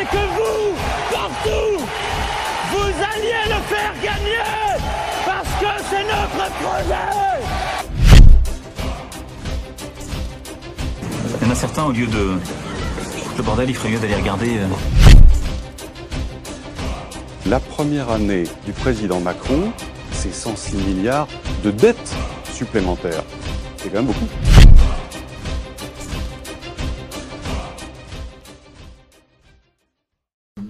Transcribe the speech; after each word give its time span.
c'est 0.00 0.06
que 0.06 0.16
vous, 0.16 0.76
partout, 1.10 1.84
vous 2.70 2.88
alliez 3.14 3.44
le 3.48 3.60
faire 3.68 3.92
gagner 4.02 4.46
parce 5.26 5.48
que 5.60 5.84
c'est 5.90 6.04
notre 6.04 6.50
projet. 6.54 7.10
Il 11.40 11.46
y 11.46 11.48
en 11.48 11.52
a 11.52 11.54
certains, 11.54 11.84
au 11.84 11.92
lieu 11.92 12.06
de 12.06 12.38
le 13.36 13.42
bordel, 13.42 13.68
il 13.68 13.76
ferait 13.76 13.90
mieux 13.90 13.98
d'aller 13.98 14.14
regarder. 14.14 14.58
euh, 14.58 14.66
La 17.46 17.60
première 17.60 18.10
année 18.10 18.44
du 18.64 18.72
président 18.72 19.20
Macron, 19.20 19.72
c'est 20.12 20.32
106 20.32 20.76
milliards 20.76 21.28
de 21.62 21.70
dettes 21.70 22.14
supplémentaires. 22.52 23.24
C'est 23.78 23.88
quand 23.90 23.96
même 24.02 24.06
beaucoup. 24.06 24.69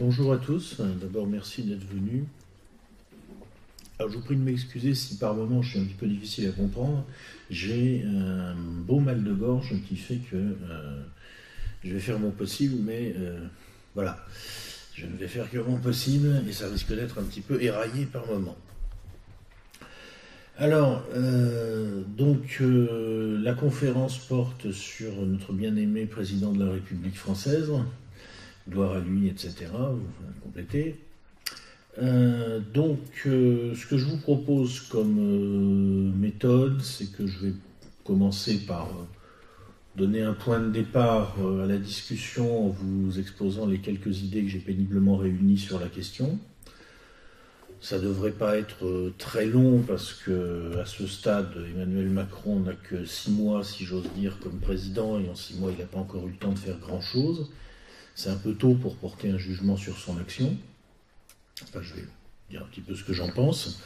Bonjour 0.01 0.33
à 0.33 0.39
tous. 0.39 0.81
D'abord, 0.99 1.27
merci 1.27 1.63
d'être 1.63 1.87
venus. 1.87 2.25
Alors, 3.99 4.11
je 4.11 4.17
vous 4.17 4.25
prie 4.25 4.35
de 4.35 4.41
m'excuser 4.41 4.95
si 4.95 5.19
par 5.19 5.35
moments 5.35 5.61
je 5.61 5.73
suis 5.73 5.79
un 5.79 5.85
petit 5.85 5.93
peu 5.93 6.07
difficile 6.07 6.49
à 6.49 6.53
comprendre. 6.53 7.05
J'ai 7.51 8.03
un 8.07 8.55
beau 8.55 8.99
mal 8.99 9.23
de 9.23 9.35
gorge 9.35 9.75
qui 9.87 9.97
fait 9.97 10.17
que 10.17 10.37
euh, 10.37 11.03
je 11.85 11.93
vais 11.93 12.01
faire 12.01 12.19
mon 12.19 12.31
possible, 12.31 12.77
mais 12.83 13.13
euh, 13.19 13.47
voilà. 13.95 14.25
Je 14.95 15.05
ne 15.05 15.15
vais 15.19 15.29
faire 15.29 15.51
que 15.51 15.59
mon 15.59 15.77
possible 15.77 16.45
et 16.49 16.53
ça 16.55 16.71
risque 16.71 16.95
d'être 16.95 17.19
un 17.19 17.25
petit 17.25 17.43
peu 17.43 17.63
éraillé 17.63 18.07
par 18.07 18.27
moments. 18.27 18.57
Alors, 20.57 21.05
euh, 21.15 22.05
donc, 22.17 22.63
la 22.63 23.53
conférence 23.53 24.17
porte 24.17 24.73
sur 24.73 25.13
notre 25.27 25.53
bien-aimé 25.53 26.07
président 26.07 26.53
de 26.55 26.65
la 26.65 26.73
République 26.73 27.19
française, 27.19 27.71
gloire 28.69 28.93
à 28.93 29.01
lui, 29.01 29.29
etc. 29.29 29.67
Vous 29.73 30.41
complétez. 30.43 30.97
Euh, 31.99 32.61
donc, 32.73 33.01
euh, 33.27 33.75
ce 33.75 33.87
que 33.87 33.99
je 33.99 34.07
vous 34.07 34.17
propose 34.19 34.81
comme 34.81 35.19
euh, 35.19 36.17
méthode, 36.17 36.81
c'est 36.83 37.13
que 37.13 37.27
je 37.27 37.47
vais 37.47 37.53
commencer 38.05 38.59
par 38.67 38.89
donner 39.97 40.23
un 40.23 40.33
point 40.33 40.61
de 40.61 40.71
départ 40.71 41.37
à 41.63 41.67
la 41.67 41.77
discussion 41.77 42.67
en 42.67 42.69
vous 42.69 43.19
exposant 43.19 43.67
les 43.67 43.79
quelques 43.79 44.23
idées 44.23 44.43
que 44.43 44.49
j'ai 44.49 44.61
péniblement 44.61 45.17
réunies 45.17 45.59
sur 45.59 45.81
la 45.81 45.89
question. 45.89 46.39
Ça 47.83 47.99
ne 47.99 48.03
devrait 48.05 48.31
pas 48.31 48.57
être 48.57 49.13
très 49.19 49.47
long 49.47 49.83
parce 49.87 50.13
que 50.13 50.79
à 50.79 50.87
ce 50.87 51.07
stade, 51.07 51.53
Emmanuel 51.75 52.09
Macron 52.09 52.61
n'a 52.61 52.75
que 52.75 53.05
six 53.05 53.31
mois, 53.31 53.65
si 53.65 53.85
j'ose 53.85 54.09
dire, 54.17 54.39
comme 54.41 54.59
président, 54.59 55.19
et 55.19 55.29
en 55.29 55.35
six 55.35 55.59
mois, 55.59 55.71
il 55.73 55.79
n'a 55.79 55.87
pas 55.87 55.99
encore 55.99 56.27
eu 56.27 56.31
le 56.31 56.37
temps 56.37 56.53
de 56.53 56.59
faire 56.59 56.79
grand-chose. 56.79 57.51
C'est 58.23 58.29
un 58.29 58.37
peu 58.37 58.53
tôt 58.53 58.75
pour 58.75 58.97
porter 58.97 59.31
un 59.31 59.39
jugement 59.39 59.79
sur 59.79 59.97
son 59.97 60.19
action. 60.19 60.55
Je 61.73 61.95
vais 61.95 62.07
dire 62.51 62.61
un 62.61 62.67
petit 62.67 62.83
peu 62.83 62.95
ce 62.95 63.03
que 63.03 63.15
j'en 63.15 63.31
pense. 63.31 63.81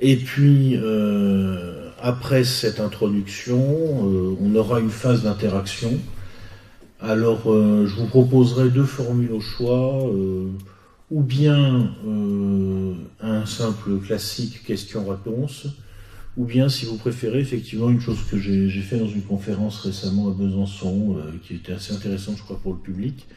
Et 0.00 0.16
puis, 0.16 0.72
euh, 0.74 1.88
après 2.02 2.42
cette 2.42 2.80
introduction, 2.80 3.60
euh, 3.60 4.36
on 4.40 4.56
aura 4.56 4.80
une 4.80 4.90
phase 4.90 5.22
d'interaction. 5.22 6.00
Alors, 6.98 7.42
euh, 7.46 7.86
je 7.86 7.94
vous 7.94 8.06
proposerai 8.06 8.70
deux 8.70 8.86
formules 8.86 9.30
au 9.30 9.40
choix, 9.40 10.04
ou 11.12 11.22
bien 11.22 11.94
un 13.20 13.46
simple 13.46 14.00
classique 14.00 14.64
question-réponse, 14.64 15.68
ou 16.36 16.44
bien, 16.44 16.68
si 16.68 16.86
vous 16.86 16.96
préférez, 16.96 17.38
effectivement, 17.38 17.88
une 17.88 18.00
chose 18.00 18.18
que 18.28 18.36
j'ai 18.36 18.68
fait 18.80 18.98
dans 18.98 19.06
une 19.06 19.22
conférence 19.22 19.78
récemment 19.78 20.28
à 20.28 20.32
Besançon, 20.32 21.18
qui 21.46 21.54
était 21.54 21.74
assez 21.74 21.94
intéressante, 21.94 22.36
je 22.36 22.42
crois, 22.42 22.58
pour 22.58 22.72
le 22.72 22.80
public, 22.80 23.28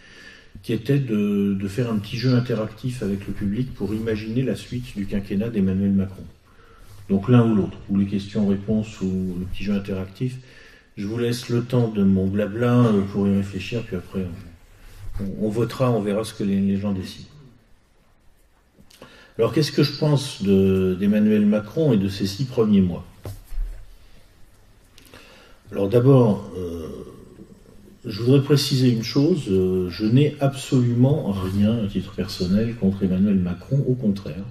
qui 0.63 0.73
était 0.73 1.00
de, 1.00 1.58
faire 1.67 1.91
un 1.91 1.97
petit 1.97 2.17
jeu 2.17 2.33
interactif 2.33 3.03
avec 3.03 3.27
le 3.27 3.33
public 3.33 3.73
pour 3.73 3.94
imaginer 3.94 4.44
la 4.44 4.55
suite 4.55 4.95
du 4.95 5.05
quinquennat 5.05 5.50
d'Emmanuel 5.50 5.91
Macron. 5.91 6.23
Donc 7.09 7.30
l'un 7.30 7.50
ou 7.50 7.55
l'autre, 7.55 7.77
ou 7.89 7.97
les 7.97 8.05
questions-réponses 8.05 9.01
ou 9.01 9.35
le 9.40 9.46
petit 9.46 9.63
jeu 9.63 9.73
interactif. 9.73 10.38
Je 10.97 11.06
vous 11.06 11.17
laisse 11.17 11.50
le 11.50 11.63
temps 11.63 11.90
de 11.90 12.03
mon 12.03 12.28
blabla 12.28 12.73
euh, 12.73 13.01
pour 13.01 13.28
y 13.28 13.35
réfléchir, 13.35 13.84
puis 13.84 13.96
après 13.96 14.25
on, 15.41 15.50
votera, 15.50 15.91
on 15.91 16.01
verra 16.01 16.23
ce 16.23 16.34
que 16.34 16.44
les, 16.44 16.78
gens 16.78 16.91
décident. 16.91 17.29
Alors 19.38 19.53
qu'est-ce 19.53 19.72
que 19.72 19.84
je 19.84 19.97
pense 19.97 20.41
de- 20.41 20.97
d'Emmanuel 21.00 21.46
Macron 21.46 21.94
et 21.94 21.97
de 21.97 22.09
ses 22.09 22.25
six 22.25 22.46
premiers 22.46 22.81
mois? 22.81 23.06
Alors 25.72 25.88
d'abord, 25.88 26.50
euh, 26.57 26.88
je 28.07 28.23
voudrais 28.23 28.41
préciser 28.41 28.90
une 28.90 29.03
chose, 29.03 29.45
euh, 29.50 29.90
je 29.90 30.06
n'ai 30.06 30.35
absolument 30.40 31.31
rien 31.31 31.84
à 31.84 31.88
titre 31.88 32.13
personnel 32.13 32.75
contre 32.75 33.03
Emmanuel 33.03 33.38
Macron, 33.38 33.84
au 33.88 33.95
contraire. 33.95 34.45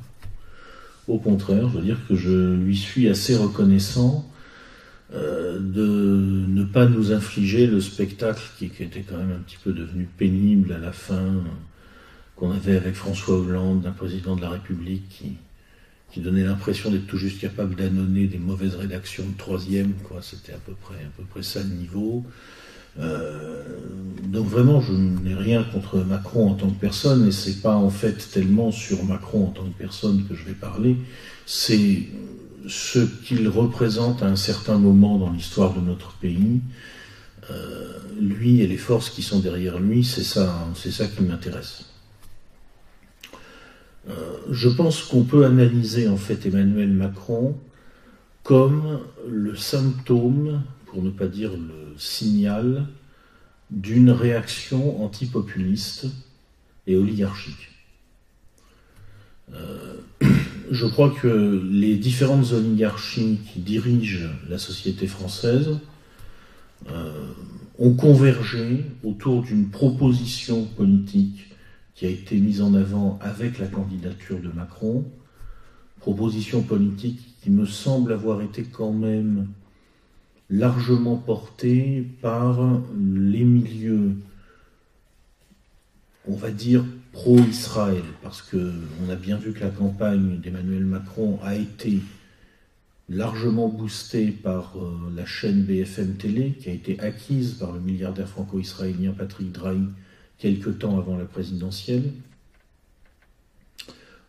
Au 1.08 1.18
contraire, 1.18 1.68
je 1.70 1.78
veux 1.78 1.84
dire 1.84 1.98
que 2.08 2.16
je 2.16 2.54
lui 2.54 2.76
suis 2.76 3.08
assez 3.08 3.34
reconnaissant 3.34 4.28
euh, 5.14 5.58
de 5.58 6.46
ne 6.48 6.64
pas 6.64 6.86
nous 6.86 7.12
infliger 7.12 7.66
le 7.66 7.80
spectacle 7.80 8.42
qui, 8.58 8.66
était 8.66 9.02
quand 9.08 9.16
même 9.16 9.32
un 9.32 9.40
petit 9.40 9.58
peu 9.62 9.72
devenu 9.72 10.08
pénible 10.18 10.72
à 10.72 10.78
la 10.78 10.92
fin, 10.92 11.42
qu'on 12.34 12.50
avait 12.50 12.76
avec 12.76 12.94
François 12.94 13.38
Hollande, 13.38 13.82
d'un 13.82 13.92
président 13.92 14.36
de 14.36 14.42
la 14.42 14.50
République 14.50 15.08
qui, 15.08 15.36
qui 16.12 16.20
donnait 16.20 16.44
l'impression 16.44 16.90
d'être 16.90 17.06
tout 17.06 17.16
juste 17.16 17.40
capable 17.40 17.74
d'annoncer 17.76 18.26
des 18.26 18.38
mauvaises 18.38 18.74
rédactions 18.74 19.24
de 19.24 19.36
troisième, 19.38 19.94
quoi. 20.08 20.20
C'était 20.20 20.52
à 20.52 20.58
peu 20.58 20.72
près, 20.74 20.96
à 20.96 21.10
peu 21.16 21.22
près 21.22 21.42
ça 21.42 21.62
le 21.62 21.70
niveau. 21.70 22.26
Euh, 22.98 23.62
donc 24.24 24.46
vraiment, 24.46 24.80
je 24.80 24.92
n'ai 24.92 25.34
rien 25.34 25.62
contre 25.62 25.98
Macron 25.98 26.50
en 26.50 26.54
tant 26.54 26.68
que 26.68 26.80
personne, 26.80 27.26
et 27.28 27.32
c'est 27.32 27.62
pas 27.62 27.76
en 27.76 27.90
fait 27.90 28.30
tellement 28.32 28.72
sur 28.72 29.04
Macron 29.04 29.46
en 29.46 29.50
tant 29.50 29.64
que 29.64 29.78
personne 29.78 30.24
que 30.28 30.34
je 30.34 30.44
vais 30.44 30.54
parler, 30.54 30.96
c'est 31.46 32.08
ce 32.68 32.98
qu'il 32.98 33.48
représente 33.48 34.22
à 34.22 34.26
un 34.26 34.36
certain 34.36 34.78
moment 34.78 35.18
dans 35.18 35.30
l'histoire 35.30 35.72
de 35.74 35.80
notre 35.80 36.12
pays. 36.14 36.60
Euh, 37.50 37.98
lui 38.20 38.60
et 38.60 38.66
les 38.66 38.76
forces 38.76 39.10
qui 39.10 39.22
sont 39.22 39.38
derrière 39.38 39.78
lui, 39.78 40.04
c'est 40.04 40.24
ça, 40.24 40.66
c'est 40.74 40.90
ça 40.90 41.06
qui 41.06 41.22
m'intéresse. 41.22 41.84
Euh, 44.08 44.12
je 44.50 44.68
pense 44.68 45.02
qu'on 45.02 45.22
peut 45.22 45.44
analyser 45.44 46.08
en 46.08 46.16
fait 46.16 46.46
Emmanuel 46.46 46.90
Macron 46.90 47.56
comme 48.42 49.00
le 49.28 49.56
symptôme, 49.56 50.62
pour 50.86 51.02
ne 51.02 51.10
pas 51.10 51.26
dire 51.26 51.52
le 51.52 51.98
signal, 51.98 52.86
d'une 53.70 54.10
réaction 54.10 55.02
antipopuliste 55.04 56.06
et 56.86 56.96
oligarchique. 56.96 57.70
Euh, 59.52 59.96
je 60.70 60.86
crois 60.86 61.10
que 61.10 61.62
les 61.70 61.96
différentes 61.96 62.52
oligarchies 62.52 63.38
qui 63.52 63.60
dirigent 63.60 64.28
la 64.48 64.58
société 64.58 65.06
française 65.06 65.78
euh, 66.90 67.32
ont 67.78 67.94
convergé 67.94 68.84
autour 69.04 69.42
d'une 69.42 69.68
proposition 69.68 70.64
politique 70.64 71.50
qui 71.94 72.06
a 72.06 72.10
été 72.10 72.36
mise 72.36 72.62
en 72.62 72.74
avant 72.74 73.18
avec 73.22 73.58
la 73.58 73.66
candidature 73.66 74.40
de 74.40 74.48
Macron, 74.48 75.04
proposition 76.00 76.62
politique 76.62 77.20
qui 77.42 77.50
me 77.50 77.66
semble 77.66 78.12
avoir 78.12 78.42
été 78.42 78.64
quand 78.64 78.92
même 78.92 79.48
largement 80.50 81.16
portée 81.16 82.06
par 82.22 82.80
les 82.96 83.44
milieux, 83.44 84.16
on 86.28 86.36
va 86.36 86.50
dire, 86.50 86.84
pro-Israël, 87.12 88.04
parce 88.22 88.42
que 88.42 88.72
on 89.04 89.10
a 89.10 89.16
bien 89.16 89.36
vu 89.36 89.52
que 89.52 89.60
la 89.60 89.70
campagne 89.70 90.38
d'Emmanuel 90.38 90.84
Macron 90.84 91.38
a 91.42 91.54
été 91.54 92.00
largement 93.08 93.68
boostée 93.68 94.30
par 94.30 94.76
euh, 94.76 95.12
la 95.14 95.24
chaîne 95.24 95.62
BFM 95.62 96.14
Télé, 96.16 96.52
qui 96.52 96.68
a 96.68 96.72
été 96.72 96.98
acquise 97.00 97.54
par 97.54 97.72
le 97.72 97.80
milliardaire 97.80 98.28
franco-israélien 98.28 99.12
Patrick 99.12 99.52
Drahi 99.52 99.86
quelque 100.38 100.70
temps 100.70 100.98
avant 100.98 101.16
la 101.16 101.24
présidentielle. 101.24 102.12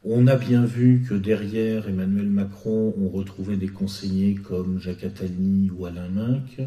On 0.09 0.25
a 0.27 0.38
bien 0.38 0.63
vu 0.63 1.06
que 1.06 1.13
derrière 1.13 1.89
Emmanuel 1.89 2.30
Macron, 2.30 2.94
on 2.98 3.09
retrouvait 3.09 3.57
des 3.57 3.68
conseillers 3.68 4.36
comme 4.36 4.80
Jacques 4.80 5.04
Attali 5.04 5.69
ou 5.77 5.86
Alain 5.86 6.07
Minck. 6.07 6.62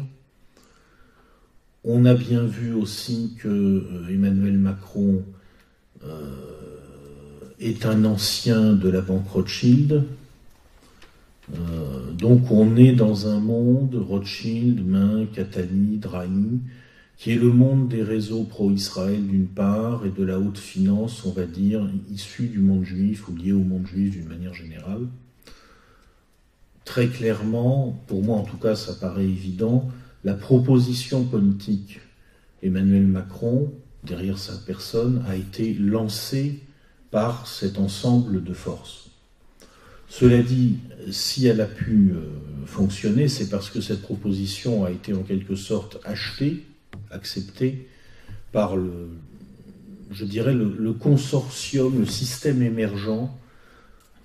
On 1.83 2.05
a 2.05 2.13
bien 2.13 2.43
vu 2.43 2.71
aussi 2.71 3.35
que 3.39 3.47
euh, 3.47 4.13
Emmanuel 4.13 4.59
Macron 4.59 5.23
euh, 6.03 6.35
est 7.59 7.87
un 7.87 8.05
ancien 8.05 8.73
de 8.73 8.89
la 8.89 9.01
banque 9.01 9.27
Rothschild. 9.29 10.03
Euh, 11.51 12.11
donc 12.11 12.51
on 12.51 12.75
est 12.75 12.93
dans 12.93 13.27
un 13.27 13.39
monde 13.39 13.95
Rothschild, 13.95 14.85
Minck, 14.85 15.39
Attali, 15.39 15.97
Drahi, 15.97 16.59
qui 17.21 17.33
est 17.33 17.35
le 17.35 17.51
monde 17.51 17.87
des 17.87 18.01
réseaux 18.01 18.45
pro-Israël 18.45 19.27
d'une 19.27 19.45
part 19.45 20.07
et 20.07 20.09
de 20.09 20.23
la 20.23 20.39
haute 20.39 20.57
finance, 20.57 21.23
on 21.23 21.31
va 21.31 21.45
dire, 21.45 21.87
issue 22.11 22.47
du 22.47 22.57
monde 22.57 22.83
juif 22.83 23.27
ou 23.27 23.35
liée 23.35 23.51
au 23.51 23.59
monde 23.59 23.85
juif 23.85 24.13
d'une 24.13 24.27
manière 24.27 24.55
générale. 24.55 25.05
Très 26.83 27.09
clairement, 27.09 28.01
pour 28.07 28.23
moi 28.23 28.37
en 28.37 28.43
tout 28.43 28.57
cas 28.57 28.75
ça 28.75 28.95
paraît 28.95 29.25
évident, 29.27 29.87
la 30.23 30.33
proposition 30.33 31.23
politique 31.23 31.99
Emmanuel 32.63 33.05
Macron 33.05 33.71
derrière 34.03 34.39
sa 34.39 34.57
personne 34.57 35.23
a 35.27 35.35
été 35.35 35.75
lancée 35.75 36.59
par 37.11 37.45
cet 37.45 37.77
ensemble 37.77 38.43
de 38.43 38.53
forces. 38.53 39.11
Cela 40.09 40.41
dit, 40.41 40.77
si 41.11 41.45
elle 41.45 41.61
a 41.61 41.67
pu 41.67 42.13
euh, 42.15 42.65
fonctionner, 42.65 43.27
c'est 43.27 43.49
parce 43.49 43.69
que 43.69 43.79
cette 43.79 44.01
proposition 44.01 44.85
a 44.85 44.89
été 44.89 45.13
en 45.13 45.21
quelque 45.21 45.55
sorte 45.55 45.99
achetée, 46.03 46.65
acceptée 47.11 47.87
par 48.51 48.75
le, 48.75 49.09
je 50.11 50.25
dirais, 50.25 50.53
le, 50.53 50.93
consortium, 50.93 51.99
le 51.99 52.05
système 52.05 52.61
émergent, 52.61 53.29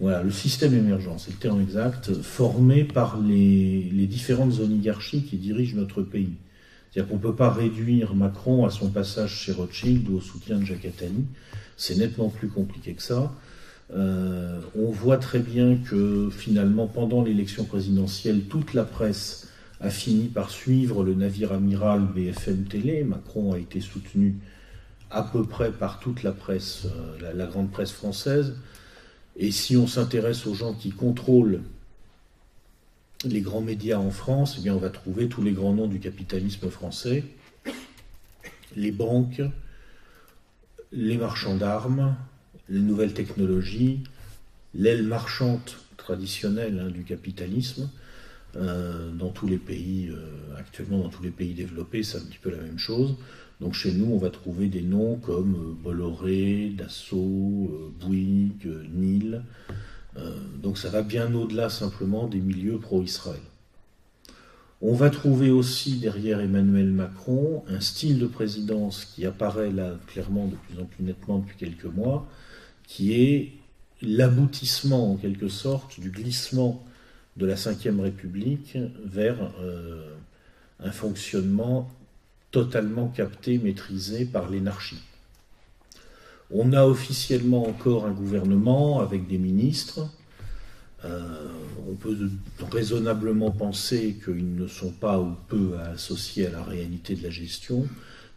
voilà, 0.01 0.23
le 0.23 0.31
système 0.31 0.75
émergent, 0.75 1.17
c'est 1.19 1.31
le 1.31 1.39
terme 1.39 1.61
exact, 1.61 2.13
formé 2.13 2.85
par 2.85 3.21
les, 3.21 3.89
les 3.93 4.07
différentes 4.07 4.59
oligarchies 4.61 5.23
qui 5.23 5.37
dirigent 5.37 5.77
notre 5.77 6.03
pays. 6.03 6.35
C'est-à-dire 6.91 7.11
qu'on 7.11 7.17
ne 7.17 7.23
peut 7.23 7.35
pas 7.35 7.51
réduire 7.51 8.15
Macron 8.15 8.65
à 8.65 8.71
son 8.71 8.91
passage 8.91 9.35
chez 9.35 9.53
Rothschild 9.53 10.09
ou 10.09 10.17
au 10.17 10.21
soutien 10.21 10.59
de 10.59 10.65
Jacques 10.65 10.87
Attali. 10.87 11.25
C'est 11.77 11.97
nettement 11.97 12.31
plus 12.31 12.49
compliqué 12.49 12.95
que 12.95 13.03
ça. 13.03 13.35
Euh, 13.95 14.61
on 14.77 14.91
voit 14.91 15.19
très 15.19 15.39
bien 15.39 15.77
que 15.77 16.31
finalement, 16.31 16.87
pendant 16.87 17.23
l'élection 17.23 17.65
présidentielle, 17.65 18.43
toute 18.49 18.75
la 18.75 18.85
presse 18.85 19.46
a 19.81 19.91
fini 19.91 20.29
par 20.29 20.51
suivre 20.51 21.05
le 21.05 21.15
navire 21.15 21.53
amiral 21.53 22.01
BFM 22.15 22.65
Télé. 22.65 23.05
Macron 23.05 23.53
a 23.53 23.59
été 23.59 23.81
soutenu 23.81 24.37
à 25.11 25.23
peu 25.23 25.45
près 25.45 25.71
par 25.71 26.01
toute 26.01 26.23
la 26.23 26.33
presse, 26.33 26.87
euh, 26.87 27.33
la, 27.35 27.47
grande 27.47 27.71
presse 27.71 27.93
française. 27.93 28.57
Et 29.37 29.51
si 29.51 29.77
on 29.77 29.87
s'intéresse 29.87 30.47
aux 30.47 30.55
gens 30.55 30.75
qui 30.75 30.91
contrôlent 30.91 31.63
les 33.25 33.41
grands 33.41 33.61
médias 33.61 33.99
en 33.99 34.11
France, 34.11 34.57
eh 34.59 34.63
bien 34.63 34.75
on 34.75 34.79
va 34.79 34.91
trouver 34.91 35.29
tous 35.29 35.43
les 35.43 35.53
grands 35.53 35.75
noms 35.75 35.87
du 35.87 36.01
capitalisme 36.01 36.69
français, 36.71 37.25
les 38.77 38.93
banques, 38.93 39.43
les 40.93 41.17
marchands 41.17 41.57
d'armes, 41.57 42.17
les 42.69 42.81
nouvelles 42.81 43.15
technologies, 43.15 44.01
l'aile 44.75 45.03
marchante 45.03 45.79
traditionnelle 45.97 46.85
hein, 46.87 46.91
du 46.91 47.05
capitalisme. 47.05 47.91
Euh, 48.59 49.11
dans 49.13 49.29
tous 49.29 49.47
les 49.47 49.59
pays, 49.59 50.09
euh, 50.09 50.59
actuellement 50.59 51.01
dans 51.01 51.09
tous 51.09 51.23
les 51.23 51.31
pays 51.31 51.53
développés, 51.53 52.03
c'est 52.03 52.19
un 52.19 52.23
petit 52.23 52.39
peu 52.39 52.51
la 52.51 52.57
même 52.57 52.79
chose. 52.79 53.17
Donc 53.61 53.75
chez 53.75 53.93
nous, 53.93 54.07
on 54.07 54.19
va 54.19 54.31
trouver 54.31 54.69
des 54.69 54.83
noms 54.83 55.17
comme 55.17 55.55
euh, 55.55 55.75
Bolloré, 55.83 56.73
Dassault, 56.77 57.93
Bouygues, 58.01 58.69
Nil. 58.95 59.43
donc 60.63 60.79
ça 60.79 60.89
va 60.89 61.03
bien 61.03 61.35
au-delà 61.35 61.69
simplement 61.69 62.27
des 62.27 62.41
milieux 62.41 62.79
pro-Israël. 62.79 63.41
On 64.81 64.95
va 64.95 65.11
trouver 65.11 65.51
aussi 65.51 65.97
derrière 65.99 66.41
Emmanuel 66.41 66.91
Macron 66.91 67.65
un 67.69 67.81
style 67.81 68.19
de 68.19 68.27
présidence 68.27 69.05
qui 69.05 69.27
apparaît 69.27 69.73
là 69.73 69.95
clairement 70.07 70.47
de 70.47 70.55
plus 70.55 70.81
en 70.81 70.85
plus 70.85 71.05
nettement 71.05 71.39
depuis 71.39 71.57
quelques 71.57 71.85
mois, 71.85 72.27
qui 72.87 73.13
est 73.15 73.53
l'aboutissement 74.01 75.13
en 75.13 75.17
quelque 75.17 75.49
sorte 75.49 75.99
du 76.01 76.11
glissement 76.11 76.86
de 77.37 77.47
la 77.47 77.55
Ve 77.55 78.01
République 78.01 78.79
vers 79.05 79.37
euh, 79.61 80.15
un 80.81 80.91
fonctionnement 80.91 81.91
totalement 82.51 83.09
capté, 83.09 83.59
maîtrisé 83.59 84.25
par 84.25 84.49
l'énarchie. 84.49 85.03
On 86.51 86.73
a 86.73 86.87
officiellement 86.87 87.67
encore 87.69 88.07
un 88.07 88.13
gouvernement 88.13 89.01
avec 89.01 89.27
des 89.27 89.39
ministres, 89.39 90.09
euh, 91.05 91.49
on 91.89 91.95
peut 91.95 92.17
raisonnablement 92.73 93.51
penser 93.51 94.17
qu'ils 94.25 94.55
ne 94.55 94.67
sont 94.67 94.93
pas 94.93 95.21
ou 95.21 95.35
peu 95.49 95.77
associés 95.93 96.47
à 96.47 96.51
la 96.51 96.63
réalité 96.63 97.15
de 97.15 97.23
la 97.23 97.31
gestion, 97.31 97.87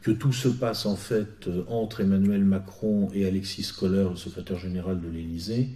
que 0.01 0.12
tout 0.12 0.34
se 0.34 0.48
passe 0.48 0.86
en 0.86 0.96
fait 0.96 1.50
entre 1.68 2.01
Emmanuel 2.01 2.44
Macron 2.44 3.10
et 3.13 3.25
Alexis 3.25 3.72
Kohler, 3.78 4.07
le 4.10 4.16
secrétaire 4.16 4.60
général 4.60 5.00
de 5.01 5.07
l'Élysée, 5.07 5.69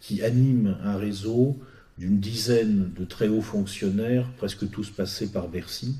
qui 0.00 0.22
anime 0.22 0.76
un 0.82 0.96
réseau 0.96 1.58
d'une 1.98 2.18
dizaine 2.18 2.90
de 2.98 3.04
très 3.04 3.28
hauts 3.28 3.42
fonctionnaires, 3.42 4.28
presque 4.36 4.68
tous 4.70 4.90
passés 4.90 5.28
par 5.28 5.48
Bercy, 5.48 5.94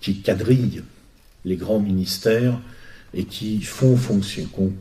qui 0.00 0.20
quadrillent 0.20 0.82
les 1.44 1.56
grands 1.56 1.80
ministères 1.80 2.60
et 3.14 3.24
qui 3.24 3.62
font 3.62 3.98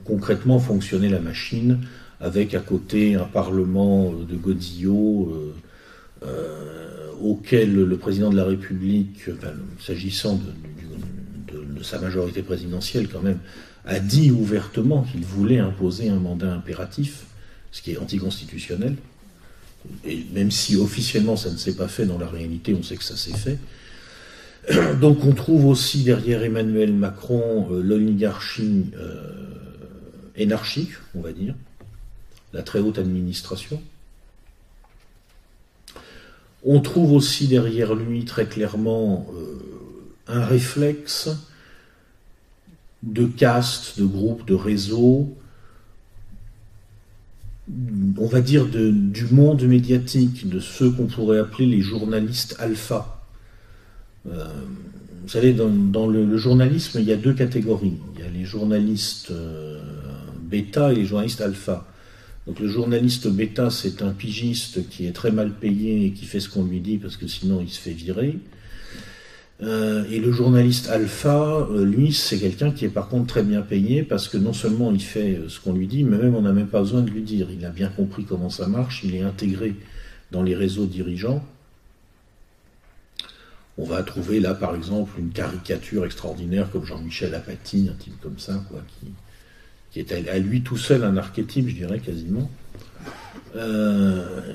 concrètement 0.04 0.60
fonctionner 0.60 1.10
la 1.10 1.20
machine 1.20 1.80
avec 2.20 2.56
à 2.56 2.60
côté 2.60 3.16
un 3.16 3.26
Parlement 3.26 4.12
de 4.12 4.36
Godillot 4.36 5.32
euh, 5.32 5.56
euh, 6.26 7.12
auquel 7.22 7.74
le 7.74 7.98
président 7.98 8.30
de 8.30 8.36
la 8.36 8.46
République, 8.46 9.26
s'agissant 9.80 10.36
de, 10.36 11.84
sa 11.84 12.00
majorité 12.00 12.42
présidentielle 12.42 13.08
quand 13.08 13.22
même, 13.22 13.40
a 13.86 14.00
dit 14.00 14.32
ouvertement 14.32 15.04
qu'il 15.04 15.24
voulait 15.24 15.60
imposer 15.60 16.10
un 16.10 16.20
mandat 16.20 16.54
impératif, 16.54 17.27
ce 17.72 17.82
qui 17.82 17.92
est 17.92 17.98
anticonstitutionnel. 17.98 18.96
Et 20.06 20.26
même 20.34 20.52
si 20.52 20.76
officiellement 20.76 21.36
ça 21.36 21.52
ne 21.52 21.58
s'est 21.58 21.76
pas 21.76 21.88
fait, 21.88 22.06
dans 22.06 22.18
la 22.18 22.28
réalité 22.28 22.74
on 22.74 22.84
sait 22.84 22.98
que 22.98 23.04
ça 23.04 23.16
s'est 23.16 23.38
fait. 23.38 23.58
Donc 25.00 25.24
on 25.26 25.34
trouve 25.34 25.66
aussi 25.66 26.04
derrière 26.04 26.44
Emmanuel 26.44 26.94
Macron 26.94 27.68
euh, 27.72 27.82
l'oligarchie 27.82 28.86
énarchique, 30.36 30.92
on 31.16 31.22
va 31.22 31.32
dire, 31.32 31.56
la 32.54 32.64
très 32.64 32.80
haute 32.80 33.00
administration. 33.00 33.82
On 36.64 36.80
trouve 36.80 37.14
aussi 37.14 37.48
derrière 37.48 37.96
lui 37.96 38.26
très 38.26 38.46
clairement 38.46 39.28
euh, 39.34 39.60
un 40.28 40.46
réflexe 40.46 41.30
de 43.04 43.26
caste, 43.26 44.00
de 44.00 44.06
groupe, 44.06 44.46
de 44.48 44.54
réseau, 44.56 45.36
on 48.18 48.28
va 48.28 48.42
dire 48.42 48.66
du 48.66 49.26
monde 49.32 49.64
médiatique, 49.64 50.48
de 50.48 50.60
ceux 50.60 50.90
qu'on 50.90 51.08
pourrait 51.08 51.40
appeler 51.40 51.66
les 51.66 51.82
journalistes 51.82 52.56
alpha. 52.60 53.22
Euh, 54.28 54.46
vous 55.24 55.30
savez, 55.30 55.54
dans, 55.54 56.08
le, 56.08 56.38
journalisme, 56.38 57.00
il 57.00 57.06
y 57.06 57.12
a 57.12 57.18
deux 57.18 57.34
catégories. 57.34 57.96
Il 58.16 58.24
y 58.24 58.28
a 58.28 58.30
les 58.30 58.46
journalistes 58.46 59.32
euh, 59.32 59.80
bêta 60.42 60.94
et 60.94 60.96
les 60.96 61.06
journalistes 61.06 61.42
alpha. 61.42 61.86
Donc 62.46 62.62
le 62.62 62.68
journaliste 62.70 63.28
bêta, 63.28 63.70
c'est 63.70 64.02
un 64.02 64.14
pigiste 64.14 64.88
qui 64.90 65.06
est 65.06 65.12
très 65.12 65.32
mal 65.32 65.52
payé 65.52 66.06
et 66.06 66.12
qui 66.12 66.26
fait 66.26 66.40
ce 66.40 66.48
qu'on 66.48 66.64
lui 66.64 66.80
dit 66.80 66.98
parce 66.98 67.18
que 67.18 67.28
sinon 67.28 67.60
il 67.62 67.70
se 67.70 67.80
fait 67.80 67.92
virer. 67.92 68.40
Euh, 69.64 70.06
et 70.12 70.20
le 70.20 70.32
journaliste 70.32 70.88
alpha, 70.90 71.68
euh, 71.72 71.84
lui, 71.84 72.14
c'est 72.14 72.38
quelqu'un 72.38 72.70
qui 72.70 72.86
est 72.86 72.90
par 72.90 73.08
contre 73.10 73.26
très 73.26 73.42
bien 73.42 73.62
payé 73.62 74.04
parce 74.04 74.28
que 74.28 74.38
non 74.38 74.54
seulement 74.54 74.92
il 74.92 75.02
fait 75.02 75.36
euh, 75.36 75.50
ce 75.50 75.60
qu'on 75.60 75.74
lui 75.74 75.88
dit, 75.88 76.04
mais 76.04 76.18
même 76.18 76.36
on 76.36 76.44
n'a 76.44 76.52
même 76.52 76.68
pas 76.68 76.80
besoin 76.82 77.02
de 77.02 77.10
lui 77.10 77.24
dire. 77.24 77.48
Il 77.52 77.66
a 77.66 77.72
bien 77.72 77.90
compris 77.90 78.24
comment 78.24 78.52
ça 78.52 78.68
marche, 78.68 79.02
il 79.04 79.16
est 79.16 79.24
intégré 79.24 79.74
dans 80.32 80.44
les 80.44 80.56
réseaux 80.56 80.86
dirigeants. 80.86 81.44
On 83.80 83.86
va 83.86 84.04
trouver 84.04 84.40
là, 84.40 84.54
par 84.54 84.76
exemple, 84.76 85.20
une 85.20 85.30
caricature 85.30 86.06
extraordinaire 86.06 86.70
comme 86.72 86.86
Jean-Michel 86.86 87.34
Apathy, 87.34 87.90
un 87.92 87.96
type 87.96 88.20
comme 88.22 88.38
ça, 88.38 88.64
quoi, 88.70 88.82
qui, 89.00 90.00
est 90.00 90.30
à 90.30 90.38
lui 90.38 90.62
tout 90.62 90.78
seul 90.78 91.04
un 91.04 91.18
archétype, 91.18 91.70
je 91.70 91.76
dirais 91.76 92.00
quasiment. 92.00 92.52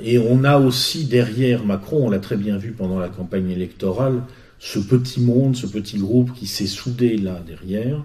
Et 0.03 0.19
on 0.19 0.45
a 0.45 0.59
aussi 0.59 1.07
derrière 1.07 1.65
Macron, 1.65 2.07
on 2.07 2.11
l'a 2.11 2.21
très 2.21 2.37
bien 2.37 2.57
vu 2.57 2.71
pendant 2.71 3.01
la 3.01 3.09
campagne 3.09 3.51
électorale, 3.51 4.23
ce 4.63 4.79
petit 4.79 5.21
monde, 5.21 5.57
ce 5.57 5.67
petit 5.67 5.99
groupe 5.99 6.33
qui 6.35 6.47
s'est 6.47 6.69
soudé 6.69 7.17
là 7.19 7.43
derrière. 7.45 8.05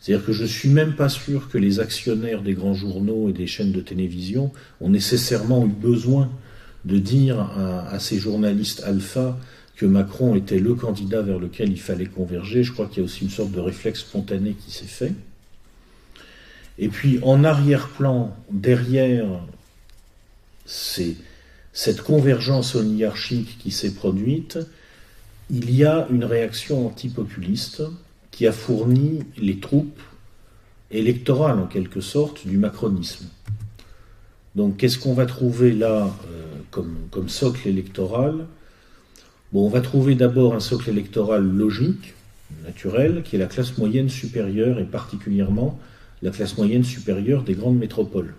C'est-à-dire 0.00 0.24
que 0.24 0.32
je 0.32 0.44
ne 0.44 0.48
suis 0.48 0.68
même 0.68 0.94
pas 0.94 1.08
sûr 1.08 1.48
que 1.48 1.58
les 1.58 1.80
actionnaires 1.80 2.42
des 2.42 2.54
grands 2.54 2.74
journaux 2.74 3.28
et 3.28 3.32
des 3.32 3.48
chaînes 3.48 3.72
de 3.72 3.80
télévision 3.80 4.52
ont 4.80 4.88
nécessairement 4.88 5.66
eu 5.66 5.70
besoin 5.70 6.30
de 6.84 6.98
dire 6.98 7.40
à, 7.40 7.98
ces 7.98 8.20
journalistes 8.20 8.84
alpha 8.84 9.36
que 9.74 9.84
Macron 9.84 10.36
était 10.36 10.60
le 10.60 10.74
candidat 10.74 11.22
vers 11.22 11.40
lequel 11.40 11.72
il 11.72 11.80
fallait 11.80 12.06
converger. 12.06 12.62
Je 12.62 12.72
crois 12.72 12.86
qu'il 12.86 12.98
y 12.98 13.00
a 13.00 13.04
aussi 13.04 13.24
une 13.24 13.30
sorte 13.30 13.50
de 13.50 13.58
réflexe 13.58 14.00
spontané 14.00 14.52
qui 14.52 14.70
s'est 14.70 14.84
fait. 14.84 15.12
Et 16.78 16.86
puis 16.86 17.18
en 17.22 17.42
arrière-plan, 17.42 18.32
derrière 18.52 19.26
cette 20.66 22.00
convergence 22.02 22.76
oligarchique 22.76 23.58
qui 23.58 23.72
s'est 23.72 23.94
produite, 23.94 24.60
il 25.50 25.74
y 25.74 25.84
a 25.84 26.06
une 26.10 26.24
réaction 26.24 26.86
antipopuliste 26.86 27.82
qui 28.30 28.46
a 28.46 28.52
fourni 28.52 29.20
les 29.38 29.58
troupes 29.58 30.00
électorales 30.90 31.58
en 31.58 31.66
quelque 31.66 32.00
sorte 32.00 32.46
du 32.46 32.58
macronisme. 32.58 33.26
Donc 34.54 34.78
qu'est-ce 34.78 34.98
qu'on 34.98 35.14
va 35.14 35.26
trouver 35.26 35.72
là 35.72 36.10
euh, 36.30 36.44
comme, 36.70 37.28
socle 37.28 37.68
électoral? 37.68 38.46
On 39.52 39.68
va 39.68 39.80
trouver 39.80 40.14
d'abord 40.16 40.54
un 40.54 40.60
socle 40.60 40.90
électoral 40.90 41.42
logique, 41.42 42.14
naturel, 42.64 43.22
qui 43.24 43.36
est 43.36 43.38
la 43.38 43.46
classe 43.46 43.78
moyenne 43.78 44.10
supérieure 44.10 44.78
et 44.78 44.84
particulièrement 44.84 45.78
la 46.20 46.30
classe 46.30 46.58
moyenne 46.58 46.84
supérieure 46.84 47.42
des 47.42 47.54
grandes 47.54 47.78
métropoles. 47.78 48.34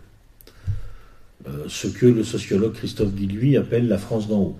Euh, 1.47 1.65
ce 1.67 1.87
que 1.87 2.05
le 2.05 2.23
sociologue 2.23 2.73
Christophe 2.73 3.13
Guilluy 3.13 3.57
appelle 3.57 3.87
la 3.87 3.97
France 3.97 4.27
d'en 4.27 4.39
haut. 4.39 4.59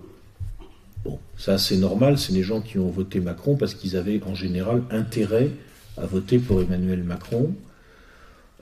Bon, 1.07 1.19
ça 1.37 1.57
c'est 1.57 1.77
normal, 1.77 2.17
c'est 2.17 2.33
les 2.33 2.43
gens 2.43 2.59
qui 2.59 2.77
ont 2.79 2.89
voté 2.89 3.21
Macron 3.21 3.55
parce 3.55 3.73
qu'ils 3.73 3.95
avaient 3.95 4.21
en 4.23 4.35
général 4.35 4.83
intérêt 4.91 5.51
à 5.95 6.05
voter 6.05 6.37
pour 6.37 6.61
Emmanuel 6.61 7.01
Macron. 7.03 7.55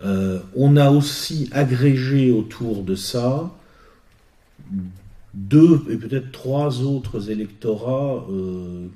Euh, 0.03 0.39
on 0.55 0.77
a 0.77 0.91
aussi 0.91 1.49
agrégé 1.51 2.31
autour 2.31 2.83
de 2.83 2.93
ça 2.93 3.51
deux 5.33 5.83
et 5.89 5.97
peut-être 5.97 6.31
trois 6.31 6.81
autres 6.81 7.31
électorats 7.31 8.25
euh, 8.29 8.87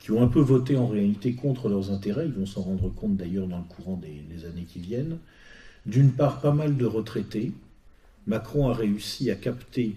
qui 0.00 0.10
ont 0.10 0.22
un 0.22 0.26
peu 0.28 0.40
voté 0.40 0.78
en 0.78 0.86
réalité 0.86 1.34
contre 1.34 1.68
leurs 1.68 1.90
intérêts. 1.90 2.26
Ils 2.26 2.32
vont 2.32 2.46
s'en 2.46 2.62
rendre 2.62 2.88
compte 2.88 3.16
d'ailleurs 3.16 3.46
dans 3.46 3.58
le 3.58 3.64
courant 3.64 4.00
des, 4.00 4.44
années 4.46 4.66
qui 4.66 4.80
viennent. 4.80 5.18
D'une 5.86 6.10
part, 6.10 6.40
pas 6.40 6.52
mal 6.52 6.76
de 6.76 6.86
retraités. 6.86 7.52
Macron 8.26 8.70
a 8.70 8.74
réussi 8.74 9.30
à 9.30 9.34
capter 9.34 9.96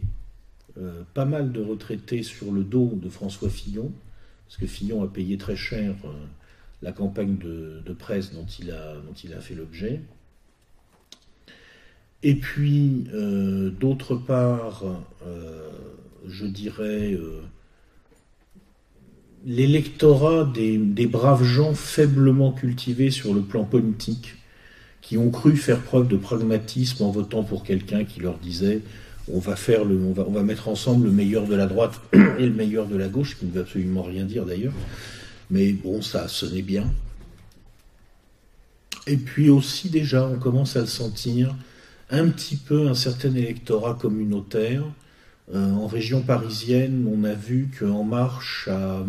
euh, 0.78 1.04
pas 1.13 1.25
mal 1.25 1.51
de 1.51 1.62
retraités 1.62 2.24
sur 2.24 2.51
le 2.51 2.63
dos 2.63 2.92
de 3.01 3.10
François 3.10 3.50
Fillon, 3.50 3.92
parce 4.48 4.58
que 4.58 4.68
Fillon 4.68 5.04
a 5.04 5.08
payé 5.08 5.38
très 5.38 5.56
cher 5.56 5.96
la 6.82 6.92
campagne 6.92 7.38
de, 7.38 7.94
presse 7.94 8.34
dont 8.34 8.46
il 8.60 8.72
a, 8.72 8.96
dont 8.96 9.13
il 9.24 9.34
a 9.34 9.42
fait 9.42 9.56
l'objet. 9.56 10.01
Et 12.24 12.36
puis, 12.36 13.06
euh, 13.13 13.72
d'autre 13.72 14.16
part, 14.16 14.84
euh, 15.25 15.70
je 16.28 16.46
dirais, 16.46 17.13
euh, 17.13 17.42
l'électorat 19.46 20.46
des, 20.46 21.08
braves 21.08 21.44
gens 21.44 21.74
faiblement 21.74 22.51
cultivés 22.51 23.10
sur 23.10 23.34
le 23.34 23.42
plan 23.42 23.63
politique, 23.63 24.36
qui 25.01 25.18
ont 25.18 25.32
cru 25.32 25.56
faire 25.56 25.82
preuve 25.82 26.08
de 26.08 26.16
pragmatisme 26.16 27.04
en 27.04 27.10
votant 27.10 27.44
pour 27.44 27.63
quelqu'un 27.63 28.06
qui 28.06 28.20
leur 28.20 28.38
disait 28.38 28.82
on 29.30 29.40
va, 29.40 30.44
mettre 30.44 30.68
ensemble 30.68 31.06
le 31.06 31.12
meilleur 31.12 31.48
de 31.48 31.56
la 31.56 31.68
droite 31.68 32.01
et 32.13 32.46
le 32.46 32.54
meilleur 32.54 32.88
de 32.88 32.96
la 32.96 33.08
gauche, 33.08 33.38
qui 33.38 33.46
ne 33.46 33.51
veut 33.51 33.62
absolument 33.62 34.04
rien 34.04 34.25
dire 34.25 34.46
d'ailleurs. 34.46 34.74
Mais 35.50 35.74
bon, 35.74 36.01
ça 36.01 36.28
sonnait 36.28 36.62
bien. 36.62 36.86
Et 39.08 39.18
puis 39.18 39.50
aussi 39.50 39.90
déjà, 39.90 40.25
on 40.25 40.38
commence 40.38 40.75
à 40.75 40.82
le 40.82 40.88
sentir, 40.88 41.56
un 42.10 42.28
petit 42.28 42.56
peu 42.56 42.88
un 42.88 42.94
certain 42.94 43.34
électorat 43.36 43.98
communautaire. 44.00 44.84
Euh, 45.54 45.72
en 45.72 45.88
région 45.88 46.22
parisienne, 46.22 47.08
on 47.12 47.24
a 47.24 47.34
vu 47.34 47.70
qu'En 47.78 48.04
Marche 48.04 48.68
a 48.70 49.04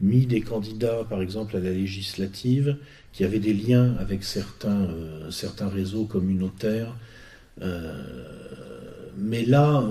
mis 0.00 0.26
des 0.26 0.40
candidats, 0.40 1.04
par 1.08 1.22
exemple, 1.22 1.56
à 1.56 1.60
la 1.60 1.70
législative, 1.70 2.76
qui 3.12 3.24
avaient 3.24 3.40
des 3.40 3.54
liens 3.54 3.96
avec 3.98 4.24
certains, 4.24 4.84
euh, 4.84 5.30
réseaux 5.72 6.04
communautaires. 6.04 6.94
Euh, 7.62 8.02
mais 9.18 9.44
là, 9.44 9.82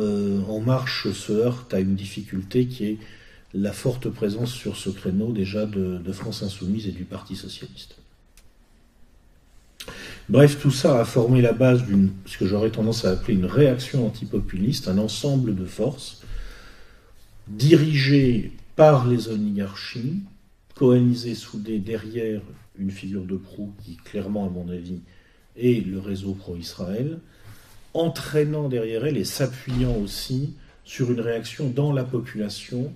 En 0.47 0.59
Marche 0.59 1.11
se 1.11 1.31
heurte 1.31 1.73
à 1.73 1.79
une 1.79 1.95
difficulté 1.95 2.67
qui 2.67 2.85
est 2.85 2.97
la 3.53 3.71
forte 3.71 4.09
présence 4.09 4.51
sur 4.51 4.75
ce 4.75 4.89
créneau 4.89 5.31
déjà 5.31 5.65
de, 5.65 5.97
de 5.97 6.11
France 6.11 6.43
Insoumise 6.43 6.87
et 6.87 6.91
du 6.91 7.03
Parti 7.03 7.35
Socialiste. 7.35 7.95
Bref, 10.29 10.59
tout 10.59 10.71
ça 10.71 11.01
a 11.01 11.05
formé 11.05 11.41
la 11.41 11.51
base 11.51 11.83
d'une, 11.83 12.11
ce 12.25 12.37
que 12.37 12.47
j'aurais 12.47 12.69
tendance 12.69 13.03
à 13.03 13.11
appeler 13.11 13.33
une 13.33 13.45
réaction 13.45 14.07
antipopuliste, 14.07 14.87
un 14.87 14.97
ensemble 14.97 15.55
de 15.55 15.65
forces 15.65 16.21
dirigées 17.47 18.53
par 18.75 19.05
les 19.05 19.27
oligarchies, 19.27 20.21
coalisées, 20.75 21.35
soudées 21.35 21.79
derrière 21.79 22.41
une 22.79 22.89
figure 22.89 23.25
de 23.25 23.35
proue 23.35 23.73
qui, 23.83 23.97
clairement, 23.97 24.47
à 24.47 24.49
mon 24.49 24.69
avis, 24.69 25.01
est 25.57 25.85
le 25.85 25.99
réseau 25.99 26.33
pro-Israël, 26.33 27.19
entraînant 27.93 28.69
derrière 28.69 29.05
elle 29.05 29.17
et 29.17 29.25
s'appuyant 29.25 29.95
aussi 29.97 30.55
sur 30.83 31.11
une 31.11 31.21
réaction 31.21 31.69
dans 31.69 31.91
la 31.91 32.03
population 32.03 32.93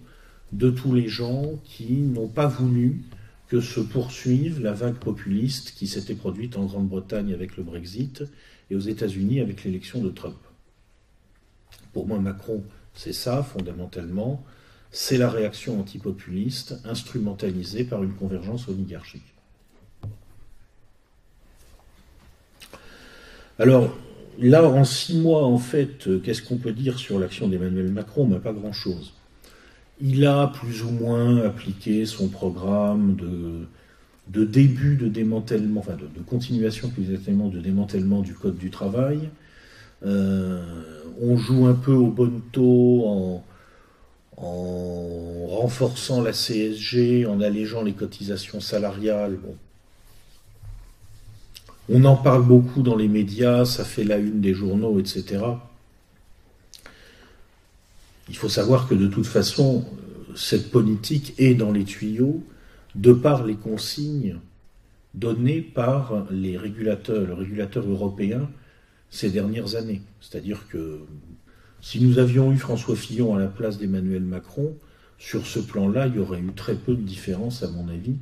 de 0.51 0.69
tous 0.69 0.93
les 0.93 1.07
gens 1.07 1.59
qui 1.63 1.93
n'ont 1.93 2.27
pas 2.27 2.47
voulu 2.47 3.01
que 3.47 3.61
se 3.61 3.79
poursuive 3.79 4.61
la 4.61 4.73
vague 4.73 4.95
populiste 4.97 5.71
qui 5.71 5.87
s'était 5.87 6.15
produite 6.15 6.57
en 6.57 6.65
Grande-Bretagne 6.65 7.33
avec 7.33 7.57
le 7.57 7.63
Brexit 7.63 8.23
et 8.69 8.75
aux 8.75 8.81
États-Unis 8.81 9.39
avec 9.39 9.63
l'élection 9.63 10.01
de 10.01 10.09
Trump. 10.09 10.37
Pour 11.93 12.07
moi, 12.07 12.19
Macron, 12.19 12.63
c'est 12.93 13.13
ça, 13.13 13.43
fondamentalement, 13.43 14.43
c'est 14.91 15.17
la 15.17 15.29
réaction 15.29 15.79
antipopuliste 15.79 16.75
instrumentalisée 16.83 17.83
par 17.83 18.03
une 18.03 18.13
convergence 18.13 18.67
oligarchique. 18.67 19.33
Alors, 23.59 23.95
là, 24.39 24.63
en 24.67 24.83
six 24.83 25.17
mois, 25.17 25.45
en 25.45 25.57
fait, 25.57 26.21
qu'est-ce 26.23 26.41
qu'on 26.41 26.57
peut 26.57 26.73
dire 26.73 26.99
sur 26.99 27.19
l'action 27.19 27.47
d'Emmanuel 27.47 27.91
Macron? 27.91 28.25
Mais 28.25 28.39
Pas 28.39 28.53
grand-chose. 28.53 29.13
Il 29.99 30.25
a 30.25 30.47
plus 30.47 30.83
ou 30.83 30.91
moins 30.91 31.37
appliqué 31.37 32.05
son 32.05 32.27
programme 32.27 33.15
de, 34.27 34.45
début 34.45 34.95
de 34.95 35.07
démantèlement, 35.07 35.79
enfin 35.79 35.95
de, 35.95 36.21
continuation 36.21 36.89
plus 36.89 37.03
exactement 37.03 37.47
de 37.47 37.59
démantèlement 37.59 38.21
du 38.21 38.33
Code 38.33 38.57
du 38.57 38.69
travail. 38.69 39.29
Euh, 40.05 40.61
on 41.19 41.35
joue 41.35 41.65
un 41.65 41.73
peu 41.73 41.93
au 41.93 42.07
bon 42.07 42.41
taux 42.51 43.05
en, 43.07 43.43
renforçant 44.37 46.21
la 46.21 46.31
CSG, 46.31 47.25
en 47.25 47.41
allégeant 47.41 47.81
les 47.81 47.93
cotisations 47.93 48.59
salariales. 48.59 49.39
On 51.89 52.03
en 52.03 52.15
parle 52.15 52.45
beaucoup 52.45 52.81
dans 52.81 52.95
les 52.95 53.07
médias, 53.07 53.65
ça 53.65 53.85
fait 53.85 54.03
la 54.03 54.17
une 54.17 54.41
des 54.41 54.53
journaux, 54.53 54.99
etc. 54.99 55.43
Il 58.29 58.35
faut 58.35 58.49
savoir 58.49 58.87
que 58.87 58.95
de 58.95 59.07
toute 59.07 59.25
façon, 59.25 59.85
cette 60.35 60.69
politique 60.69 61.33
est 61.37 61.53
dans 61.53 61.71
les 61.71 61.85
tuyaux 61.85 62.43
de 62.95 63.13
par 63.13 63.45
les 63.45 63.55
consignes 63.55 64.37
données 65.13 65.61
par 65.61 66.27
les 66.29 66.57
régulateurs, 66.57 67.25
le 67.25 67.33
régulateur 67.33 67.89
européen 67.89 68.49
ces 69.09 69.29
dernières 69.29 69.75
années. 69.75 70.01
C'est-à-dire 70.21 70.67
que 70.67 70.99
si 71.81 72.01
nous 72.01 72.19
avions 72.19 72.51
eu 72.51 72.57
François 72.57 72.95
Fillon 72.95 73.35
à 73.35 73.39
la 73.39 73.47
place 73.47 73.77
d'Emmanuel 73.77 74.23
Macron, 74.23 74.75
sur 75.17 75.47
ce 75.47 75.59
plan-là, 75.59 76.07
il 76.07 76.15
y 76.15 76.19
aurait 76.19 76.39
eu 76.39 76.51
très 76.55 76.75
peu 76.75 76.93
de 76.93 77.01
différence, 77.01 77.63
à 77.63 77.71
mon 77.71 77.87
avis. 77.87 78.15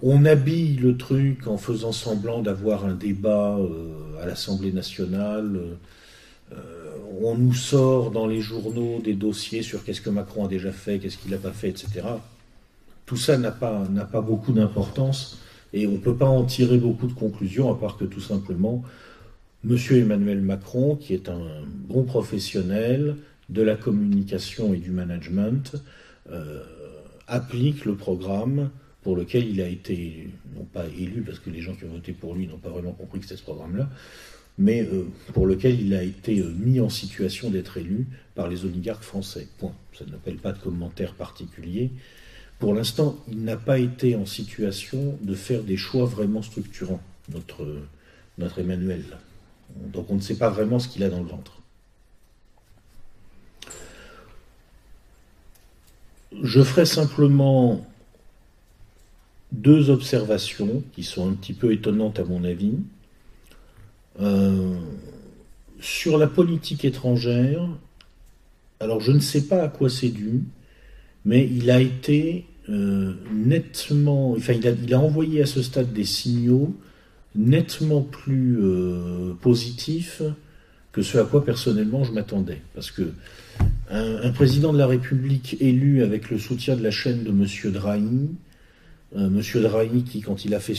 On 0.00 0.24
habille 0.24 0.76
le 0.76 0.96
truc 0.96 1.48
en 1.48 1.58
faisant 1.58 1.90
semblant 1.90 2.40
d'avoir 2.40 2.84
un 2.84 2.94
débat 2.94 3.56
euh, 3.58 4.22
à 4.22 4.26
l'Assemblée 4.26 4.70
nationale. 4.70 5.60
Euh, 6.52 6.56
on 7.20 7.36
nous 7.36 7.54
sort 7.54 8.12
dans 8.12 8.28
les 8.28 8.40
journaux 8.40 9.00
des 9.02 9.14
dossiers 9.14 9.62
sur 9.62 9.84
qu'est-ce 9.84 10.00
que 10.00 10.10
Macron 10.10 10.44
a 10.44 10.48
déjà 10.48 10.70
fait, 10.70 11.00
qu'est-ce 11.00 11.18
qu'il 11.18 11.32
n'a 11.32 11.38
pas 11.38 11.50
fait, 11.50 11.70
etc. 11.70 12.06
Tout 13.06 13.16
ça 13.16 13.38
n'a 13.38 13.50
pas, 13.50 13.88
beaucoup 14.20 14.52
d'importance 14.52 15.38
et 15.72 15.86
on 15.88 15.92
ne 15.92 15.98
peut 15.98 16.14
pas 16.14 16.28
en 16.28 16.44
tirer 16.44 16.78
beaucoup 16.78 17.08
de 17.08 17.12
conclusions 17.12 17.70
à 17.72 17.74
part 17.74 17.96
que 17.96 18.04
tout 18.04 18.20
simplement, 18.20 18.84
M. 19.68 19.76
Emmanuel 19.90 20.40
Macron, 20.42 20.94
qui 20.94 21.12
est 21.12 21.28
un 21.28 21.40
bon 21.88 22.04
professionnel 22.04 23.16
de 23.48 23.62
la 23.62 23.74
communication 23.74 24.74
et 24.74 24.78
du 24.78 24.92
management, 24.92 25.74
euh, 26.30 26.62
applique 27.26 27.84
le 27.84 27.96
programme 27.96 28.70
pour 29.08 29.16
lequel 29.16 29.48
il 29.48 29.62
a 29.62 29.66
été, 29.66 30.28
non 30.54 30.64
pas 30.64 30.84
élu, 30.84 31.22
parce 31.22 31.38
que 31.38 31.48
les 31.48 31.62
gens 31.62 31.74
qui 31.74 31.86
ont 31.86 31.92
voté 31.92 32.12
pour 32.12 32.34
lui 32.34 32.46
n'ont 32.46 32.58
pas 32.58 32.68
vraiment 32.68 32.92
compris 32.92 33.20
que 33.20 33.24
c'était 33.24 33.38
ce 33.38 33.42
programme-là, 33.42 33.88
mais 34.58 34.82
euh, 34.82 35.06
pour 35.32 35.46
lequel 35.46 35.80
il 35.80 35.94
a 35.94 36.02
été 36.02 36.40
euh, 36.40 36.50
mis 36.58 36.78
en 36.78 36.90
situation 36.90 37.48
d'être 37.48 37.78
élu 37.78 38.06
par 38.34 38.48
les 38.48 38.66
oligarques 38.66 39.02
français. 39.02 39.48
Point. 39.56 39.72
Ça 39.98 40.04
n'appelle 40.04 40.36
pas 40.36 40.52
de 40.52 40.58
commentaire 40.58 41.14
particulier. 41.14 41.90
Pour 42.58 42.74
l'instant, 42.74 43.16
il 43.28 43.44
n'a 43.44 43.56
pas 43.56 43.78
été 43.78 44.14
en 44.14 44.26
situation 44.26 45.18
de 45.22 45.34
faire 45.34 45.62
des 45.62 45.78
choix 45.78 46.04
vraiment 46.04 46.42
structurants, 46.42 47.00
notre, 47.32 47.78
notre 48.36 48.58
Emmanuel. 48.58 49.04
Donc 49.74 50.10
on 50.10 50.16
ne 50.16 50.20
sait 50.20 50.36
pas 50.36 50.50
vraiment 50.50 50.78
ce 50.78 50.88
qu'il 50.88 51.02
a 51.02 51.08
dans 51.08 51.22
le 51.22 51.28
ventre. 51.30 51.62
Je 56.42 56.62
ferai 56.62 56.84
simplement 56.84 57.87
deux 59.52 59.90
observations 59.90 60.82
qui 60.92 61.02
sont 61.02 61.28
un 61.28 61.32
petit 61.32 61.52
peu 61.52 61.72
étonnantes 61.72 62.18
à 62.18 62.24
mon 62.24 62.44
avis. 62.44 62.74
Euh, 64.20 64.74
sur 65.80 66.18
la 66.18 66.26
politique 66.26 66.84
étrangère, 66.84 67.68
alors 68.80 69.00
je 69.00 69.12
ne 69.12 69.20
sais 69.20 69.42
pas 69.42 69.62
à 69.62 69.68
quoi 69.68 69.88
c'est 69.88 70.08
dû, 70.08 70.42
mais 71.24 71.48
il 71.48 71.70
a 71.70 71.80
été 71.80 72.46
euh, 72.68 73.14
nettement, 73.32 74.32
enfin 74.32 74.54
il 74.54 74.94
a, 74.94 75.00
envoyé 75.00 75.42
à 75.42 75.46
ce 75.46 75.62
stade 75.62 75.92
des 75.92 76.04
signaux 76.04 76.74
nettement 77.34 78.02
plus 78.02 78.58
euh, 78.60 79.34
positifs 79.40 80.22
que 80.92 81.02
ce 81.02 81.18
à 81.18 81.24
quoi 81.24 81.44
personnellement 81.44 82.02
je 82.02 82.12
m'attendais. 82.12 82.60
Parce 82.74 82.90
que 82.90 83.12
un, 83.90 84.30
président 84.32 84.72
de 84.72 84.78
la 84.78 84.86
République 84.86 85.56
élu 85.60 86.02
avec 86.02 86.30
le 86.30 86.38
soutien 86.38 86.76
de 86.76 86.82
la 86.82 86.90
chaîne 86.90 87.24
de 87.24 87.30
M. 87.30 87.72
Drahi, 87.72 88.28
M. 89.14 89.40
Drahi 89.54 90.02
qui, 90.04 90.20
quand 90.20 90.44
il 90.44 90.54
a 90.54 90.60
fait 90.60 90.74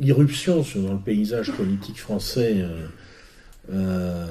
irruption 0.00 0.64
dans 0.76 0.92
le 0.92 0.98
paysage 0.98 1.52
politique 1.52 1.98
français 1.98 2.56
euh, 2.58 2.86
euh, 3.72 4.26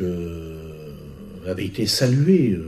euh, 0.00 0.94
avait 1.46 1.66
été 1.66 1.86
saluée 1.86 2.58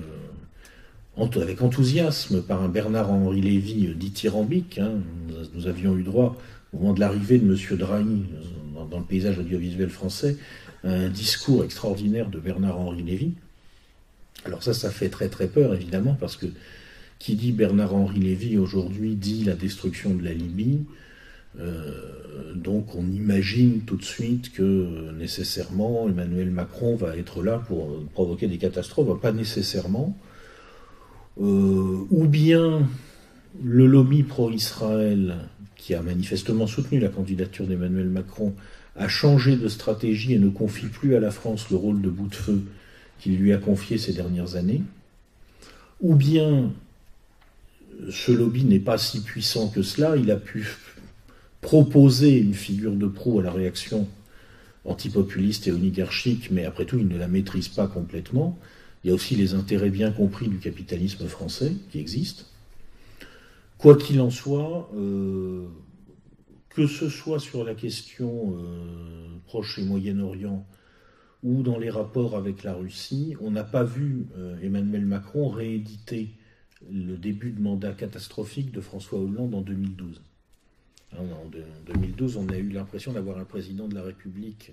avec 1.16 1.62
enthousiasme 1.62 2.42
par 2.42 2.62
un 2.62 2.68
Bernard-Henri 2.68 3.40
Lévy 3.40 3.94
dithyrambique. 3.94 4.78
Hein. 4.78 4.94
Nous 5.54 5.68
avions 5.68 5.96
eu 5.96 6.02
droit, 6.02 6.36
au 6.72 6.78
moment 6.78 6.92
de 6.92 7.00
l'arrivée 7.00 7.38
de 7.38 7.44
M. 7.44 7.78
Drahi 7.78 8.24
dans, 8.90 8.98
le 8.98 9.04
paysage 9.04 9.38
audiovisuel 9.38 9.90
français, 9.90 10.36
à 10.82 10.90
un 10.90 11.08
discours 11.08 11.62
extraordinaire 11.62 12.28
de 12.30 12.40
Bernard-Henri 12.40 13.04
Lévy. 13.04 13.34
Alors 14.44 14.64
ça, 14.64 14.74
ça 14.74 14.90
fait 14.90 15.08
très 15.08 15.28
très 15.28 15.46
peur, 15.46 15.72
évidemment, 15.72 16.16
parce 16.18 16.36
que 16.36 16.46
qui 17.24 17.36
dit 17.36 17.52
Bernard-Henri 17.52 18.20
Lévy 18.20 18.58
aujourd'hui 18.58 19.14
dit 19.14 19.44
la 19.44 19.54
destruction 19.54 20.12
de 20.12 20.22
la 20.22 20.34
Libye. 20.34 20.80
Euh, 21.58 22.52
donc 22.54 22.94
on 22.96 23.10
imagine 23.10 23.80
tout 23.80 23.96
de 23.96 24.04
suite 24.04 24.52
que 24.52 25.10
nécessairement 25.12 26.06
Emmanuel 26.06 26.50
Macron 26.50 26.96
va 26.96 27.16
être 27.16 27.42
là 27.42 27.62
pour 27.66 27.98
provoquer 28.12 28.46
des 28.46 28.58
catastrophes, 28.58 29.18
pas 29.22 29.32
nécessairement. 29.32 30.14
Euh, 31.40 32.04
ou 32.10 32.26
bien 32.26 32.86
le 33.62 33.86
lobby 33.86 34.22
pro-Israël, 34.22 35.36
qui 35.76 35.94
a 35.94 36.02
manifestement 36.02 36.66
soutenu 36.66 37.00
la 37.00 37.08
candidature 37.08 37.66
d'Emmanuel 37.66 38.10
Macron, 38.10 38.52
a 38.96 39.08
changé 39.08 39.56
de 39.56 39.68
stratégie 39.68 40.34
et 40.34 40.38
ne 40.38 40.50
confie 40.50 40.88
plus 40.88 41.16
à 41.16 41.20
la 41.20 41.30
France 41.30 41.70
le 41.70 41.76
rôle 41.76 42.02
de 42.02 42.10
bout 42.10 42.28
de 42.28 42.34
feu 42.34 42.64
qu'il 43.18 43.38
lui 43.38 43.54
a 43.54 43.56
confié 43.56 43.96
ces 43.96 44.12
dernières 44.12 44.56
années. 44.56 44.82
Ou 46.02 46.16
bien 46.16 46.70
ce 48.10 48.32
lobby 48.32 48.64
n'est 48.64 48.80
pas 48.80 48.98
si 48.98 49.22
puissant 49.22 49.68
que 49.68 49.82
cela, 49.82 50.16
il 50.16 50.30
a 50.30 50.36
pu 50.36 50.66
proposer 51.60 52.38
une 52.38 52.54
figure 52.54 52.94
de 52.94 53.06
proue 53.06 53.40
à 53.40 53.42
la 53.42 53.50
réaction 53.50 54.08
antipopuliste 54.84 55.66
et 55.66 55.72
oligarchique, 55.72 56.50
mais 56.50 56.64
après 56.64 56.84
tout, 56.84 56.98
il 56.98 57.08
ne 57.08 57.16
la 57.16 57.28
maîtrise 57.28 57.68
pas 57.68 57.86
complètement. 57.86 58.58
Il 59.02 59.08
y 59.08 59.10
a 59.10 59.14
aussi 59.14 59.34
les 59.34 59.54
intérêts 59.54 59.90
bien 59.90 60.10
compris 60.10 60.48
du 60.48 60.58
capitalisme 60.58 61.26
français 61.26 61.72
qui 61.90 61.98
existent. 61.98 62.44
Quoi 63.78 63.96
qu'il 63.96 64.20
en 64.20 64.30
soit, 64.30 64.90
euh, 64.96 65.66
que 66.70 66.86
ce 66.86 67.08
soit 67.08 67.38
sur 67.38 67.64
la 67.64 67.74
question 67.74 68.56
euh, 68.58 69.26
Proche 69.46 69.78
et 69.78 69.84
Moyen-Orient 69.84 70.66
ou 71.42 71.62
dans 71.62 71.78
les 71.78 71.90
rapports 71.90 72.36
avec 72.36 72.62
la 72.62 72.72
Russie, 72.72 73.36
on 73.40 73.50
n'a 73.50 73.64
pas 73.64 73.84
vu 73.84 74.26
euh, 74.38 74.56
Emmanuel 74.62 75.04
Macron 75.04 75.48
rééditer 75.48 76.30
le 76.90 77.16
début 77.16 77.50
de 77.50 77.60
mandat 77.60 77.92
catastrophique 77.92 78.72
de 78.72 78.80
François 78.80 79.18
Hollande 79.18 79.54
en 79.54 79.60
2012. 79.60 80.20
Hein, 81.12 81.16
en 81.16 81.50
2012, 81.92 82.36
on 82.36 82.48
a 82.48 82.56
eu 82.56 82.68
l'impression 82.70 83.12
d'avoir 83.12 83.38
un 83.38 83.44
président 83.44 83.88
de 83.88 83.94
la 83.94 84.02
République 84.02 84.72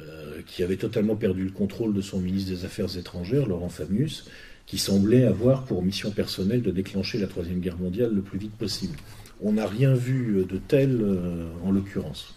euh, 0.00 0.42
qui 0.46 0.62
avait 0.62 0.76
totalement 0.76 1.16
perdu 1.16 1.44
le 1.44 1.50
contrôle 1.50 1.94
de 1.94 2.00
son 2.00 2.20
ministre 2.20 2.50
des 2.50 2.64
Affaires 2.64 2.96
étrangères, 2.96 3.46
Laurent 3.46 3.68
Fabius, 3.68 4.28
qui 4.66 4.78
semblait 4.78 5.24
avoir 5.24 5.64
pour 5.64 5.82
mission 5.82 6.10
personnelle 6.10 6.62
de 6.62 6.70
déclencher 6.70 7.18
la 7.18 7.26
Troisième 7.26 7.60
Guerre 7.60 7.78
mondiale 7.78 8.12
le 8.12 8.22
plus 8.22 8.38
vite 8.38 8.54
possible. 8.56 8.96
On 9.40 9.52
n'a 9.52 9.66
rien 9.66 9.94
vu 9.94 10.44
de 10.48 10.58
tel 10.58 11.00
euh, 11.00 11.48
en 11.62 11.70
l'occurrence. 11.70 12.34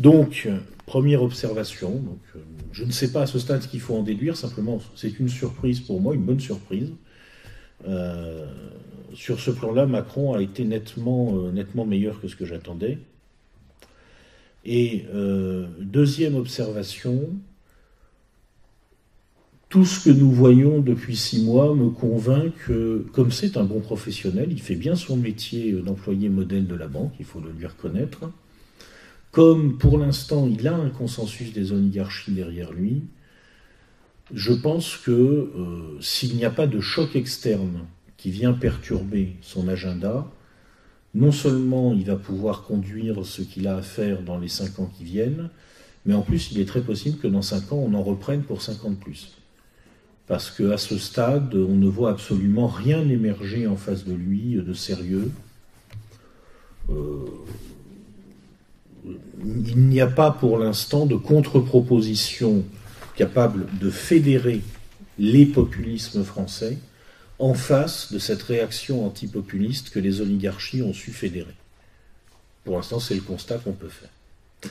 Donc, 0.00 0.48
première 0.86 1.22
observation, 1.22 2.02
euh, 2.34 2.40
je 2.72 2.84
ne 2.84 2.90
sais 2.90 3.12
pas 3.12 3.22
à 3.22 3.26
ce 3.26 3.38
stade 3.38 3.62
ce 3.62 3.68
qu'il 3.68 3.80
faut 3.80 3.94
en 3.94 4.02
déduire, 4.02 4.36
simplement 4.36 4.80
c'est 4.96 5.20
une 5.20 5.28
surprise 5.28 5.78
pour 5.78 6.00
moi, 6.00 6.16
une 6.16 6.24
bonne 6.24 6.40
surprise. 6.40 6.90
sur 9.14 9.38
ce 9.38 9.50
plan-là, 9.50 9.86
Macron 9.86 10.34
a 10.34 10.42
été 10.42 10.64
nettement, 10.64 11.50
nettement 11.52 11.84
meilleur 11.84 12.20
que 12.20 12.26
ce 12.26 12.34
que 12.34 12.44
j'attendais. 12.44 12.98
Et 14.64 15.06
euh, 15.14 15.66
deuxième 15.80 16.34
observation, 16.34 17.30
tout 19.68 19.84
ce 19.84 20.04
que 20.04 20.10
nous 20.10 20.30
voyons 20.30 20.80
depuis 20.80 21.16
six 21.16 21.42
mois 21.44 21.74
me 21.74 21.90
convainc 21.90 22.52
que, 22.66 23.06
comme 23.12 23.30
c'est 23.30 23.56
un 23.56 23.64
bon 23.64 23.80
professionnel, 23.80 24.48
il 24.50 24.60
fait 24.60 24.74
bien 24.74 24.96
son 24.96 25.16
métier 25.16 25.72
d'employé 25.72 26.28
modèle 26.28 26.66
de 26.66 26.74
la 26.74 26.88
banque, 26.88 27.12
il 27.18 27.24
faut 27.24 27.40
le 27.40 27.52
lui 27.52 27.66
reconnaître. 27.66 28.30
Comme 29.32 29.78
pour 29.78 29.98
l'instant 29.98 30.48
il 30.48 30.66
a 30.66 30.74
un 30.74 30.90
consensus 30.90 31.52
des 31.52 31.72
oligarchies 31.72 32.32
derrière 32.32 32.72
lui, 32.72 33.02
je 34.32 34.52
pense 34.52 34.96
que 34.96 35.10
euh, 35.10 36.00
s'il 36.00 36.36
n'y 36.36 36.44
a 36.44 36.50
pas 36.50 36.66
de 36.66 36.80
choc 36.80 37.16
externe 37.16 37.86
qui 38.16 38.30
vient 38.30 38.52
perturber 38.52 39.36
son 39.40 39.68
agenda, 39.68 40.30
non 41.14 41.32
seulement 41.32 41.92
il 41.92 42.04
va 42.04 42.16
pouvoir 42.16 42.62
conduire 42.62 43.24
ce 43.24 43.42
qu'il 43.42 43.66
a 43.66 43.76
à 43.76 43.82
faire 43.82 44.22
dans 44.22 44.38
les 44.38 44.48
cinq 44.48 44.78
ans 44.78 44.90
qui 44.96 45.04
viennent, 45.04 45.50
mais 46.06 46.14
en 46.14 46.22
plus 46.22 46.52
il 46.52 46.60
est 46.60 46.66
très 46.66 46.82
possible 46.82 47.18
que 47.18 47.28
dans 47.28 47.42
cinq 47.42 47.72
ans 47.72 47.78
on 47.78 47.94
en 47.94 48.02
reprenne 48.02 48.42
pour 48.42 48.62
cinq 48.62 48.84
ans 48.84 48.90
de 48.90 48.96
plus. 48.96 49.36
Parce 50.26 50.52
qu'à 50.52 50.78
ce 50.78 50.96
stade, 50.96 51.56
on 51.56 51.74
ne 51.74 51.88
voit 51.88 52.10
absolument 52.10 52.68
rien 52.68 53.00
émerger 53.08 53.66
en 53.66 53.74
face 53.74 54.04
de 54.04 54.14
lui 54.14 54.54
de 54.54 54.72
sérieux. 54.72 55.32
Euh, 56.88 57.24
il 59.04 59.88
n'y 59.88 60.00
a 60.00 60.06
pas 60.06 60.30
pour 60.30 60.58
l'instant 60.58 61.06
de 61.06 61.16
contre-proposition 61.16 62.64
capable 63.16 63.66
de 63.78 63.90
fédérer 63.90 64.62
les 65.18 65.46
populismes 65.46 66.24
français 66.24 66.78
en 67.38 67.54
face 67.54 68.12
de 68.12 68.18
cette 68.18 68.42
réaction 68.42 69.06
antipopuliste 69.06 69.90
que 69.90 69.98
les 69.98 70.20
oligarchies 70.20 70.82
ont 70.82 70.92
su 70.92 71.10
fédérer. 71.10 71.54
Pour 72.64 72.76
l'instant, 72.76 73.00
c'est 73.00 73.14
le 73.14 73.22
constat 73.22 73.58
qu'on 73.58 73.72
peut 73.72 73.88
faire. 73.88 74.70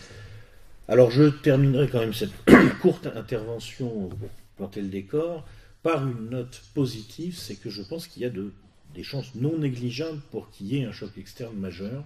Alors 0.88 1.12
je 1.12 1.24
terminerai 1.24 1.88
quand 1.88 2.00
même 2.00 2.13
cette 2.13 2.34
courte 2.82 3.08
intervention 3.08 4.10
planter 4.58 4.82
le 4.82 4.88
décor 4.88 5.46
par 5.84 6.06
une 6.06 6.30
note 6.30 6.62
positive, 6.74 7.38
c'est 7.38 7.56
que 7.56 7.70
je 7.70 7.82
pense 7.82 8.08
qu'il 8.08 8.24
y 8.24 8.26
a 8.26 8.30
des 8.30 9.04
chances 9.04 9.34
non 9.36 9.58
négligeables 9.58 10.22
pour 10.32 10.50
qu'il 10.50 10.68
y 10.68 10.80
ait 10.80 10.86
un 10.86 10.92
choc 10.92 11.12
externe 11.18 11.56
majeur 11.56 12.04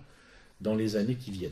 dans 0.61 0.75
les 0.75 0.95
années 0.95 1.15
qui 1.15 1.31
viennent. 1.31 1.51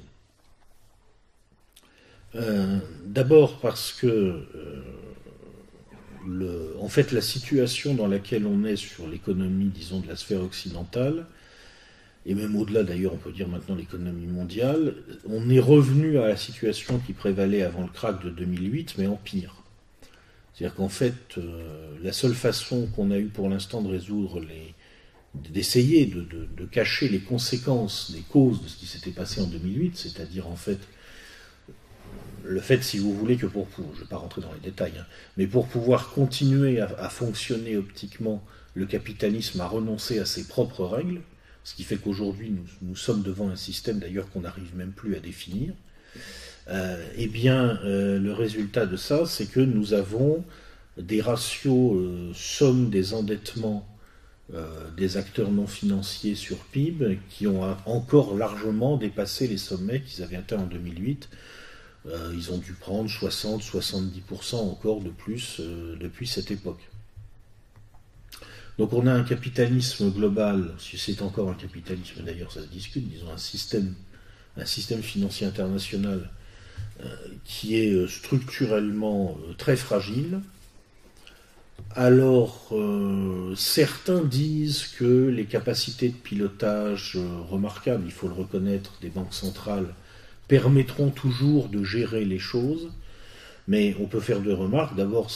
Euh, 2.36 2.80
d'abord 3.06 3.60
parce 3.60 3.92
que 3.92 4.08
euh, 4.08 4.82
en 6.80 6.88
fait, 6.88 7.12
la 7.12 7.22
situation 7.22 7.94
dans 7.94 8.08
laquelle 8.08 8.46
on 8.46 8.64
est 8.64 8.76
sur 8.76 9.08
l'économie, 9.08 9.72
disons, 9.74 10.00
de 10.00 10.08
la 10.08 10.16
sphère 10.16 10.42
occidentale, 10.42 11.26
et 12.26 12.36
même 12.36 12.56
au-delà 12.56 12.84
d'ailleurs, 12.84 13.14
on 13.14 13.18
peut 13.18 13.32
dire 13.32 13.48
maintenant 13.48 13.76
l'économie 13.76 14.28
mondiale, 14.28 14.96
on 15.28 15.50
est 15.50 15.60
revenu 15.60 16.20
à 16.20 16.28
la 16.28 16.38
situation 16.38 17.00
qui 17.00 17.14
prévalait 17.14 17.64
avant 17.64 17.82
le 17.82 17.88
krach 17.88 18.24
de 18.24 18.30
2008, 18.30 18.96
mais 18.98 19.08
en 19.08 19.16
pire. 19.16 19.64
C'est-à-dire 20.54 20.76
qu'en 20.76 20.90
fait, 20.90 21.38
euh, 21.38 21.98
la 22.04 22.14
seule 22.14 22.36
façon 22.36 22.88
qu'on 22.96 23.10
a 23.10 23.18
eu 23.18 23.28
pour 23.28 23.50
l'instant 23.50 23.82
de 23.82 23.90
résoudre 23.90 24.40
les, 24.40 24.76
d'essayer 25.34 26.06
de, 26.06 26.22
de, 26.22 26.66
cacher 26.66 27.10
les 27.10 27.20
conséquences 27.20 28.12
des 28.12 28.22
causes 28.22 28.62
de 28.62 28.68
ce 28.68 28.78
qui 28.78 28.86
s'était 28.86 29.12
passé 29.12 29.42
en 29.42 29.48
2008, 29.48 29.98
c'est-à-dire 29.98 30.48
en 30.48 30.56
fait 30.56 30.80
le 32.44 32.60
fait, 32.60 32.84
si 32.84 33.00
vous 33.00 33.14
voulez, 33.14 33.38
que 33.38 33.46
pour, 33.46 33.68
je 33.78 33.82
ne 33.82 34.02
vais 34.02 34.10
pas 34.10 34.18
rentrer 34.18 34.42
dans 34.42 34.54
les 34.54 34.60
détails, 34.60 34.94
hein, 35.00 35.06
mais 35.38 35.48
pour 35.48 35.68
pouvoir 35.68 36.10
continuer 36.10 36.80
à, 36.80 37.10
fonctionner 37.10 37.78
optiquement, 37.78 38.44
le 38.74 38.86
capitalisme 38.86 39.62
a 39.62 39.68
renoncé 39.68 40.20
à 40.20 40.26
ses 40.26 40.48
propres 40.48 40.86
règles, 40.86 41.22
ce 41.64 41.76
qui 41.76 41.84
fait 41.84 41.98
qu'aujourd'hui 41.98 42.56
nous, 42.82 42.96
sommes 42.96 43.22
devant 43.22 43.50
un 43.50 43.56
système 43.56 44.00
d'ailleurs 44.00 44.30
qu'on 44.32 44.42
n'arrive 44.42 44.76
même 44.76 44.92
plus 44.92 45.16
à 45.16 45.20
définir. 45.20 45.74
Euh, 46.70 47.04
eh 47.16 47.28
bien, 47.28 47.80
euh, 47.84 48.20
le 48.20 48.34
résultat 48.34 48.86
de 48.86 48.96
ça, 48.96 49.26
c'est 49.26 49.46
que 49.46 49.60
nous 49.60 49.94
avons 49.94 50.44
des 50.98 51.22
ratios 51.22 51.96
euh, 51.96 52.32
somme 52.34 52.90
des 52.90 53.14
endettements 53.14 53.88
des 54.98 55.16
acteurs 55.16 55.50
non 55.50 55.66
financiers 55.66 56.36
sur 56.36 56.58
PIB 56.58 57.20
qui 57.30 57.48
ont 57.48 57.62
encore 57.86 58.36
largement 58.36 58.98
dépassé 58.98 59.48
les 59.48 59.56
sommets 59.56 60.02
qu'ils 60.02 60.26
avaient 60.26 60.36
atteints 60.36 60.58
en 60.58 60.66
2008 60.66 61.30
euh, 62.08 62.34
ils 62.34 62.52
ont 62.52 62.58
dû 62.58 62.74
prendre 62.74 63.10
60-70% 63.10 64.56
encore 64.56 65.02
de 65.02 65.10
plus 65.10 65.58
euh, 65.60 65.96
depuis 66.00 66.26
cette 66.28 66.50
époque. 66.50 66.90
Donc 68.80 68.94
on 68.94 69.06
a 69.06 69.14
un 69.14 69.24
capitalisme 69.24 70.10
global, 70.10 70.74
si 70.80 70.98
c'est 70.98 71.22
encore 71.22 71.50
un 71.50 71.54
capitalisme 71.54 72.24
d'ailleurs, 72.24 72.52
ça 72.52 72.62
se 72.62 72.68
discute, 72.68 73.08
disons 73.08 73.32
un 73.32 73.38
système, 73.38 73.94
un 74.58 74.66
système 74.66 75.04
financier 75.04 75.46
international 75.46 76.32
euh, 77.02 77.16
qui 77.44 77.76
est 77.76 78.08
structurellement 78.08 79.38
très 79.58 79.76
fragile. 79.76 80.40
Alors 81.94 82.74
certains 83.58 84.24
disent 84.24 84.86
que 84.98 85.28
les 85.28 85.46
capacités 85.46 86.10
de 86.10 86.16
pilotage 86.16 87.18
remarquables, 87.50 88.04
il 88.06 88.12
faut 88.12 88.28
le 88.28 88.34
reconnaître, 88.34 88.94
des 89.02 89.10
banques 89.10 89.34
centrales 89.34 89.94
permettront 90.52 91.12
toujours 91.12 91.70
de 91.70 91.82
gérer 91.82 92.26
les 92.26 92.38
choses, 92.38 92.92
mais 93.70 93.96
on 94.02 94.06
peut 94.06 94.20
faire 94.20 94.42
deux 94.42 94.54
remarques. 94.54 94.98
D'abord, 94.98 95.32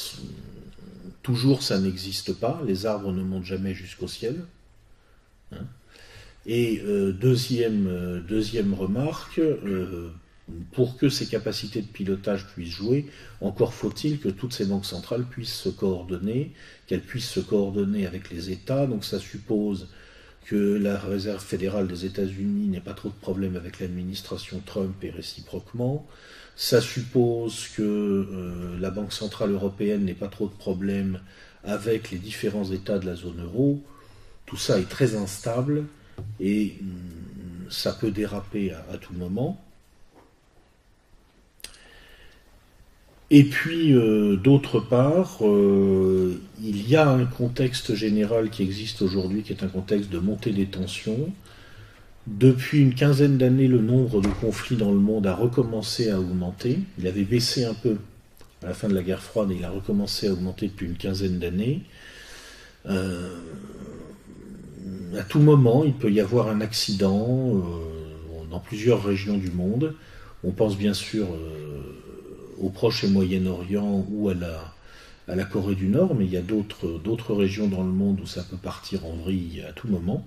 toujours 1.23 1.63
ça 1.63 1.79
n'existe 1.79 2.33
pas, 2.33 2.61
les 2.67 2.85
arbres 2.85 3.13
ne 3.13 3.23
montent 3.23 3.45
jamais 3.45 3.73
jusqu'au 3.73 4.09
ciel. 4.09 4.43
Hein. 5.53 5.63
Et 6.45 6.81
euh, 6.83 7.13
deuxième, 7.13 7.87
euh, 7.87 8.19
deuxième 8.19 8.73
remarque, 8.73 9.39
euh, 9.39 10.11
pour 10.73 10.97
que 10.97 11.07
ces 11.07 11.27
capacités 11.27 11.81
de 11.81 11.87
pilotage 11.87 12.47
puissent 12.47 12.75
jouer, 12.75 13.05
encore 13.39 13.73
faut-il 13.73 14.19
que 14.19 14.27
toutes 14.27 14.51
ces 14.51 14.65
banques 14.65 14.85
centrales 14.85 15.23
puissent 15.23 15.55
se 15.55 15.69
coordonner, 15.69 16.51
qu'elles 16.87 16.99
puissent 16.99 17.31
se 17.31 17.39
coordonner 17.39 18.05
avec 18.05 18.31
les 18.31 18.51
États. 18.51 18.85
Donc 18.85 19.05
ça 19.05 19.19
suppose 19.19 19.87
que 20.45 20.77
la 20.77 20.97
Réserve 20.97 21.43
fédérale 21.43 21.87
des 21.87 22.05
États-Unis 22.05 22.67
n'ait 22.67 22.79
pas 22.79 22.93
trop 22.93 23.09
de 23.09 23.15
problèmes 23.15 23.55
avec 23.55 23.79
l'administration 23.79 24.61
Trump 24.65 24.95
et 25.03 25.09
réciproquement. 25.09 26.05
Ça 26.55 26.81
suppose 26.81 27.67
que 27.75 27.81
euh, 27.81 28.79
la 28.79 28.91
Banque 28.91 29.11
centrale 29.11 29.51
européenne 29.51 30.05
n'ait 30.05 30.13
pas 30.13 30.27
trop 30.27 30.47
de 30.47 30.53
problèmes 30.53 31.19
avec 31.63 32.11
les 32.11 32.19
différents 32.19 32.71
États 32.71 32.99
de 32.99 33.07
la 33.07 33.15
zone 33.15 33.41
euro. 33.43 33.83
Tout 34.45 34.57
ça 34.57 34.79
est 34.79 34.87
très 34.89 35.15
instable 35.15 35.85
et 36.39 36.77
hum, 36.79 37.69
ça 37.71 37.93
peut 37.93 38.11
déraper 38.11 38.71
à 38.71 38.97
tout 38.97 39.13
moment. 39.13 39.64
Et 43.37 43.43
puis, 43.43 43.93
euh, 43.93 44.37
d'autre 44.37 44.79
part, 44.79 45.39
euh, 45.41 46.39
il 46.63 46.87
y 46.87 46.95
a 46.95 47.09
un 47.09 47.25
contexte 47.25 47.93
général 47.93 48.49
qui 48.49 48.63
existe 48.63 49.01
aujourd'hui, 49.01 49.43
qui 49.43 49.51
est 49.51 49.61
un 49.61 49.67
contexte 49.67 50.09
de 50.09 50.19
montée 50.19 50.51
des 50.51 50.67
tensions. 50.67 51.33
Depuis 52.27 52.79
une 52.79 52.95
quinzaine 52.95 53.37
d'années, 53.37 53.67
le 53.67 53.81
nombre 53.81 54.21
de 54.21 54.29
conflits 54.29 54.77
dans 54.77 54.93
le 54.93 54.99
monde 54.99 55.27
a 55.27 55.35
recommencé 55.35 56.09
à 56.09 56.17
augmenter. 56.17 56.79
Il 56.97 57.07
avait 57.07 57.25
baissé 57.25 57.65
un 57.65 57.73
peu 57.73 57.97
à 58.63 58.67
la 58.67 58.73
fin 58.73 58.87
de 58.87 58.95
la 58.95 59.03
guerre 59.03 59.21
froide 59.21 59.51
il 59.53 59.65
a 59.65 59.69
recommencé 59.69 60.29
à 60.29 60.31
augmenter 60.31 60.69
depuis 60.69 60.85
une 60.85 60.95
quinzaine 60.95 61.37
d'années. 61.37 61.81
Euh, 62.85 63.37
à 65.19 65.23
tout 65.23 65.39
moment, 65.39 65.83
il 65.83 65.93
peut 65.93 66.09
y 66.09 66.21
avoir 66.21 66.47
un 66.47 66.61
accident 66.61 67.61
dans 68.49 68.59
plusieurs 68.61 69.03
régions 69.03 69.37
du 69.37 69.51
monde. 69.51 69.93
On 70.45 70.51
pense 70.51 70.77
bien 70.77 70.93
sûr 70.93 71.27
au 72.59 72.69
Proche 72.69 73.03
et 73.03 73.07
Moyen-Orient 73.07 74.05
ou 74.09 74.29
à 74.29 74.33
la, 74.33 74.73
à 75.27 75.35
la 75.35 75.43
Corée 75.43 75.75
du 75.75 75.87
Nord, 75.87 76.15
mais 76.15 76.25
il 76.25 76.31
y 76.31 76.37
a 76.37 76.41
d'autres 76.41 77.33
régions 77.33 77.67
dans 77.67 77.83
le 77.83 77.91
monde 77.91 78.19
où 78.21 78.25
ça 78.25 78.43
peut 78.43 78.57
partir 78.57 79.05
en 79.05 79.13
vrille 79.13 79.63
à 79.67 79.73
tout 79.73 79.87
moment. 79.87 80.25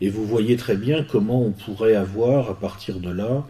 Et 0.00 0.10
vous 0.10 0.26
voyez 0.26 0.56
très 0.56 0.76
bien 0.76 1.04
comment 1.04 1.42
on 1.42 1.52
pourrait 1.52 1.94
avoir, 1.94 2.50
à 2.50 2.58
partir 2.58 3.00
de 3.00 3.10
là, 3.10 3.46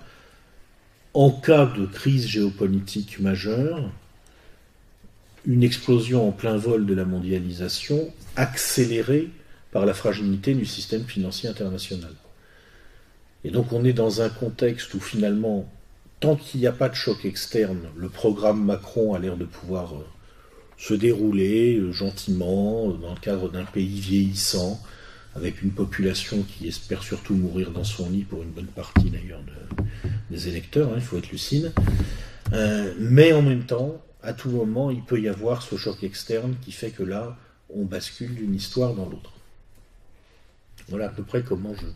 en 1.15 1.31
cas 1.31 1.67
de 1.67 1.87
crise 1.87 2.27
géopolitique 2.27 3.19
majeure, 3.21 3.91
une 5.47 5.63
explosion 5.63 6.29
en 6.29 6.33
plein 6.33 6.57
vol 6.57 6.87
de 6.87 6.95
la 6.95 7.05
mondialisation 7.05 8.13
accélérée 8.37 9.31
par 9.71 9.87
la 9.87 9.95
fragilité 9.95 10.55
du 10.55 10.67
système 10.67 11.05
financier 11.05 11.49
international. 11.49 12.13
Et 13.45 13.51
donc 13.51 13.73
on 13.73 13.85
est 13.85 13.93
dans 13.93 14.23
un 14.23 14.29
contexte 14.29 14.93
où 14.95 15.01
finalement 15.01 15.69
tant 16.21 16.37
qu'il 16.37 16.61
n'y 16.61 16.67
a 16.67 16.73
pas 16.73 16.89
de 16.89 16.95
choc 16.95 17.25
externe, 17.25 17.89
le 17.97 18.09
programme 18.09 18.65
Macron 18.65 19.15
a 19.15 19.19
l'air 19.19 19.37
de 19.37 19.45
pouvoir 19.45 19.95
euh, 19.95 20.07
se 20.79 20.95
dérouler 20.95 21.77
euh, 21.77 21.93
gentiment 21.93 22.89
euh, 22.89 22.93
dans 22.95 23.15
le 23.15 23.21
cadre 23.21 23.51
d'un 23.51 23.65
pays 23.65 24.01
vieillissant, 24.01 24.81
avec 25.35 25.63
une 25.63 25.73
population 25.73 26.43
qui 26.43 26.67
espère 26.67 27.03
surtout 27.03 27.35
mourir 27.35 27.71
dans 27.71 27.85
son 27.85 28.09
lit 28.09 28.25
pour 28.25 28.43
une 28.43 28.51
bonne 28.51 28.67
partie 28.67 29.11
d'ailleurs 29.11 29.41
des 30.31 30.49
électeurs, 30.49 30.89
hein, 30.89 30.97
il 30.97 31.03
faut 31.03 31.19
être 31.19 31.31
lucide. 31.31 31.73
mais 32.99 33.35
en 33.35 33.43
même 33.43 33.65
temps, 33.65 34.03
à 34.23 34.33
tout 34.33 34.49
moment, 34.49 34.91
il 34.91 35.03
peut 35.03 35.21
y 35.21 35.29
avoir 35.29 35.61
ce 35.61 35.77
choc 35.77 36.03
externe 36.03 36.57
qui 36.63 36.73
fait 36.73 36.91
que 36.91 37.03
là, 37.03 37.37
on 37.69 37.85
bascule 37.85 38.35
d'une 38.35 38.55
histoire 38.55 38.95
dans 38.95 39.07
l'autre. 39.07 39.35
Voilà 40.89 41.07
à 41.07 41.11
peu 41.11 41.23
près 41.23 41.43
comment 41.43 41.75
je, 41.75 41.87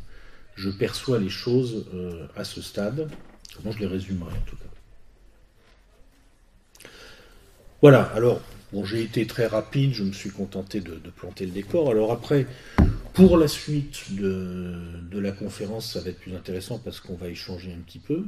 je 0.57 0.69
perçois 0.69 1.19
les 1.19 1.31
choses 1.31 1.87
à 2.37 2.45
ce 2.45 2.61
stade. 2.61 3.09
Comment 3.61 3.73
je 3.75 3.81
les 3.81 3.87
résumerai 3.87 4.33
en 4.33 4.47
tout 4.47 4.57
cas. 4.57 4.65
Voilà, 7.83 8.03
alors, 8.15 8.41
bon, 8.73 8.85
j'ai 8.85 9.03
été 9.03 9.27
très 9.27 9.47
rapide, 9.47 9.95
je 9.95 10.05
me 10.05 10.13
suis 10.13 10.31
contenté 10.31 10.81
de, 10.81 10.99
planter 11.17 11.47
le 11.47 11.53
décor. 11.53 11.91
Alors 11.91 12.13
après, 12.13 12.47
pour 13.15 13.37
la 13.37 13.49
suite 13.49 14.15
de, 14.15 15.19
la 15.19 15.33
conférence, 15.33 15.93
ça 15.93 16.01
va 16.01 16.11
être 16.11 16.21
plus 16.21 16.35
intéressant 16.35 16.79
parce 16.79 17.01
qu'on 17.01 17.17
va 17.17 17.29
échanger 17.29 17.73
un 17.73 17.81
petit 17.81 17.99
peu. 17.99 18.25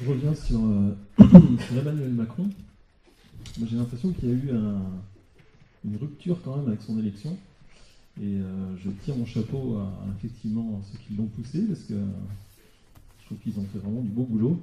Je 0.00 0.08
reviens 0.08 0.34
sur, 0.34 0.58
euh, 0.58 0.96
Emmanuel 1.78 2.10
Macron. 2.10 2.48
J'ai 3.68 3.76
l'impression 3.76 4.12
qu'il 4.12 4.28
y 4.28 4.32
a 4.32 4.34
eu 4.34 4.50
une 5.84 5.96
rupture 5.96 6.38
quand 6.44 6.56
même 6.56 6.68
avec 6.68 6.82
son 6.82 6.98
élection. 6.98 7.36
Et 8.20 8.38
euh, 8.38 8.76
je 8.82 8.90
tire 9.04 9.14
mon 9.16 9.26
chapeau 9.26 9.78
à, 9.78 9.92
effectivement 10.18 10.80
ceux 10.90 10.98
qui 10.98 11.14
l'ont 11.14 11.26
poussé, 11.26 11.60
parce 11.68 11.82
que 11.82 11.94
je 13.26 13.34
trouve 13.34 13.38
qu'ils 13.38 13.60
ont 13.60 13.66
fait 13.72 13.78
vraiment 13.78 14.02
du 14.02 14.08
beau 14.08 14.22
boulot. 14.22 14.62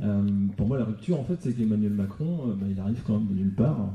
Euh, 0.00 0.22
pour 0.56 0.66
moi, 0.66 0.76
la 0.76 0.84
rupture, 0.84 1.20
en 1.20 1.24
fait, 1.24 1.36
c'est 1.40 1.52
qu'Emmanuel 1.52 1.92
Macron, 1.92 2.50
euh, 2.50 2.54
bah, 2.54 2.66
il 2.68 2.80
arrive 2.80 3.00
quand 3.06 3.18
même 3.18 3.28
de 3.28 3.34
nulle 3.34 3.54
part. 3.54 3.92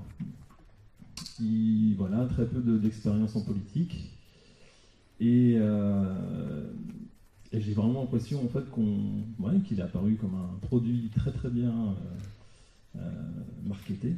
Il, 1.42 1.96
voilà, 1.98 2.26
très 2.26 2.46
peu 2.46 2.62
d'expérience 2.78 3.36
en 3.36 3.42
politique. 3.42 4.12
Euh, 5.22 6.64
et, 7.52 7.60
j'ai 7.60 7.74
vraiment 7.74 8.00
l'impression, 8.00 8.42
en 8.46 8.48
fait, 8.48 8.64
qu'il 9.66 9.80
est 9.80 9.84
apparu 9.84 10.16
comme 10.16 10.36
un 10.36 10.68
produit 10.68 11.10
très 11.14 11.32
très 11.32 11.50
bien 11.50 11.74
marketé. 13.66 14.16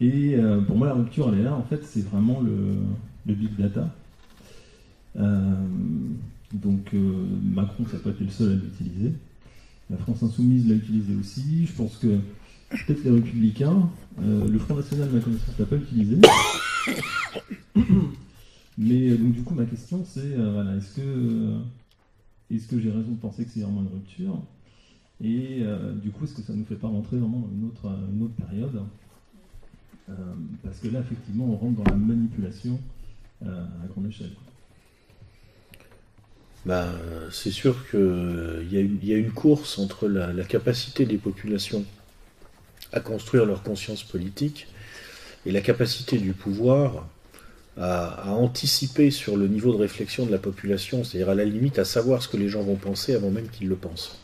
Et 0.00 0.36
pour 0.68 0.76
moi, 0.76 0.86
la 0.86 0.94
rupture, 0.94 1.28
elle 1.32 1.40
est 1.40 1.42
là. 1.42 1.56
En 1.56 1.64
fait, 1.64 1.84
c'est 1.84 2.04
vraiment 2.04 2.40
le 2.40 3.34
big 3.34 3.56
data. 3.56 3.90
Donc 6.52 6.92
euh, 6.94 7.26
Macron, 7.42 7.84
ça 7.86 7.94
n'a 7.94 8.00
pas 8.00 8.10
été 8.10 8.24
le 8.24 8.30
seul 8.30 8.52
à 8.52 8.54
l'utiliser. 8.54 9.14
La 9.90 9.96
France 9.96 10.22
insoumise 10.22 10.68
l'a 10.68 10.74
utilisé 10.74 11.14
aussi. 11.14 11.66
Je 11.66 11.72
pense 11.72 11.96
que 11.96 12.18
peut-être 12.70 13.04
les 13.04 13.10
républicains, 13.10 13.90
euh, 14.20 14.48
le 14.48 14.58
Front 14.58 14.76
National, 14.76 15.08
ma 15.10 15.20
connaissance, 15.20 15.58
l'a 15.58 15.66
pas 15.66 15.76
utilisé. 15.76 16.18
Mais 18.78 19.10
euh, 19.10 19.16
donc 19.16 19.32
du 19.32 19.42
coup, 19.42 19.54
ma 19.54 19.64
question, 19.64 20.04
c'est 20.06 20.30
est-ce 20.30 20.94
que, 20.96 21.58
est-ce 22.50 22.68
que 22.68 22.78
j'ai 22.78 22.90
raison 22.90 23.12
de 23.12 23.18
penser 23.18 23.44
que 23.44 23.50
c'est 23.50 23.60
vraiment 23.60 23.82
une 23.82 23.92
rupture? 23.94 24.38
Et 25.24 25.62
du 26.02 26.10
coup, 26.10 26.24
est-ce 26.24 26.34
que 26.34 26.42
ça 26.42 26.52
ne 26.52 26.58
nous 26.58 26.64
fait 26.64 26.74
pas 26.74 26.88
rentrer 26.88 27.16
vraiment 27.16 27.38
dans 27.38 27.48
une 27.48 27.66
autre 28.24 28.34
période? 28.34 28.82
Parce 30.64 30.80
que 30.80 30.88
là, 30.88 30.98
effectivement, 30.98 31.44
on 31.44 31.56
rentre 31.56 31.84
dans 31.84 31.90
la 31.90 31.96
manipulation 31.96 32.80
à 33.40 33.86
grande 33.88 34.06
échelle. 34.06 34.32
Ben, 36.64 36.92
c'est 37.32 37.50
sûr 37.50 37.76
qu'il 37.90 38.68
y, 38.70 39.06
y, 39.06 39.14
a 39.14 39.16
une 39.16 39.32
course 39.32 39.80
entre 39.80 40.06
la, 40.06 40.44
capacité 40.44 41.06
des 41.06 41.18
populations 41.18 41.84
à 42.92 43.00
construire 43.00 43.46
leur 43.46 43.64
conscience 43.64 44.04
politique 44.04 44.68
et 45.44 45.50
la 45.50 45.60
capacité 45.60 46.18
du 46.18 46.32
pouvoir 46.34 47.08
à, 47.76 48.30
anticiper 48.30 49.10
sur 49.10 49.36
le 49.36 49.48
niveau 49.48 49.72
de 49.72 49.78
réflexion 49.78 50.24
de 50.24 50.30
la 50.30 50.38
population, 50.38 51.02
c'est-à-dire 51.02 51.30
à 51.30 51.34
la 51.34 51.44
limite 51.44 51.78
à 51.78 51.84
savoir 51.84 52.22
ce 52.22 52.28
que 52.28 52.36
les 52.36 52.48
gens 52.48 52.62
vont 52.62 52.76
penser 52.76 53.14
avant 53.14 53.30
même 53.30 53.48
qu'ils 53.48 53.68
le 53.68 53.76
pensent. 53.76 54.18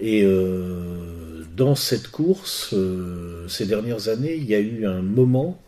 Et 0.00 0.22
euh, 0.24 1.44
dans 1.54 1.74
cette 1.74 2.08
course, 2.08 2.72
euh, 2.72 3.46
ces 3.48 3.66
dernières 3.66 4.08
années, 4.08 4.34
il 4.36 4.44
y 4.44 4.54
a 4.54 4.60
eu 4.60 4.86
un 4.86 5.02
moment 5.02 5.60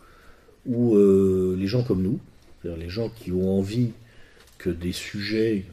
où 0.65 0.97
euh, 0.97 1.55
les 1.59 1.67
gens 1.67 1.83
comme 1.83 2.03
nous, 2.03 2.21
les 2.65 2.89
gens 2.89 3.11
qui 3.11 3.33
ont 3.33 3.59
envie 3.59 3.91
que 4.63 4.71
des 4.71 4.93
sujets 4.93 5.65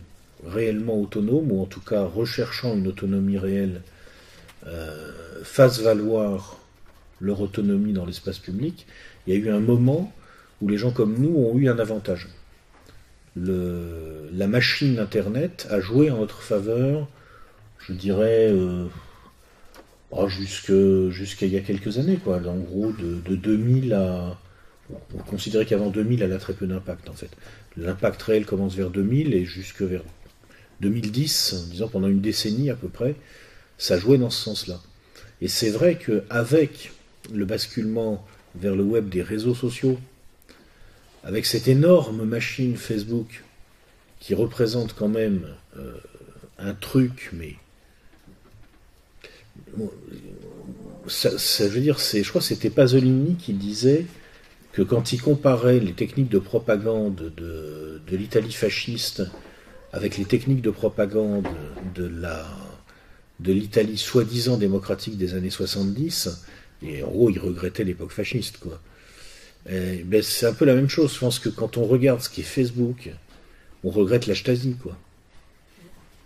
réellement 0.46 1.00
autonomes, 1.00 1.52
ou 1.52 1.62
en 1.62 1.66
tout 1.66 1.82
cas 1.82 2.04
recherchant 2.04 2.76
une 2.76 2.88
autonomie 2.88 3.38
réelle, 3.38 3.82
euh, 4.66 5.12
fassent 5.44 5.82
valoir 5.82 6.58
leur 7.22 7.40
autonomie 7.40 7.94
dans 7.94 8.06
l'espace 8.06 8.40
public, 8.40 8.88
il 9.28 9.34
y 9.34 9.38
a 9.38 9.40
eu 9.40 9.50
un 9.50 9.60
moment 9.60 10.12
où 10.62 10.68
les 10.68 10.78
gens 10.78 10.92
comme 10.92 11.18
nous 11.18 11.38
ont 11.38 11.58
eu 11.58 11.70
un 11.70 11.78
avantage. 11.78 12.28
la 13.36 14.48
machine 14.48 15.00
Internet 15.00 15.68
a 15.70 15.80
joué 15.80 16.10
en 16.10 16.18
notre 16.18 16.42
faveur, 16.42 17.08
je 17.78 17.94
dirais, 17.94 18.50
euh, 18.52 18.88
oh, 20.12 20.28
jusqu'à 20.28 21.46
il 21.46 21.54
y 21.54 21.58
a 21.58 21.62
quelques 21.62 22.00
années, 22.00 22.18
quoi. 22.18 22.38
En 22.38 22.58
gros, 22.58 22.92
de, 22.92 23.22
de 23.30 23.36
2000 23.36 23.94
à... 23.94 24.38
On 25.14 25.20
considérait 25.20 25.66
qu'avant 25.66 25.90
2000, 25.90 26.24
elle 26.24 26.34
a 26.34 26.40
très 26.40 26.54
peu 26.54 26.66
d'impact, 26.66 27.10
en 27.10 27.14
fait. 27.14 27.30
L'impact 27.78 28.22
réel 28.24 28.46
commence 28.46 28.76
vers 28.76 28.90
2000 28.90 29.34
et 29.34 29.46
jusque 29.46 29.82
vers 29.82 30.04
2010, 30.82 31.68
disons 31.72 31.88
pendant 31.88 32.08
une 32.08 32.22
décennie 32.22 32.70
à 32.70 32.76
peu 32.76 32.88
près, 32.88 33.16
ça 33.78 33.98
jouait 33.98 34.18
dans 34.18 34.30
ce 34.30 34.44
sens-là. 34.44 34.82
Et 35.42 35.48
c'est 35.48 35.70
vrai 35.70 35.98
qu'avec 35.98 36.92
le 37.34 37.46
basculement 37.46 38.26
vers 38.56 38.76
le 38.76 38.84
web 38.84 39.10
des 39.10 39.22
réseaux 39.22 39.56
sociaux, 39.56 40.00
avec 41.24 41.46
cette 41.46 41.68
énorme 41.68 42.24
machine 42.24 42.76
Facebook 42.76 43.44
qui 44.20 44.34
représente 44.34 44.94
quand 44.94 45.08
même 45.08 45.48
euh, 45.78 45.94
un 46.58 46.74
truc, 46.74 47.30
mais 47.34 47.56
ça, 51.08 51.38
ça, 51.38 51.68
dire, 51.70 51.98
je 52.00 52.28
crois 52.30 52.42
que 52.42 52.48
c'était 52.48 52.70
Pasolini 52.70 53.36
qui 53.36 53.54
disait 53.54 54.06
que 54.72 54.82
quand 54.82 55.14
il 55.14 55.22
comparait 55.22 55.80
les 55.80 55.94
techniques 55.94 56.30
de 56.30 56.40
propagande 56.40 57.34
de, 57.36 58.16
l'Italie 58.16 58.52
fasciste 58.52 59.24
avec 59.94 60.18
les 60.18 60.26
techniques 60.26 60.62
de 60.62 60.70
propagande 60.70 61.48
de 61.96 63.52
l'Italie 63.52 63.98
soi-disant 63.98 64.58
démocratique 64.58 65.18
des 65.18 65.34
années 65.34 65.50
70, 65.50 66.44
et 66.82 67.04
en 67.04 67.10
gros, 67.10 67.30
il 67.30 67.40
regrettait 67.40 67.84
l'époque 67.84 68.12
fasciste, 68.12 68.60
ben, 69.66 70.24
c'est 70.24 70.46
un 70.46 70.54
peu 70.54 70.66
la 70.66 70.76
même 70.76 70.90
chose. 70.90 71.14
Je 71.14 71.20
pense 71.20 71.40
que 71.40 71.50
quand 71.50 71.78
on 71.78 71.86
regarde 71.86 72.22
ce 72.22 72.30
qui 72.30 72.42
est 72.42 72.46
Facebook, 72.46 73.12
on 73.84 73.90
regrette 73.90 74.28
la 74.28 74.36
Stasi, 74.36 74.76
quoi. 74.82 74.98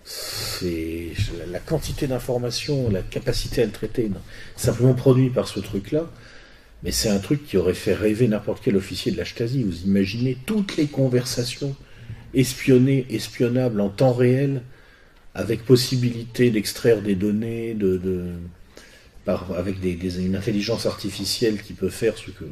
C'est 0.05 1.13
la 1.49 1.59
quantité 1.59 2.07
d'informations, 2.07 2.89
la 2.89 3.01
capacité 3.01 3.61
à 3.63 3.65
le 3.65 3.71
traiter, 3.71 4.11
simplement 4.57 4.93
produit 4.93 5.29
par 5.29 5.47
ce 5.47 5.61
truc-là. 5.61 6.09
Mais 6.83 6.91
c'est 6.91 7.09
un 7.09 7.19
truc 7.19 7.45
qui 7.45 7.57
aurait 7.57 7.73
fait 7.73 7.93
rêver 7.93 8.27
n'importe 8.27 8.61
quel 8.63 8.75
officier 8.75 9.11
de 9.11 9.17
la 9.17 9.25
Stasi. 9.25 9.63
Vous 9.63 9.83
imaginez 9.83 10.37
toutes 10.45 10.75
les 10.75 10.87
conversations 10.87 11.75
espionnées, 12.33 13.05
espionnables 13.09 13.79
en 13.79 13.89
temps 13.89 14.13
réel, 14.13 14.61
avec 15.33 15.63
possibilité 15.65 16.51
d'extraire 16.51 17.01
des 17.01 17.15
données, 17.15 17.75
avec 19.55 19.75
une 19.83 20.35
intelligence 20.35 20.85
artificielle 20.85 21.61
qui 21.61 21.73
peut 21.73 21.89
faire 21.89 22.17
ce 22.17 22.31
que 22.31 22.45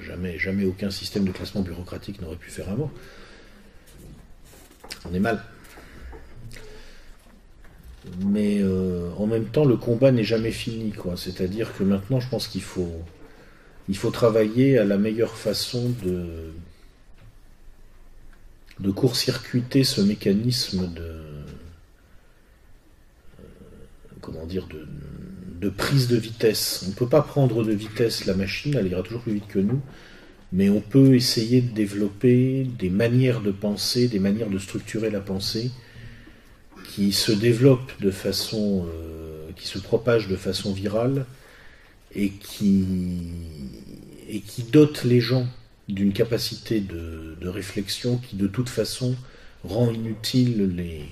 jamais, 0.00 0.38
jamais 0.38 0.64
aucun 0.64 0.90
système 0.90 1.24
de 1.24 1.32
classement 1.32 1.62
bureaucratique 1.62 2.20
n'aurait 2.20 2.36
pu 2.36 2.50
faire 2.50 2.68
avant. 2.68 2.90
On 5.08 5.14
est 5.14 5.20
mal. 5.20 5.42
Mais 8.26 8.58
euh, 8.60 9.10
en 9.16 9.26
même 9.26 9.44
temps, 9.44 9.64
le 9.64 9.76
combat 9.76 10.10
n'est 10.10 10.24
jamais 10.24 10.50
fini. 10.50 10.92
C'est-à-dire 11.16 11.72
que 11.76 11.84
maintenant, 11.84 12.20
je 12.20 12.28
pense 12.28 12.48
qu'il 12.48 12.62
faut, 12.62 12.92
il 13.88 13.96
faut 13.96 14.10
travailler 14.10 14.78
à 14.78 14.84
la 14.84 14.98
meilleure 14.98 15.36
façon 15.36 15.92
de, 16.04 16.52
court-circuiter 18.92 19.84
ce 19.84 20.00
mécanisme 20.00 20.92
de, 20.92 21.00
euh, 21.00 21.44
comment 24.20 24.46
dire, 24.46 24.66
de, 24.66 24.86
de 25.60 25.68
prise 25.68 26.08
de 26.08 26.16
vitesse. 26.16 26.82
On 26.86 26.90
ne 26.90 26.94
peut 26.94 27.08
pas 27.08 27.22
prendre 27.22 27.64
de 27.64 27.72
vitesse 27.72 28.26
la 28.26 28.34
machine, 28.34 28.74
elle 28.76 28.88
ira 28.88 29.02
toujours 29.02 29.22
plus 29.22 29.34
vite 29.34 29.46
que 29.48 29.60
nous, 29.60 29.80
mais 30.52 30.68
on 30.68 30.80
peut 30.80 31.14
essayer 31.14 31.60
de 31.60 31.72
développer 31.72 32.66
des 32.78 32.90
manières 32.90 33.40
de 33.40 33.52
penser, 33.52 34.08
des 34.08 34.18
manières 34.18 34.50
de 34.50 34.58
structurer 34.58 35.10
la 35.10 35.20
pensée 35.20 35.70
qui 36.84 37.12
se 37.12 37.32
développent 37.32 37.92
de 38.00 38.10
façon, 38.10 38.86
euh, 38.86 39.50
qui 39.56 39.66
se 39.66 39.78
propagent 39.78 40.28
de 40.28 40.36
façon 40.36 40.72
virale 40.72 41.26
et 42.14 42.30
qui, 42.30 42.86
et 44.28 44.40
qui 44.40 44.62
dotent 44.64 45.04
les 45.04 45.20
gens 45.20 45.46
d'une 45.88 46.12
capacité 46.12 46.80
de, 46.80 47.36
de, 47.40 47.48
réflexion 47.48 48.18
qui 48.18 48.36
de 48.36 48.46
toute 48.46 48.68
façon 48.68 49.16
rend 49.64 49.90
inutile 49.90 50.74
les, 50.76 51.04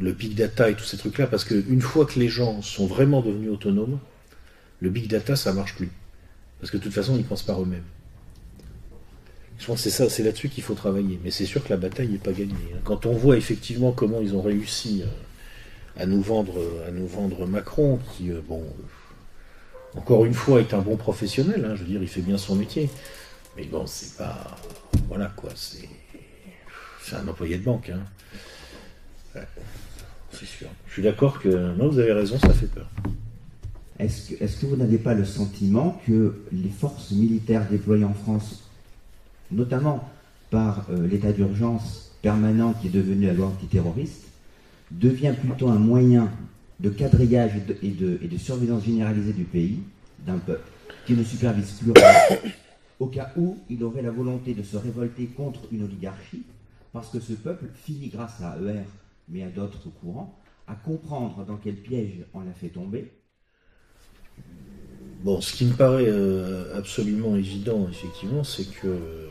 le 0.00 0.12
big 0.12 0.34
data 0.34 0.70
et 0.70 0.74
tous 0.74 0.84
ces 0.84 0.96
trucs-là, 0.96 1.26
parce 1.26 1.44
qu'une 1.44 1.80
fois 1.80 2.06
que 2.06 2.18
les 2.18 2.28
gens 2.28 2.62
sont 2.62 2.86
vraiment 2.86 3.22
devenus 3.22 3.50
autonomes, 3.50 3.98
le 4.80 4.90
big 4.90 5.08
data 5.08 5.36
ça 5.36 5.52
marche 5.52 5.74
plus. 5.74 5.90
Parce 6.60 6.70
que 6.70 6.76
de 6.76 6.82
toute 6.82 6.92
façon, 6.92 7.16
ils 7.16 7.24
pensent 7.24 7.42
pas 7.42 7.58
eux-mêmes. 7.58 7.84
Je 9.58 9.66
pense 9.66 9.76
que 9.76 9.90
c'est 9.90 9.90
ça, 9.90 10.08
c'est 10.08 10.22
là-dessus 10.22 10.48
qu'il 10.48 10.62
faut 10.62 10.74
travailler. 10.74 11.20
Mais 11.22 11.30
c'est 11.30 11.46
sûr 11.46 11.62
que 11.62 11.68
la 11.70 11.76
bataille 11.76 12.08
n'est 12.08 12.18
pas 12.18 12.32
gagnée. 12.32 12.54
Hein. 12.74 12.78
Quand 12.84 13.06
on 13.06 13.12
voit 13.12 13.36
effectivement 13.36 13.92
comment 13.92 14.20
ils 14.20 14.34
ont 14.34 14.42
réussi 14.42 15.02
euh, 15.02 16.02
à 16.02 16.06
nous 16.06 16.22
vendre, 16.22 16.58
à 16.88 16.90
nous 16.90 17.06
vendre 17.06 17.46
Macron, 17.46 17.98
qui, 18.16 18.30
euh, 18.30 18.40
bon, 18.46 18.64
encore 19.96 20.24
une 20.24 20.34
fois, 20.34 20.60
est 20.60 20.74
un 20.74 20.80
bon 20.80 20.96
professionnel. 20.96 21.64
Hein, 21.64 21.74
je 21.74 21.82
veux 21.82 21.88
dire, 21.88 22.02
il 22.02 22.08
fait 22.08 22.20
bien 22.20 22.38
son 22.38 22.54
métier. 22.54 22.90
Mais 23.56 23.64
bon, 23.64 23.86
c'est 23.86 24.16
pas, 24.16 24.56
voilà 25.08 25.32
quoi, 25.36 25.50
c'est, 25.54 25.88
c'est 27.02 27.16
un 27.16 27.28
employé 27.28 27.58
de 27.58 27.64
banque. 27.64 27.90
Hein. 27.90 29.40
C'est 30.32 30.46
sûr. 30.46 30.68
Je 30.88 30.92
suis 30.92 31.02
d'accord 31.02 31.40
que, 31.40 31.76
non, 31.76 31.88
vous 31.88 31.98
avez 31.98 32.12
raison, 32.12 32.38
ça 32.38 32.52
fait 32.52 32.66
peur. 32.66 32.88
Est-ce 33.98 34.60
que, 34.60 34.66
vous 34.66 34.76
n'avez 34.76 34.98
pas 34.98 35.14
le 35.14 35.24
sentiment 35.24 36.02
que 36.06 36.42
les 36.50 36.68
forces 36.68 37.12
militaires 37.12 37.66
déployées 37.70 38.04
en 38.04 38.14
France 38.14 38.64
notamment 39.50 40.08
par 40.50 40.86
euh, 40.90 41.06
l'état 41.06 41.32
d'urgence 41.32 42.12
permanent 42.22 42.72
qui 42.72 42.88
est 42.88 42.90
devenu 42.90 43.26
la 43.26 43.34
loi 43.34 43.46
antiterroriste, 43.46 44.24
devient 44.90 45.34
plutôt 45.38 45.68
un 45.68 45.78
moyen 45.78 46.30
de 46.80 46.90
quadrillage 46.90 47.52
et 47.82 47.90
de, 47.90 48.38
surveillance 48.38 48.84
généralisée 48.84 49.32
du 49.32 49.44
pays, 49.44 49.80
d'un 50.26 50.38
peuple, 50.38 50.68
qui 51.06 51.14
ne 51.14 51.24
supervise 51.24 51.72
plus 51.72 51.92
rien, 51.92 52.38
au 53.00 53.06
cas 53.06 53.30
où 53.36 53.58
il 53.70 53.82
aurait 53.84 54.02
la 54.02 54.10
volonté 54.10 54.54
de 54.54 54.62
se 54.62 54.76
révolter 54.76 55.26
contre 55.26 55.60
une 55.72 55.84
oligarchie, 55.84 56.42
parce 56.92 57.10
que 57.10 57.20
ce 57.20 57.32
peuple 57.32 57.66
finit, 57.74 58.08
grâce 58.08 58.40
à 58.42 58.56
ER, 58.58 58.82
mais 59.28 59.42
à 59.42 59.48
d'autres 59.48 59.88
courants, 60.00 60.38
à 60.66 60.74
comprendre 60.74 61.44
dans 61.44 61.56
quel 61.56 61.76
piège 61.76 62.24
on 62.32 62.40
l'a 62.40 62.52
fait 62.52 62.68
tomber, 62.68 63.12
Bon, 65.24 65.40
ce 65.40 65.54
qui 65.54 65.64
me 65.64 65.72
paraît 65.72 66.04
euh, 66.06 66.76
absolument 66.76 67.34
évident, 67.34 67.88
effectivement, 67.90 68.44
c'est 68.44 68.68
que 68.68 68.88
euh, 68.88 69.26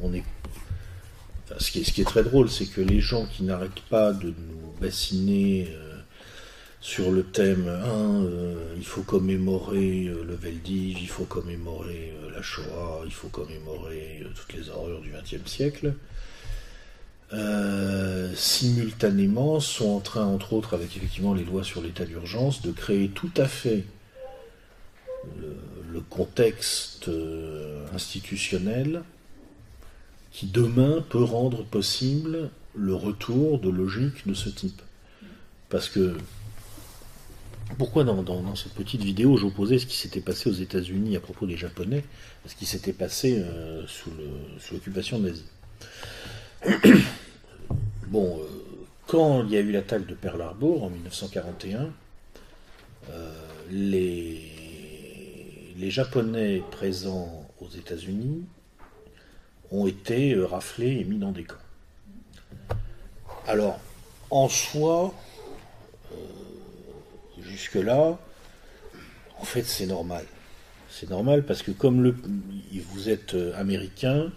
on 0.00 0.14
est. 0.14 0.22
ce, 1.58 1.72
qui 1.72 1.80
est, 1.80 2.04
très 2.04 2.22
drôle, 2.22 2.48
c'est 2.48 2.66
que 2.66 2.80
les 2.80 3.00
gens 3.00 3.26
qui 3.26 3.42
n'arrêtent 3.42 3.80
pas 3.90 4.12
de 4.12 4.28
nous 4.28 4.72
bassiner 4.80 5.70
euh, 5.72 5.87
sur 6.80 7.10
le 7.10 7.22
thème 7.24 7.68
il 8.76 8.84
faut 8.84 9.02
commémorer 9.02 10.04
le 10.04 10.34
Veldige, 10.34 10.98
il 11.00 11.08
faut 11.08 11.24
commémorer 11.24 12.14
la 12.32 12.42
Shoah, 12.42 13.02
il 13.04 13.12
faut 13.12 13.28
commémorer 13.28 14.24
toutes 14.34 14.56
les 14.56 14.70
horreurs 14.70 15.00
du 15.00 15.10
XXe 15.10 15.50
siècle. 15.50 15.94
simultanément 18.34 19.60
sont 19.60 19.88
en 19.88 20.00
train, 20.00 20.24
entre 20.24 20.52
autres 20.52 20.74
avec 20.74 20.96
effectivement 20.96 21.34
les 21.34 21.44
lois 21.44 21.64
sur 21.64 21.82
l'état 21.82 22.04
d'urgence, 22.04 22.62
de 22.62 22.70
créer 22.70 23.08
tout 23.08 23.32
à 23.36 23.46
fait 23.46 23.84
le, 25.36 26.00
contexte 26.10 27.08
euh, 27.08 27.84
institutionnel 27.92 29.02
qui 30.30 30.46
demain 30.46 31.04
peut 31.08 31.22
rendre 31.22 31.64
possible 31.64 32.50
le 32.74 32.94
retour 32.94 33.58
de 33.58 33.68
logique 33.68 34.26
de 34.26 34.34
ce 34.34 34.48
type. 34.48 34.80
Parce 35.68 35.88
que 35.88 36.16
pourquoi 37.76 38.04
dans, 38.04 38.54
cette 38.54 38.72
petite 38.72 39.02
vidéo 39.02 39.36
j'opposais 39.36 39.78
ce 39.78 39.86
qui 39.86 39.96
s'était 39.96 40.20
passé 40.20 40.48
aux 40.48 40.54
États-Unis 40.54 41.16
à 41.16 41.20
propos 41.20 41.46
des 41.46 41.56
Japonais 41.56 42.04
à 42.44 42.48
ce 42.48 42.54
qui 42.54 42.66
s'était 42.66 42.92
passé 42.92 43.38
euh, 43.38 43.84
sous 43.86 44.10
l'occupation 44.72 45.18
nazie? 45.18 45.44
Bon, 48.08 48.38
euh, 48.38 48.46
quand 49.06 49.44
il 49.44 49.50
y 49.50 49.56
a 49.58 49.60
eu 49.60 49.70
l'attaque 49.70 50.06
de 50.06 50.14
Pearl 50.14 50.40
Harbor 50.40 50.82
en 50.84 50.88
1941, 50.88 51.90
les 53.70 54.58
les 55.78 55.90
Japonais 55.90 56.62
présents 56.72 57.46
aux 57.60 57.68
États-Unis 57.68 58.42
ont 59.70 59.86
été 59.86 60.34
euh, 60.34 60.44
raflés 60.44 60.98
et 60.98 61.04
mis 61.04 61.18
dans 61.18 61.30
des 61.30 61.44
camps. 61.44 61.54
Alors, 63.46 63.78
en 64.30 64.48
soi, 64.48 65.14
euh, 65.14 65.27
jusque-là, 67.58 68.18
en 69.40 69.44
fait, 69.44 69.64
c'est 69.64 69.86
normal. 69.86 70.24
C'est 70.90 71.10
normal 71.10 71.44
parce 71.44 71.62
que 71.62 71.70
comme 71.70 72.14
vous 72.90 73.08
êtes 73.08 73.34
euh, 73.34 73.52
américain, 73.56 74.32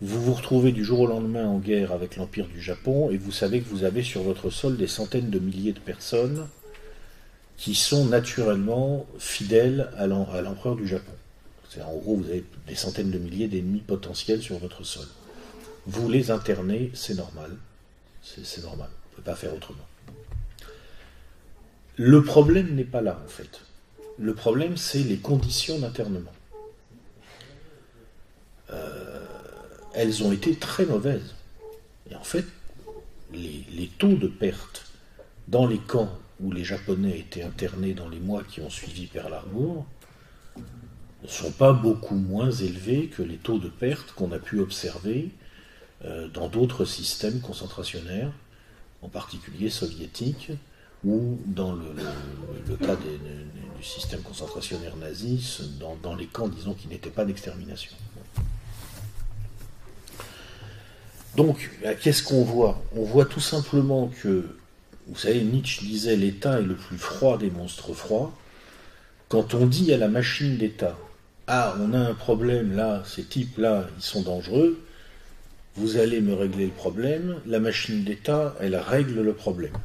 vous 0.00 0.22
vous 0.22 0.34
retrouvez 0.34 0.72
du 0.72 0.84
jour 0.84 1.00
au 1.00 1.06
lendemain 1.06 1.46
en 1.46 1.58
guerre 1.58 1.92
avec 1.92 2.16
l'Empire 2.16 2.46
du 2.46 2.60
Japon 2.60 3.10
et 3.10 3.16
vous 3.16 3.32
savez 3.32 3.60
que 3.60 3.68
vous 3.68 3.84
avez 3.84 4.02
sur 4.02 4.22
votre 4.22 4.50
sol 4.50 4.76
des 4.76 4.86
centaines 4.86 5.30
de 5.30 5.38
milliers 5.38 5.72
de 5.72 5.80
personnes 5.80 6.46
qui 7.56 7.74
sont 7.74 8.04
naturellement 8.04 9.06
fidèles 9.18 9.90
à 9.96 10.06
l'empereur 10.06 10.76
du 10.76 10.86
Japon. 10.86 11.12
En 11.84 11.96
gros, 11.96 12.16
vous 12.16 12.28
avez 12.30 12.44
des 12.66 12.74
centaines 12.74 13.10
de 13.10 13.18
milliers 13.18 13.48
d'ennemis 13.48 13.80
potentiels 13.80 14.40
sur 14.40 14.58
votre 14.58 14.82
sol. 14.84 15.06
Vous 15.86 16.08
les 16.08 16.30
internez, 16.30 16.90
c'est 16.94 17.14
normal. 17.14 17.50
C'est 18.22 18.62
normal. 18.62 18.88
On 18.90 19.12
ne 19.12 19.16
peut 19.16 19.22
pas 19.22 19.36
faire 19.36 19.54
autrement. 19.54 19.84
Le 21.96 22.22
problème 22.22 22.74
n'est 22.74 22.84
pas 22.84 23.00
là, 23.00 23.20
en 23.24 23.28
fait. 23.28 23.60
Le 24.18 24.34
problème, 24.34 24.76
c'est 24.76 25.02
les 25.02 25.18
conditions 25.18 25.78
d'internement. 25.78 26.32
Euh, 28.70 29.24
elles 29.94 30.22
ont 30.22 30.32
été 30.32 30.56
très 30.56 30.86
mauvaises. 30.86 31.34
Et 32.10 32.14
en 32.14 32.24
fait, 32.24 32.44
les 33.32 33.90
taux 33.98 34.14
de 34.14 34.28
perte 34.28 34.86
dans 35.48 35.66
les 35.66 35.78
camps 35.78 36.10
où 36.40 36.52
les 36.52 36.64
Japonais 36.64 37.18
étaient 37.18 37.42
internés 37.42 37.94
dans 37.94 38.08
les 38.08 38.20
mois 38.20 38.42
qui 38.44 38.60
ont 38.60 38.70
suivi 38.70 39.06
Pearl 39.06 39.32
Harbor 39.32 39.86
ne 41.22 41.28
sont 41.28 41.52
pas 41.52 41.72
beaucoup 41.72 42.14
moins 42.14 42.50
élevés 42.50 43.06
que 43.08 43.22
les 43.22 43.36
taux 43.36 43.58
de 43.58 43.68
perte 43.68 44.12
qu'on 44.12 44.32
a 44.32 44.38
pu 44.38 44.60
observer 44.60 45.30
euh, 46.04 46.28
dans 46.28 46.48
d'autres 46.48 46.84
systèmes 46.84 47.40
concentrationnaires, 47.40 48.32
en 49.02 49.08
particulier 49.08 49.70
soviétiques, 49.70 50.52
ou 51.06 51.38
dans 51.46 51.72
le, 51.72 52.76
cas 52.76 52.96
du 52.96 53.84
système 53.84 54.20
concentrationnaire 54.22 54.96
nazi, 54.96 55.60
dans, 55.78 55.96
dans 56.02 56.16
les 56.16 56.26
camps, 56.26 56.48
disons, 56.48 56.74
qui 56.74 56.88
n'étaient 56.88 57.10
pas 57.10 57.24
d'extermination. 57.24 57.92
Donc, 61.36 61.70
bah, 61.82 61.94
qu'est-ce 61.94 62.22
qu'on 62.22 62.42
voit? 62.42 62.82
On 62.96 63.04
voit 63.04 63.26
tout 63.26 63.40
simplement 63.40 64.10
que, 64.22 64.48
vous 65.06 65.16
savez, 65.16 65.42
Nietzsche 65.42 65.86
disait 65.86 66.16
l'État 66.16 66.58
est 66.58 66.62
le 66.62 66.74
plus 66.74 66.98
froid 66.98 67.38
des 67.38 67.50
monstres 67.50 67.92
froids. 67.92 68.34
Quand 69.28 69.54
on 69.54 69.66
dit 69.66 69.92
à 69.92 69.98
la 69.98 70.08
machine 70.08 70.56
d'État, 70.56 70.96
ah, 71.46 71.76
on 71.80 71.92
a 71.92 71.98
un 71.98 72.14
problème 72.14 72.74
là, 72.74 73.04
ces 73.06 73.22
types-là, 73.22 73.86
ils 73.96 74.02
sont 74.02 74.22
dangereux, 74.22 74.82
vous 75.76 75.98
allez 75.98 76.20
me 76.20 76.34
régler 76.34 76.64
le 76.64 76.72
problème, 76.72 77.36
la 77.46 77.60
machine 77.60 78.02
d'État, 78.02 78.56
elle 78.60 78.74
règle 78.74 79.20
le 79.20 79.32
problème. 79.32 79.76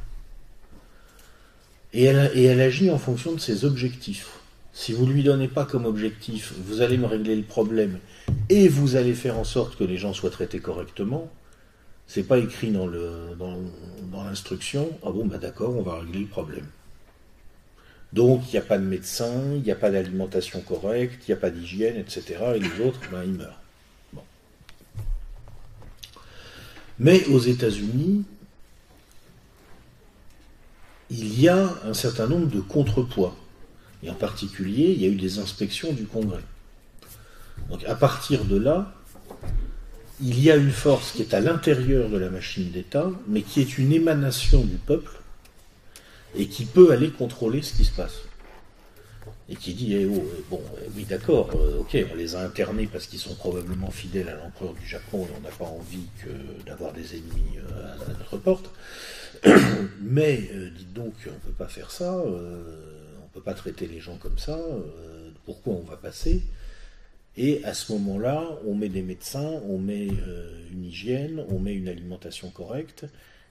Et 1.94 2.04
elle, 2.04 2.60
agit 2.60 2.90
en 2.90 2.98
fonction 2.98 3.32
de 3.32 3.40
ses 3.40 3.64
objectifs. 3.64 4.38
Si 4.72 4.92
vous 4.92 5.06
ne 5.06 5.12
lui 5.12 5.22
donnez 5.22 5.48
pas 5.48 5.66
comme 5.66 5.84
objectif, 5.84 6.54
vous 6.66 6.80
allez 6.80 6.96
me 6.96 7.06
régler 7.06 7.36
le 7.36 7.42
problème 7.42 7.98
et 8.48 8.68
vous 8.68 8.96
allez 8.96 9.12
faire 9.12 9.38
en 9.38 9.44
sorte 9.44 9.76
que 9.76 9.84
les 9.84 9.98
gens 9.98 10.14
soient 10.14 10.30
traités 10.30 10.60
correctement, 10.60 11.30
c'est 12.06 12.22
pas 12.22 12.38
écrit 12.38 12.70
dans 12.70 12.86
l'instruction, 14.24 14.90
ah 15.04 15.10
bon, 15.10 15.26
bah 15.26 15.36
d'accord, 15.36 15.76
on 15.76 15.82
va 15.82 15.98
régler 15.98 16.20
le 16.20 16.26
problème. 16.26 16.66
Donc, 18.12 18.42
il 18.48 18.52
n'y 18.52 18.58
a 18.58 18.62
pas 18.62 18.78
de 18.78 18.84
médecin, 18.84 19.54
il 19.54 19.62
n'y 19.62 19.70
a 19.70 19.76
pas 19.76 19.90
d'alimentation 19.90 20.60
correcte, 20.60 21.26
il 21.26 21.30
n'y 21.30 21.34
a 21.34 21.40
pas 21.40 21.50
d'hygiène, 21.50 21.96
etc. 21.96 22.22
Et 22.56 22.58
les 22.58 22.86
autres, 22.86 23.00
ben, 23.10 23.24
ils 23.24 23.32
meurent. 23.32 23.58
Mais 26.98 27.24
aux 27.28 27.38
États-Unis, 27.38 28.24
il 31.12 31.38
y 31.38 31.48
a 31.48 31.74
un 31.84 31.92
certain 31.92 32.26
nombre 32.26 32.46
de 32.46 32.60
contrepoids. 32.60 33.36
Et 34.02 34.10
en 34.10 34.14
particulier, 34.14 34.90
il 34.90 35.00
y 35.00 35.04
a 35.04 35.08
eu 35.08 35.16
des 35.16 35.38
inspections 35.38 35.92
du 35.92 36.06
Congrès. 36.06 36.42
Donc 37.70 37.84
à 37.84 37.94
partir 37.94 38.44
de 38.44 38.56
là, 38.56 38.94
il 40.20 40.42
y 40.42 40.50
a 40.50 40.56
une 40.56 40.70
force 40.70 41.12
qui 41.12 41.22
est 41.22 41.34
à 41.34 41.40
l'intérieur 41.40 42.08
de 42.08 42.16
la 42.16 42.30
machine 42.30 42.70
d'État, 42.70 43.10
mais 43.28 43.42
qui 43.42 43.60
est 43.60 43.76
une 43.76 43.92
émanation 43.92 44.62
du 44.62 44.76
peuple 44.76 45.12
et 46.34 46.46
qui 46.46 46.64
peut 46.64 46.92
aller 46.92 47.10
contrôler 47.10 47.60
ce 47.60 47.74
qui 47.74 47.84
se 47.84 47.92
passe. 47.92 48.20
Et 49.48 49.56
qui 49.56 49.74
dit, 49.74 49.94
eh 49.94 50.06
oh, 50.06 50.14
euh, 50.14 50.40
bon, 50.48 50.62
euh, 50.78 50.86
oui 50.96 51.04
d'accord, 51.04 51.50
euh, 51.54 51.80
ok, 51.80 51.96
on 52.10 52.16
les 52.16 52.36
a 52.36 52.42
internés 52.42 52.88
parce 52.90 53.06
qu'ils 53.06 53.18
sont 53.18 53.34
probablement 53.34 53.90
fidèles 53.90 54.30
à 54.30 54.36
l'empereur 54.36 54.72
du 54.72 54.86
Japon 54.86 55.26
et 55.26 55.36
on 55.36 55.42
n'a 55.42 55.50
pas 55.50 55.66
envie 55.66 56.06
d'avoir 56.64 56.92
des 56.92 57.16
ennemis 57.16 57.58
à, 57.58 58.08
notre 58.18 58.38
porte. 58.38 58.70
Mais 60.00 60.48
dites 60.76 60.92
donc, 60.92 61.14
on 61.26 61.32
ne 61.32 61.38
peut 61.38 61.52
pas 61.56 61.68
faire 61.68 61.90
ça, 61.90 62.16
on 62.16 62.30
ne 62.30 63.32
peut 63.32 63.40
pas 63.40 63.54
traiter 63.54 63.86
les 63.86 64.00
gens 64.00 64.16
comme 64.16 64.38
ça, 64.38 64.58
pourquoi 65.44 65.74
on 65.74 65.82
va 65.82 65.96
passer? 65.96 66.42
Et 67.36 67.64
à 67.64 67.72
ce 67.72 67.92
moment-là, 67.92 68.46
on 68.66 68.74
met 68.74 68.88
des 68.88 69.02
médecins, 69.02 69.60
on 69.68 69.78
met 69.78 70.08
une 70.70 70.84
hygiène, 70.84 71.44
on 71.48 71.58
met 71.58 71.74
une 71.74 71.88
alimentation 71.88 72.50
correcte. 72.50 73.04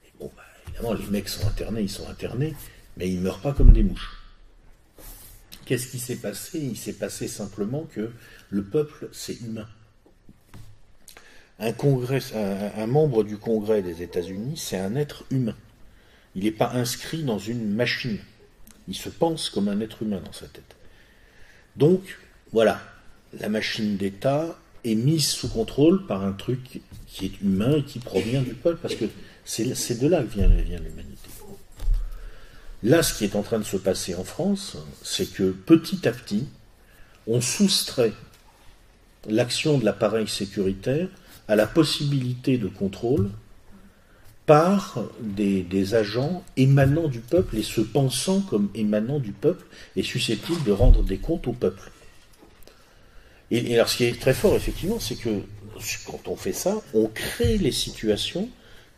Et 0.06 0.12
bon, 0.20 0.30
bah, 0.36 0.44
évidemment, 0.68 0.94
les 0.94 1.08
mecs 1.08 1.30
sont 1.30 1.48
internés, 1.48 1.82
ils 1.82 1.90
sont 1.90 2.08
internés, 2.08 2.54
mais 2.98 3.10
ils 3.10 3.18
ne 3.18 3.22
meurent 3.22 3.42
pas 3.42 3.54
comme 3.54 3.74
des 3.74 3.84
mouches. 3.84 4.18
Qu'est-ce 5.66 5.88
qui 5.88 6.00
s'est 6.00 6.18
passé? 6.18 6.60
Il 6.60 6.78
s'est 6.78 6.94
passé 6.94 7.28
simplement 7.28 7.84
que 7.84 8.12
le 8.50 8.64
peuple, 8.64 9.10
c'est 9.12 9.40
humain. 9.42 9.68
Un, 11.60 11.74
congrès, 11.74 12.22
un, 12.34 12.88
membre 12.88 13.24
du 13.24 13.38
Congrès 13.38 13.82
des 13.82 14.02
États-Unis, 14.02 14.58
c'est 14.58 14.78
un 14.78 14.96
être 14.96 15.26
humain. 15.32 15.56
Il 16.36 16.44
n'est 16.44 16.52
pas 16.52 16.72
inscrit 16.74 17.24
dans 17.24 17.40
une 17.40 17.74
machine. 17.74 18.20
Il 18.88 18.96
se 18.96 19.10
pense 19.10 19.50
comme 19.50 19.68
un 19.68 19.80
être 19.82 20.02
humain 20.02 20.22
dans 20.24 20.34
sa 20.34 20.48
tête. 20.48 20.76
Donc, 21.76 22.18
voilà, 22.52 22.82
la 23.40 23.50
machine 23.50 23.98
d'État 23.98 24.58
est 24.84 24.96
mise 24.96 25.28
sous 25.28 25.48
contrôle 25.48 26.06
par 26.08 26.24
un 26.24 26.34
truc 26.34 26.82
qui 27.08 27.26
est 27.26 27.42
humain 27.42 27.78
et 27.78 27.84
qui 27.84 28.00
provient 28.00 28.42
du 28.42 28.54
peuple, 28.54 28.80
parce 28.82 28.96
que 28.96 29.06
c'est 29.46 30.00
de 30.00 30.08
là 30.08 30.24
que 30.24 30.34
vient, 30.34 30.48
l'humanité. 30.48 31.30
Là, 32.84 33.04
ce 33.04 33.14
qui 33.14 33.26
est 33.26 33.36
en 33.36 33.44
train 33.44 33.60
de 33.60 33.64
se 33.64 33.78
passer 33.78 34.16
en 34.16 34.24
France, 34.24 34.76
c'est 35.04 35.32
que 35.32 35.52
petit 35.52 36.08
à 36.08 36.12
petit, 36.12 36.48
on 37.28 37.40
soustrait 37.40 38.14
l'action 39.30 39.78
de 39.78 39.86
l'appareil 39.86 40.28
sécuritaire 40.28 41.08
à 41.48 41.56
la 41.56 41.68
possibilité 41.68 42.58
de 42.58 42.68
contrôle 42.68 43.30
par 44.52 45.00
des, 45.22 45.96
agents 45.96 46.44
émanant 46.58 47.08
du 47.08 47.22
peuple 47.22 47.56
et 47.56 47.64
se 47.64 47.80
pensant 47.80 48.42
comme 48.42 48.70
émanant 48.76 49.20
du 49.20 49.32
peuple 49.32 49.66
et 49.96 50.04
susceptibles 50.04 50.62
de 50.66 50.74
rendre 50.74 51.04
des 51.04 51.20
comptes 51.20 51.48
au 51.48 51.54
peuple. 51.54 51.90
Et, 53.50 53.72
et 53.72 53.76
alors 53.76 53.88
ce 53.88 53.96
qui 53.96 54.04
est 54.04 54.20
très 54.20 54.34
fort, 54.34 54.54
effectivement, 54.58 55.00
c'est 55.00 55.16
que 55.16 55.40
quand 56.06 56.28
on 56.28 56.36
fait 56.36 56.52
ça, 56.52 56.82
on 56.94 57.08
crée 57.08 57.60
les 57.60 57.72
situations 57.72 58.50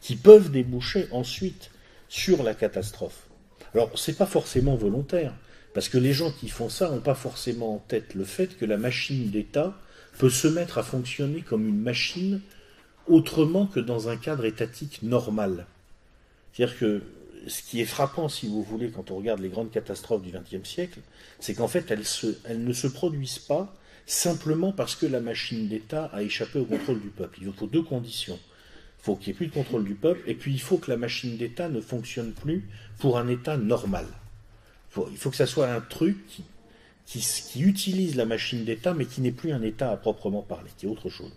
qui 0.02 0.16
peuvent 0.16 0.50
déboucher 0.50 1.08
ensuite 1.12 1.70
sur 2.10 2.42
la 2.42 2.56
catastrophe. 2.56 3.28
Alors, 3.76 3.92
n'est 4.08 4.14
pas 4.16 4.26
forcément 4.26 4.76
volontaire, 4.76 5.36
parce 5.76 5.88
que 5.88 6.00
les 6.00 6.14
gens 6.14 6.32
qui 6.32 6.50
font 6.50 6.70
ça 6.70 6.90
n'ont 6.90 7.00
pas 7.00 7.14
forcément 7.14 7.76
en 7.76 7.78
tête 7.78 8.16
le 8.16 8.24
fait 8.24 8.58
que 8.58 8.66
la 8.66 8.78
machine 8.78 9.30
d'État 9.30 9.80
peut 10.18 10.32
se 10.32 10.48
mettre 10.48 10.80
à 10.80 10.84
fonctionner 10.84 11.42
comme 11.42 11.68
une 11.68 11.80
machine 11.80 12.42
autrement 13.08 13.66
que 13.66 13.80
dans 13.80 14.10
un 14.10 14.18
cadre 14.18 14.46
étatique 14.46 15.02
normal. 15.04 15.66
C'est-à-dire 16.54 16.78
que 16.78 17.02
ce 17.48 17.62
qui 17.62 17.82
est 17.82 17.86
frappant, 17.86 18.30
si 18.30 18.48
vous 18.48 18.64
voulez, 18.64 18.90
quand 18.90 19.12
on 19.12 19.18
regarde 19.18 19.42
les 19.42 19.50
grandes 19.50 19.72
catastrophes 19.72 20.22
du 20.22 20.32
XXe 20.32 20.68
siècle, 20.68 21.00
c'est 21.40 21.54
qu'en 21.54 21.68
fait, 21.68 21.92
elles, 21.92 22.64
ne 22.64 22.74
se 22.74 22.88
produisent 22.88 23.40
pas 23.40 23.74
simplement 24.06 24.72
parce 24.72 24.96
que 24.96 25.06
la 25.06 25.20
machine 25.20 25.68
d'État 25.68 26.06
a 26.14 26.22
échappé 26.22 26.60
au 26.60 26.66
contrôle 26.66 27.02
du 27.02 27.10
peuple. 27.10 27.40
Il 27.42 27.52
faut 27.52 27.68
deux 27.68 27.84
conditions 27.84 28.40
faut 29.04 29.18
qu'il 29.18 29.28
n'y 29.28 29.32
ait 29.32 29.38
plus 29.38 29.48
de 29.48 29.54
contrôle 29.54 29.84
du 29.84 29.96
peuple, 29.96 30.22
et 30.28 30.34
puis 30.34 30.54
il 30.54 30.62
faut 30.62 30.78
que 30.78 30.90
la 30.90 30.96
machine 30.96 31.36
d'État 31.36 31.68
ne 31.68 31.82
fonctionne 31.82 32.32
plus 32.32 32.66
pour 33.00 33.18
un 33.18 33.28
État 33.28 33.58
normal. 33.58 34.06
il 35.12 35.18
faut 35.18 35.30
que 35.30 35.36
ça 35.36 35.46
soit 35.46 35.70
un 35.70 35.82
truc 35.82 36.18
qui, 37.06 37.62
utilise 37.62 38.16
la 38.16 38.26
machine 38.26 38.64
d'État, 38.64 38.94
mais 38.94 39.06
qui 39.06 39.20
n'est 39.20 39.34
plus 39.34 39.52
un 39.52 39.62
État 39.62 39.92
à 39.92 39.98
proprement 39.98 40.42
parler, 40.42 40.70
qui 40.78 40.86
est 40.86 40.90
autre 40.90 41.10
chose. 41.10 41.34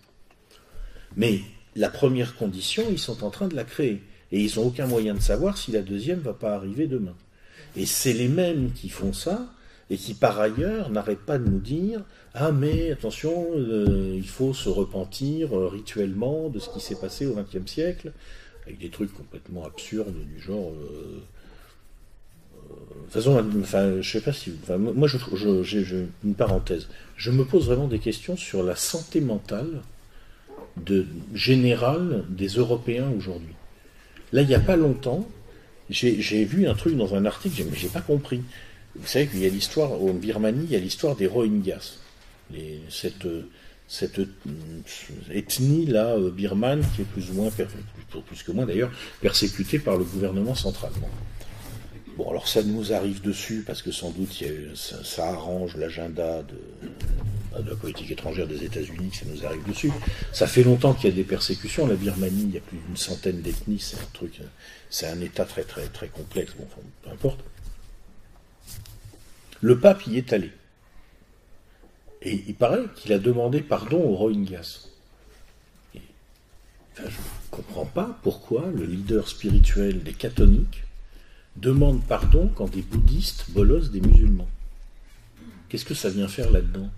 Mais 1.17 1.41
la 1.77 1.89
première 1.89 2.35
condition, 2.35 2.83
ils 2.89 2.99
sont 2.99 3.23
en 3.23 3.29
train 3.29 3.47
de 3.47 3.55
la 3.55 3.63
créer, 3.63 4.01
et 4.31 4.41
ils 4.41 4.57
n'ont 4.57 4.67
aucun 4.67 4.87
moyen 4.87 5.13
de 5.13 5.21
savoir 5.21 5.57
si 5.57 5.71
la 5.71 5.81
deuxième 5.81 6.19
va 6.19 6.33
pas 6.33 6.55
arriver 6.55 6.87
demain. 6.87 7.15
Et 7.75 7.85
c'est 7.85 8.13
les 8.13 8.27
mêmes 8.27 8.71
qui 8.73 8.89
font 8.89 9.13
ça, 9.13 9.47
et 9.89 9.97
qui 9.97 10.13
par 10.13 10.39
ailleurs 10.39 10.89
n'arrêtent 10.89 11.25
pas 11.25 11.37
de 11.37 11.47
nous 11.47 11.59
dire 11.59 12.01
ah 12.33 12.51
mais 12.51 12.91
attention, 12.91 13.47
euh, 13.55 14.13
il 14.15 14.27
faut 14.27 14.53
se 14.53 14.69
repentir 14.69 15.57
euh, 15.57 15.67
rituellement 15.67 16.49
de 16.49 16.59
ce 16.59 16.69
qui 16.69 16.79
s'est 16.79 16.99
passé 16.99 17.25
au 17.25 17.35
XXe 17.35 17.71
siècle, 17.71 18.11
avec 18.65 18.79
des 18.79 18.89
trucs 18.89 19.13
complètement 19.13 19.65
absurdes 19.65 20.13
du 20.13 20.39
genre. 20.39 20.71
Euh, 20.73 21.19
de 22.69 23.03
toute 23.05 23.13
façon, 23.13 23.43
enfin, 23.61 24.01
je 24.01 24.11
sais 24.11 24.21
pas 24.21 24.33
si. 24.33 24.51
moi, 24.77 25.07
j'ai 25.63 26.07
une 26.25 26.35
parenthèse. 26.35 26.89
Je 27.15 27.31
me 27.31 27.45
pose 27.45 27.67
vraiment 27.67 27.87
des 27.87 27.99
questions 27.99 28.35
sur 28.35 28.61
la 28.61 28.75
santé 28.75 29.21
mentale 29.21 29.81
de, 30.85 31.05
générale 31.33 32.23
des 32.29 32.47
Européens 32.47 33.09
aujourd'hui. 33.17 33.53
Là, 34.33 34.41
il 34.41 34.47
n'y 34.47 34.55
a 34.55 34.59
pas 34.59 34.75
longtemps, 34.75 35.27
j'ai 35.89 36.45
vu 36.45 36.67
un 36.67 36.73
truc 36.73 36.95
dans 36.95 37.15
un 37.15 37.25
article, 37.25 37.63
mais 37.69 37.77
j'ai 37.77 37.87
pas 37.87 38.01
compris. 38.01 38.41
Vous 38.95 39.07
savez 39.07 39.27
qu'il 39.27 39.39
y 39.39 39.45
a 39.45 39.49
l'histoire, 39.49 39.91
en 39.91 40.13
Birmanie, 40.13 40.65
il 40.65 40.71
y 40.71 40.75
a 40.75 40.79
l'histoire 40.79 41.15
des 41.15 41.27
Rohingyas 41.27 41.99
cette, 42.89 43.27
cette 43.87 44.21
ethnie-là 45.31 46.15
euh, 46.15 46.31
birmane 46.31 46.83
qui 46.95 47.01
est 47.01 47.05
plus 47.05 47.29
ou 47.31 47.33
moins, 47.33 47.49
plus 47.51 48.43
que 48.43 48.51
moins 48.51 48.65
d'ailleurs, 48.65 48.91
persécutée 49.21 49.79
par 49.79 49.97
le 49.97 50.03
gouvernement 50.03 50.55
central. 50.55 50.91
Bon. 52.17 52.29
alors 52.29 52.47
ça 52.47 52.63
nous 52.63 52.93
arrive 52.93 53.21
dessus 53.21 53.63
parce 53.65 53.81
que 53.81 53.91
sans 53.91 54.09
doute 54.11 54.43
ça, 54.75 55.27
arrange 55.27 55.75
l'agenda 55.77 56.41
de, 56.43 56.89
de, 57.61 57.69
la 57.69 57.75
politique 57.75 58.11
étrangère 58.11 58.47
des 58.47 58.63
États-Unis 58.63 59.11
ça 59.13 59.25
nous 59.25 59.45
arrive 59.45 59.63
dessus. 59.67 59.91
Ça 60.31 60.47
fait 60.47 60.63
longtemps 60.63 60.93
qu'il 60.93 61.09
y 61.09 61.13
a 61.13 61.15
des 61.15 61.23
persécutions. 61.23 61.87
La 61.87 61.95
Birmanie, 61.95 62.43
il 62.43 62.53
y 62.53 62.57
a 62.57 62.61
plus 62.61 62.77
d'une 62.77 62.97
centaine 62.97 63.41
d'ethnies, 63.41 63.79
c'est 63.79 63.97
un 63.97 64.07
truc, 64.13 64.41
c'est 64.89 65.07
un 65.07 65.19
État 65.21 65.45
très 65.45 65.63
très 65.63 65.87
très 65.87 66.07
complexe. 66.07 66.53
Bon, 66.57 66.67
peu 67.03 67.09
importe. 67.09 67.39
Le 69.61 69.79
pape 69.79 70.05
y 70.07 70.17
est 70.17 70.33
allé. 70.33 70.51
Et 72.21 72.43
il 72.47 72.55
paraît 72.55 72.83
qu'il 72.95 73.13
a 73.13 73.19
demandé 73.19 73.61
pardon 73.61 74.01
aux 74.01 74.15
Rohingyas. 74.15 74.87
je 76.95 77.03
ne 77.03 77.07
comprends 77.51 77.85
pas 77.85 78.19
pourquoi 78.23 78.65
le 78.73 78.85
leader 78.85 79.27
spirituel 79.27 80.03
des 80.03 80.13
catholiques 80.13 80.83
demande 81.55 82.03
pardon 82.03 82.49
quand 82.53 82.69
des 82.69 82.81
bouddhistes 82.81 83.49
bolossent 83.49 83.91
des 83.91 84.01
musulmans. 84.01 84.47
Qu'est-ce 85.69 85.85
que 85.85 85.93
ça 85.93 86.09
vient 86.09 86.27
faire 86.27 86.51
là-dedans? 86.51 86.89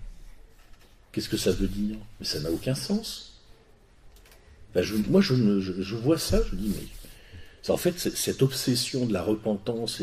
Qu'est-ce 1.12 1.28
que 1.28 1.36
ça 1.36 1.52
veut 1.52 1.66
dire? 1.66 1.96
Mais 2.18 2.26
ça 2.26 2.40
n'a 2.40 2.50
aucun 2.50 2.74
sens. 2.74 3.40
moi, 5.08 5.20
je, 5.20 5.94
vois 5.96 6.18
ça, 6.18 6.40
je 6.50 6.56
dis, 6.56 6.68
mais 6.68 7.72
en 7.72 7.76
fait, 7.76 7.98
cette 7.98 8.42
obsession 8.42 9.06
de 9.06 9.12
la 9.12 9.22
repentance 9.22 10.02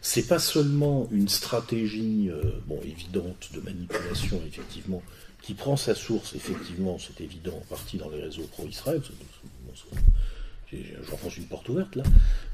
c'est 0.00 0.28
pas 0.28 0.38
seulement 0.38 1.08
une 1.10 1.28
stratégie 1.28 2.30
euh, 2.30 2.42
évidente 2.84 3.50
de 3.54 3.60
manipulation, 3.60 4.40
effectivement, 4.46 5.02
qui 5.42 5.54
prend 5.54 5.76
sa 5.76 5.94
source, 5.94 6.34
effectivement, 6.34 6.98
c'est 6.98 7.22
évident, 7.22 7.56
en 7.56 7.66
partie 7.68 7.96
dans 7.96 8.10
les 8.10 8.20
réseaux 8.20 8.48
pro-Israël, 8.52 9.00
J'enfonce 11.08 11.38
une 11.38 11.46
porte 11.46 11.66
ouverte 11.70 11.96
là. 11.96 12.02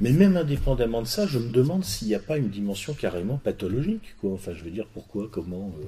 Mais 0.00 0.12
même 0.12 0.36
indépendamment 0.36 1.02
de 1.02 1.06
ça, 1.08 1.26
je 1.26 1.40
me 1.40 1.50
demande 1.50 1.84
s'il 1.84 2.06
n'y 2.06 2.14
a 2.14 2.20
pas 2.20 2.38
une 2.38 2.48
dimension 2.48 2.94
carrément 2.94 3.38
pathologique. 3.38 4.14
Enfin, 4.22 4.52
je 4.54 4.62
veux 4.62 4.70
dire, 4.70 4.86
pourquoi, 4.94 5.28
comment. 5.28 5.74
euh, 5.80 5.86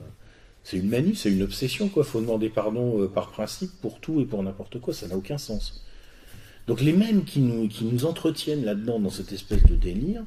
C'est 0.66 0.78
une 0.78 0.88
manie, 0.88 1.14
c'est 1.14 1.30
une 1.30 1.44
obsession. 1.44 1.88
Il 1.96 2.02
faut 2.02 2.20
demander 2.20 2.48
pardon 2.48 3.00
euh, 3.00 3.06
par 3.06 3.30
principe 3.30 3.70
pour 3.80 4.00
tout 4.00 4.20
et 4.20 4.24
pour 4.24 4.42
n'importe 4.42 4.80
quoi. 4.80 4.92
Ça 4.92 5.06
n'a 5.06 5.16
aucun 5.16 5.38
sens. 5.38 5.84
Donc 6.66 6.80
les 6.80 6.92
mêmes 6.92 7.22
qui 7.22 7.38
nous, 7.38 7.68
qui 7.68 7.84
nous 7.84 8.04
entretiennent 8.04 8.64
là-dedans, 8.64 8.98
dans 8.98 9.10
cette 9.10 9.30
espèce 9.30 9.62
de 9.62 9.76
délire, 9.76 10.24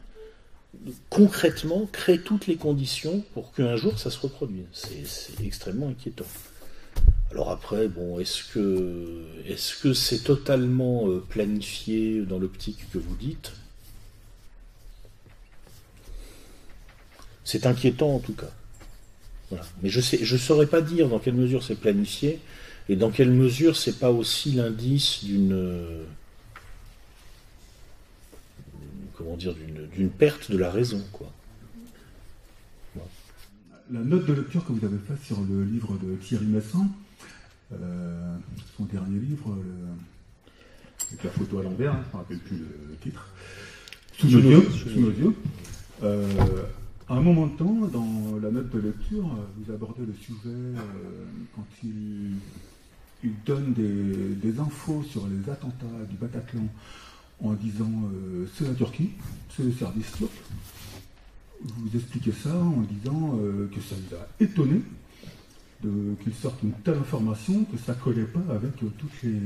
concrètement 1.09 1.89
créent 1.91 2.21
toutes 2.21 2.47
les 2.47 2.55
conditions 2.55 3.21
pour 3.33 3.51
qu'un 3.51 3.75
jour 3.75 3.99
ça 3.99 4.09
se 4.09 4.17
reproduise. 4.17 4.63
C'est 4.71 5.05
c'est 5.05 5.43
extrêmement 5.43 5.89
inquiétant. 5.89 6.23
Alors 7.31 7.49
après, 7.49 7.89
bon, 7.89 8.17
est-ce 8.17 8.45
que 8.45 9.25
est-ce 9.45 9.75
que 9.75 9.93
c'est 9.93 10.19
totalement 10.19 11.09
euh, 11.09 11.19
planifié 11.19 12.21
dans 12.21 12.39
l'optique 12.39 12.89
que 12.93 12.97
vous 12.97 13.15
dites? 13.17 13.51
C'est 17.43 17.65
inquiétant 17.65 18.15
en 18.15 18.19
tout 18.19 18.35
cas. 18.35 18.51
Voilà. 19.49 19.65
Mais 19.81 19.89
je 19.89 19.99
je 20.01 20.37
saurais 20.37 20.67
pas 20.67 20.81
dire 20.81 21.09
dans 21.09 21.19
quelle 21.19 21.33
mesure 21.35 21.63
c'est 21.63 21.75
planifié 21.79 22.39
et 22.87 22.95
dans 22.95 23.09
quelle 23.11 23.31
mesure 23.31 23.75
c'est 23.75 23.97
pas 23.99 24.11
aussi 24.11 24.51
l'indice 24.51 25.23
d'une 25.23 25.53
euh, 25.53 26.03
comment 29.15 29.35
dire 29.37 29.55
d'une 29.95 30.09
perte 30.09 30.51
de 30.51 30.57
la 30.57 30.69
raison 30.71 31.03
quoi. 31.11 31.31
La 33.91 34.01
note 34.01 34.27
de 34.27 34.33
lecture 34.33 34.63
que 34.67 34.71
vous 34.71 34.85
avez 34.85 34.99
faite 35.07 35.17
sur 35.25 35.41
le 35.41 35.63
livre 35.63 35.97
de 35.97 36.13
Thierry 36.17 36.45
Messon, 36.45 36.85
euh, 37.73 38.35
son 38.77 38.83
dernier 38.85 39.19
livre, 39.19 39.55
le- 39.55 41.07
avec 41.11 41.23
la 41.23 41.31
photo 41.31 41.57
à 41.57 41.63
l'envers, 41.63 41.93
hein, 41.93 42.03
je 42.03 42.07
ne 42.09 42.13
me 42.13 42.17
rappelle 42.19 42.37
plus 42.37 42.57
le 42.57 42.95
titre, 43.01 43.27
Sous 44.19 44.27
nos 44.27 44.41
yeux, 44.41 44.69
sous 44.69 44.99
nos 44.99 45.09
yeux. 45.09 45.33
Euh, 46.03 46.27
à 47.09 47.15
un 47.15 47.21
moment 47.21 47.47
de 47.47 47.57
temps, 47.57 47.87
dans 47.91 48.39
la 48.41 48.51
note 48.51 48.69
de 48.69 48.79
lecture, 48.79 49.27
vous 49.57 49.73
abordez 49.73 50.05
le 50.05 50.13
sujet 50.13 50.37
euh, 50.45 51.25
quand 51.55 51.65
il, 51.83 52.35
donne 53.45 53.73
des, 53.73 54.59
infos 54.59 55.03
sur 55.03 55.27
les 55.27 55.49
attentats 55.49 56.05
du 56.07 56.15
Bataclan 56.17 56.67
en 57.43 57.53
disant 57.53 57.91
euh, 58.13 58.45
c'est 58.53 58.67
la 58.67 58.75
Turquie, 58.75 59.11
c'est 59.55 59.63
le 59.63 59.71
service 59.71 60.11
turc 60.13 60.31
vous 61.61 61.93
expliquez 61.93 62.31
ça 62.31 62.55
en 62.55 62.81
disant 62.83 63.37
euh, 63.41 63.69
que 63.73 63.81
ça 63.81 63.95
vous 63.95 64.15
a 64.15 64.27
étonné 64.39 64.81
qu'il 65.81 66.33
sorte 66.33 66.61
une 66.63 66.71
telle 66.71 66.97
information 66.97 67.65
que 67.65 67.77
ça 67.77 67.93
collait 67.93 68.23
pas 68.23 68.53
avec 68.53 68.77
toutes 68.77 69.23
les, 69.23 69.39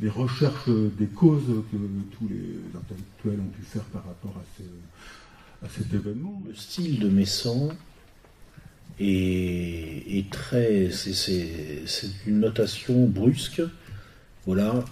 euh, 0.00 0.04
les 0.04 0.08
recherches 0.10 0.68
des 0.98 1.06
causes 1.06 1.42
que 1.72 1.76
tous 2.16 2.28
les 2.28 2.58
intellectuels 2.78 3.40
ont 3.40 3.50
pu 3.56 3.62
faire 3.62 3.82
par 3.84 4.04
rapport 4.06 4.34
à, 4.36 4.44
ce- 4.58 5.66
à 5.66 5.68
cet 5.68 5.92
événement. 5.92 6.42
Le 6.48 6.54
style 6.54 6.98
de 7.00 7.08
Messan 7.08 7.70
est, 8.98 10.04
est 10.18 10.30
très. 10.30 10.90
c'est- 10.90 11.84
une 12.26 12.40
notation 12.40 13.06
brusque. 13.06 13.62
Voilà. 14.46 14.84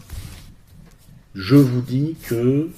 Je 1.34 1.54
vous 1.56 1.80
dis 1.82 2.16
que 2.26 2.68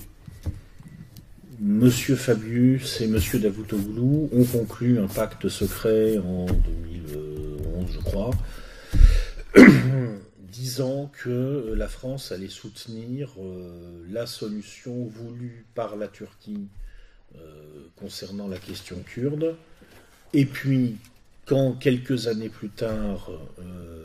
Monsieur 1.60 2.16
Fabius 2.16 3.00
et 3.00 3.06
Monsieur 3.06 3.38
Davutoglu 3.38 4.28
ont 4.32 4.44
conclu 4.50 4.98
un 4.98 5.06
pacte 5.08 5.48
secret 5.48 6.18
en 6.18 6.46
2011, 6.46 7.86
je 7.92 7.98
crois, 7.98 8.30
disant 10.50 11.10
que 11.22 11.74
la 11.76 11.88
France 11.88 12.32
allait 12.32 12.48
soutenir 12.48 13.30
euh, 13.38 14.04
la 14.10 14.26
solution 14.26 15.04
voulue 15.04 15.66
par 15.74 15.96
la 15.96 16.08
Turquie 16.08 16.68
euh, 17.36 17.86
concernant 17.96 18.48
la 18.48 18.58
question 18.58 18.96
kurde. 19.06 19.56
Et 20.32 20.46
puis, 20.46 20.96
quand 21.46 21.72
quelques 21.72 22.26
années 22.28 22.48
plus 22.48 22.68
tard, 22.70 23.30
euh, 23.58 24.00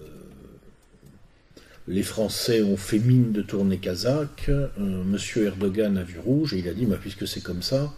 les 1.87 2.03
Français 2.03 2.63
ont 2.63 2.77
fait 2.77 2.97
mine 2.97 3.31
de 3.31 3.41
tourner 3.41 3.77
kazakh, 3.77 4.49
euh, 4.49 4.69
Monsieur 4.79 5.45
Erdogan 5.45 5.97
a 5.97 6.03
vu 6.03 6.17
rouge 6.17 6.53
et 6.53 6.59
il 6.59 6.67
a 6.67 6.73
dit, 6.73 6.85
bah, 6.85 6.97
puisque 6.99 7.27
c'est 7.27 7.41
comme 7.41 7.61
ça, 7.61 7.93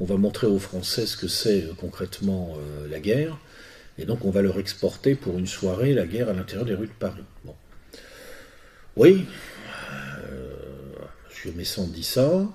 on 0.00 0.04
va 0.04 0.16
montrer 0.16 0.46
aux 0.46 0.58
Français 0.58 1.06
ce 1.06 1.16
que 1.16 1.28
c'est 1.28 1.64
euh, 1.64 1.72
concrètement 1.76 2.56
euh, 2.56 2.88
la 2.88 3.00
guerre, 3.00 3.38
et 3.98 4.04
donc 4.04 4.24
on 4.24 4.30
va 4.30 4.42
leur 4.42 4.58
exporter 4.58 5.16
pour 5.16 5.38
une 5.38 5.48
soirée 5.48 5.94
la 5.94 6.06
guerre 6.06 6.28
à 6.28 6.32
l'intérieur 6.32 6.64
des 6.64 6.74
rues 6.74 6.86
de 6.86 6.92
Paris. 6.92 7.24
Oui, 8.96 9.26
euh, 10.30 10.54
Monsieur 11.28 11.52
Messon 11.56 11.88
dit 11.88 12.04
ça, 12.04 12.46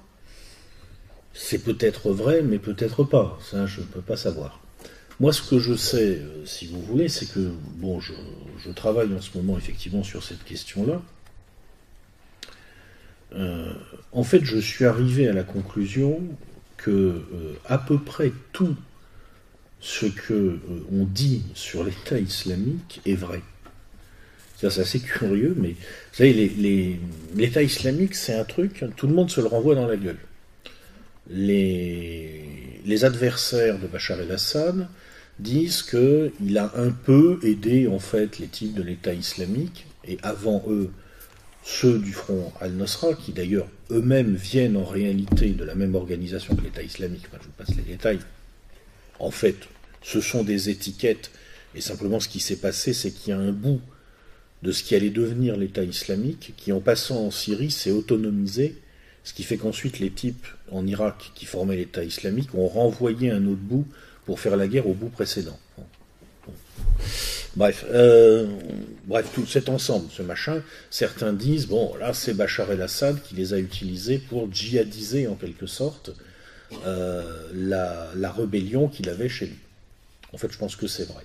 c'est 1.34 1.60
peut-être 1.60 2.12
vrai, 2.12 2.42
mais 2.42 2.60
peut-être 2.60 3.04
pas, 3.04 3.38
ça 3.44 3.66
je 3.66 3.82
ne 3.82 3.86
peux 3.86 4.00
pas 4.00 4.16
savoir. 4.16 4.62
Moi, 5.20 5.34
ce 5.34 5.42
que 5.42 5.60
je 5.60 5.74
sais, 5.74 6.20
euh, 6.20 6.46
si 6.46 6.68
vous 6.68 6.82
voulez, 6.82 7.10
c'est 7.10 7.26
que, 7.26 7.52
bon, 7.76 8.00
je, 8.00 8.14
travaille 8.74 9.14
en 9.14 9.20
ce 9.20 9.38
moment 9.38 9.58
effectivement 9.58 10.04
sur 10.04 10.24
cette 10.24 10.46
question-là. 10.46 11.02
Euh, 13.34 13.74
en 14.14 14.24
fait, 14.24 14.46
je 14.46 14.60
suis 14.60 14.86
arrivé 14.86 15.28
à 15.28 15.34
la 15.34 15.44
conclusion 15.44 16.22
que 16.78 17.22
à 17.66 17.78
peu 17.78 17.98
près 17.98 18.32
tout 18.54 18.78
ce 19.82 20.06
que 20.06 20.60
on 20.94 21.04
dit 21.04 21.44
sur 21.54 21.84
l'État 21.84 22.18
islamique 22.18 23.02
est 23.06 23.16
vrai. 23.16 23.42
C'est 24.60 24.82
assez 24.82 25.00
curieux, 25.00 25.56
mais 25.58 25.70
vous 25.70 25.76
savez, 26.12 26.34
l'État 27.34 27.62
islamique, 27.62 28.14
c'est 28.14 28.34
un 28.34 28.44
truc, 28.44 28.84
tout 28.98 29.08
le 29.08 29.14
monde 29.14 29.32
se 29.32 29.40
le 29.40 29.48
renvoie 29.48 29.74
dans 29.74 29.88
la 29.88 29.96
gueule. 29.96 30.18
Les, 31.30 33.06
adversaires 33.06 33.80
de 33.80 33.88
Bachar 33.88 34.20
el-Assad 34.20 34.90
disent 35.38 35.84
qu'il 35.84 36.58
a 36.58 36.74
un 36.76 36.90
peu 36.90 37.40
aidé 37.44 37.88
en 37.88 38.00
fait 38.00 38.40
les 38.40 38.48
types 38.48 38.74
de 38.74 38.84
l'État 38.84 39.14
islamique, 39.14 39.86
et 40.06 40.18
avant 40.24 40.66
eux, 40.68 40.92
ceux 41.64 41.98
du 41.98 42.12
front 42.12 42.52
al-Nusra, 42.60 43.14
qui 43.14 43.32
d'ailleurs 43.32 43.68
eux-mêmes 43.92 44.36
viennent 44.36 44.76
en 44.76 44.84
réalité 44.84 45.52
de 45.52 45.64
la 45.64 45.76
même 45.76 45.96
organisation 45.96 46.56
que 46.56 46.64
l'État 46.64 46.84
islamique. 46.84 47.24
Enfin, 47.28 47.38
je 47.42 47.46
vous 47.46 47.54
passe 47.54 47.78
les 47.78 47.84
détails. 47.84 48.20
En 49.20 49.32
fait, 49.32 49.56
ce 50.02 50.20
sont 50.20 50.44
des 50.44 50.70
étiquettes, 50.70 51.32
et 51.76 51.82
simplement 51.82 52.20
ce 52.20 52.28
qui 52.28 52.42
s'est 52.42 52.58
passé, 52.58 52.92
c'est 52.92 53.12
qu'il 53.12 53.30
y 53.30 53.34
a 53.34 53.40
un 53.40 53.54
bout 53.54 53.80
de 54.64 54.72
ce 54.72 54.84
qui 54.84 54.96
allait 54.96 55.10
devenir 55.10 55.56
l'État 55.56 55.84
islamique, 55.84 56.54
qui 56.58 56.72
en 56.72 56.80
passant 56.80 57.26
en 57.26 57.32
Syrie 57.32 57.72
s'est 57.72 57.92
autonomisé, 57.92 58.76
ce 59.24 59.34
qui 59.34 59.44
fait 59.44 59.58
qu'ensuite 59.58 60.00
les 60.00 60.12
types 60.12 60.48
en 60.72 60.86
Irak 60.88 61.32
qui 61.36 61.46
formaient 61.46 61.76
l'État 61.76 62.04
islamique 62.04 62.54
ont 62.56 62.68
renvoyé 62.68 63.32
un 63.32 63.46
autre 63.46 63.62
bout 63.62 63.88
pour 64.26 64.40
faire 64.40 64.58
la 64.58 64.68
guerre 64.68 64.88
au 64.88 64.94
bout 64.94 65.10
précédent. 65.10 65.58
Bref, 67.56 67.86
euh, 67.90 68.48
bref, 69.06 69.28
tout 69.34 69.46
cet 69.46 69.70
ensemble, 69.70 70.10
ce 70.12 70.22
machin, 70.22 70.62
certains 70.90 71.34
disent, 71.34 71.68
bon, 71.68 71.96
là 71.96 72.14
c'est 72.14 72.34
Bachar 72.34 72.72
el-Assad 72.72 73.22
qui 73.24 73.36
les 73.36 73.54
a 73.54 73.58
utilisés 73.58 74.20
pour 74.20 74.52
djihadiser 74.54 75.28
en 75.28 75.36
quelque 75.36 75.66
sorte 75.66 76.12
euh, 76.86 77.50
la, 77.54 78.12
la 78.16 78.32
rébellion 78.32 78.88
qu'il 78.88 79.10
avait 79.10 79.30
chez 79.30 79.48
lui. 79.48 79.60
En 80.32 80.38
fait, 80.38 80.52
je 80.52 80.58
pense 80.58 80.76
que 80.76 80.88
c'est 80.88 81.06
vrai. 81.06 81.24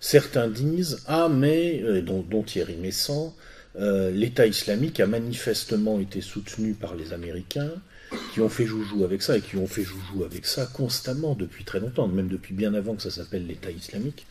Certains 0.00 0.48
disent, 0.48 1.02
ah 1.06 1.28
mais, 1.28 1.82
euh, 1.82 2.02
dont, 2.02 2.22
dont 2.22 2.42
Thierry 2.42 2.76
Messant, 2.76 3.34
euh, 3.76 4.10
l'État 4.10 4.46
islamique 4.46 5.00
a 5.00 5.06
manifestement 5.06 6.00
été 6.00 6.20
soutenu 6.20 6.74
par 6.74 6.94
les 6.94 7.12
Américains, 7.12 7.72
qui 8.32 8.40
ont 8.40 8.48
fait 8.48 8.64
joujou 8.64 9.04
avec 9.04 9.22
ça, 9.22 9.36
et 9.36 9.40
qui 9.40 9.56
ont 9.56 9.66
fait 9.66 9.82
joujou 9.82 10.24
avec 10.24 10.46
ça 10.46 10.66
constamment 10.66 11.34
depuis 11.34 11.64
très 11.64 11.80
longtemps, 11.80 12.06
même 12.06 12.28
depuis 12.28 12.54
bien 12.54 12.74
avant 12.74 12.94
que 12.94 13.02
ça 13.02 13.10
s'appelle 13.10 13.46
l'État 13.46 13.70
islamique, 13.70 14.26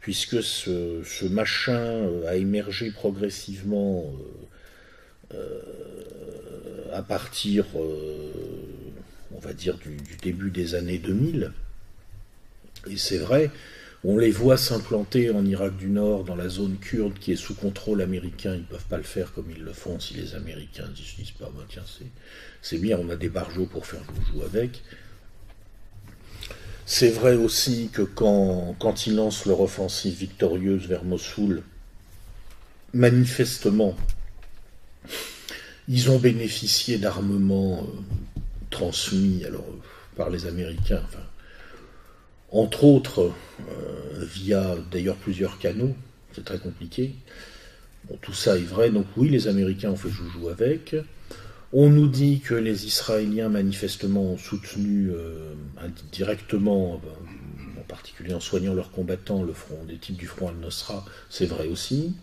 puisque 0.00 0.42
ce, 0.42 1.26
machin 1.26 1.78
euh, 1.78 2.28
a 2.28 2.36
émergé 2.36 2.90
progressivement 2.90 4.12
à 6.92 7.02
partir, 7.02 7.66
on 7.74 9.38
va 9.40 9.52
dire, 9.52 9.76
du 9.76 9.98
début 10.22 10.50
des 10.50 10.76
années 10.76 10.98
2000. 10.98 11.50
Et 12.88 12.96
c'est 12.96 13.18
vrai, 13.18 13.50
on 14.04 14.18
les 14.18 14.30
voit 14.30 14.56
s'implanter 14.56 15.30
en 15.30 15.44
Irak 15.44 15.76
du 15.76 15.88
Nord, 15.88 16.24
dans 16.24 16.36
la 16.36 16.48
zone 16.48 16.76
kurde 16.76 17.18
qui 17.18 17.32
est 17.32 17.36
sous 17.36 17.54
contrôle 17.54 18.02
américain. 18.02 18.54
Ils 18.54 18.60
ne 18.60 18.66
peuvent 18.66 18.84
pas 18.84 18.98
le 18.98 19.02
faire 19.02 19.32
comme 19.32 19.50
ils 19.50 19.62
le 19.62 19.72
font 19.72 19.98
si 19.98 20.14
les 20.14 20.34
Américains 20.34 20.88
disent, 20.94 21.16
disent 21.18 21.30
pas, 21.32 21.50
bah, 21.56 21.64
tiens, 21.68 21.82
c'est, 22.62 22.78
bien, 22.78 22.98
on 22.98 23.08
a 23.08 23.16
des 23.16 23.28
barjots 23.28 23.66
pour 23.66 23.86
faire 23.86 24.02
joujou 24.04 24.44
avec. 24.44 24.82
C'est 26.84 27.10
vrai 27.10 27.34
aussi 27.34 27.90
que 27.92 28.02
quand, 28.02 29.06
ils 29.06 29.16
lancent 29.16 29.46
leur 29.46 29.60
offensive 29.60 30.14
victorieuse 30.14 30.86
vers 30.86 31.02
Mossoul, 31.02 31.62
manifestement, 32.94 33.96
ils 35.88 36.10
ont 36.10 36.18
bénéficié 36.18 36.98
d'armements 36.98 37.82
euh, 37.82 38.40
transmis 38.70 39.44
alors, 39.44 39.66
euh, 39.68 39.80
par 40.16 40.30
les 40.30 40.46
Américains, 40.46 41.02
entre 42.56 42.84
autres 42.84 43.32
euh, 43.60 44.24
via 44.24 44.76
d'ailleurs 44.90 45.16
plusieurs 45.16 45.58
canaux, 45.58 45.94
c'est 46.32 46.44
très 46.44 46.58
compliqué. 46.58 47.14
Tout 48.22 48.32
ça 48.32 48.56
est 48.56 48.62
vrai, 48.62 48.90
donc 48.90 49.06
oui, 49.16 49.28
les 49.28 49.48
Américains 49.48 49.90
ont 49.90 49.96
fait 49.96 50.10
joujou 50.10 50.48
avec. 50.48 50.94
On 51.72 51.90
nous 51.90 52.06
dit 52.06 52.40
que 52.40 52.54
les 52.54 52.86
Israéliens 52.86 53.48
manifestement 53.48 54.22
ont 54.22 54.38
soutenu 54.38 55.10
euh, 55.10 55.52
directement, 56.12 57.00
euh, 57.04 57.80
en 57.80 57.82
particulier 57.82 58.32
en 58.32 58.40
soignant 58.40 58.74
leurs 58.74 58.92
combattants, 58.92 59.42
le 59.42 59.52
front 59.52 59.82
des 59.84 59.96
types 59.96 60.16
du 60.16 60.26
front 60.26 60.48
al-Nosra, 60.48 61.04
c'est 61.28 61.46
vrai 61.46 61.66
aussi. 61.66 62.14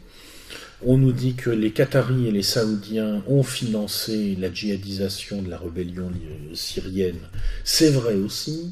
On 0.86 0.98
nous 0.98 1.12
dit 1.12 1.36
que 1.36 1.50
les 1.50 1.72
Qataris 1.72 2.28
et 2.28 2.32
les 2.32 2.44
Saoudiens 2.44 3.24
ont 3.28 3.44
financé 3.44 4.36
la 4.40 4.52
djihadisation 4.52 5.42
de 5.42 5.50
la 5.50 5.58
rébellion 5.58 6.12
syrienne. 6.54 7.20
C'est 7.64 7.90
vrai 7.90 8.16
aussi. 8.16 8.72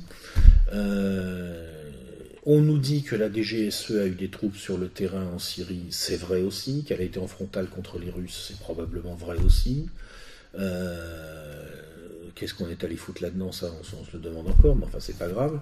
Euh, 0.71 1.89
on 2.45 2.61
nous 2.61 2.77
dit 2.77 3.03
que 3.03 3.15
la 3.15 3.31
DGSE 3.31 3.91
a 3.91 4.07
eu 4.07 4.15
des 4.15 4.29
troupes 4.29 4.55
sur 4.55 4.77
le 4.77 4.87
terrain 4.87 5.25
en 5.33 5.39
Syrie. 5.39 5.87
C'est 5.89 6.17
vrai 6.17 6.41
aussi. 6.41 6.83
Qu'elle 6.83 7.01
a 7.01 7.03
été 7.03 7.19
en 7.19 7.27
frontale 7.27 7.67
contre 7.67 7.99
les 7.99 8.09
Russes. 8.09 8.45
C'est 8.47 8.59
probablement 8.59 9.15
vrai 9.15 9.37
aussi. 9.45 9.87
Euh, 10.57 11.63
qu'est-ce 12.35 12.53
qu'on 12.53 12.69
est 12.69 12.83
allé 12.83 12.95
foutre 12.95 13.21
là-dedans 13.21 13.51
Ça, 13.51 13.67
on, 13.79 13.83
se 13.83 13.95
le 14.13 14.19
demande 14.19 14.47
encore, 14.47 14.75
mais 14.75 14.85
enfin, 14.85 14.99
c'est 14.99 15.17
pas 15.17 15.27
grave. 15.27 15.59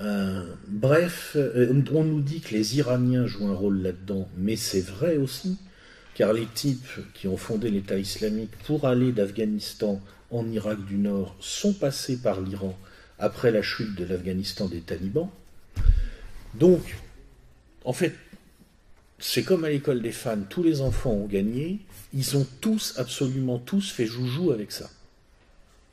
Euh, 0.00 0.44
bref, 0.68 1.36
on 1.36 2.04
nous 2.04 2.20
dit 2.20 2.40
que 2.40 2.54
les 2.54 2.78
Iraniens 2.78 3.26
jouent 3.26 3.48
un 3.48 3.54
rôle 3.54 3.82
là-dedans, 3.82 4.28
mais 4.36 4.56
c'est 4.56 4.80
vrai 4.80 5.16
aussi 5.16 5.58
car 6.20 6.34
les 6.34 6.44
types 6.44 6.98
qui 7.14 7.28
ont 7.28 7.38
fondé 7.38 7.70
l'État 7.70 7.96
islamique 7.96 8.50
pour 8.66 8.86
aller 8.86 9.10
d'Afghanistan 9.10 10.02
en 10.30 10.46
Irak 10.50 10.84
du 10.84 10.96
Nord 10.96 11.34
sont 11.40 11.72
passés 11.72 12.18
par 12.18 12.42
l'Iran 12.42 12.78
après 13.20 13.52
la 13.52 13.62
chute 13.62 13.94
de 13.94 14.04
l'Afghanistan 14.04 14.66
des 14.66 14.80
talibans. 14.80 15.30
Donc, 16.54 16.96
en 17.84 17.92
fait, 17.92 18.14
c'est 19.18 19.42
comme 19.42 19.64
à 19.64 19.68
l'école 19.68 20.02
des 20.02 20.12
fans, 20.12 20.42
tous 20.48 20.62
les 20.62 20.80
enfants 20.80 21.12
ont 21.12 21.26
gagné, 21.26 21.80
ils 22.14 22.36
ont 22.36 22.46
tous, 22.60 22.94
absolument 22.96 23.58
tous, 23.58 23.90
fait 23.90 24.06
joujou 24.06 24.50
avec 24.50 24.72
ça. 24.72 24.90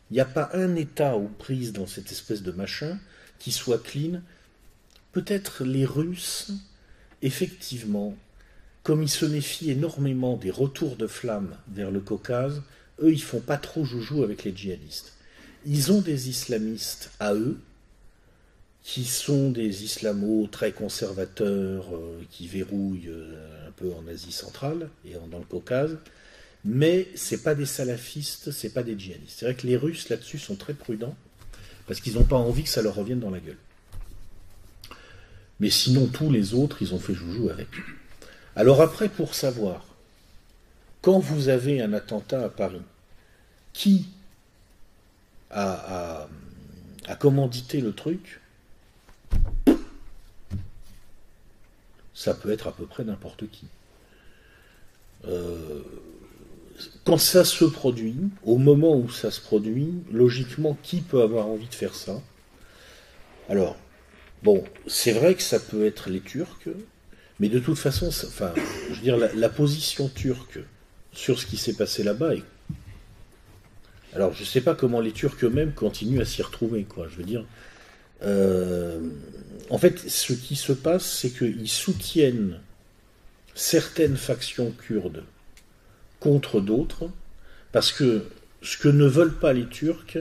Il 0.10 0.14
n'y 0.14 0.22
a 0.22 0.26
pas 0.26 0.50
un 0.54 0.76
État 0.76 1.18
aux 1.18 1.28
prises 1.28 1.74
dans 1.74 1.86
cette 1.86 2.12
espèce 2.12 2.42
de 2.42 2.54
machin 2.54 2.98
qui 3.40 3.52
soit 3.52 3.84
clean. 3.84 4.22
Peut-être 5.12 5.66
les 5.66 5.86
Russes, 5.86 6.54
effectivement, 7.22 8.16
comme 8.84 9.04
ils 9.04 9.10
se 9.10 9.26
méfient 9.26 9.72
énormément 9.72 10.38
des 10.38 10.52
retours 10.52 10.96
de 10.96 11.08
flammes 11.08 11.58
vers 11.74 11.92
le 11.92 12.00
Caucase, 12.00 12.62
eux, 13.02 13.12
ils 13.12 13.22
font 13.22 13.42
pas 13.42 13.58
trop 13.58 13.84
joujou 13.84 14.24
avec 14.24 14.46
les 14.46 14.56
djihadistes. 14.56 15.17
Ils 15.70 15.92
ont 15.92 16.00
des 16.00 16.30
islamistes 16.30 17.12
à 17.20 17.34
eux, 17.34 17.60
qui 18.84 19.04
sont 19.04 19.52
des 19.52 19.84
islamos 19.84 20.48
très 20.48 20.72
conservateurs, 20.72 21.94
euh, 21.94 22.22
qui 22.32 22.48
verrouillent 22.48 23.10
euh, 23.10 23.68
un 23.68 23.72
peu 23.72 23.92
en 23.94 24.08
Asie 24.08 24.32
centrale 24.32 24.90
et 25.04 25.16
dans 25.30 25.40
le 25.40 25.44
Caucase, 25.44 25.98
mais 26.64 27.10
c'est 27.16 27.44
pas 27.44 27.54
des 27.54 27.66
salafistes, 27.66 28.52
c'est 28.52 28.70
pas 28.70 28.82
des 28.82 28.98
djihadistes. 28.98 29.40
C'est 29.40 29.46
vrai 29.46 29.56
que 29.56 29.68
les 29.68 29.76
Russes 29.76 30.08
là-dessus 30.08 30.40
sont 30.40 30.56
très 30.56 30.74
prudents, 30.74 31.18
parce 31.86 32.00
qu'ils 32.00 32.14
n'ont 32.14 32.24
pas 32.24 32.38
envie 32.38 32.64
que 32.64 32.70
ça 32.70 32.82
leur 32.82 32.96
revienne 32.96 33.20
dans 33.20 33.30
la 33.30 33.42
gueule. 33.42 33.58
Mais 35.60 35.70
sinon, 35.70 36.08
tous 36.08 36.32
les 36.32 36.54
autres, 36.54 36.82
ils 36.82 36.94
ont 36.94 37.00
fait 37.00 37.14
joujou 37.14 37.50
avec. 37.50 37.68
Alors 38.56 38.82
après, 38.82 39.10
pour 39.10 39.36
savoir, 39.36 39.86
quand 41.02 41.20
vous 41.20 41.50
avez 41.50 41.82
un 41.82 41.92
attentat 41.92 42.42
à 42.42 42.50
Paris, 42.50 42.82
qui 43.74 44.08
a, 45.52 46.28
commandité 47.20 47.82
le 47.82 47.94
truc 47.94 48.42
Ça 52.14 52.34
peut 52.34 52.52
être 52.52 52.68
à 52.68 52.72
peu 52.72 52.86
près 52.88 53.04
n'importe 53.04 53.48
qui. 53.50 53.68
Euh, 55.26 55.84
quand 57.06 57.18
ça 57.18 57.46
se 57.46 57.66
produit, 57.66 58.16
au 58.44 58.58
moment 58.58 58.96
où 58.98 59.10
ça 59.10 59.32
se 59.32 59.40
produit, 59.40 59.94
logiquement, 60.12 60.78
qui 60.84 61.02
peut 61.02 61.22
avoir 61.22 61.48
envie 61.48 61.68
de 61.68 61.76
faire 61.76 61.96
ça? 61.96 62.22
Alors, 63.50 63.78
bon, 64.44 64.64
c'est 64.88 65.12
vrai 65.12 65.36
que 65.36 65.42
ça 65.42 65.60
peut 65.60 65.86
être 65.86 66.10
les 66.10 66.22
Turcs, 66.22 66.70
mais 67.40 67.50
de 67.50 67.60
toute 67.60 67.78
façon, 67.78 68.08
enfin, 68.08 68.54
je 68.90 68.96
veux 68.96 69.02
dire, 69.02 69.18
la, 69.18 69.50
position 69.50 70.10
turque 70.10 70.60
sur 71.14 71.40
ce 71.40 71.46
qui 71.46 71.58
s'est 71.58 71.74
passé 71.74 72.04
là-bas 72.04 72.36
est. 72.36 72.44
Alors, 74.18 74.34
je 74.34 74.40
ne 74.40 74.48
sais 74.48 74.62
pas 74.62 74.74
comment 74.74 75.00
les 75.00 75.12
Turcs 75.12 75.38
eux-mêmes 75.44 75.74
continuent 75.74 76.22
à 76.22 76.26
s'y 76.26 76.42
retrouver. 76.42 76.88
Je 77.08 77.18
veux 77.18 77.24
dire. 77.24 77.46
Euh, 78.24 79.00
en 79.70 79.78
fait, 79.78 80.10
ce 80.10 80.34
qui 80.34 80.56
se 80.56 80.74
passe, 80.74 81.06
c'est 81.06 81.30
qu'ils 81.30 81.70
soutiennent 81.70 82.60
certaines 83.54 84.18
factions 84.18 84.72
kurdes 84.72 85.24
contre 86.20 86.62
d'autres, 86.62 87.12
parce 87.72 87.92
que 87.92 88.26
ce 88.64 88.80
que 88.80 88.88
ne 88.88 89.06
veulent 89.06 89.38
pas 89.38 89.54
les 89.54 89.68
Turcs, 89.68 90.18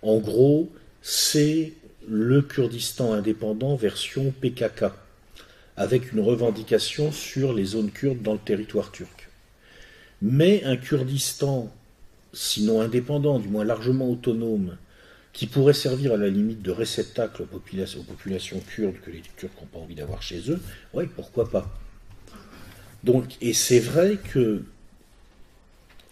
en 0.00 0.20
gros, 0.20 0.72
c'est 1.02 1.74
le 2.08 2.40
Kurdistan 2.40 3.12
indépendant 3.12 3.76
version 3.76 4.32
PKK 4.40 4.86
avec 5.76 6.12
une 6.12 6.20
revendication 6.20 7.12
sur 7.12 7.52
les 7.52 7.66
zones 7.66 7.90
kurdes 7.90 8.22
dans 8.22 8.32
le 8.32 8.38
territoire 8.38 8.90
turc. 8.90 9.28
Mais 10.22 10.64
un 10.64 10.78
Kurdistan, 10.78 11.70
sinon 12.34 12.80
indépendant, 12.80 13.38
du 13.38 13.48
moins 13.48 13.64
largement 13.64 14.10
autonome, 14.10 14.76
qui 15.32 15.46
pourrait 15.46 15.72
servir 15.72 16.12
à 16.12 16.16
la 16.16 16.28
limite 16.28 16.62
de 16.62 16.70
réceptacle 16.70 17.42
aux 17.42 17.46
populations, 17.46 18.60
kurdes 18.60 19.00
que 19.04 19.10
les 19.10 19.22
Turcs 19.36 19.50
n'ont 19.60 19.66
pas 19.66 19.78
envie 19.78 19.94
d'avoir 19.96 20.22
chez 20.22 20.50
eux, 20.50 20.60
oui, 20.92 21.04
pourquoi 21.14 21.50
pas. 21.50 21.72
Donc, 23.02 23.36
et 23.40 23.52
c'est 23.52 23.80
vrai 23.80 24.18
que, 24.32 24.62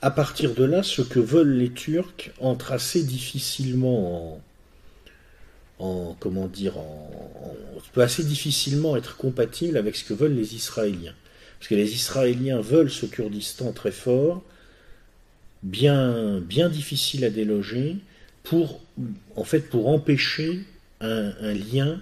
à 0.01 0.11
partir 0.11 0.55
de 0.55 0.65
là, 0.65 0.83
ce 0.83 1.03
que 1.03 1.21
veulent 1.21 1.57
les 1.57 1.71
Turcs 1.71 2.33
entre 2.41 2.73
assez 2.73 3.05
difficilement 3.05 4.41
en, 5.79 6.17
comment 6.21 6.47
dire, 6.47 6.79
en, 6.79 7.11
peut 7.93 8.03
assez 8.03 8.25
difficilement 8.25 8.97
être 8.97 9.17
compatible 9.17 9.77
avec 9.77 9.97
ce 9.97 10.05
que 10.05 10.15
veulent 10.15 10.35
les 10.35 10.55
Israéliens. 10.55 11.15
Parce 11.59 11.69
que 11.69 11.75
les 11.75 11.93
Israéliens 11.95 12.61
veulent 12.61 12.91
ce 12.91 13.07
Kurdistan 13.07 13.73
très 13.73 13.93
fort, 13.93 14.43
bien, 15.63 16.41
difficile 16.69 17.25
à 17.25 17.31
déloger, 17.31 17.97
pour, 18.43 18.81
en 19.37 19.45
fait, 19.45 19.71
pour 19.71 19.89
empêcher 19.89 20.61
un, 21.01 21.55
lien 21.55 22.01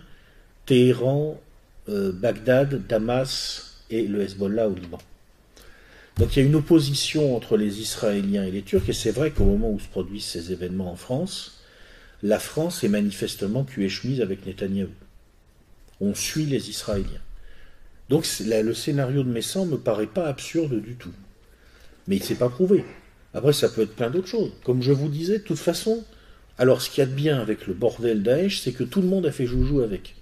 Téhéran, 0.67 1.41
euh, 1.89 2.13
Bagdad, 2.13 2.87
Damas 2.87 3.85
et 3.91 4.07
le 4.07 4.23
Hezbollah 4.23 4.69
au 4.69 4.75
Liban. 4.75 4.99
Donc 6.19 6.37
il 6.37 6.41
y 6.41 6.43
a 6.43 6.47
une 6.47 6.55
opposition 6.55 7.35
entre 7.35 7.57
les 7.57 7.81
Israéliens 7.81 8.45
et 8.45 8.51
les 8.51 8.63
Turcs, 8.63 8.89
et 8.89 8.93
c'est 8.93 9.11
vrai 9.11 9.31
qu'au 9.31 9.45
moment 9.45 9.71
où 9.71 9.81
se 9.81 9.89
produisent 9.89 10.27
ces 10.27 10.53
événements 10.53 10.93
en 10.93 10.97
France, 10.97 11.63
la 12.23 12.39
France 12.39 12.85
est 12.85 12.89
manifestement 12.89 13.65
cul 13.65 13.85
et 13.85 13.89
chemise 13.89 14.21
avec 14.21 14.45
Netanyahou. 14.45 14.91
On 16.01 16.15
suit 16.15 16.45
les 16.45 16.69
Israéliens. 16.69 17.23
Donc 18.11 18.27
le 18.41 18.75
scénario 18.75 19.23
de 19.23 19.31
Messan 19.31 19.65
ne 19.65 19.73
me 19.73 19.79
paraît 19.79 20.07
pas 20.07 20.27
absurde 20.27 20.81
du 20.83 20.97
tout. 20.97 21.13
Mais 22.07 22.17
il 22.17 22.21
ne 22.21 22.25
s'est 22.25 22.35
pas 22.35 22.49
prouvé. 22.49 22.85
Après, 23.35 23.53
ça 23.53 23.69
peut 23.69 23.83
être 23.83 23.95
plein 23.95 24.11
d'autres 24.11 24.29
choses. 24.29 24.53
Comme 24.65 24.83
je 24.83 24.93
vous 24.93 25.09
disais, 25.09 25.39
de 25.39 25.45
toute 25.45 25.59
façon, 25.59 26.05
alors 26.59 26.83
ce 26.83 26.91
qu'il 26.91 26.99
y 26.99 27.07
a 27.07 27.07
de 27.07 27.15
bien 27.15 27.41
avec 27.41 27.67
le 27.67 27.75
bordel 27.75 28.23
Daesh, 28.23 28.61
c'est 28.61 28.73
que 28.73 28.85
tout 28.85 29.01
le 29.01 29.09
monde 29.09 29.27
a 29.27 29.33
fait 29.33 29.47
joujou 29.47 29.81
avec. 29.81 30.17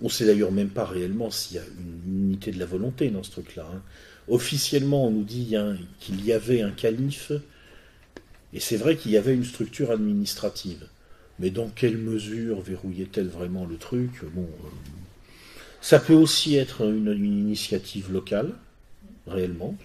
On 0.00 0.06
ne 0.06 0.10
sait 0.10 0.26
d'ailleurs 0.26 0.52
même 0.52 0.70
pas 0.70 0.84
réellement 0.84 1.30
s'il 1.30 1.56
y 1.56 1.60
a 1.60 1.64
une 2.06 2.26
unité 2.26 2.52
de 2.52 2.58
la 2.58 2.66
volonté 2.66 3.10
dans 3.10 3.22
ce 3.22 3.30
truc-là. 3.30 3.68
Hein. 3.72 3.82
Officiellement, 4.28 5.06
on 5.06 5.10
nous 5.10 5.24
dit 5.24 5.54
qu'il 6.00 6.24
y 6.24 6.32
avait 6.32 6.60
un 6.60 6.70
calife 6.70 7.32
et 8.52 8.60
c'est 8.60 8.76
vrai 8.76 8.96
qu'il 8.96 9.10
y 9.10 9.16
avait 9.16 9.34
une 9.34 9.44
structure 9.44 9.90
administrative. 9.90 10.86
Mais 11.38 11.50
dans 11.50 11.68
quelle 11.68 11.96
mesure 11.96 12.60
verrouillait-elle 12.60 13.28
vraiment 13.28 13.64
le 13.64 13.76
truc? 13.76 14.24
Bon, 14.34 14.42
euh, 14.64 14.68
ça 15.80 16.00
peut 16.00 16.14
aussi 16.14 16.56
être 16.56 16.82
une, 16.82 17.08
initiative 17.24 18.12
locale, 18.12 18.52
réellement. 19.26 19.76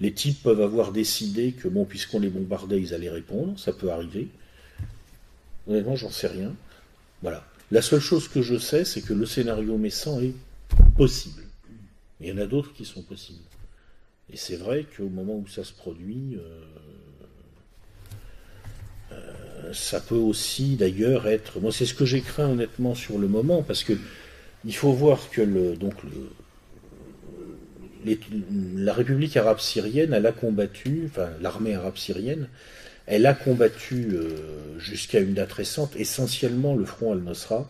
Les 0.00 0.12
types 0.12 0.42
peuvent 0.42 0.60
avoir 0.60 0.92
décidé 0.92 1.52
que, 1.52 1.68
bon, 1.68 1.84
puisqu'on 1.84 2.20
les 2.20 2.28
bombardait, 2.28 2.80
ils 2.80 2.92
allaient 2.94 3.10
répondre, 3.10 3.58
ça 3.58 3.72
peut 3.72 3.90
arriver. 3.90 4.28
Honnêtement, 5.66 5.96
j'en 5.96 6.10
sais 6.10 6.26
rien. 6.26 6.54
Voilà. 7.22 7.46
La 7.70 7.82
seule 7.82 8.00
chose 8.00 8.28
que 8.28 8.42
je 8.42 8.58
sais, 8.58 8.84
c'est 8.84 9.00
que 9.00 9.12
le 9.12 9.26
scénario 9.26 9.76
Messan 9.78 10.20
est 10.22 10.34
possible. 10.96 11.42
il 12.20 12.28
y 12.28 12.32
en 12.32 12.38
a 12.38 12.46
d'autres 12.46 12.72
qui 12.74 12.84
sont 12.84 13.02
possibles. 13.02 13.42
Et 14.32 14.36
c'est 14.36 14.56
vrai 14.56 14.84
qu'au 14.96 15.08
moment 15.08 15.36
où 15.36 15.46
ça 15.46 15.64
se 15.64 15.72
produit, 15.72 16.36
euh, 16.36 16.62
ça 19.72 20.00
peut 20.00 20.14
aussi 20.14 20.76
d'ailleurs 20.76 21.26
être. 21.26 21.60
Moi, 21.60 21.72
c'est 21.72 21.86
ce 21.86 21.94
que 21.94 22.04
j'ai 22.04 22.20
craint 22.20 22.48
honnêtement 22.48 22.94
sur 22.94 23.18
le 23.18 23.28
moment, 23.28 23.62
parce 23.62 23.84
que 23.84 23.94
il 24.64 24.74
faut 24.74 24.92
voir 24.92 25.30
que 25.30 25.42
le, 25.42 25.76
donc 25.76 25.94
la 28.76 28.92
République 28.92 29.36
arabe 29.36 29.58
syrienne, 29.58 30.12
elle 30.12 30.26
a 30.26 30.32
combattu, 30.32 31.02
enfin 31.06 31.28
l'armée 31.40 31.74
arabe 31.74 31.96
syrienne, 31.96 32.48
elle 33.06 33.26
a 33.26 33.34
combattu 33.34 34.08
euh, 34.12 34.78
jusqu'à 34.78 35.20
une 35.20 35.34
date 35.34 35.52
récente 35.52 35.94
essentiellement 35.96 36.74
le 36.74 36.84
front 36.84 37.12
al 37.12 37.20
nosra 37.20 37.68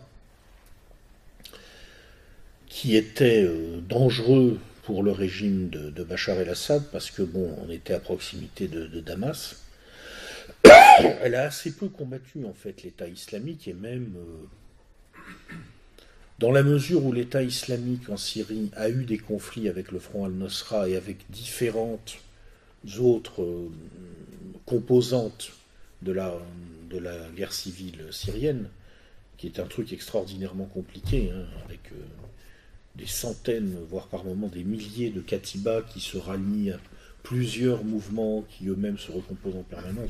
qui 2.67 2.95
était 2.95 3.43
euh, 3.43 3.79
dangereux 3.87 4.59
pour 4.83 5.03
le 5.03 5.11
régime 5.11 5.69
de, 5.69 6.03
Bachar 6.03 6.39
el-Assad, 6.39 6.83
parce 6.91 7.11
que 7.11 7.21
bon, 7.21 7.53
on 7.65 7.69
était 7.69 7.93
à 7.93 7.99
proximité 7.99 8.67
de, 8.67 9.01
Damas. 9.01 9.57
Elle 11.21 11.35
a 11.35 11.43
assez 11.43 11.71
peu 11.71 11.89
combattu 11.89 12.45
en 12.45 12.53
fait 12.53 12.83
l'État 12.83 13.07
islamique 13.07 13.67
et 13.67 13.73
même 13.73 14.13
euh, 14.15 15.53
dans 16.39 16.51
la 16.51 16.63
mesure 16.63 17.03
où 17.03 17.11
l'État 17.11 17.41
islamique 17.41 18.09
en 18.09 18.17
Syrie 18.17 18.69
a 18.75 18.89
eu 18.89 19.05
des 19.05 19.17
conflits 19.17 19.69
avec 19.69 19.91
le 19.91 19.99
Front 19.99 20.25
al-Nosra 20.25 20.87
et 20.87 20.95
avec 20.95 21.29
différentes 21.31 22.17
autres 22.99 23.41
euh, 23.41 23.69
composantes 24.65 25.51
de 26.03 26.11
la, 26.11 26.39
guerre 27.35 27.53
civile 27.53 28.05
syrienne, 28.11 28.69
qui 29.37 29.47
est 29.47 29.59
un 29.59 29.65
truc 29.65 29.91
extraordinairement 29.93 30.65
compliqué, 30.65 31.31
hein, 31.33 31.45
avec 31.65 31.91
euh, 31.91 31.95
des 32.95 33.07
centaines, 33.07 33.75
voire 33.89 34.07
par 34.07 34.23
moments 34.23 34.47
des 34.47 34.63
milliers 34.63 35.09
de 35.09 35.21
katibas 35.21 35.81
qui 35.81 35.99
se 35.99 36.17
rallient 36.17 36.71
à 36.71 36.79
plusieurs 37.23 37.83
mouvements 37.83 38.45
qui 38.49 38.67
eux-mêmes 38.67 38.97
se 38.97 39.11
recomposent 39.11 39.55
en 39.55 39.63
permanence. 39.63 40.09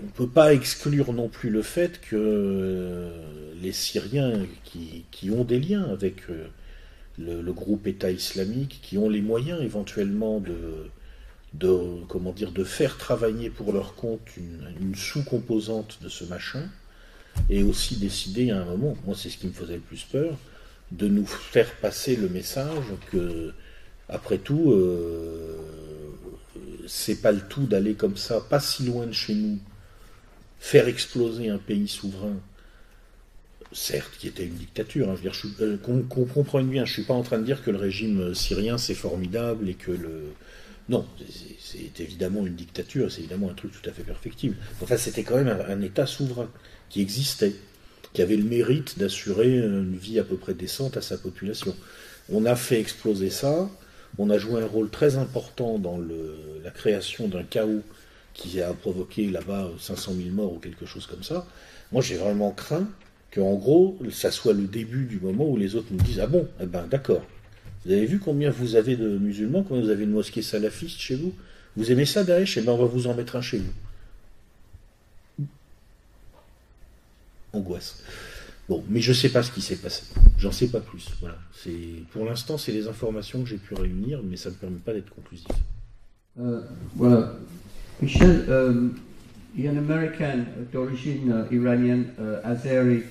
On 0.00 0.06
ne 0.06 0.10
peut 0.10 0.28
pas 0.28 0.54
exclure 0.54 1.12
non 1.12 1.28
plus 1.28 1.50
le 1.50 1.62
fait 1.62 2.00
que 2.00 2.16
euh, 2.16 3.10
les 3.60 3.72
Syriens 3.72 4.46
qui, 4.64 5.30
ont 5.30 5.44
des 5.44 5.58
liens 5.58 5.84
avec 5.90 6.30
euh, 6.30 6.46
le, 7.18 7.52
groupe 7.52 7.86
État 7.86 8.10
islamique, 8.10 8.80
qui 8.82 8.98
ont 8.98 9.08
les 9.08 9.22
moyens 9.22 9.60
éventuellement 9.62 10.40
de 10.40 10.90
faire 12.64 12.96
travailler 12.96 13.50
pour 13.50 13.72
leur 13.72 13.94
compte 13.94 14.20
une, 14.36 14.94
sous-composante 14.94 15.98
de 16.02 16.08
ce 16.08 16.24
machin, 16.24 16.64
et 17.50 17.62
aussi 17.62 17.96
décider 17.96 18.50
à 18.50 18.60
un 18.60 18.64
moment, 18.64 18.96
moi 19.06 19.16
c'est 19.16 19.30
ce 19.30 19.38
qui 19.38 19.46
me 19.46 19.52
faisait 19.52 19.74
le 19.74 19.80
plus 19.80 20.04
peur, 20.04 20.36
de 20.92 21.08
nous 21.08 21.26
faire 21.26 21.70
passer 21.76 22.16
le 22.16 22.28
message 22.28 22.84
que, 23.10 23.52
après 24.08 24.38
tout, 24.38 24.72
euh, 24.72 25.56
c'est 26.88 27.20
pas 27.20 27.32
le 27.32 27.40
tout 27.40 27.66
d'aller 27.66 27.94
comme 27.94 28.16
ça, 28.16 28.40
pas 28.40 28.60
si 28.60 28.84
loin 28.84 29.06
de 29.06 29.12
chez 29.12 29.34
nous, 29.34 29.58
faire 30.58 30.88
exploser 30.88 31.50
un 31.50 31.58
pays 31.58 31.86
souverain, 31.86 32.36
certes, 33.72 34.12
qui 34.18 34.26
était 34.26 34.46
une 34.46 34.54
dictature. 34.54 35.10
Hein, 35.10 35.16
euh, 35.60 35.76
qu'on 35.76 36.24
comprenne 36.24 36.68
bien, 36.68 36.84
je 36.84 36.92
suis 36.94 37.04
pas 37.04 37.14
en 37.14 37.22
train 37.22 37.38
de 37.38 37.44
dire 37.44 37.62
que 37.62 37.70
le 37.70 37.76
régime 37.76 38.34
syrien 38.34 38.78
c'est 38.78 38.94
formidable 38.94 39.68
et 39.68 39.74
que 39.74 39.92
le 39.92 40.32
non, 40.88 41.06
c'est 41.60 42.00
évidemment 42.00 42.46
une 42.46 42.54
dictature, 42.54 43.12
c'est 43.12 43.20
évidemment 43.20 43.50
un 43.50 43.54
truc 43.54 43.72
tout 43.72 43.90
à 43.90 43.92
fait 43.92 44.04
perfectible. 44.04 44.56
Enfin, 44.80 44.96
c'était 44.96 45.22
quand 45.22 45.36
même 45.36 45.54
un, 45.68 45.82
État 45.82 46.06
souverain 46.06 46.50
qui 46.88 47.02
existait, 47.02 47.54
qui 48.14 48.22
avait 48.22 48.36
le 48.36 48.44
mérite 48.44 48.98
d'assurer 48.98 49.58
une 49.58 49.96
vie 49.96 50.18
à 50.18 50.24
peu 50.24 50.36
près 50.36 50.54
décente 50.54 50.96
à 50.96 51.02
sa 51.02 51.18
population. 51.18 51.76
On 52.30 52.46
a 52.46 52.56
fait 52.56 52.80
exploser 52.80 53.28
ça, 53.28 53.68
on 54.16 54.30
a 54.30 54.38
joué 54.38 54.62
un 54.62 54.66
rôle 54.66 54.90
très 54.90 55.16
important 55.16 55.78
dans 55.78 55.98
la 55.98 56.70
création 56.70 57.28
d'un 57.28 57.42
chaos 57.42 57.82
qui 58.34 58.62
a 58.62 58.72
provoqué 58.72 59.28
là-bas 59.30 59.70
500 59.78 60.12
000 60.16 60.30
morts 60.30 60.54
ou 60.54 60.58
quelque 60.58 60.86
chose 60.86 61.06
comme 61.06 61.22
ça. 61.22 61.46
Moi, 61.92 62.02
j'ai 62.02 62.16
vraiment 62.16 62.52
craint 62.52 62.88
que, 63.30 63.40
en 63.40 63.54
gros, 63.54 63.98
ça 64.10 64.30
soit 64.30 64.52
le 64.52 64.66
début 64.66 65.04
du 65.04 65.20
moment 65.20 65.48
où 65.48 65.56
les 65.56 65.74
autres 65.74 65.88
nous 65.90 66.02
disent 66.02 66.20
Ah 66.20 66.26
bon, 66.26 66.48
eh 66.60 66.66
ben 66.66 66.86
d'accord, 66.86 67.24
vous 67.84 67.92
avez 67.92 68.06
vu 68.06 68.18
combien 68.18 68.50
vous 68.50 68.76
avez 68.76 68.96
de 68.96 69.18
musulmans, 69.18 69.62
combien 69.62 69.82
vous 69.82 69.90
avez 69.90 70.04
une 70.04 70.10
mosquée 70.10 70.42
salafiste 70.42 71.00
chez 71.00 71.16
vous? 71.16 71.34
Vous 71.76 71.92
aimez 71.92 72.04
ça, 72.04 72.24
Daesh? 72.24 72.56
Eh 72.56 72.60
bien, 72.62 72.72
on 72.72 72.78
va 72.78 72.86
vous 72.86 73.06
en 73.06 73.14
mettre 73.14 73.36
un 73.36 73.40
chez 73.40 73.58
vous. 73.58 75.46
Angoisse. 77.52 78.02
Bon, 78.68 78.84
mais 78.88 79.00
je 79.00 79.10
ne 79.10 79.14
sais 79.14 79.30
pas 79.30 79.42
ce 79.42 79.50
qui 79.50 79.62
s'est 79.62 79.76
passé. 79.76 80.02
J'en 80.38 80.52
sais 80.52 80.68
pas 80.68 80.80
plus. 80.80 81.08
Voilà. 81.20 81.38
pour 82.12 82.26
l'instant, 82.26 82.58
c'est 82.58 82.72
les 82.72 82.86
informations 82.86 83.42
que 83.42 83.48
j'ai 83.48 83.56
pu 83.56 83.74
réunir, 83.74 84.20
mais 84.22 84.36
ça 84.36 84.50
ne 84.50 84.54
me 84.54 84.60
permet 84.60 84.76
pas 84.76 84.92
d'être 84.92 85.08
conclusif. 85.14 85.46
Euh, 86.38 86.60
voilà. 86.94 87.32
Michel, 88.02 88.44
euh, 88.48 88.88
il 89.56 89.64
y 89.64 89.68
a 89.68 89.70
un 89.70 89.78
Américain 89.78 90.44
d'origine 90.72 91.32
euh, 91.32 91.54
iranienne, 91.54 92.06
Azeri, 92.44 93.02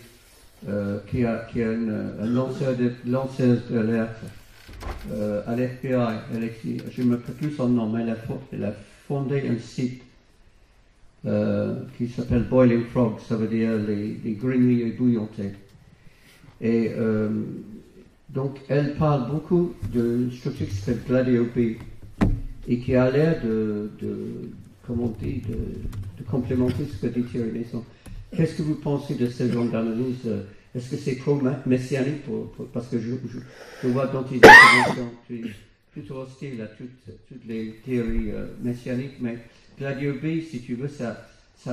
qui 1.10 1.26
a, 1.26 1.47
qui 1.51 1.62
a 1.62 1.70
un 1.70 2.26
lanceur 2.26 2.76
d'alerte 2.76 4.18
à 5.47 5.55
l'FBI, 5.55 6.82
je 6.91 7.01
ne 7.01 7.08
me 7.08 7.16
rappelle 7.16 7.36
plus 7.36 7.51
son 7.51 7.70
nom, 7.70 7.89
mais 7.89 8.05
elle 8.51 8.64
a, 8.64 8.74
fondé 9.08 9.47
un 9.49 9.60
site 9.60 10.01
euh, 11.28 11.75
qui 11.97 12.07
s'appelle 12.07 12.43
Boiling 12.43 12.86
Frog, 12.86 13.19
ça 13.28 13.36
veut 13.36 13.47
dire 13.47 13.78
les, 13.78 14.17
les 14.23 14.32
grenouilles 14.34 14.93
bouillantés. 14.97 15.51
Et 16.61 16.91
euh, 16.95 17.30
donc, 18.30 18.59
elle 18.69 18.95
parle 18.95 19.30
beaucoup 19.30 19.73
de 19.93 20.30
structure 20.32 20.67
qui 20.67 20.75
s'appelle 20.75 21.01
Gladio 21.05 21.45
B 21.55 21.59
et 22.67 22.80
qui 22.80 22.95
a 22.95 23.11
l'air 23.11 23.41
de, 23.43 23.91
de, 24.01 24.17
comment 24.86 25.05
on 25.05 25.25
de, 25.25 26.23
complémenter 26.30 26.86
ce 26.86 27.05
que 27.05 27.13
dit 27.13 27.23
Thierry 27.23 27.51
Maison. 27.51 27.84
Qu'est-ce 28.36 28.55
que 28.55 28.63
vous 28.63 28.75
pensez 28.75 29.15
de 29.15 29.28
ce 29.28 29.51
genre 29.51 29.65
d'analyse? 29.65 30.30
Est-ce 30.75 30.91
que 30.91 30.97
c'est 30.97 31.15
trop 31.17 31.41
messianique 31.65 32.23
Parce 32.73 32.88
que 32.88 32.99
je, 32.99 33.88
vois 33.89 34.07
dans 34.07 34.23
tes 34.23 34.36
interventions, 34.38 35.11
plutôt 35.91 36.15
hostile 36.17 36.61
à 36.61 36.67
toutes, 36.67 37.45
les 37.47 37.75
théories 37.86 38.32
euh, 38.32 38.47
messianiques, 38.61 39.17
mais 39.19 39.38
Gladio 39.78 40.13
B, 40.15 40.41
si 40.41 40.61
tu 40.61 40.73
veux, 40.73 40.88
ça, 40.88 41.15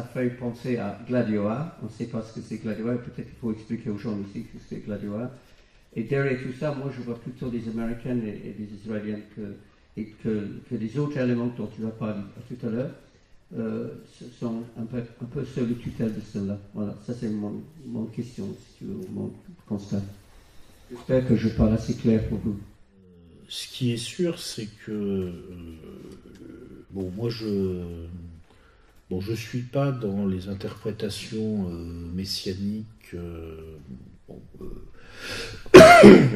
fait 0.02 0.28
penser 0.30 0.76
à 0.76 0.98
Gladio 1.06 1.46
A. 1.46 1.76
On 1.82 1.86
ne 1.86 1.90
sait 1.90 2.04
pas 2.04 2.20
ce 2.22 2.34
que 2.34 2.40
c'est 2.46 2.58
Gladio 2.58 2.88
A, 2.88 2.94
peut-être 2.96 3.26
qu'il 3.26 3.38
faut 3.40 3.52
expliquer 3.52 3.90
aux 3.90 3.98
gens 3.98 4.16
ici 4.28 4.46
ce 4.46 4.58
que 4.58 4.64
c'est 4.68 4.84
Gladio 4.84 5.14
A. 5.14 5.30
Et 5.96 6.02
derrière 6.02 6.42
tout 6.42 6.52
ça, 6.58 6.72
moi 6.72 6.90
je 6.94 7.02
vois 7.02 7.14
plutôt 7.14 7.48
des 7.48 7.66
Américains 7.68 8.18
et, 8.18 8.54
des 8.58 8.74
Israéliens 8.74 9.20
que, 9.34 9.54
et 9.96 10.06
que, 10.22 10.74
des 10.74 10.98
autres 10.98 11.16
éléments 11.16 11.50
dont 11.56 11.68
tu 11.74 11.80
vas 11.80 11.90
parler 11.90 12.20
tout 12.48 12.66
à 12.66 12.70
l'heure. 12.70 12.90
Euh, 13.56 13.88
sont 14.40 14.64
un 14.76 14.84
peu, 14.84 14.96
un 14.96 15.26
peu 15.26 15.44
sous 15.44 15.60
le 15.60 15.76
tutelle 15.76 16.12
de 16.12 16.20
cela. 16.20 16.58
Voilà, 16.74 16.96
ça 17.06 17.14
c'est 17.14 17.28
mon, 17.28 17.62
mon, 17.86 18.04
question, 18.06 18.44
si 18.46 18.78
tu 18.78 18.84
veux, 18.84 19.06
mon 19.12 19.30
constat. 19.66 20.00
J'espère 20.90 21.26
que 21.28 21.36
je 21.36 21.48
parle 21.50 21.72
assez 21.74 21.94
clair 21.94 22.26
pour 22.28 22.38
vous. 22.38 22.58
Ce 23.48 23.68
qui 23.68 23.92
est 23.92 23.98
sûr, 23.98 24.38
c'est 24.38 24.68
que 24.86 24.92
euh, 24.92 25.32
bon, 26.90 27.10
moi 27.10 27.30
je 27.30 27.82
bon, 29.10 29.20
je 29.20 29.32
suis 29.32 29.62
pas 29.62 29.92
dans 29.92 30.26
les 30.26 30.48
interprétations 30.48 31.70
euh, 31.70 31.74
messianiques. 32.14 33.14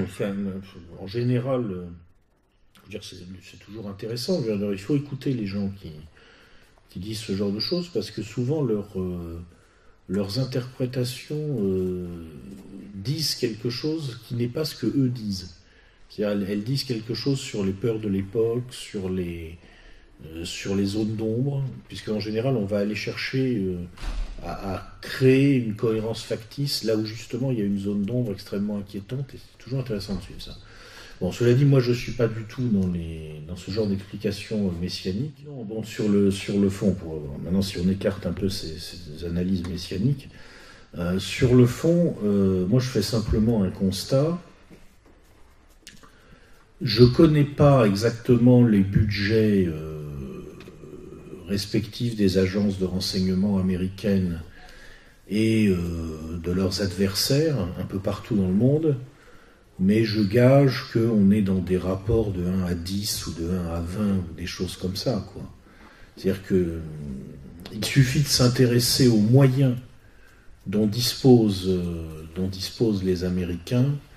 Enfin, 0.05 0.35
en 0.99 1.07
général, 1.07 1.89
c'est 3.03 3.59
toujours 3.59 3.89
intéressant. 3.89 4.43
il 4.73 4.79
faut 4.79 4.97
écouter 4.97 5.33
les 5.33 5.47
gens 5.47 5.69
qui 5.81 5.93
qui 6.89 6.99
disent 6.99 7.19
ce 7.21 7.35
genre 7.35 7.53
de 7.53 7.61
choses 7.61 7.89
parce 7.89 8.11
que 8.11 8.23
souvent 8.23 8.67
euh, 8.67 9.39
leurs 10.09 10.39
interprétations 10.39 11.59
euh, 11.61 12.07
disent 12.95 13.35
quelque 13.35 13.71
chose 13.71 14.21
qui 14.27 14.35
n'est 14.35 14.49
pas 14.49 14.65
ce 14.65 14.75
que 14.75 14.87
eux 14.87 15.09
disent. 15.09 15.55
Elles, 16.19 16.65
disent 16.65 16.85
quelque 16.85 17.15
chose 17.15 17.39
sur 17.39 17.65
les 17.65 17.73
peurs 17.73 18.01
de 18.01 18.09
l'époque, 18.09 18.65
sur 18.71 19.09
les, 19.09 19.57
euh, 20.27 20.45
sur 20.45 20.75
les 20.75 20.85
zones 20.85 21.17
d'ombre, 21.17 21.63
puisque 21.87 22.09
en 22.09 22.21
général 22.21 22.57
on 22.57 22.65
va 22.65 22.79
aller 22.79 22.97
chercher 22.97 23.77
à, 24.43 24.75
à, 24.75 24.99
créer 25.01 25.57
une 25.57 25.75
cohérence 25.75 26.23
factice 26.23 26.85
là 26.85 26.97
où 26.97 27.05
justement 27.05 27.53
il 27.53 27.59
y 27.59 27.63
a 27.63 27.65
une 27.65 27.79
zone 27.79 28.05
d'ombre 28.05 28.33
extrêmement 28.33 28.79
inquiétante 28.79 29.33
et 29.35 29.39
c'est 29.39 29.59
toujours 29.63 29.81
intéressant 29.81 30.17
de 30.17 30.23
suivre 30.23 30.43
ça. 30.43 30.57
Bon, 31.21 31.33
cela 31.33 31.53
dit, 31.53 31.65
moi 31.65 31.81
je 31.81 31.91
ne 31.91 31.97
suis 31.97 32.13
pas 32.13 32.29
du 32.29 32.45
tout 32.45 32.63
dans, 32.69 32.87
les, 32.87 33.43
dans 33.49 33.57
ce 33.57 33.73
genre 33.73 33.89
d'explication 33.89 34.73
messianique. 34.81 35.45
bon, 35.47 35.83
sur, 35.83 36.09
le, 36.09 36.31
sur 36.31 36.61
le 36.61 36.69
fond, 36.69 36.93
pour, 36.93 37.21
maintenant 37.43 37.63
si 37.63 37.79
on 37.79 37.89
écarte 37.89 38.25
un 38.27 38.33
peu 38.33 38.49
ces, 38.49 39.25
analyses 39.25 39.67
messianiques, 39.67 40.29
euh, 40.97 41.19
sur 41.19 41.57
le 41.57 41.67
fond, 41.67 42.15
euh, 42.25 42.67
moi 42.67 42.79
je 42.79 42.89
fais 42.89 43.03
simplement 43.03 43.65
un 43.65 43.71
constat. 43.71 44.39
Je 46.81 47.03
ne 47.03 47.09
connais 47.09 47.45
pas 47.45 47.87
exactement 47.87 48.65
les 48.65 48.81
budgets 48.81 49.67
euh, 49.67 50.03
respectifs 51.49 52.17
des 52.17 52.39
agences 52.39 52.79
de 52.79 52.85
renseignement 52.85 53.59
américaines 53.59 54.41
et 55.29 55.69
de 55.69 56.53
leurs 56.53 56.81
adversaires 56.81 57.59
un 57.79 57.85
peu 57.85 57.99
partout 57.99 58.35
dans 58.35 58.49
le 58.49 58.55
monde 58.55 58.97
mais 59.79 60.05
je 60.05 60.23
gage 60.23 60.91
qu'on 60.93 61.31
est 61.31 61.43
dans 61.43 61.61
des 61.61 61.79
rapports 61.79 62.33
de 62.33 62.45
1 62.45 62.65
à 62.65 62.75
10 62.75 63.27
ou 63.27 63.33
de 63.33 63.51
1 63.51 63.67
à 63.75 63.81
20 63.81 64.17
ou 64.17 64.35
des 64.37 64.47
choses 64.47 64.77
comme 64.77 64.97
ça. 64.97 65.25
C'est-à-dire 66.17 66.43
que 66.43 66.81
il 67.73 67.85
suffit 67.85 68.23
de 68.23 68.27
s'intéresser 68.27 69.09
aux 69.09 69.19
moyens 69.19 69.77
dont 70.67 70.87
disposent, 70.87 71.69
euh, 71.69 72.25
dont 72.35 72.49
disposent 72.49 73.05
les 73.05 73.25
Américains 73.25 73.85
euh, 73.85 74.08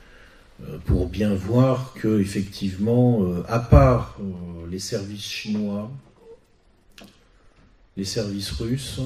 pour 0.85 1.07
bien 1.07 1.33
voir 1.33 1.93
que 1.93 2.19
effectivement, 2.19 3.23
euh, 3.23 3.43
à 3.47 3.59
part 3.59 4.17
les 4.69 4.79
services 4.79 5.25
chinois, 5.25 5.91
les 7.97 8.05
services 8.05 8.51
russes, 8.51 9.01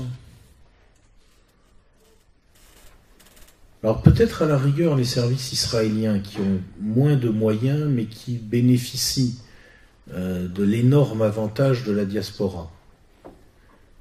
Alors 3.86 4.01
peut-être 4.01 4.41
à 4.41 4.47
la 4.47 4.58
rigueur 4.58 4.95
les 4.95 5.03
services 5.03 5.53
israéliens 5.53 6.18
qui 6.18 6.39
ont 6.39 6.60
moins 6.80 7.16
de 7.16 7.30
moyens 7.30 7.88
mais 7.88 8.06
qui 8.06 8.39
bénéficient 8.39 9.38
euh, 10.12 10.47
de 10.47 10.64
l'énorme 10.64 11.22
avantage 11.22 11.84
de 11.84 11.91
la 11.91 12.03
diaspora, 12.03 12.72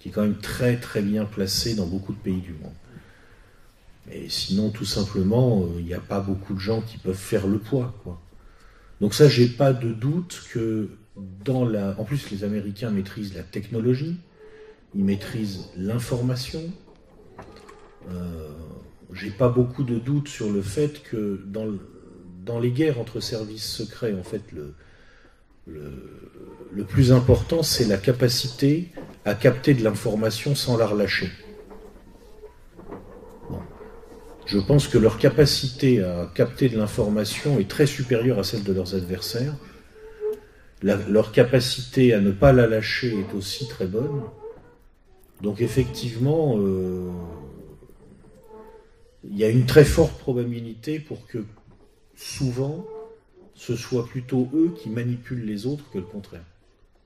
qui 0.01 0.09
est 0.09 0.11
quand 0.11 0.23
même 0.23 0.39
très 0.39 0.79
très 0.79 1.03
bien 1.03 1.27
placée 1.27 1.75
dans 1.75 1.87
beaucoup 1.87 2.15
de 2.15 2.19
pays 2.19 2.41
du 2.41 2.53
monde. 2.53 2.73
Mais 4.07 4.29
sinon, 4.29 4.71
tout 4.71 4.85
simplement, 4.85 5.63
euh, 5.63 5.81
il 5.81 5.87
n'y 5.87 5.95
a 5.95 6.01
pas 6.01 6.21
beaucoup 6.21 6.55
de 6.55 6.61
gens 6.61 6.81
qui 6.83 6.99
peuvent 6.99 7.15
faire 7.15 7.47
le 7.47 7.59
poids. 7.59 7.95
Quoi. 8.03 8.21
Donc 9.01 9.15
ça, 9.15 9.29
j'ai 9.29 9.49
pas 9.49 9.73
de 9.73 9.93
doute 9.93 10.43
que 10.53 10.91
dans 11.45 11.65
la... 11.65 11.99
En 11.99 12.05
plus, 12.05 12.31
les 12.31 12.45
Américains 12.45 12.91
maîtrisent 12.91 13.35
la 13.35 13.43
technologie, 13.43 14.17
ils 14.95 15.05
maîtrisent 15.05 15.71
l'information. 15.77 16.63
Euh, 18.11 18.49
j'ai 19.13 19.31
pas 19.31 19.49
beaucoup 19.49 19.85
de 19.85 19.99
doute 19.99 20.29
sur 20.29 20.51
le 20.51 20.63
fait 20.63 21.03
que 21.03 21.41
dans, 21.47 22.59
les 22.61 22.71
guerres 22.71 23.01
entre 23.01 23.21
services 23.21 23.65
secrets, 23.65 24.15
en 24.15 24.23
fait, 24.23 24.43
le, 24.53 24.75
le, 25.67 26.85
plus 26.85 27.13
important, 27.13 27.63
c'est 27.63 27.87
la 27.87 27.97
capacité 27.97 28.91
à 29.25 29.35
capter 29.35 29.75
de 29.75 29.83
l'information 29.83 30.55
sans 30.55 30.77
la 30.77 30.87
relâcher. 30.87 31.31
Je 34.47 34.59
pense 34.59 34.89
que 34.89 34.99
leur 34.99 35.19
capacité 35.19 36.03
à 36.03 36.31
capter 36.35 36.69
de 36.69 36.77
l'information 36.77 37.59
est 37.59 37.69
très 37.69 37.87
supérieure 37.87 38.39
à 38.39 38.45
celle 38.45 38.63
de 38.63 38.73
leurs 38.73 38.95
adversaires. 38.95 39.55
leur 40.83 41.33
capacité 41.33 42.13
à 42.13 42.21
ne 42.21 42.31
pas 42.31 42.53
la 42.53 42.67
lâcher 42.67 43.19
est 43.19 43.35
aussi 43.35 43.67
très 43.69 43.87
bonne. 43.87 44.23
Donc 45.41 45.61
effectivement, 45.61 46.57
euh, 46.59 47.11
il 49.25 49.37
y 49.37 49.45
a 49.45 49.49
une 49.49 49.67
très 49.67 49.85
forte 49.85 50.19
probabilité 50.19 50.99
pour 50.99 51.27
que 51.27 51.45
souvent 52.17 52.87
ce 53.55 53.77
soit 53.77 54.07
plutôt 54.07 54.51
eux 54.53 54.75
qui 54.81 54.91
manipulent 54.91 55.45
les 55.45 55.67
autres 55.67 55.91
que 55.91 55.99
le 55.99 56.05
contraire. 56.05 56.45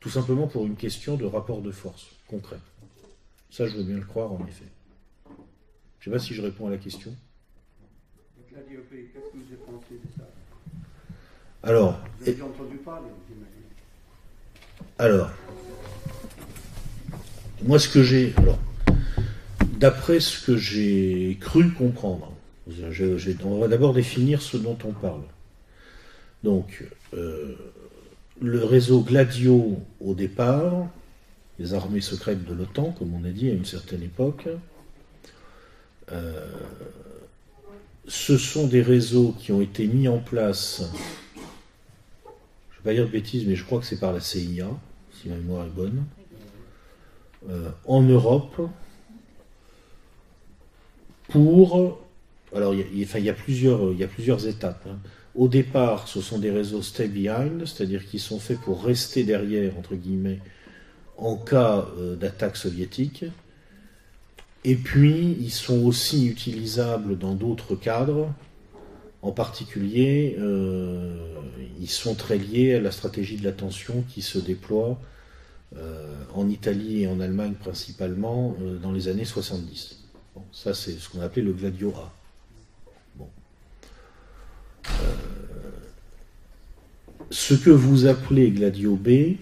Tout 0.00 0.10
simplement 0.10 0.46
pour 0.46 0.66
une 0.66 0.76
question 0.76 1.16
de 1.16 1.24
rapport 1.24 1.60
de 1.60 1.70
force 1.70 2.06
concret. 2.26 2.58
Ça, 3.50 3.66
je 3.66 3.76
veux 3.76 3.82
bien 3.82 3.96
le 3.96 4.04
croire, 4.04 4.32
en 4.32 4.44
effet. 4.46 4.64
Je 6.00 6.10
ne 6.10 6.14
sais 6.14 6.18
pas 6.18 6.24
si 6.24 6.34
je 6.34 6.42
réponds 6.42 6.66
à 6.66 6.70
la 6.70 6.76
question. 6.76 7.14
Qu'est-ce 8.66 9.32
que 9.32 9.36
vous 9.36 9.44
avez 9.46 9.56
pensé 9.66 9.94
de 9.94 10.20
ça 10.20 10.28
Alors. 11.62 12.00
Vous 12.18 12.28
avez 12.28 12.42
entendu 12.42 12.76
parler, 12.78 13.08
Alors. 14.98 15.30
Moi, 17.62 17.78
ce 17.78 17.88
que 17.88 18.02
j'ai. 18.02 18.34
Alors. 18.36 18.58
D'après 19.78 20.18
ce 20.18 20.44
que 20.44 20.56
j'ai 20.56 21.38
cru 21.40 21.70
comprendre, 21.70 22.32
on 23.44 23.58
va 23.60 23.68
d'abord 23.68 23.94
définir 23.94 24.42
ce 24.42 24.56
dont 24.56 24.76
on 24.84 24.92
parle. 24.92 25.22
Donc, 26.42 26.84
euh, 27.14 27.54
le 28.40 28.64
réseau 28.64 29.02
Gladio 29.02 29.80
au 30.00 30.14
départ, 30.14 30.88
les 31.60 31.74
armées 31.74 32.00
secrètes 32.00 32.44
de 32.44 32.54
l'OTAN, 32.54 32.92
comme 32.98 33.14
on 33.14 33.24
a 33.24 33.30
dit 33.30 33.50
à 33.50 33.52
une 33.52 33.64
certaine 33.64 34.02
époque, 34.02 34.48
euh, 36.10 36.44
ce 38.08 38.38
sont 38.38 38.66
des 38.66 38.82
réseaux 38.82 39.34
qui 39.38 39.52
ont 39.52 39.60
été 39.60 39.86
mis 39.86 40.08
en 40.08 40.18
place, 40.18 40.82
je 42.70 42.78
ne 42.78 42.78
vais 42.78 42.84
pas 42.84 42.94
dire 42.94 43.06
de 43.06 43.10
bêtises, 43.10 43.46
mais 43.46 43.54
je 43.54 43.64
crois 43.64 43.78
que 43.78 43.86
c'est 43.86 44.00
par 44.00 44.12
la 44.12 44.20
CIA, 44.20 44.66
si 45.12 45.28
ma 45.28 45.36
mémoire 45.36 45.66
est 45.66 45.70
bonne, 45.70 46.04
euh, 47.48 47.68
en 47.86 48.02
Europe, 48.02 48.68
pour... 51.28 52.00
Alors, 52.54 52.74
il 52.74 52.98
y, 52.98 53.28
a, 53.28 53.34
plusieurs, 53.34 53.92
y 53.92 54.02
a 54.02 54.08
plusieurs 54.08 54.48
étapes. 54.48 54.86
Hein. 54.88 54.98
Au 55.34 55.48
départ, 55.48 56.08
ce 56.08 56.22
sont 56.22 56.38
des 56.38 56.50
réseaux 56.50 56.80
stay 56.80 57.08
behind, 57.08 57.66
c'est-à-dire 57.66 58.06
qui 58.06 58.18
sont 58.18 58.38
faits 58.38 58.58
pour 58.58 58.82
rester 58.82 59.22
derrière, 59.22 59.76
entre 59.76 59.94
guillemets, 59.94 60.40
en 61.18 61.36
cas 61.36 61.86
euh, 61.98 62.16
d'attaque 62.16 62.56
soviétique. 62.56 63.26
Et 64.64 64.74
puis, 64.76 65.36
ils 65.40 65.52
sont 65.52 65.84
aussi 65.84 66.26
utilisables 66.26 67.16
dans 67.18 67.34
d'autres 67.34 67.74
cadres. 67.74 68.32
En 69.22 69.32
particulier, 69.32 70.36
euh, 70.38 71.16
ils 71.80 71.90
sont 71.90 72.14
très 72.14 72.38
liés 72.38 72.74
à 72.74 72.80
la 72.80 72.90
stratégie 72.90 73.36
de 73.36 73.44
l'attention 73.44 74.04
qui 74.08 74.22
se 74.22 74.38
déploie 74.38 74.98
euh, 75.76 76.14
en 76.34 76.48
Italie 76.48 77.02
et 77.02 77.08
en 77.08 77.20
Allemagne 77.20 77.54
principalement 77.54 78.56
dans 78.82 78.92
les 78.92 79.08
années 79.08 79.24
70. 79.24 80.04
ça, 80.52 80.74
c'est 80.74 80.92
ce 80.92 81.08
qu'on 81.08 81.20
appelait 81.20 81.42
le 81.42 81.52
Gladio 81.52 81.92
A. 81.96 82.12
Euh, 84.86 85.14
ce 87.30 87.54
que 87.54 87.70
vous 87.70 88.06
appelez 88.06 88.50
Gladio 88.50 88.96
B, 88.96 89.36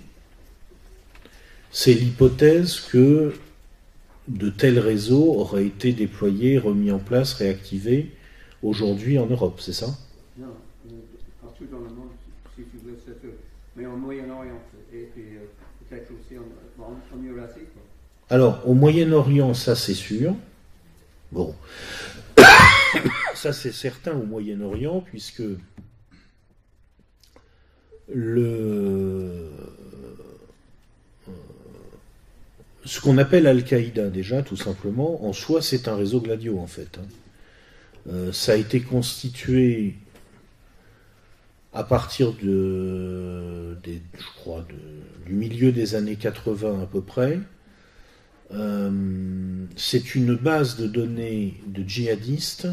c'est 1.71 1.95
l'hypothèse 1.95 2.81
que 2.81 3.35
de 4.29 4.51
tels 4.51 4.79
réseaux 4.79 5.35
auraient 5.35 5.67
été 5.67 5.93
déployés, 5.93 6.59
remis 6.59 6.91
en 6.91 6.99
place, 6.99 7.35
réactivés 7.35 8.13
aujourd'hui 8.63 9.19
en 9.19 9.27
Europe, 9.27 9.61
c'est 9.61 9.73
ça? 9.73 9.87
Non, 10.39 10.47
euh, 10.87 10.95
partout 11.43 11.65
dans 11.71 11.79
le 11.79 11.91
monde, 11.91 12.11
si 12.57 12.63
tu 12.65 12.79
veux, 12.85 12.99
mais 13.77 13.87
en 13.87 13.97
Moyen-Orient 13.97 14.61
et, 14.93 15.09
euh, 15.19 15.39
peut-être 15.89 16.11
aussi 16.13 16.39
en, 16.39 16.83
en 16.83 17.23
Eurasie. 17.23 17.67
Alors, 18.31 18.69
au 18.69 18.75
Moyen-Orient, 18.75 19.55
ça 19.55 19.77
c'est 19.77 19.95
sûr. 19.95 20.35
Bon. 21.33 21.55
Ça, 23.35 23.53
c'est 23.53 23.73
certain 23.73 24.13
au 24.13 24.25
Moyen-Orient, 24.25 25.01
puisque 25.01 25.43
le, 28.13 29.51
ce 32.87 33.01
qu'on 33.01 33.19
appelle 33.19 33.47
Al-Qaïda, 33.47 34.09
déjà, 34.09 34.43
tout 34.43 34.57
simplement, 34.57 35.27
en 35.27 35.33
soi, 35.33 35.61
c'est 35.61 35.89
un 35.89 35.97
réseau 35.97 36.21
gladio, 36.21 36.59
en 36.59 36.67
fait. 36.67 36.99
Hein. 36.99 37.07
Euh, 38.09 38.33
ça 38.33 38.53
a 38.53 38.57
été 38.57 38.81
constitué 38.81 39.95
à 41.75 41.83
partir 41.83 42.33
de, 42.33 43.77
je 43.85 44.27
crois, 44.37 44.67
du 45.27 45.33
milieu 45.33 45.73
des 45.73 45.95
années 45.95 46.17
80 46.17 46.83
à 46.83 46.87
peu 46.87 47.03
près. 47.03 47.39
Euh, 48.53 48.91
c'est 49.75 50.15
une 50.15 50.37
base 50.37 50.77
de 50.77 50.87
données 50.87 51.61
de 51.67 51.83
djihadistes 51.87 52.69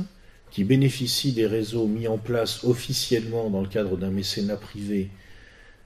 qui 0.51 0.63
bénéficient 0.63 1.33
des 1.33 1.47
réseaux 1.47 1.87
mis 1.87 2.07
en 2.07 2.19
place 2.19 2.63
officiellement 2.63 3.49
dans 3.49 3.61
le 3.61 3.67
cadre 3.67 3.97
d'un 3.97 4.11
mécénat 4.11 4.55
privé 4.55 5.09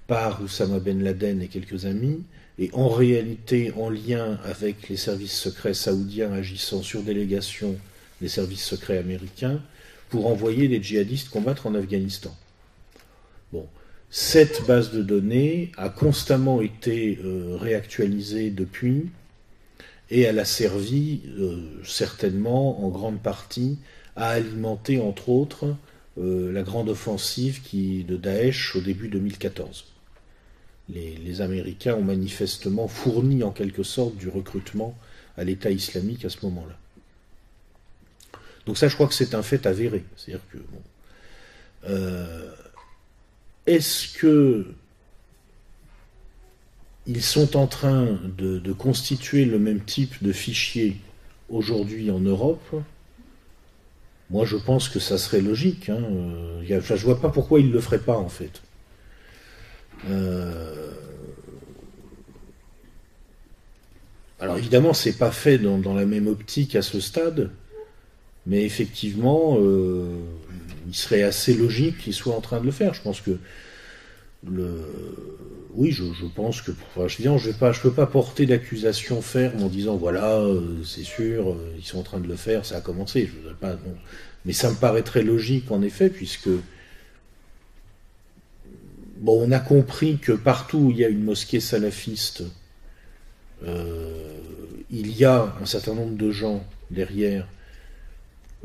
par 0.08 0.42
Oussama 0.42 0.80
Ben 0.80 1.02
Laden 1.02 1.42
et 1.42 1.48
quelques 1.48 1.86
amis, 1.86 2.24
et 2.60 2.70
en 2.74 2.90
réalité 2.90 3.72
en 3.76 3.90
lien 3.90 4.40
avec 4.44 4.90
les 4.90 4.98
services 4.98 5.38
secrets 5.38 5.74
saoudiens 5.74 6.32
agissant 6.32 6.82
sur 6.82 7.04
délégation 7.04 7.76
des 8.22 8.30
services 8.30 8.64
secrets 8.64 8.98
américains, 8.98 9.62
pour 10.10 10.28
envoyer 10.28 10.68
des 10.68 10.82
djihadistes 10.82 11.30
combattre 11.30 11.68
en 11.68 11.76
Afghanistan. 11.76 12.36
Bon. 13.52 13.68
Cette 14.10 14.66
base 14.66 14.92
de 14.92 15.02
données 15.02 15.72
a 15.76 15.90
constamment 15.90 16.62
été 16.62 17.20
euh, 17.24 17.58
réactualisée 17.58 18.52
depuis, 18.52 19.10
et 20.10 20.22
elle 20.22 20.40
a 20.40 20.46
servi 20.46 21.22
euh, 21.38 21.82
certainement 21.84 22.86
en 22.86 22.90
grande 22.90 23.20
partie 23.20 23.78
a 24.16 24.30
alimenté 24.30 25.00
entre 25.00 25.30
autres 25.30 25.76
euh, 26.18 26.52
la 26.52 26.64
grande 26.64 26.90
offensive 26.90 27.62
de 27.74 28.18
Daesh 28.18 28.76
au 28.76 28.82
début 28.82 29.10
2014. 29.10 29.86
Les, 30.90 31.42
Américains 31.42 31.96
ont 31.96 32.04
manifestement 32.04 32.88
fourni 32.88 33.44
en 33.44 33.52
quelque 33.52 33.84
sorte 33.84 34.16
du 34.16 34.30
recrutement 34.30 34.98
à 35.38 35.44
l'État 35.44 35.70
islamique 35.70 36.26
à 36.26 36.30
ce 36.30 36.46
moment-là. 36.46 36.78
Donc 38.66 38.78
ça, 38.78 38.88
je 38.88 38.96
crois 38.96 39.08
que 39.08 39.14
c'est 39.14 39.36
un 39.36 39.44
fait 39.44 39.66
avéré. 39.66 40.04
C'est-à-dire 40.16 40.46
que 40.52 40.58
bon, 40.58 40.82
euh, 41.90 42.52
est-ce 43.66 44.18
que 44.18 44.74
ils 47.06 47.24
sont 47.24 47.56
en 47.56 47.68
train 47.68 48.20
de, 48.38 48.74
constituer 48.74 49.46
le 49.46 49.60
même 49.60 49.80
type 49.82 50.22
de 50.22 50.34
fichier 50.34 50.98
aujourd'hui 51.50 52.12
en 52.12 52.20
Europe? 52.20 52.76
Moi, 54.30 54.46
je 54.46 54.58
pense 54.58 54.90
que 54.90 55.00
ça 55.00 55.18
serait 55.18 55.40
logique. 55.40 55.90
Hein. 55.90 56.04
je 56.64 56.76
ne 56.76 57.00
vois 57.00 57.22
pas 57.22 57.30
pourquoi 57.30 57.62
il 57.62 57.70
ne 57.70 57.74
le 57.74 57.80
ferait 57.80 58.00
pas, 58.00 58.18
en 58.18 58.28
fait. 58.28 58.62
Euh, 60.10 60.92
alors, 64.40 64.58
évidemment, 64.58 64.94
c'est 64.94 65.18
pas 65.18 65.32
fait 65.32 65.58
dans, 65.58 65.94
la 65.94 66.06
même 66.06 66.28
optique 66.28 66.76
à 66.76 66.82
ce 66.82 67.00
stade, 67.00 67.50
mais 68.46 68.64
effectivement, 68.64 69.58
euh, 69.60 70.20
il 70.88 70.96
serait 70.96 71.24
assez 71.24 71.54
logique 71.54 71.98
qu'il 71.98 72.14
soit 72.14 72.36
en 72.36 72.42
train 72.42 72.60
de 72.60 72.66
le 72.66 72.72
faire. 72.72 72.94
Je 72.94 73.02
pense 73.02 73.22
que 73.22 73.38
oui, 75.74 75.92
je, 75.92 76.04
pense 76.36 76.62
que. 76.62 76.72
Enfin, 76.96 77.08
je 77.08 77.28
ne 77.28 77.82
peux 77.82 77.92
pas 77.92 78.06
porter 78.06 78.46
d'accusation 78.46 79.22
ferme 79.22 79.64
en 79.64 79.68
disant 79.68 79.98
voilà, 79.98 80.42
c'est 80.86 81.04
sûr, 81.04 81.58
ils 81.78 81.84
sont 81.84 82.00
en 82.00 82.04
train 82.04 82.20
de 82.20 82.28
le 82.28 82.36
faire, 82.36 82.66
ça 82.66 82.78
a 82.78 82.82
commencé. 82.82 83.30
Mais 84.46 84.54
ça 84.54 84.70
me 84.70 84.76
paraît 84.76 85.02
très 85.02 85.24
logique 85.24 85.72
en 85.72 85.82
effet, 85.82 86.10
puisque 86.10 86.50
bon, 89.20 89.48
on 89.48 89.52
a 89.52 89.60
compris 89.60 90.18
que 90.18 90.32
partout 90.32 90.78
où 90.78 90.92
il 90.92 90.98
y 90.98 91.06
a 91.06 91.10
une 91.10 91.24
mosquée 91.24 91.60
salafiste, 91.60 92.44
il 94.90 95.18
y 95.18 95.26
a 95.26 95.56
un 95.62 95.66
certain 95.66 95.94
nombre 95.94 96.16
de 96.16 96.32
gens 96.32 96.64
derrière 96.92 97.48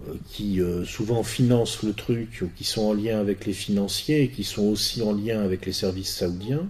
euh, 0.08 0.14
qui 0.30 0.60
euh, 0.60 0.86
souvent 0.86 1.22
financent 1.22 1.82
le 1.82 1.92
truc, 1.92 2.40
ou 2.42 2.48
qui 2.56 2.64
sont 2.64 2.82
en 2.82 2.94
lien 2.94 3.20
avec 3.20 3.44
les 3.44 3.52
financiers, 3.52 4.22
et 4.22 4.28
qui 4.28 4.42
sont 4.42 4.62
aussi 4.62 5.02
en 5.02 5.12
lien 5.12 5.42
avec 5.42 5.66
les 5.66 5.72
services 5.72 6.16
saoudiens. 6.16 6.66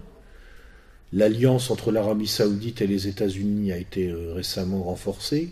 L'alliance 1.13 1.71
entre 1.71 1.91
l'Arabie 1.91 2.27
saoudite 2.27 2.81
et 2.81 2.87
les 2.87 3.07
États-Unis 3.07 3.71
a 3.71 3.77
été 3.77 4.09
euh, 4.09 4.33
récemment 4.33 4.83
renforcée. 4.83 5.51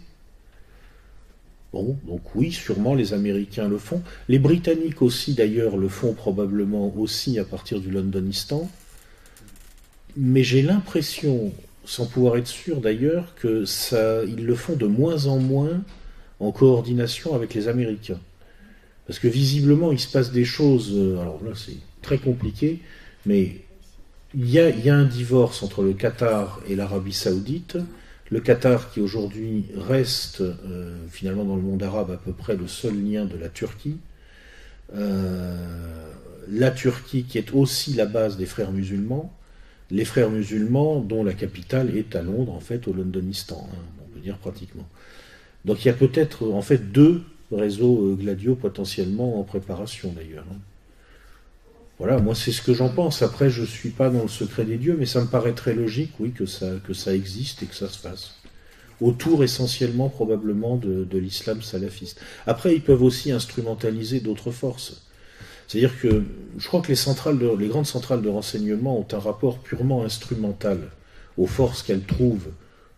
Bon, 1.74 1.98
donc 2.06 2.22
oui, 2.36 2.52
sûrement 2.52 2.96
les 2.96 3.14
Américains 3.14 3.70
le 3.70 3.78
font. 3.78 4.02
Les 4.28 4.40
Britanniques 4.40 5.02
aussi, 5.02 5.34
d'ailleurs, 5.34 5.78
le 5.78 5.88
font 5.88 6.14
probablement 6.14 6.94
aussi 6.98 7.40
à 7.40 7.46
partir 7.46 7.80
du 7.80 7.90
Londonistan. 7.90 8.70
Mais 10.18 10.44
j'ai 10.44 10.62
l'impression, 10.62 11.54
sans 11.86 12.06
pouvoir 12.06 12.36
être 12.38 12.48
sûr 12.48 12.82
d'ailleurs, 12.82 13.34
que 13.36 13.64
ça, 13.64 14.24
ils 14.26 14.46
le 14.46 14.56
font 14.56 14.76
de 14.76 14.86
moins 14.86 15.28
en 15.28 15.40
moins 15.40 15.82
en 16.42 16.52
coordination 16.52 17.36
avec 17.36 17.54
les 17.54 17.70
Américains. 17.70 18.20
Parce 19.08 19.20
que 19.20 19.28
visiblement, 19.28 19.92
il 19.92 20.00
se 20.00 20.12
passe 20.12 20.32
des 20.32 20.46
choses, 20.46 20.92
euh, 20.94 21.20
alors 21.20 21.42
là 21.44 21.52
c'est 21.56 21.78
très 22.02 22.18
compliqué, 22.18 22.80
mais 23.26 23.62
il 24.34 24.50
y, 24.50 24.60
a, 24.60 24.96
un 24.96 25.04
divorce 25.04 25.62
entre 25.64 25.84
le 25.84 25.94
Qatar 25.94 26.62
et 26.70 26.76
l'Arabie 26.76 27.14
saoudite. 27.14 27.78
Le 28.32 28.40
Qatar 28.40 28.92
qui 28.92 29.02
aujourd'hui 29.02 29.66
reste 29.76 30.40
euh, 30.40 30.96
finalement 31.10 31.44
dans 31.44 31.58
le 31.58 31.62
monde 31.62 31.84
arabe 31.84 32.12
à 32.12 32.18
peu 32.18 32.32
près 32.32 32.56
le 32.56 32.66
seul 32.66 32.96
lien 32.96 33.26
de 33.26 33.38
la 33.38 33.50
Turquie. 33.50 33.98
Euh, 34.96 36.10
la 36.48 36.72
Turquie 36.72 37.24
qui 37.24 37.38
est 37.38 37.54
aussi 37.54 37.94
la 37.94 38.06
base 38.06 38.38
des 38.38 38.46
frères 38.46 38.72
musulmans. 38.72 39.34
Les 39.90 40.06
frères 40.06 40.30
musulmans 40.30 41.02
dont 41.02 41.26
la 41.26 41.34
capitale 41.34 41.96
est 41.98 42.16
à 42.16 42.22
Londres, 42.22 42.54
en 42.54 42.62
fait, 42.62 42.88
au 42.88 42.94
Londonistan, 42.94 43.68
hein, 43.70 43.78
on 44.02 44.14
peut 44.14 44.22
dire 44.22 44.38
pratiquement. 44.38 44.88
Donc 45.66 45.84
il 45.84 45.90
y 45.90 45.92
a 45.92 45.94
peut-être 45.94 46.50
en 46.52 46.62
fait 46.62 46.92
deux 46.94 47.24
réseaux 47.52 48.12
euh, 48.12 48.16
Gladio 48.16 48.56
potentiellement 48.56 49.42
en 49.42 49.44
préparation 49.44 50.14
d'ailleurs. 50.14 50.46
Hein. 50.50 50.58
Voilà, 52.02 52.18
moi 52.18 52.34
c'est 52.34 52.52
ce 52.52 52.64
que 52.64 52.74
j'en 52.74 52.90
pense. 52.90 53.22
Après, 53.22 53.52
je 53.52 53.62
ne 53.62 53.68
suis 53.68 53.92
pas 53.92 54.10
dans 54.10 54.24
le 54.24 54.28
secret 54.28 54.66
des 54.66 54.78
dieux, 54.78 54.96
mais 54.98 55.06
ça 55.06 55.22
me 55.22 55.28
paraît 55.28 55.54
très 55.54 55.76
logique, 55.76 56.14
oui, 56.20 56.32
que 56.32 56.48
ça, 56.48 57.14
existe 57.14 57.62
et 57.62 57.68
que 57.68 57.76
ça 57.76 57.88
se 57.90 58.00
fasse. 58.00 58.38
Autour 59.02 59.44
essentiellement 59.44 60.10
probablement 60.10 60.78
de, 60.78 61.18
l'islam 61.20 61.62
salafiste. 61.62 62.20
Après, 62.48 62.74
ils 62.74 62.82
peuvent 62.82 63.04
aussi 63.04 63.32
instrumentaliser 63.32 64.20
d'autres 64.20 64.50
forces. 64.50 65.04
C'est-à-dire 65.68 65.94
que 66.02 66.24
je 66.58 66.68
crois 66.68 66.82
que 66.82 66.88
les, 66.88 66.96
centrales 66.96 67.38
les 67.60 67.68
grandes 67.68 67.86
centrales 67.86 68.24
de 68.24 68.30
renseignement 68.30 68.98
ont 68.98 69.08
un 69.12 69.20
rapport 69.20 69.60
purement 69.60 70.04
instrumental 70.04 70.80
aux 71.38 71.46
forces 71.46 71.84
qu'elles 71.84 72.06
trouvent 72.06 72.50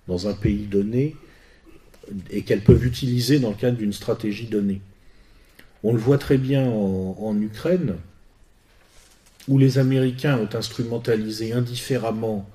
dans 0.08 0.30
un 0.30 0.34
pays 0.34 0.66
donné 0.66 1.18
et 2.30 2.44
qu'elles 2.44 2.64
peuvent 2.64 2.86
utiliser 2.86 3.40
dans 3.40 3.50
le 3.50 3.56
cadre 3.58 3.78
d'une 3.78 3.92
stratégie 3.92 4.48
donnée. 4.48 4.80
On 5.84 5.92
le 5.92 6.00
voit 6.00 6.18
très 6.18 6.38
bien 6.38 6.66
en, 6.70 7.38
Ukraine, 7.42 7.98
où 9.48 9.58
les 9.58 9.78
Américains 9.78 10.38
ont 10.38 10.56
instrumentalisé 10.56 11.54
indifféremment 11.54 12.50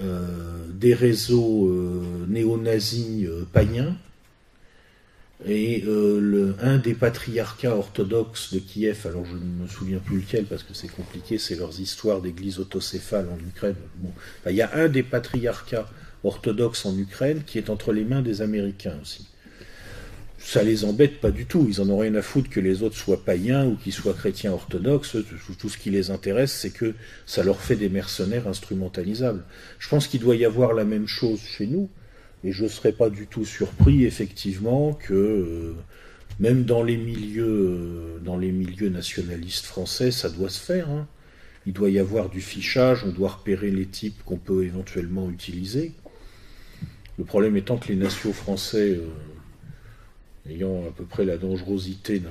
euh, 0.00 0.66
des 0.72 0.94
réseaux 0.94 1.68
euh, 1.68 2.26
néo-nazis 2.28 3.26
euh, 3.26 3.46
païens, 3.52 3.96
et 5.46 5.84
un 6.60 6.78
des 6.78 6.94
patriarcats 6.94 7.76
orthodoxes 7.76 8.52
de 8.52 8.58
Kiev, 8.58 9.06
alors 9.06 9.24
je 9.24 9.34
ne 9.34 9.62
me 9.62 9.68
souviens 9.68 10.00
plus 10.00 10.18
lequel 10.18 10.46
parce 10.46 10.64
que 10.64 10.74
c'est 10.74 10.88
compliqué, 10.88 11.38
c'est 11.38 11.54
leurs 11.54 11.78
histoires 11.78 12.20
d'églises 12.20 12.58
autocéphales 12.58 13.28
en 13.28 13.38
Ukraine. 13.38 13.76
Il 14.50 14.56
y 14.56 14.62
a 14.62 14.74
un 14.74 14.88
des 14.88 15.04
patriarcats 15.04 15.88
orthodoxe 16.24 16.84
en 16.86 16.98
Ukraine 16.98 17.44
qui 17.46 17.58
est 17.58 17.70
entre 17.70 17.92
les 17.92 18.04
mains 18.04 18.20
des 18.20 18.42
Américains 18.42 18.98
aussi. 19.00 19.28
Ça 20.40 20.62
les 20.62 20.84
embête 20.84 21.20
pas 21.20 21.32
du 21.32 21.46
tout, 21.46 21.66
ils 21.68 21.80
en 21.80 21.90
ont 21.90 21.98
rien 21.98 22.14
à 22.14 22.22
foutre 22.22 22.48
que 22.48 22.60
les 22.60 22.84
autres 22.84 22.96
soient 22.96 23.24
païens 23.24 23.66
ou 23.66 23.74
qu'ils 23.74 23.92
soient 23.92 24.14
chrétiens 24.14 24.52
orthodoxes, 24.52 25.16
tout 25.58 25.68
ce 25.68 25.76
qui 25.76 25.90
les 25.90 26.10
intéresse 26.10 26.52
c'est 26.52 26.70
que 26.70 26.94
ça 27.26 27.42
leur 27.42 27.60
fait 27.60 27.74
des 27.74 27.88
mercenaires 27.88 28.46
instrumentalisables. 28.46 29.44
Je 29.80 29.88
pense 29.88 30.06
qu'il 30.06 30.20
doit 30.20 30.36
y 30.36 30.44
avoir 30.44 30.74
la 30.74 30.84
même 30.84 31.08
chose 31.08 31.40
chez 31.40 31.66
nous, 31.66 31.90
et 32.44 32.52
je 32.52 32.64
ne 32.64 32.68
serais 32.68 32.92
pas 32.92 33.10
du 33.10 33.26
tout 33.26 33.44
surpris 33.44 34.04
effectivement 34.04 34.92
que 34.92 35.12
euh, 35.12 35.74
même 36.38 36.64
dans 36.64 36.84
les 36.84 36.96
milieux 36.96 37.44
euh, 37.44 38.18
dans 38.24 38.36
les 38.36 38.52
milieux 38.52 38.90
nationalistes 38.90 39.66
français, 39.66 40.12
ça 40.12 40.28
doit 40.28 40.50
se 40.50 40.60
faire. 40.60 40.88
Hein. 40.88 41.08
Il 41.66 41.72
doit 41.72 41.90
y 41.90 41.98
avoir 41.98 42.28
du 42.28 42.40
fichage, 42.40 43.04
on 43.04 43.10
doit 43.10 43.30
repérer 43.30 43.70
les 43.70 43.86
types 43.86 44.22
qu'on 44.24 44.38
peut 44.38 44.64
éventuellement 44.64 45.28
utiliser. 45.30 45.92
Le 47.18 47.24
problème 47.24 47.56
étant 47.56 47.76
que 47.76 47.88
les 47.88 47.96
nations 47.96 48.32
français, 48.32 48.92
euh, 48.92 49.06
ayant 50.48 50.86
à 50.86 50.90
peu 50.90 51.04
près 51.04 51.24
la 51.24 51.36
dangerosité 51.36 52.22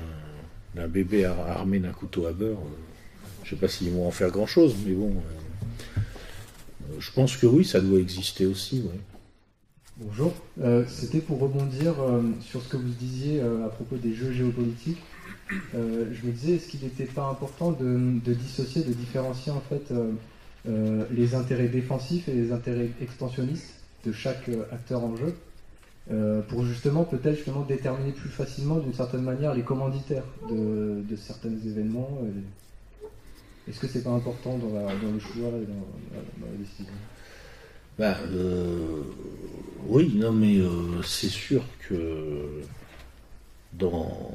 d'un 0.76 0.88
bébé 0.88 1.26
armé 1.26 1.80
d'un 1.80 1.92
couteau 1.92 2.26
à 2.26 2.34
beurre, 2.34 2.58
euh, 2.58 3.44
je 3.44 3.54
ne 3.54 3.56
sais 3.56 3.62
pas 3.62 3.68
s'ils 3.68 3.92
vont 3.92 4.08
en 4.08 4.12
faire 4.12 4.30
grand-chose, 4.30 4.76
mais 4.86 4.94
bon, 4.94 5.12
euh, 5.12 6.96
je 7.00 7.12
pense 7.12 7.38
que 7.38 7.48
oui, 7.48 7.66
ça 7.66 7.80
doit 7.80 8.00
exister 8.00 8.46
aussi. 8.46 8.84
Bonjour, 9.98 10.32
c'était 10.88 11.22
pour 11.22 11.40
rebondir 11.40 11.96
sur 12.42 12.62
ce 12.62 12.70
que 12.70 12.78
vous 12.78 12.94
disiez 13.00 13.42
à 13.42 13.68
propos 13.70 13.96
des 13.96 14.14
jeux 14.14 14.32
géopolitiques. 14.32 15.02
je 15.74 16.26
me 16.26 16.32
disais, 16.32 16.54
est-ce 16.54 16.68
qu'il 16.68 16.82
n'était 16.82 17.06
pas 17.06 17.28
important 17.28 17.72
de, 17.72 18.20
de, 18.24 18.34
dissocier, 18.34 18.84
de 18.84 18.94
différencier 18.94 19.52
en 19.52 19.62
fait 19.62 19.92
les 20.66 21.34
intérêts 21.34 21.68
défensifs 21.68 22.30
et 22.30 22.34
les 22.34 22.52
intérêts 22.52 22.92
expansionnistes 23.02 23.78
de 24.06 24.12
chaque 24.12 24.50
euh, 24.50 24.64
acteur 24.72 25.04
en 25.04 25.16
jeu, 25.16 25.36
euh, 26.10 26.42
pour 26.42 26.64
justement 26.64 27.04
peut-être 27.04 27.36
justement 27.36 27.64
déterminer 27.64 28.12
plus 28.12 28.30
facilement 28.30 28.78
d'une 28.78 28.94
certaine 28.94 29.24
manière 29.24 29.54
les 29.54 29.64
commanditaires 29.64 30.24
de, 30.50 31.04
certains 31.18 31.50
événements. 31.50 32.22
Est-ce 33.68 33.80
que 33.80 33.88
c'est 33.88 34.04
pas 34.04 34.12
important 34.12 34.58
dans, 34.58 34.68
le 34.68 35.20
choix 35.20 35.50
et 35.50 35.66
dans, 35.66 36.48
la 36.48 36.58
décision? 36.58 36.94
Bah, 38.00 38.16
euh, 38.32 39.02
Oui, 39.86 40.14
non 40.16 40.32
mais 40.32 40.60
c'est 41.04 41.30
sûr 41.30 41.64
que 41.90 42.62
dans 43.74 44.32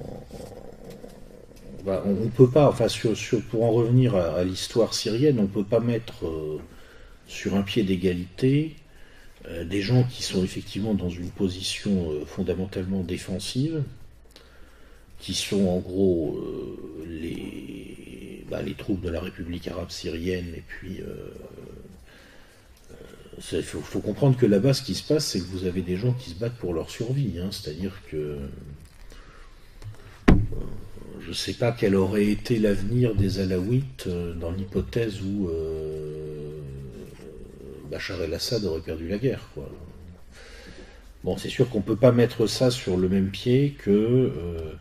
bah, 1.86 2.02
on 2.04 2.12
ne 2.12 2.28
peut 2.28 2.50
pas, 2.50 2.68
enfin 2.68 2.88
sur, 2.88 3.14
pour 3.50 3.64
en 3.64 3.70
revenir 3.70 4.14
à, 4.14 4.44
l'histoire 4.44 4.92
syrienne, 4.92 5.38
on 5.38 5.42
ne 5.42 5.46
peut 5.46 5.64
pas 5.64 5.80
mettre 5.80 6.26
sur 7.26 7.54
un 7.54 7.62
pied 7.62 7.82
d'égalité 7.82 8.76
euh, 9.49 9.64
des 9.64 9.82
gens 9.82 10.05
qui 10.05 10.22
sont 10.22 10.45
effectivement 10.45 10.95
dans 10.95 11.09
une 11.09 11.30
position 11.30 12.12
euh, 12.12 12.24
fondamentalement 12.24 13.03
défensive, 13.03 13.82
qui 15.18 15.34
sont 15.34 15.66
en 15.66 15.78
gros 15.78 16.38
euh, 16.38 17.05
les, 17.09 18.45
bah, 18.49 18.62
les 18.62 18.74
troupes 18.74 19.01
de 19.01 19.11
la 19.11 19.20
République 19.20 19.66
arabe 19.66 19.90
syrienne, 19.90 20.53
et 20.55 20.62
puis 20.66 21.01
il 23.53 23.62
faut, 23.62 24.01
comprendre 24.01 24.36
que 24.36 24.47
là-bas, 24.47 24.74
ce 24.74 24.82
qui 24.82 24.95
se 24.95 25.03
passe, 25.03 25.26
c'est 25.26 25.40
que 25.40 25.47
vous 25.47 25.64
avez 25.64 25.82
des 25.82 25.97
gens 25.97 26.12
qui 26.12 26.30
se 26.30 26.34
battent 26.36 26.59
pour 26.59 26.72
leur 26.72 26.90
survie. 26.90 27.40
Hein. 27.40 27.49
C'est-à-dire 27.51 28.01
que 28.11 28.38
je 31.20 31.28
ne 31.28 31.34
sais 31.34 31.55
pas 31.55 31.72
quel 31.72 31.97
aurait 31.97 32.26
été 32.26 32.59
l'avenir 32.61 33.16
des 33.16 33.40
Alaouites 33.40 34.09
dans 34.38 34.53
l'hypothèse 34.53 35.20
où 35.22 35.51
Bachar 37.93 38.22
el-Assad 38.22 38.64
aurait 38.64 38.80
perdu 38.80 39.07
la 39.07 39.18
guerre. 39.18 39.47
Bon, 41.24 41.36
c'est 41.36 41.51
sûr 41.51 41.68
qu'on 41.68 41.80
ne 41.80 41.84
peut 41.84 41.95
pas 41.95 42.11
mettre 42.11 42.47
ça 42.47 42.70
sur 42.70 42.97
le 42.97 43.07
même 43.07 43.28
pied 43.28 43.76
que 43.78 43.90
euh, 43.90 44.72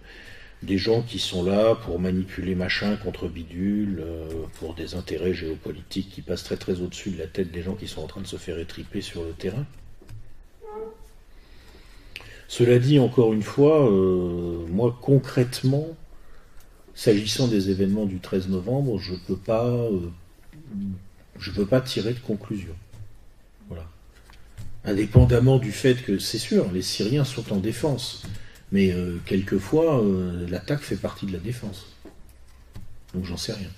des 0.64 0.78
gens 0.78 1.01
qui 1.01 1.20
sont 1.20 1.43
là 1.43 1.76
pour 1.76 1.99
manipuler 1.99 2.55
machin 2.55 2.95
contre 2.95 3.28
bidule, 3.28 4.01
euh, 4.01 4.30
pour 4.59 4.76
des 4.76 4.95
intérêts 4.95 5.34
géopolitiques 5.34 6.09
qui 6.09 6.22
passent 6.22 6.45
très 6.45 6.55
très 6.55 6.80
au-dessus 6.80 7.09
de 7.09 7.20
la 7.20 7.28
tête 7.28 7.51
des 7.51 7.62
gens 7.62 7.76
qui 7.76 7.89
sont 7.89 8.01
en 8.01 8.07
train 8.07 8.22
de 8.22 8.28
se 8.28 8.38
faire 8.38 8.57
étriper 8.57 9.01
sur 9.01 9.24
le 9.24 9.34
terrain. 9.34 9.66
Cela 12.47 12.80
dit, 12.80 12.97
encore 12.97 13.34
une 13.34 13.43
fois, 13.43 13.91
euh, 13.91 14.66
moi 14.70 14.97
concrètement, 15.01 15.88
s'agissant 16.95 17.49
des 17.49 17.72
événements 17.72 18.05
du 18.05 18.20
13 18.20 18.47
novembre, 18.47 18.99
je 18.99 19.12
ne 19.12 19.18
peux 19.18 19.36
pas, 19.36 19.78
je 21.39 21.51
peux 21.51 21.66
pas 21.66 21.82
tirer 21.82 22.14
de 22.14 22.20
conclusion. 22.20 22.74
Indépendamment 24.84 25.59
du 25.59 25.71
fait 25.71 25.95
que, 26.03 26.17
c'est 26.17 26.39
sûr, 26.39 26.71
les 26.71 26.82
Syriens 26.82 27.23
sont 27.23 27.53
en 27.53 27.57
défense, 27.57 28.23
mais 28.71 28.91
euh, 28.91 29.19
quelquefois, 29.25 30.03
euh, 30.03 30.47
l'attaque 30.49 30.82
fait 30.82 30.95
partie 30.95 31.27
de 31.27 31.34
la 31.34 31.39
défense. 31.39 31.86
Donc 33.13 33.25
j'en 33.25 33.38
sais 33.38 33.53
rien. 33.53 33.69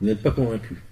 Vous 0.00 0.06
n'êtes 0.06 0.22
pas 0.22 0.32
convaincu 0.32 0.82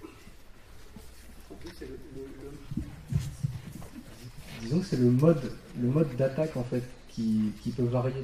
Disons 4.61 4.79
que 4.79 4.85
c'est 4.85 4.97
le 4.97 5.11
mode, 5.11 6.15
d'attaque 6.17 6.57
en 6.57 6.63
fait 6.63 6.83
qui, 7.09 7.51
peut 7.77 7.83
varier. 7.83 8.23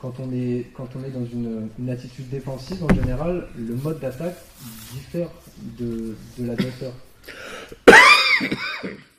Quand 0.00 0.14
on 0.18 0.32
est, 0.32 0.66
dans 0.74 1.26
une, 1.26 1.68
une 1.78 1.90
attitude 1.90 2.28
défensive, 2.28 2.82
en 2.82 2.92
général, 2.92 3.46
le 3.56 3.76
mode 3.76 4.00
d'attaque 4.00 4.36
diffère 4.94 5.28
de, 5.78 6.16
de 6.38 6.46
l'adversaire. 6.46 6.92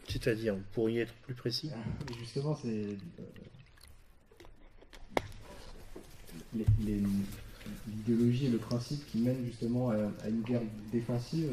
C'est-à-dire, 0.08 0.56
vous 0.56 0.62
pourriez 0.74 1.01
être 1.01 1.14
plus 1.26 1.34
précis 1.34 1.70
justement, 2.20 2.56
c'est. 2.62 2.68
euh, 2.70 2.95
L'idéologie 7.88 8.45
et 8.47 8.49
le 8.49 8.58
principe 8.58 9.06
qui 9.12 9.18
mènent 9.20 9.43
justement 9.45 9.89
à, 9.89 9.95
à 10.24 10.30
une 10.30 10.41
guerre 10.41 10.62
défensive 10.91 11.49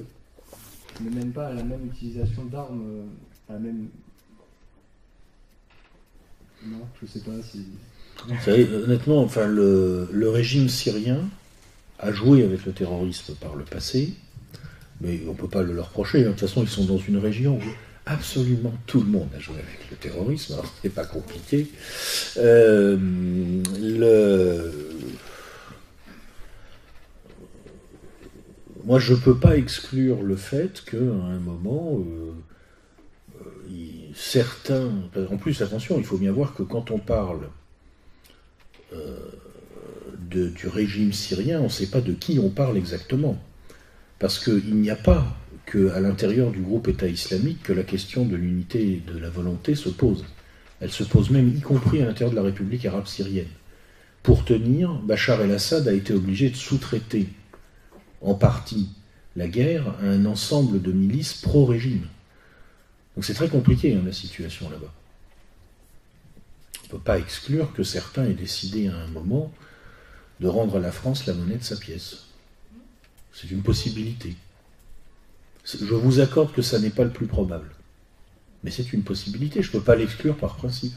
ne 1.00 1.10
mènent 1.10 1.32
pas 1.32 1.46
à 1.48 1.52
la 1.54 1.62
même 1.62 1.86
utilisation 1.86 2.44
d'armes, 2.44 2.82
euh, 2.86 3.04
à 3.48 3.54
la 3.54 3.58
même. 3.60 3.88
Non, 6.66 6.80
je 7.00 7.06
sais 7.06 7.20
pas 7.20 7.40
si. 7.42 7.66
Vous 8.28 8.40
savez, 8.44 8.68
honnêtement, 8.74 9.22
enfin, 9.22 9.46
le, 9.46 10.08
le 10.12 10.28
régime 10.28 10.68
syrien 10.68 11.20
a 11.98 12.12
joué 12.12 12.42
avec 12.44 12.66
le 12.66 12.72
terrorisme 12.72 13.34
par 13.36 13.54
le 13.56 13.64
passé, 13.64 14.12
mais 15.00 15.20
on 15.26 15.32
ne 15.32 15.36
peut 15.36 15.48
pas 15.48 15.62
le 15.62 15.72
leur 15.72 15.86
reprocher. 15.88 16.20
hein. 16.20 16.26
De 16.26 16.30
toute 16.30 16.40
façon, 16.40 16.62
ils 16.62 16.68
sont 16.68 16.84
dans 16.84 16.98
une 16.98 17.16
région 17.18 17.56
où 17.56 17.62
absolument 18.06 18.72
tout 18.86 19.00
le 19.00 19.06
monde 19.06 19.28
a 19.36 19.38
joué 19.38 19.54
avec 19.56 19.90
le 19.90 19.96
terrorisme, 19.96 20.54
alors 20.54 20.72
c'est 20.82 20.88
pas 20.94 21.04
compliqué. 21.04 21.68
Euh. 22.38 22.96
Moi, 28.84 28.98
je 28.98 29.12
ne 29.12 29.18
peux 29.18 29.36
pas 29.36 29.56
exclure 29.56 30.22
le 30.22 30.36
fait 30.36 30.82
qu'à 30.84 30.96
un 30.96 31.38
moment, 31.38 31.98
euh, 32.00 32.32
euh, 33.42 33.44
certains. 34.14 34.90
En 35.30 35.36
plus, 35.36 35.60
attention, 35.62 35.98
il 35.98 36.04
faut 36.04 36.16
bien 36.16 36.32
voir 36.32 36.54
que 36.54 36.62
quand 36.62 36.90
on 36.90 36.98
parle 36.98 37.48
de- 40.30 40.48
du 40.48 40.66
régime 40.66 41.12
syrien, 41.12 41.60
on 41.60 41.64
ne 41.64 41.68
sait 41.68 41.86
pas 41.86 42.00
de 42.00 42.12
qui 42.12 42.38
on 42.40 42.48
parle 42.50 42.76
exactement. 42.76 43.38
Parce 44.20 44.38
qu'il 44.38 44.76
n'y 44.76 44.90
a 44.90 44.96
pas 44.96 45.36
que 45.64 45.90
à 45.92 46.00
l'intérieur 46.00 46.52
du 46.52 46.60
groupe 46.60 46.88
État 46.88 47.08
islamique 47.08 47.62
que 47.62 47.72
la 47.72 47.82
question 47.82 48.24
de 48.26 48.36
l'unité 48.36 48.92
et 48.92 49.02
de 49.12 49.18
la 49.18 49.30
volonté 49.30 49.74
se 49.74 49.88
pose. 49.88 50.24
Elle 50.80 50.92
se 50.92 51.04
pose 51.04 51.30
même, 51.30 51.48
y 51.48 51.60
compris 51.60 52.02
à 52.02 52.06
l'intérieur 52.06 52.30
de 52.30 52.36
la 52.36 52.42
République 52.42 52.84
arabe 52.84 53.06
syrienne. 53.06 53.48
Pour 54.22 54.44
tenir, 54.44 54.92
Bachar 54.92 55.40
el-Assad 55.40 55.88
a 55.88 55.94
été 55.94 56.12
obligé 56.12 56.50
de 56.50 56.56
sous-traiter 56.56 57.28
en 58.20 58.34
partie 58.34 58.90
la 59.36 59.48
guerre 59.48 59.94
à 60.02 60.06
un 60.06 60.26
ensemble 60.26 60.82
de 60.82 60.92
milices 60.92 61.34
pro-régime. 61.34 62.06
Donc 63.16 63.24
c'est 63.24 63.34
très 63.34 63.48
compliqué 63.48 63.94
hein, 63.94 64.02
la 64.04 64.12
situation 64.12 64.68
là-bas. 64.68 64.92
On 66.82 66.86
ne 66.86 66.90
peut 66.90 67.04
pas 67.04 67.18
exclure 67.18 67.72
que 67.72 67.84
certains 67.84 68.26
aient 68.26 68.34
décidé 68.34 68.88
à 68.88 68.96
un 68.96 69.06
moment 69.06 69.50
de 70.40 70.48
rendre 70.48 70.76
à 70.76 70.80
la 70.80 70.92
France 70.92 71.24
la 71.24 71.32
monnaie 71.32 71.56
de 71.56 71.64
sa 71.64 71.76
pièce. 71.76 72.29
C'est 73.32 73.50
une 73.50 73.62
possibilité. 73.62 74.36
Je 75.64 75.94
vous 75.94 76.20
accorde 76.20 76.52
que 76.52 76.62
ça 76.62 76.78
n'est 76.78 76.90
pas 76.90 77.04
le 77.04 77.10
plus 77.10 77.26
probable. 77.26 77.70
Mais 78.64 78.70
c'est 78.70 78.92
une 78.92 79.02
possibilité, 79.02 79.62
je 79.62 79.68
ne 79.68 79.72
peux 79.72 79.80
pas 79.84 79.96
l'exclure 79.96 80.36
par 80.36 80.56
principe. 80.56 80.94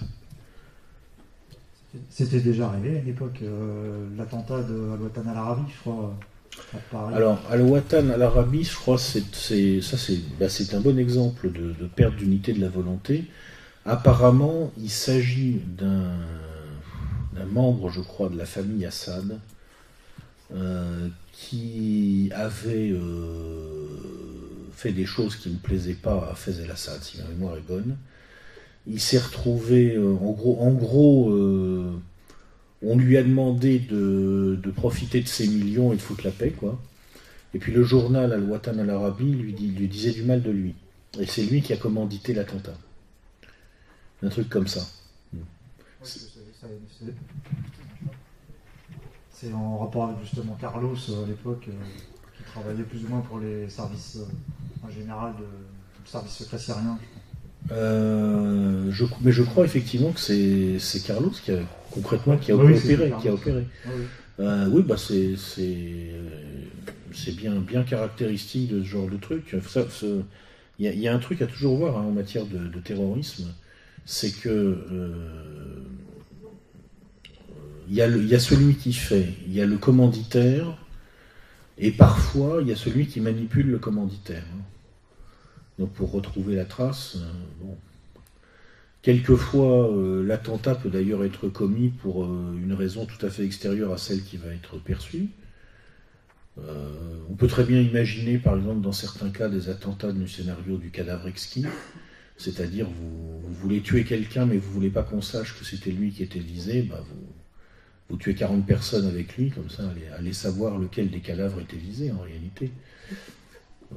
C'était 2.10 2.40
déjà 2.40 2.68
arrivé 2.70 2.98
à 2.98 3.00
une 3.02 3.08
époque, 3.08 3.40
euh, 3.44 4.08
l'attentat 4.18 4.64
de 4.64 4.92
Al-Watan 4.94 5.28
al-Arabi, 5.30 5.62
je 5.74 5.80
crois, 5.82 6.14
à 6.74 6.78
Paris. 6.92 7.14
Alors, 7.16 7.40
Al-Watan 7.52 8.10
al-Arabi, 8.10 8.64
je 8.64 8.76
crois, 8.76 8.98
c'est, 8.98 9.24
c'est- 9.34 9.82
ça 9.82 9.98
c'est, 9.98 10.20
bah, 10.40 10.50
c'est 10.50 10.74
un 10.74 10.80
bon 10.82 10.98
exemple 10.98 11.52
de, 11.52 11.74
de 11.74 11.86
perte 11.88 12.16
d'unité 12.16 12.52
de 12.54 12.62
la 12.62 12.70
volonté. 12.70 13.26
Apparemment, 13.86 14.72
il 14.78 14.90
s'agit 14.90 15.62
d'un, 15.78 16.16
d'un 17.34 17.46
membre, 17.46 17.90
je 17.92 18.02
crois, 18.02 18.30
de 18.30 18.38
la 18.38 18.46
famille 18.46 18.86
Assad, 18.88 19.40
euh, 20.56 21.08
qui 21.34 22.30
avait 22.34 22.92
euh, 22.92 23.88
fait 24.74 24.94
des 24.94 25.06
choses 25.06 25.36
qui 25.36 25.50
ne 25.50 25.58
plaisaient 25.58 25.94
pas 25.96 26.30
à 26.32 26.36
Fez 26.36 26.62
el-Assad, 26.62 27.02
si 27.04 27.18
ma 27.18 27.28
mémoire 27.28 27.58
est 27.58 27.68
bonne. 27.68 27.98
Il 28.88 29.00
s'est 29.02 29.20
retrouvé, 29.20 29.96
euh, 29.96 30.14
en 30.14 30.32
gros, 30.32 30.60
en 30.62 30.72
gros 30.72 31.32
euh, 31.32 31.92
on 32.82 32.98
lui 32.98 33.18
a 33.18 33.24
demandé 33.24 33.80
de, 33.80 34.60
de 34.62 34.72
profiter 34.72 35.22
de 35.22 35.28
ses 35.28 35.48
millions 35.48 35.92
et 35.92 35.96
de 35.96 36.02
foutre 36.02 36.24
la 36.26 36.32
paix, 36.32 36.52
quoi. 36.52 36.82
Et 37.54 37.60
puis 37.60 37.72
le 37.72 37.84
journal 37.84 38.32
Al-Watan 38.34 38.78
al-Arabi 38.80 39.32
lui, 39.32 39.54
dit- 39.54 39.68
lui 39.70 39.88
disait 39.88 40.12
du 40.12 40.24
mal 40.24 40.42
de 40.42 40.52
lui. 40.52 40.76
Et 41.20 41.26
c'est 41.26 41.44
lui 41.44 41.62
qui 41.62 41.74
a 41.74 41.78
commandité 41.78 42.34
l'attentat. 42.34 42.78
Un 44.22 44.30
truc 44.30 44.50
comme 44.50 44.68
ça. 44.68 44.86
C'est- 49.44 49.54
en 49.54 49.78
rapport 49.78 50.06
avec 50.06 50.18
justement 50.24 50.58
Carlos 50.60 50.96
euh, 51.10 51.24
à 51.24 51.28
l'époque, 51.28 51.66
euh, 51.68 51.72
qui 52.38 52.44
travaillait 52.44 52.84
plus 52.84 53.04
ou 53.04 53.10
moins 53.10 53.22
pour 53.22 53.40
les 53.40 53.70
services 53.70 54.18
euh, 54.20 54.88
en 54.88 54.90
général 54.90 55.34
de, 55.34 55.44
du 56.04 56.10
service 56.10 56.32
secret 56.34 56.58
syrien. 56.58 56.98
Euh, 57.72 58.88
je, 58.92 59.06
mais 59.22 59.32
je 59.32 59.44
crois 59.44 59.66
effectivement 59.66 60.12
que 60.12 60.20
c'est, 60.20 61.04
Carlos 61.06 61.30
qui 61.32 61.52
a 61.52 61.60
concrètement 61.92 62.38
qui 62.38 62.52
a 62.52 62.56
Oui, 62.56 62.74
opéré, 62.78 63.14
qui 63.22 63.28
a 63.28 63.34
opéré. 63.34 63.66
Ah 63.86 63.90
oui. 63.98 64.04
Euh, 64.40 64.68
oui, 64.72 64.82
bah 64.82 64.96
c'est 64.98 65.36
bien 67.36 67.56
bien 67.56 67.84
caractéristique 67.84 68.70
de 68.72 68.82
ce 68.82 68.88
genre 68.88 69.08
de 69.10 69.18
truc. 69.18 69.56
Il 70.80 70.86
y, 70.86 70.88
a- 70.88 70.94
il 70.94 71.00
y 71.00 71.08
a 71.08 71.14
un 71.14 71.20
truc 71.20 71.42
à 71.42 71.48
toujours 71.48 71.78
voir 71.78 71.98
hein, 71.98 72.06
en 72.08 72.12
matière 72.12 72.46
de, 72.46 72.58
de 72.58 72.80
terrorisme, 72.80 73.46
c'est 74.06 74.32
que 74.32 74.50
euh, 74.50 75.14
il 77.94 78.28
y, 78.28 78.34
a 78.34 78.40
celui 78.40 78.74
qui 78.74 78.92
fait, 78.92 79.36
il 79.46 79.54
y 79.54 79.62
a 79.62 79.68
le 79.68 79.78
commanditaire, 79.78 80.80
et 81.78 81.92
parfois 81.92 82.64
il 82.64 82.68
y 82.68 82.72
a 82.72 82.76
celui 82.76 83.06
qui 83.06 83.22
manipule 83.22 83.70
le 83.70 83.78
commanditaire. 83.78 84.44
hein. 84.52 84.64
Donc 85.78 85.92
pour 85.94 86.12
retrouver 86.12 86.56
la 86.56 86.66
trace, 86.66 87.18
euh, 87.18 87.32
bon. 87.62 87.78
Quelquefois, 89.04 89.92
euh, 89.92 90.26
l'attentat 90.26 90.74
peut 90.74 90.90
d'ailleurs 90.90 91.24
être 91.24 91.50
commis 91.50 91.90
pour 91.90 92.24
euh, 92.24 92.58
une 92.60 92.74
raison 92.74 93.06
tout 93.06 93.24
à 93.24 93.30
fait 93.30 93.46
extérieure 93.46 93.94
à 93.94 94.00
celle 94.00 94.24
qui 94.24 94.38
va 94.38 94.52
être 94.52 94.78
perçue. 94.80 95.28
On 97.30 97.36
peut 97.36 97.48
très 97.48 97.64
bien 97.64 97.80
imaginer, 97.82 98.38
par 98.38 98.56
exemple, 98.56 98.82
dans 98.82 98.92
certains 98.92 99.30
cas, 99.30 99.50
des 99.50 99.70
attentats 99.70 100.12
du 100.12 100.28
scénario 100.28 100.78
du 100.78 100.92
cadavre 100.92 101.28
exquis, 101.28 101.66
c'est-à-dire 102.38 102.88
vous, 102.88 103.40
vous 103.42 103.54
voulez 103.54 103.82
tuer 103.82 104.04
quelqu'un, 104.04 104.46
mais 104.46 104.58
vous 104.58 104.72
voulez 104.72 104.92
pas 104.92 105.02
qu'on 105.02 105.22
sache 105.22 105.58
que 105.58 105.66
c'était 105.66 105.92
lui 105.92 106.12
qui 106.12 106.22
était 106.22 106.40
visé, 106.40 106.84
bah 106.84 107.04
vous, 107.10 107.43
vous 108.14 108.20
tuez 108.20 108.36
40 108.36 108.64
personnes 108.64 109.08
avec 109.08 109.36
lui, 109.38 109.50
comme 109.50 109.72
ça, 109.72 109.82
allez 110.16 110.34
savoir 110.34 110.78
lequel 110.78 111.10
des 111.10 111.20
cadavres 111.20 111.60
était 111.60 111.78
visé 111.78 112.12
en 112.12 112.20
réalité. 112.20 112.72
Euh, 113.92 113.96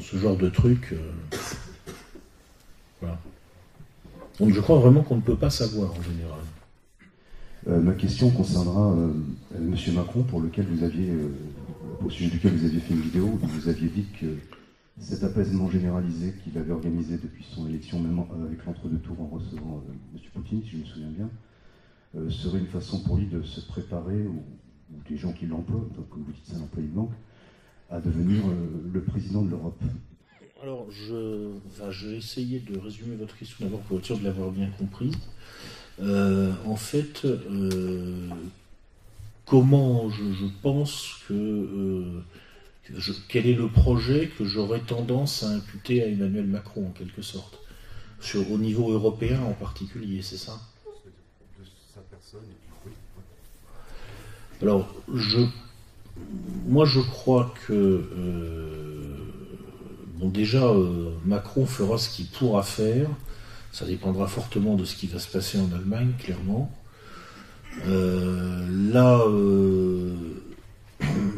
ce 0.00 0.16
genre 0.16 0.36
de 0.36 0.48
truc. 0.48 0.92
euh, 0.92 1.36
voilà. 3.00 3.20
Donc 4.40 4.52
je 4.52 4.60
crois 4.60 4.80
vraiment 4.80 5.04
qu'on 5.04 5.14
ne 5.14 5.20
peut 5.20 5.36
pas 5.36 5.50
savoir 5.50 5.92
en 5.92 6.02
général. 6.02 6.40
Euh, 7.68 7.80
ma 7.80 7.92
question 7.92 8.28
concernera 8.30 8.92
M. 9.54 9.76
Macron, 9.94 10.24
pour 10.24 10.40
lequel 10.40 10.66
vous 10.66 10.82
aviez, 10.82 11.12
au 12.04 12.10
sujet 12.10 12.28
duquel 12.28 12.56
vous 12.56 12.64
aviez 12.64 12.80
fait 12.80 12.94
une 12.94 13.02
vidéo, 13.02 13.38
où 13.40 13.46
vous 13.46 13.68
aviez 13.68 13.88
dit 13.88 14.06
que 14.20 14.36
cet 14.98 15.22
apaisement 15.22 15.70
généralisé 15.70 16.34
qu'il 16.42 16.58
avait 16.58 16.72
organisé 16.72 17.18
depuis 17.18 17.46
son 17.54 17.68
élection, 17.68 18.00
même 18.00 18.18
avec 18.48 18.66
l'entre-deux 18.66 18.98
tours 18.98 19.20
en 19.20 19.28
recevant 19.28 19.80
M. 20.12 20.20
Poutine, 20.34 20.62
si 20.64 20.70
je 20.70 20.76
me 20.78 20.84
souviens 20.84 21.10
bien, 21.16 21.30
euh, 22.16 22.30
serait 22.30 22.58
une 22.58 22.66
façon 22.66 23.00
pour 23.00 23.16
lui 23.16 23.26
de 23.26 23.42
se 23.42 23.60
préparer, 23.60 24.26
ou, 24.26 24.42
des 25.08 25.16
gens 25.16 25.32
qui 25.32 25.46
l'emploient, 25.46 25.88
comme 26.10 26.22
vous 26.22 26.32
dites, 26.32 26.42
c'est 26.44 26.56
un 26.56 26.60
employé 26.60 26.86
de 26.86 26.94
banque, 26.94 27.12
à 27.90 28.00
devenir 28.00 28.46
euh, 28.46 28.90
le 28.92 29.02
président 29.02 29.42
de 29.42 29.50
l'Europe. 29.50 29.80
Alors, 30.62 30.86
je, 30.90 31.48
vais 32.06 32.16
essayer 32.16 32.60
de 32.60 32.78
résumer 32.78 33.16
votre 33.16 33.36
question 33.36 33.64
d'abord 33.64 33.80
pour 33.80 33.98
être 33.98 34.04
sûr 34.04 34.18
de 34.18 34.24
l'avoir 34.24 34.50
bien 34.50 34.68
comprise. 34.78 35.14
Euh, 36.00 36.52
en 36.66 36.76
fait, 36.76 37.26
comment 39.44 40.08
je, 40.10 40.46
pense 40.62 41.20
que, 41.26 42.22
que 42.84 43.00
je- 43.00 43.12
quel 43.28 43.46
est 43.46 43.54
le 43.54 43.68
projet 43.68 44.30
que 44.38 44.44
j'aurais 44.44 44.80
tendance 44.80 45.42
à 45.42 45.48
imputer 45.48 46.02
à 46.02 46.06
Emmanuel 46.06 46.46
Macron 46.46 46.86
en 46.86 46.90
quelque 46.90 47.22
sorte, 47.22 47.58
sur, 48.20 48.50
au 48.52 48.58
niveau 48.58 48.92
européen 48.92 49.42
en 49.42 49.54
particulier, 49.54 50.22
c'est 50.22 50.36
ça? 50.36 50.60
Alors, 54.62 54.88
je, 55.12 55.40
moi, 56.66 56.84
je 56.84 57.00
crois 57.00 57.52
que, 57.66 57.72
euh, 57.72 59.16
bon, 60.14 60.28
déjà, 60.28 60.64
euh, 60.64 61.10
Macron 61.24 61.66
fera 61.66 61.98
ce 61.98 62.08
qu'il 62.08 62.26
pourra 62.26 62.62
faire. 62.62 63.08
Ça 63.72 63.86
dépendra 63.86 64.28
fortement 64.28 64.76
de 64.76 64.84
ce 64.84 64.94
qui 64.94 65.06
va 65.08 65.18
se 65.18 65.28
passer 65.28 65.58
en 65.58 65.72
Allemagne, 65.74 66.12
clairement. 66.18 66.70
Euh, 67.86 68.92
là, 68.92 69.24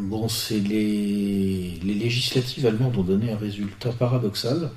bon, 0.00 0.28
c'est 0.28 0.58
les, 0.58 1.78
législatives 1.82 2.66
allemandes 2.66 2.96
ont 2.98 3.02
donné 3.02 3.32
un 3.32 3.38
résultat 3.38 3.90
paradoxal. 3.90 4.70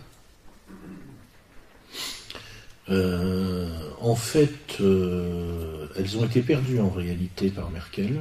En 3.99 4.15
fait, 4.15 4.79
euh, 4.81 5.87
elles 5.97 6.17
ont 6.17 6.25
été 6.25 6.41
perdues 6.41 6.79
en 6.79 6.89
réalité 6.89 7.49
par 7.49 7.69
Merkel. 7.71 8.19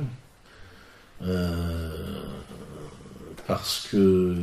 Euh, 1.23 2.23
parce 3.47 3.87
que 3.91 3.97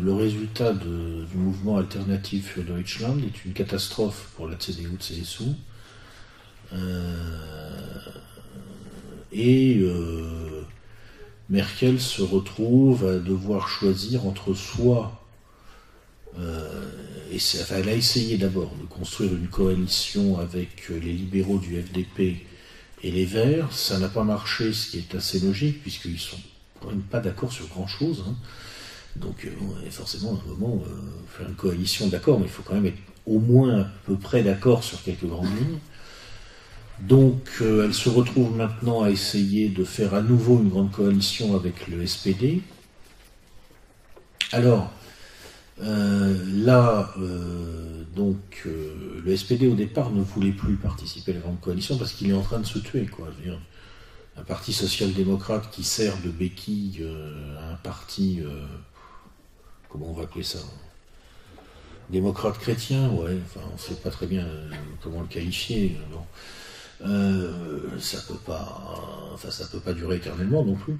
le 0.04 0.14
résultat 0.14 0.72
de- 0.74 1.26
du 1.30 1.38
mouvement 1.38 1.78
alternatif 1.78 2.54
für 2.54 2.64
Deutschland 2.64 3.18
est 3.20 3.46
une 3.46 3.54
catastrophe 3.54 4.30
pour 4.36 4.48
la 4.48 4.56
CDU-CSU. 4.58 5.44
Euh, 6.74 8.00
et 9.32 9.80
euh, 9.82 10.62
Merkel 11.50 12.00
se 12.00 12.22
retrouve 12.22 13.06
à 13.06 13.20
devoir 13.20 13.68
choisir 13.68 14.26
entre 14.26 14.54
soit 14.54 15.23
euh, 16.40 16.90
elle 17.72 17.90
a 17.90 17.94
essayé 17.94 18.38
d'abord 18.38 18.72
de 18.80 18.86
construire 18.86 19.34
une 19.34 19.48
coalition 19.48 20.40
avec 20.40 20.90
euh, 20.90 21.00
les 21.00 21.14
libéraux 21.14 21.58
du 21.58 21.82
FDP 21.82 22.46
et 23.04 23.12
les 23.12 23.26
Verts. 23.26 23.72
Ça 23.72 24.00
n'a 24.00 24.10
pas 24.10 24.24
marché, 24.24 24.74
ce 24.74 24.92
qui 24.92 25.00
est 25.00 25.16
assez 25.16 25.40
logique, 25.40 25.82
puisqu'ils 25.82 26.20
sont 26.20 26.40
quand 26.82 26.90
même 26.90 27.02
pas 27.02 27.20
d'accord 27.20 27.52
sur 27.52 27.68
grand-chose. 27.68 28.24
hein. 28.28 28.36
Donc, 29.16 29.46
euh, 29.46 29.90
forcément, 29.92 30.32
à 30.32 30.42
un 30.44 30.56
moment, 30.56 30.84
euh, 30.86 31.38
faire 31.38 31.48
une 31.48 31.56
coalition 31.56 32.08
d'accord, 32.08 32.40
mais 32.40 32.46
il 32.46 32.52
faut 32.52 32.64
quand 32.64 32.74
même 32.74 32.88
être 32.88 32.98
au 33.26 33.40
moins 33.40 33.82
à 33.82 33.88
peu 34.06 34.16
près 34.16 34.44
d'accord 34.44 34.84
sur 34.84 35.02
quelques 35.04 35.26
grandes 35.26 35.46
lignes. 35.46 35.80
Donc, 37.00 37.50
elle 37.62 37.94
se 37.94 38.08
retrouve 38.10 38.56
maintenant 38.56 39.04
à 39.04 39.10
essayer 39.10 39.68
de 39.70 39.84
faire 39.84 40.14
à 40.14 40.22
nouveau 40.22 40.60
une 40.60 40.70
grande 40.70 40.92
coalition 40.92 41.56
avec 41.56 41.88
le 41.88 42.06
SPD. 42.06 42.62
Alors, 44.52 44.92
euh, 45.82 46.38
là, 46.64 47.12
euh, 47.18 48.04
donc, 48.16 48.64
euh, 48.66 49.22
le 49.26 49.36
SPD 49.36 49.68
au 49.68 49.74
départ 49.74 50.12
ne 50.12 50.22
voulait 50.22 50.52
plus 50.52 50.76
participer 50.76 51.32
à 51.32 51.36
la 51.36 51.42
grande 51.42 51.60
coalition 51.62 51.98
parce 51.98 52.14
qu'il 52.14 52.30
est 52.30 52.34
en 52.34 52.42
train 52.42 52.60
de 52.60 52.66
se 52.66 52.80
tuer, 52.80 53.06
quoi. 53.06 53.30
Un 54.36 54.44
parti 54.44 54.74
social-démocrate 54.74 55.70
qui 55.72 55.84
sert 55.84 56.20
de 56.22 56.30
béquille 56.30 57.06
à 57.60 57.74
un 57.74 57.76
parti, 57.76 58.42
comment 59.90 60.08
on 60.10 60.14
va 60.14 60.24
appeler 60.24 60.44
ça 60.44 60.58
Démocrate 62.10 62.58
chrétien, 62.58 63.10
ouais, 63.12 63.38
enfin, 63.46 63.66
on 63.70 63.74
ne 63.74 63.80
sait 63.80 63.94
pas 63.94 64.10
très 64.10 64.26
bien 64.26 64.48
comment 65.04 65.22
le 65.22 65.28
qualifier. 65.28 65.98
bon. 66.12 66.26
Ça 68.00 68.18
peut 68.28 68.40
pas, 68.44 69.32
enfin, 69.34 69.52
ça 69.52 69.68
peut 69.68 69.80
pas 69.80 69.94
durer 69.94 70.16
éternellement 70.16 70.66
non 70.66 70.76
plus. 70.76 70.98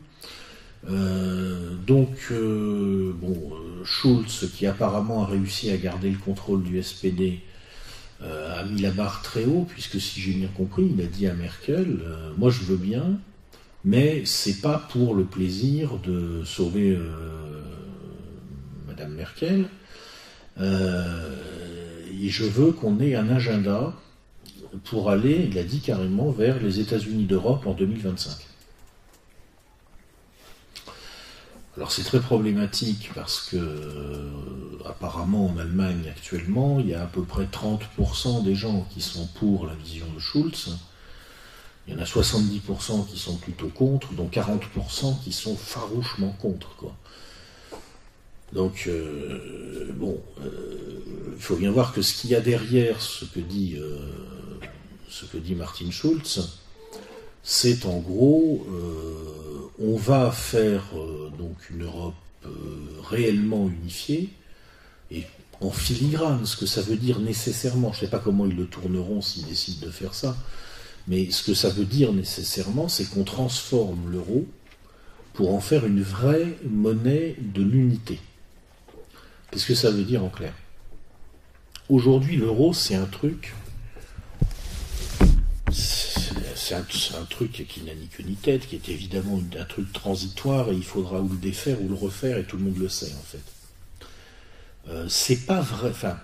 Euh, 0.90 1.76
donc, 1.88 2.10
euh, 2.32 3.14
bon, 3.16 3.52
euh, 3.54 3.84
Schulz, 3.86 4.50
qui 4.54 4.66
apparemment 4.66 5.24
a 5.24 5.28
réussi 5.28 5.70
à 5.72 5.78
garder 5.78 6.10
le 6.10 6.18
contrôle 6.18 6.64
du 6.64 6.82
SPD, 6.82 7.42
a 8.22 8.64
mis 8.64 8.82
la 8.82 8.92
barre 8.92 9.22
très 9.22 9.44
haut, 9.44 9.66
puisque 9.68 10.00
si 10.00 10.22
j'ai 10.22 10.32
bien 10.32 10.48
compris, 10.48 10.90
il 10.98 11.04
a 11.04 11.08
dit 11.08 11.28
à 11.28 11.34
Merkel 11.34 12.00
Moi 12.38 12.52
je 12.52 12.62
veux 12.62 12.78
bien, 12.78 13.20
mais 13.84 14.24
c'est 14.24 14.62
pas 14.62 14.78
pour 14.78 15.14
le 15.14 15.26
plaisir 15.26 15.98
de 15.98 16.42
sauver 16.46 16.98
Madame 18.88 19.14
Merkel. 19.14 19.66
Et 20.58 22.30
je 22.30 22.46
veux 22.46 22.72
qu'on 22.72 23.02
ait 23.02 23.16
un 23.16 23.28
agenda 23.28 23.94
pour 24.86 25.10
aller, 25.10 25.50
il 25.52 25.58
a 25.58 25.64
dit 25.64 25.82
carrément, 25.82 26.32
vers 26.32 26.64
les 26.64 26.80
États-Unis 26.80 27.26
d'Europe 27.26 27.68
en 27.68 27.74
2025. 27.74 28.53
Alors 31.76 31.92
c'est 31.92 32.04
très 32.04 32.20
problématique 32.20 33.10
parce 33.16 33.50
que 33.50 33.58
euh, 33.58 34.30
apparemment 34.86 35.48
en 35.48 35.58
Allemagne 35.58 36.04
actuellement, 36.08 36.80
il 36.80 36.90
y 36.90 36.94
a 36.94 37.02
à 37.02 37.08
peu 37.08 37.24
près 37.24 37.46
30% 37.46 38.44
des 38.44 38.54
gens 38.54 38.86
qui 38.94 39.02
sont 39.02 39.28
pour 39.40 39.66
la 39.66 39.74
vision 39.74 40.06
de 40.14 40.20
Schulz. 40.20 40.78
Il 41.88 41.96
y 41.96 41.98
en 41.98 42.00
a 42.00 42.06
70% 42.06 43.08
qui 43.08 43.18
sont 43.18 43.38
plutôt 43.38 43.70
contre, 43.70 44.14
dont 44.14 44.28
40% 44.28 45.20
qui 45.24 45.32
sont 45.32 45.56
farouchement 45.56 46.30
contre. 46.40 46.70
Donc, 48.54 48.86
euh, 48.88 49.92
bon, 49.96 50.22
euh, 50.46 51.02
il 51.36 51.42
faut 51.42 51.56
bien 51.56 51.72
voir 51.72 51.92
que 51.92 52.04
ce 52.04 52.14
qu'il 52.14 52.30
y 52.30 52.36
a 52.36 52.40
derrière 52.40 53.02
ce 53.02 53.26
que 53.26 53.40
dit, 53.40 53.78
ce 55.10 55.26
que 55.26 55.38
dit 55.38 55.56
Martin 55.56 55.90
Schulz, 55.90 56.52
c'est 57.42 57.86
en 57.88 57.98
gros, 57.98 58.66
on 59.84 59.98
va 59.98 60.32
faire 60.32 60.84
euh, 60.96 61.30
donc 61.38 61.58
une 61.70 61.84
Europe 61.84 62.16
euh, 62.46 62.50
réellement 63.04 63.68
unifiée 63.68 64.30
et 65.12 65.24
en 65.60 65.72
filigrane, 65.72 66.46
ce 66.46 66.56
que 66.56 66.66
ça 66.66 66.82
veut 66.82 66.96
dire 66.96 67.20
nécessairement. 67.20 67.92
Je 67.92 67.98
ne 67.98 68.06
sais 68.06 68.12
pas 68.12 68.20
comment 68.20 68.46
ils 68.46 68.56
le 68.56 68.66
tourneront 68.66 69.22
s'ils 69.22 69.46
décident 69.46 69.86
de 69.86 69.92
faire 69.92 70.14
ça, 70.14 70.38
mais 71.08 71.30
ce 71.32 71.44
que 71.44 71.54
ça 71.54 71.70
veut 71.70 71.86
dire 71.86 72.14
nécessairement, 72.14 72.88
c'est 72.88 73.06
qu'on 73.06 73.24
transforme 73.24 74.10
l'euro 74.10 74.48
pour 75.34 75.54
en 75.54 75.60
faire 75.60 75.86
une 75.86 76.02
vraie 76.02 76.58
monnaie 76.70 77.36
de 77.40 77.62
l'unité. 77.62 78.20
Qu'est-ce 79.52 79.66
que 79.66 79.76
ça 79.76 79.92
veut 79.92 80.04
dire 80.04 80.24
en 80.24 80.30
clair? 80.30 80.54
Aujourd'hui, 81.90 82.38
l'euro, 82.38 82.74
c'est 82.74 82.96
un 82.96 83.06
truc. 83.06 83.54
C'est 86.66 86.76
un, 86.76 87.26
truc 87.26 87.66
qui 87.68 87.82
n'a 87.82 87.94
ni 87.94 88.08
queue 88.08 88.24
ni 88.24 88.36
tête, 88.36 88.68
qui 88.68 88.78
est 88.78 88.88
évidemment 88.88 89.38
un 89.60 89.66
truc 89.66 89.92
transitoire 89.92 90.72
et 90.72 90.76
il 90.76 90.84
faudra 90.86 91.20
ou 91.20 91.28
le 91.28 91.36
défaire 91.36 91.82
ou 91.82 91.90
le 91.90 91.94
refaire 91.94 92.38
et 92.38 92.46
tout 92.46 92.56
le 92.56 92.64
monde 92.64 92.78
le 92.78 92.88
sait 92.88 93.12
en 93.14 93.24
fait. 93.24 93.44
Euh, 94.88 95.06
c'est 95.10 95.46
pas 95.46 95.60
vrai. 95.60 95.90
Enfin, 95.90 96.18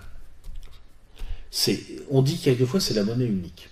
on 2.10 2.22
dit 2.22 2.38
quelquefois 2.38 2.80
c'est 2.80 2.94
la 2.94 3.04
monnaie 3.04 3.26
unique. 3.26 3.68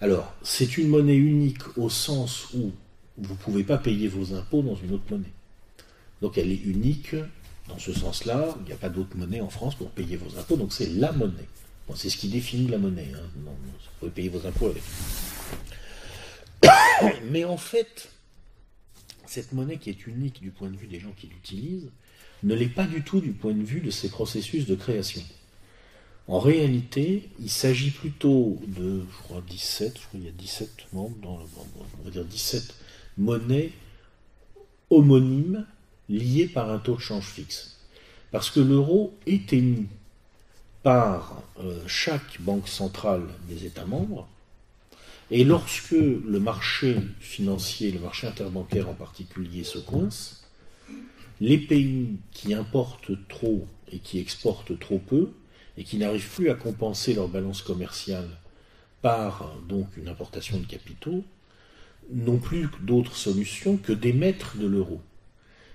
Alors, 0.00 0.34
c'est 0.42 0.76
une 0.76 0.88
monnaie 0.88 1.14
unique 1.14 1.78
au 1.78 1.88
sens 1.88 2.48
où 2.52 2.72
vous 3.16 3.34
ne 3.34 3.38
pouvez 3.38 3.62
pas 3.62 3.78
payer 3.78 4.08
vos 4.08 4.34
impôts 4.34 4.62
dans 4.62 4.74
une 4.74 4.92
autre 4.92 5.04
monnaie. 5.08 5.32
Donc 6.20 6.36
elle 6.36 6.50
est 6.50 6.64
unique 6.64 7.14
dans 7.68 7.78
ce 7.78 7.92
sens-là. 7.92 8.56
Il 8.62 8.66
n'y 8.66 8.72
a 8.72 8.76
pas 8.76 8.88
d'autre 8.88 9.16
monnaie 9.16 9.40
en 9.40 9.50
France 9.50 9.76
pour 9.76 9.90
payer 9.90 10.16
vos 10.16 10.36
impôts, 10.36 10.56
donc 10.56 10.72
c'est 10.72 10.88
la 10.88 11.12
monnaie. 11.12 11.46
C'est 11.94 12.10
ce 12.10 12.16
qui 12.16 12.28
définit 12.28 12.68
la 12.68 12.78
monnaie. 12.78 13.10
hein. 13.14 13.30
Vous 13.36 13.50
pouvez 14.00 14.10
payer 14.10 14.28
vos 14.28 14.44
impôts 14.46 14.66
avec. 14.66 14.82
Mais 17.30 17.44
en 17.44 17.56
fait, 17.56 18.08
cette 19.26 19.52
monnaie 19.52 19.78
qui 19.78 19.90
est 19.90 20.06
unique 20.06 20.40
du 20.40 20.50
point 20.50 20.68
de 20.68 20.76
vue 20.76 20.88
des 20.88 21.00
gens 21.00 21.12
qui 21.16 21.28
l'utilisent, 21.28 21.90
ne 22.42 22.54
l'est 22.54 22.68
pas 22.68 22.86
du 22.86 23.02
tout 23.02 23.20
du 23.20 23.32
point 23.32 23.52
de 23.52 23.62
vue 23.62 23.80
de 23.80 23.90
ses 23.90 24.08
processus 24.08 24.66
de 24.66 24.74
création. 24.74 25.22
En 26.28 26.40
réalité, 26.40 27.30
il 27.40 27.50
s'agit 27.50 27.90
plutôt 27.90 28.60
de, 28.66 29.00
je 29.00 29.22
crois, 29.22 29.42
17, 29.48 29.94
je 29.96 30.06
crois 30.06 30.20
qu'il 30.20 30.24
y 30.24 30.28
a 30.28 30.32
17 30.32 30.86
membres 30.92 31.16
dans 31.22 31.38
le, 31.38 31.44
on 32.00 32.04
va 32.04 32.10
dire 32.10 32.24
17 32.24 32.74
monnaies 33.16 33.72
homonymes 34.90 35.66
liées 36.08 36.48
par 36.48 36.70
un 36.70 36.78
taux 36.78 36.96
de 36.96 37.00
change 37.00 37.26
fixe. 37.26 37.76
Parce 38.32 38.50
que 38.50 38.60
l'euro 38.60 39.16
est 39.26 39.52
émis 39.52 39.86
par 40.86 41.42
euh, 41.58 41.80
chaque 41.88 42.40
banque 42.40 42.68
centrale 42.68 43.24
des 43.48 43.66
États 43.66 43.86
membres, 43.86 44.28
et 45.32 45.42
lorsque 45.42 45.90
le 45.90 46.38
marché 46.38 46.96
financier, 47.18 47.90
le 47.90 47.98
marché 47.98 48.28
interbancaire 48.28 48.88
en 48.88 48.94
particulier, 48.94 49.64
se 49.64 49.78
coince, 49.78 50.44
les 51.40 51.58
pays 51.58 52.18
qui 52.30 52.54
importent 52.54 53.10
trop 53.26 53.66
et 53.90 53.98
qui 53.98 54.20
exportent 54.20 54.78
trop 54.78 55.00
peu, 55.00 55.32
et 55.76 55.82
qui 55.82 55.98
n'arrivent 55.98 56.30
plus 56.30 56.50
à 56.50 56.54
compenser 56.54 57.14
leur 57.14 57.26
balance 57.26 57.62
commerciale 57.62 58.28
par 59.02 59.56
donc 59.68 59.88
une 59.96 60.06
importation 60.06 60.56
de 60.60 60.66
capitaux, 60.66 61.24
n'ont 62.12 62.38
plus 62.38 62.68
d'autre 62.82 63.16
solution 63.16 63.76
que 63.76 63.92
d'émettre 63.92 64.56
de 64.56 64.68
l'euro. 64.68 65.00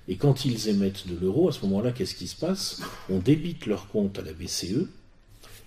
Et 0.08 0.16
quand 0.16 0.46
ils 0.46 0.70
émettent 0.70 1.10
de 1.10 1.20
l'euro, 1.20 1.50
à 1.50 1.52
ce 1.52 1.66
moment-là, 1.66 1.92
qu'est-ce 1.92 2.16
qui 2.16 2.30
se 2.30 2.38
passe? 2.38 2.82
On 3.10 3.20
débite 3.20 3.66
leur 3.66 3.90
compte 3.90 4.18
à 4.18 4.22
la 4.22 4.32
BCE 4.32 4.88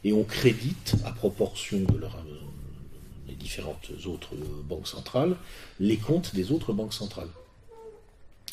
et 0.05 0.13
on 0.13 0.23
crédite, 0.23 0.95
à 1.05 1.13
proportion 1.13 1.81
de 1.81 2.05
euh, 2.05 3.33
différentes 3.39 3.91
autres 4.07 4.35
banques 4.69 4.89
centrales, 4.89 5.37
les 5.81 5.97
comptes 5.97 6.35
des 6.35 6.53
autres 6.53 6.73
banques 6.73 6.95
centrales. 6.95 7.29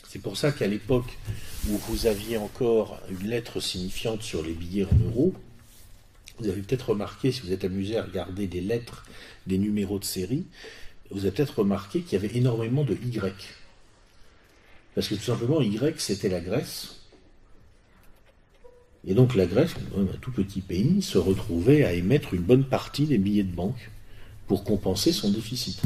C'est 0.07 0.19
pour 0.19 0.35
ça 0.35 0.51
qu'à 0.51 0.67
l'époque 0.67 1.17
où 1.69 1.77
vous 1.77 2.07
aviez 2.07 2.37
encore 2.37 2.99
une 3.09 3.29
lettre 3.29 3.59
signifiante 3.61 4.21
sur 4.21 4.43
les 4.43 4.51
billets 4.51 4.85
en 4.85 4.97
euros, 5.07 5.33
vous 6.39 6.49
avez 6.49 6.61
peut-être 6.61 6.89
remarqué, 6.89 7.31
si 7.31 7.41
vous 7.41 7.53
êtes 7.53 7.63
amusé 7.63 7.97
à 7.97 8.03
regarder 8.03 8.47
des 8.47 8.61
lettres, 8.61 9.05
des 9.47 9.57
numéros 9.57 9.99
de 9.99 10.03
série, 10.03 10.45
vous 11.11 11.21
avez 11.21 11.31
peut-être 11.31 11.59
remarqué 11.59 12.01
qu'il 12.01 12.13
y 12.13 12.25
avait 12.25 12.35
énormément 12.35 12.83
de 12.83 12.95
Y. 12.95 13.35
Parce 14.95 15.07
que 15.07 15.15
tout 15.15 15.21
simplement, 15.21 15.61
Y, 15.61 15.99
c'était 15.99 16.29
la 16.29 16.41
Grèce. 16.41 17.00
Et 19.07 19.13
donc 19.13 19.35
la 19.35 19.47
Grèce, 19.47 19.71
un 19.97 20.05
tout 20.21 20.31
petit 20.31 20.61
pays, 20.61 21.01
se 21.01 21.17
retrouvait 21.17 21.83
à 21.83 21.93
émettre 21.93 22.33
une 22.33 22.41
bonne 22.41 22.63
partie 22.63 23.05
des 23.05 23.17
billets 23.17 23.43
de 23.43 23.53
banque 23.53 23.89
pour 24.47 24.63
compenser 24.63 25.11
son 25.11 25.31
déficit. 25.31 25.81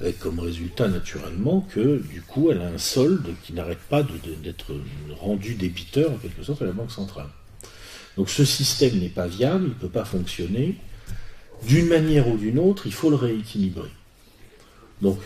avec 0.00 0.18
comme 0.18 0.40
résultat 0.40 0.88
naturellement 0.88 1.60
que 1.60 2.02
du 2.10 2.22
coup 2.22 2.50
elle 2.50 2.60
a 2.62 2.68
un 2.68 2.78
solde 2.78 3.34
qui 3.42 3.52
n'arrête 3.52 3.78
pas 3.78 4.02
d'être 4.02 4.72
rendu 5.18 5.54
débiteur 5.54 6.10
en 6.12 6.16
quelque 6.16 6.42
sorte 6.42 6.62
à 6.62 6.64
la 6.64 6.72
Banque 6.72 6.90
centrale. 6.90 7.28
Donc 8.16 8.30
ce 8.30 8.44
système 8.44 8.98
n'est 8.98 9.08
pas 9.08 9.26
viable, 9.26 9.64
il 9.64 9.68
ne 9.68 9.74
peut 9.74 9.88
pas 9.88 10.04
fonctionner. 10.04 10.76
D'une 11.66 11.86
manière 11.86 12.28
ou 12.28 12.38
d'une 12.38 12.58
autre, 12.58 12.86
il 12.86 12.92
faut 12.92 13.10
le 13.10 13.16
rééquilibrer. 13.16 13.90
Donc 15.02 15.18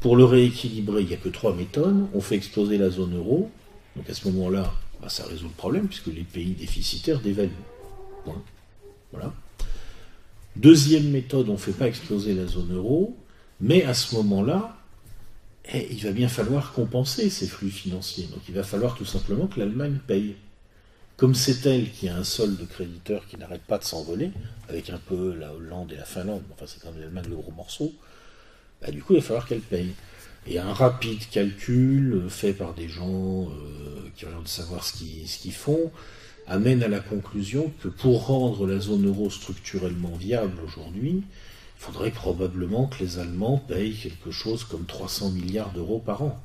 pour 0.00 0.16
le 0.16 0.24
rééquilibrer, 0.24 1.02
il 1.02 1.08
n'y 1.08 1.14
a 1.14 1.16
que 1.16 1.28
trois 1.28 1.54
méthodes. 1.54 2.06
On 2.14 2.20
fait 2.20 2.36
exploser 2.36 2.78
la 2.78 2.90
zone 2.90 3.16
euro. 3.16 3.50
Donc 3.96 4.08
à 4.08 4.14
ce 4.14 4.28
moment-là, 4.28 4.72
bah, 5.00 5.08
ça 5.08 5.24
résout 5.24 5.48
le 5.48 5.54
problème 5.54 5.86
puisque 5.88 6.06
les 6.06 6.22
pays 6.22 6.52
déficitaires 6.52 7.20
dévaluent. 7.20 7.50
Voilà. 9.12 9.32
Deuxième 10.56 11.10
méthode, 11.10 11.48
on 11.48 11.54
ne 11.54 11.58
fait 11.58 11.72
pas 11.72 11.86
exploser 11.86 12.34
la 12.34 12.46
zone 12.46 12.74
euro. 12.74 13.16
Mais 13.60 13.84
à 13.84 13.94
ce 13.94 14.14
moment-là, 14.16 14.76
eh, 15.72 15.86
il 15.90 16.02
va 16.02 16.12
bien 16.12 16.28
falloir 16.28 16.72
compenser 16.72 17.30
ces 17.30 17.46
flux 17.46 17.70
financiers. 17.70 18.26
Donc 18.26 18.40
il 18.48 18.54
va 18.54 18.62
falloir 18.62 18.96
tout 18.96 19.04
simplement 19.04 19.46
que 19.46 19.60
l'Allemagne 19.60 19.98
paye. 20.06 20.36
Comme 21.16 21.34
c'est 21.34 21.66
elle 21.66 21.90
qui 21.90 22.08
a 22.08 22.16
un 22.16 22.24
solde 22.24 22.56
de 22.56 22.64
créditeurs 22.64 23.26
qui 23.26 23.36
n'arrête 23.36 23.62
pas 23.62 23.76
de 23.76 23.84
s'envoler, 23.84 24.30
avec 24.70 24.88
un 24.88 24.96
peu 24.96 25.34
la 25.34 25.52
Hollande 25.52 25.92
et 25.92 25.96
la 25.96 26.06
Finlande, 26.06 26.42
enfin 26.52 26.64
c'est 26.66 26.80
quand 26.80 26.90
même 26.92 27.00
l'Allemagne 27.00 27.26
le 27.28 27.36
gros 27.36 27.52
morceau, 27.52 27.92
bah, 28.80 28.90
du 28.90 29.02
coup 29.02 29.12
il 29.12 29.20
va 29.20 29.22
falloir 29.22 29.46
qu'elle 29.46 29.60
paye. 29.60 29.92
Et 30.46 30.58
un 30.58 30.72
rapide 30.72 31.28
calcul 31.30 32.24
fait 32.28 32.52
par 32.52 32.74
des 32.74 32.88
gens 32.88 33.44
euh, 33.44 34.08
qui 34.16 34.24
ont 34.24 34.30
l'air 34.30 34.42
de 34.42 34.48
savoir 34.48 34.84
ce 34.84 34.92
qu'ils 34.92 35.52
font 35.52 35.92
amène 36.46 36.82
à 36.82 36.88
la 36.88 37.00
conclusion 37.00 37.72
que 37.82 37.88
pour 37.88 38.26
rendre 38.26 38.66
la 38.66 38.80
zone 38.80 39.06
euro 39.06 39.30
structurellement 39.30 40.16
viable 40.16 40.58
aujourd'hui, 40.64 41.22
il 41.22 41.82
faudrait 41.82 42.10
probablement 42.10 42.86
que 42.86 43.02
les 43.02 43.18
Allemands 43.18 43.58
payent 43.58 43.94
quelque 43.94 44.30
chose 44.30 44.64
comme 44.64 44.84
300 44.84 45.30
milliards 45.30 45.72
d'euros 45.72 46.00
par 46.00 46.22
an. 46.22 46.42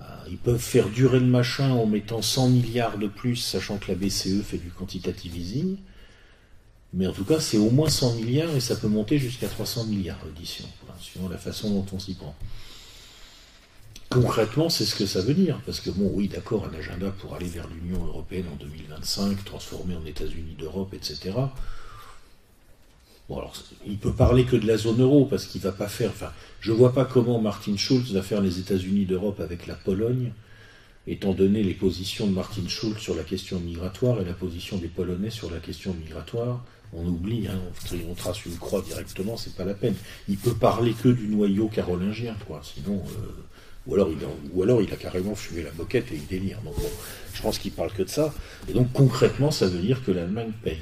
Euh, 0.00 0.04
ils 0.30 0.38
peuvent 0.38 0.58
faire 0.58 0.88
durer 0.88 1.20
le 1.20 1.26
machin 1.26 1.70
en 1.70 1.86
mettant 1.86 2.20
100 2.20 2.48
milliards 2.48 2.98
de 2.98 3.06
plus, 3.06 3.36
sachant 3.36 3.78
que 3.78 3.90
la 3.90 3.94
BCE 3.94 4.42
fait 4.42 4.58
du 4.58 4.70
quantitative 4.70 5.36
easing. 5.36 5.78
Mais 6.94 7.06
en 7.06 7.12
tout 7.12 7.24
cas, 7.24 7.38
c'est 7.40 7.58
au 7.58 7.70
moins 7.70 7.90
100 7.90 8.14
milliards 8.14 8.54
et 8.56 8.60
ça 8.60 8.76
peut 8.76 8.88
monter 8.88 9.18
jusqu'à 9.18 9.48
300 9.48 9.84
milliards 9.84 10.18
d'addition, 10.24 10.64
suivant 11.00 11.28
la 11.28 11.36
façon 11.36 11.70
dont 11.70 11.86
on 11.92 11.98
s'y 11.98 12.14
prend. 12.14 12.34
Concrètement, 14.10 14.70
c'est 14.70 14.86
ce 14.86 14.94
que 14.94 15.04
ça 15.04 15.20
veut 15.20 15.34
dire. 15.34 15.60
Parce 15.66 15.80
que, 15.80 15.90
bon, 15.90 16.10
oui, 16.14 16.28
d'accord, 16.28 16.64
un 16.64 16.76
agenda 16.78 17.10
pour 17.10 17.34
aller 17.34 17.46
vers 17.46 17.68
l'Union 17.68 18.04
européenne 18.06 18.46
en 18.52 18.56
2025, 18.56 19.44
transformer 19.44 19.96
en 19.96 20.06
États-Unis 20.06 20.56
d'Europe, 20.58 20.94
etc. 20.94 21.32
Bon, 23.28 23.36
alors, 23.36 23.52
il 23.86 23.98
peut 23.98 24.14
parler 24.14 24.46
que 24.46 24.56
de 24.56 24.66
la 24.66 24.78
zone 24.78 25.02
euro, 25.02 25.26
parce 25.26 25.44
qu'il 25.44 25.60
va 25.60 25.72
pas 25.72 25.88
faire. 25.88 26.10
Enfin, 26.10 26.32
je 26.60 26.72
vois 26.72 26.94
pas 26.94 27.04
comment 27.04 27.38
Martin 27.38 27.76
Schulz 27.76 28.12
va 28.12 28.22
faire 28.22 28.40
les 28.40 28.58
États-Unis 28.58 29.04
d'Europe 29.04 29.40
avec 29.40 29.66
la 29.66 29.74
Pologne, 29.74 30.32
étant 31.06 31.34
donné 31.34 31.62
les 31.62 31.74
positions 31.74 32.26
de 32.26 32.32
Martin 32.32 32.66
Schulz 32.66 32.98
sur 32.98 33.14
la 33.14 33.24
question 33.24 33.60
migratoire 33.60 34.22
et 34.22 34.24
la 34.24 34.32
position 34.32 34.78
des 34.78 34.88
Polonais 34.88 35.30
sur 35.30 35.50
la 35.50 35.58
question 35.58 35.92
migratoire. 35.92 36.64
On 36.94 37.06
oublie, 37.06 37.48
hein, 37.48 37.58
on, 38.08 38.14
trace 38.14 38.46
une 38.46 38.56
croix 38.56 38.80
directement, 38.80 39.36
c'est 39.36 39.54
pas 39.54 39.64
la 39.64 39.74
peine. 39.74 39.94
Il 40.28 40.38
peut 40.38 40.54
parler 40.54 40.94
que 40.94 41.08
du 41.08 41.28
noyau 41.28 41.68
carolingien, 41.68 42.34
quoi. 42.46 42.62
Sinon, 42.62 42.96
euh, 42.96 43.92
ou 44.52 44.62
alors, 44.62 44.82
il 44.82 44.92
a, 44.92 44.96
carrément 44.96 45.34
fumé 45.34 45.62
la 45.62 45.72
moquette 45.72 46.10
et 46.12 46.16
il 46.16 46.26
délire. 46.26 46.60
Donc 46.62 46.74
je 47.34 47.42
pense 47.42 47.58
qu'il 47.58 47.72
parle 47.72 47.92
que 47.92 48.02
de 48.02 48.08
ça. 48.08 48.34
Et 48.68 48.72
donc 48.72 48.92
concrètement, 48.92 49.50
ça 49.50 49.66
veut 49.66 49.80
dire 49.80 50.04
que 50.04 50.10
l'Allemagne 50.10 50.52
paye. 50.62 50.78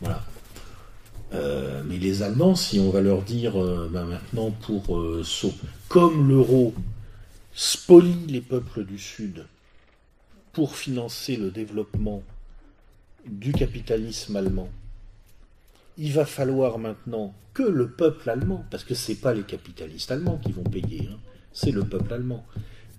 Voilà. 0.00 0.24
Euh, 1.34 1.82
mais 1.86 1.98
les 1.98 2.22
Allemands, 2.22 2.54
si 2.54 2.78
on 2.78 2.90
va 2.90 3.00
leur 3.00 3.22
dire 3.22 3.60
euh, 3.60 3.90
ben 3.92 4.04
maintenant 4.04 4.50
pour 4.50 5.02
comme 5.88 6.28
l'euro 6.28 6.74
spolie 7.54 8.26
les 8.28 8.40
peuples 8.40 8.84
du 8.84 8.98
Sud 8.98 9.46
pour 10.52 10.76
financer 10.76 11.36
le 11.36 11.50
développement 11.50 12.22
du 13.26 13.52
capitalisme 13.52 14.36
allemand, 14.36 14.68
il 15.98 16.12
va 16.12 16.26
falloir 16.26 16.78
maintenant 16.78 17.34
que 17.54 17.62
le 17.62 17.90
peuple 17.90 18.28
allemand, 18.30 18.64
parce 18.70 18.84
que 18.84 18.94
ce 18.94 19.12
n'est 19.12 19.18
pas 19.18 19.34
les 19.34 19.42
capitalistes 19.42 20.10
allemands 20.10 20.38
qui 20.38 20.52
vont 20.52 20.64
payer, 20.64 21.08
hein, 21.10 21.18
c'est 21.52 21.70
le 21.70 21.84
peuple 21.84 22.12
allemand, 22.12 22.44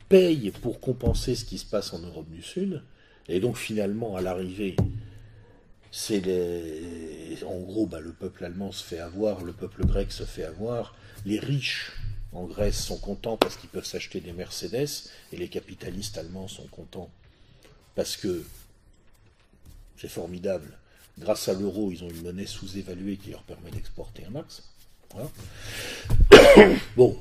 paye 0.09 0.51
pour 0.61 0.79
compenser 0.79 1.35
ce 1.35 1.45
qui 1.45 1.57
se 1.57 1.65
passe 1.65 1.93
en 1.93 1.99
Europe 1.99 2.29
du 2.29 2.41
Sud, 2.41 2.81
et 3.27 3.39
donc 3.39 3.57
finalement 3.57 4.15
à 4.15 4.21
l'arrivée 4.21 4.75
c'est 5.91 6.19
les... 6.19 7.43
en 7.45 7.59
gros, 7.59 7.87
bah, 7.87 7.99
le 7.99 8.11
peuple 8.11 8.45
allemand 8.45 8.71
se 8.71 8.83
fait 8.83 8.99
avoir, 8.99 9.43
le 9.43 9.53
peuple 9.53 9.85
grec 9.85 10.11
se 10.11 10.23
fait 10.23 10.43
avoir, 10.43 10.95
les 11.25 11.39
riches 11.39 11.93
en 12.33 12.45
Grèce 12.45 12.83
sont 12.83 12.97
contents 12.97 13.37
parce 13.37 13.55
qu'ils 13.55 13.69
peuvent 13.69 13.85
s'acheter 13.85 14.19
des 14.19 14.33
Mercedes, 14.33 15.09
et 15.31 15.37
les 15.37 15.47
capitalistes 15.47 16.17
allemands 16.17 16.47
sont 16.47 16.67
contents 16.67 17.09
parce 17.95 18.17
que 18.17 18.43
c'est 19.99 20.09
formidable. 20.09 20.77
Grâce 21.19 21.49
à 21.49 21.53
l'euro, 21.53 21.91
ils 21.91 22.03
ont 22.03 22.09
une 22.09 22.21
monnaie 22.21 22.45
sous-évaluée 22.45 23.17
qui 23.17 23.31
leur 23.31 23.43
permet 23.43 23.71
d'exporter 23.71 24.23
un 24.27 24.31
max. 24.31 24.63
Voilà. 25.13 25.29
bon, 26.95 27.17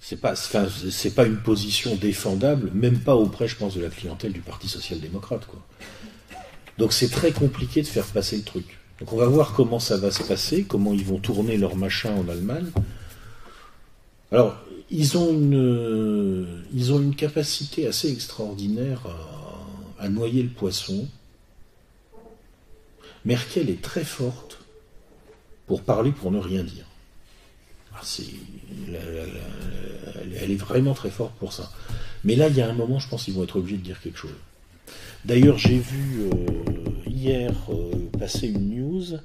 c'est 0.00 0.16
pas, 0.16 0.34
c'est 0.36 1.14
pas 1.14 1.26
une 1.26 1.38
position 1.38 1.94
défendable, 1.96 2.70
même 2.74 2.98
pas 2.98 3.14
auprès, 3.14 3.48
je 3.48 3.56
pense, 3.56 3.74
de 3.74 3.82
la 3.82 3.88
clientèle 3.88 4.32
du 4.32 4.40
Parti 4.40 4.68
social-démocrate. 4.68 5.46
Donc 6.78 6.92
c'est 6.92 7.10
très 7.10 7.32
compliqué 7.32 7.82
de 7.82 7.86
faire 7.86 8.06
passer 8.06 8.36
le 8.36 8.42
truc. 8.42 8.78
Donc 9.00 9.12
on 9.12 9.16
va 9.16 9.26
voir 9.26 9.52
comment 9.52 9.78
ça 9.78 9.96
va 9.96 10.10
se 10.10 10.22
passer, 10.22 10.64
comment 10.64 10.94
ils 10.94 11.04
vont 11.04 11.18
tourner 11.18 11.56
leur 11.56 11.76
machin 11.76 12.14
en 12.14 12.28
Allemagne. 12.28 12.70
Alors, 14.30 14.56
ils 14.90 15.16
ont 15.18 15.30
une, 15.30 16.64
une 16.74 17.14
capacité 17.14 17.86
assez 17.86 18.10
extraordinaire 18.10 19.06
noyer 20.08 20.42
le 20.42 20.48
poisson. 20.48 21.08
Merkel 23.24 23.70
est 23.70 23.82
très 23.82 24.04
forte 24.04 24.58
pour 25.66 25.82
parler 25.82 26.12
pour 26.12 26.30
ne 26.30 26.38
rien 26.38 26.64
dire. 26.64 26.86
Ah, 27.94 28.00
elle 30.40 30.50
est 30.50 30.56
vraiment 30.56 30.94
très 30.94 31.10
forte 31.10 31.34
pour 31.34 31.52
ça. 31.52 31.70
Mais 32.24 32.36
là, 32.36 32.48
il 32.48 32.56
y 32.56 32.62
a 32.62 32.68
un 32.68 32.72
moment, 32.72 32.98
je 32.98 33.08
pense 33.08 33.24
qu'ils 33.24 33.34
vont 33.34 33.44
être 33.44 33.56
obligés 33.56 33.76
de 33.76 33.82
dire 33.82 34.00
quelque 34.00 34.18
chose. 34.18 34.34
D'ailleurs, 35.24 35.58
j'ai 35.58 35.78
vu 35.78 36.22
euh, 36.22 36.30
hier 37.06 37.52
euh, 37.70 38.10
passer 38.18 38.48
une 38.48 38.70
news. 38.70 39.18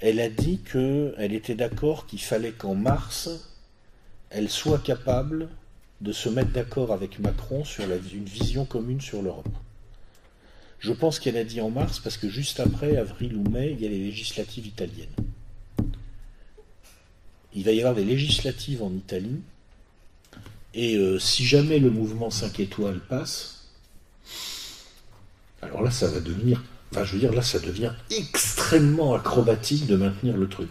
Elle 0.00 0.18
a 0.20 0.28
dit 0.28 0.58
qu'elle 0.58 1.32
était 1.32 1.54
d'accord 1.54 2.06
qu'il 2.06 2.20
fallait 2.20 2.52
qu'en 2.52 2.74
mars, 2.74 3.30
elle 4.30 4.48
soit 4.48 4.82
capable 4.82 5.48
de 6.00 6.12
se 6.12 6.28
mettre 6.28 6.50
d'accord 6.50 6.92
avec 6.92 7.20
Macron 7.20 7.64
sur 7.64 7.84
une 7.84 8.24
vision 8.24 8.64
commune 8.64 9.00
sur 9.00 9.22
l'Europe. 9.22 9.48
Je 10.82 10.92
pense 10.92 11.20
qu'elle 11.20 11.36
a 11.36 11.44
dit 11.44 11.60
en 11.60 11.70
mars 11.70 12.00
parce 12.00 12.16
que 12.16 12.28
juste 12.28 12.58
après, 12.58 12.96
avril 12.96 13.36
ou 13.36 13.48
mai, 13.48 13.70
il 13.70 13.80
y 13.80 13.86
a 13.86 13.88
les 13.88 14.00
législatives 14.00 14.66
italiennes. 14.66 15.14
Il 17.54 17.64
va 17.64 17.70
y 17.70 17.78
avoir 17.78 17.94
des 17.94 18.04
législatives 18.04 18.82
en 18.82 18.90
Italie. 18.90 19.40
Et 20.74 20.96
euh, 20.96 21.20
si 21.20 21.44
jamais 21.44 21.78
le 21.78 21.88
mouvement 21.90 22.30
5 22.30 22.58
étoiles 22.58 22.98
passe, 22.98 23.68
alors 25.60 25.82
là, 25.82 25.92
ça 25.92 26.08
va 26.08 26.18
devenir, 26.18 26.64
enfin, 26.90 27.04
je 27.04 27.12
veux 27.12 27.20
dire, 27.20 27.32
là, 27.32 27.42
ça 27.42 27.60
devient 27.60 27.92
extrêmement 28.10 29.14
acrobatique 29.14 29.86
de 29.86 29.94
maintenir 29.94 30.36
le 30.36 30.48
truc. 30.48 30.68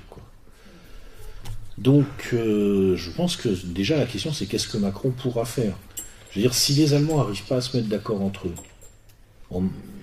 Donc, 1.77 2.31
euh, 2.33 2.97
je 2.97 3.11
pense 3.11 3.37
que 3.37 3.47
déjà 3.47 3.95
la 3.95 4.05
question, 4.05 4.33
c'est 4.33 4.45
qu'est-ce 4.45 4.67
que 4.67 4.77
Macron 4.77 5.11
pourra 5.11 5.45
faire? 5.45 5.77
Je 6.31 6.35
veux 6.35 6.41
dire, 6.41 6.53
si 6.53 6.73
les 6.73 6.93
Allemands 6.93 7.17
n'arrivent 7.17 7.45
pas 7.45 7.57
à 7.57 7.61
se 7.61 7.77
mettre 7.77 7.87
d'accord 7.87 8.21
entre 8.21 8.49
eux 8.49 8.55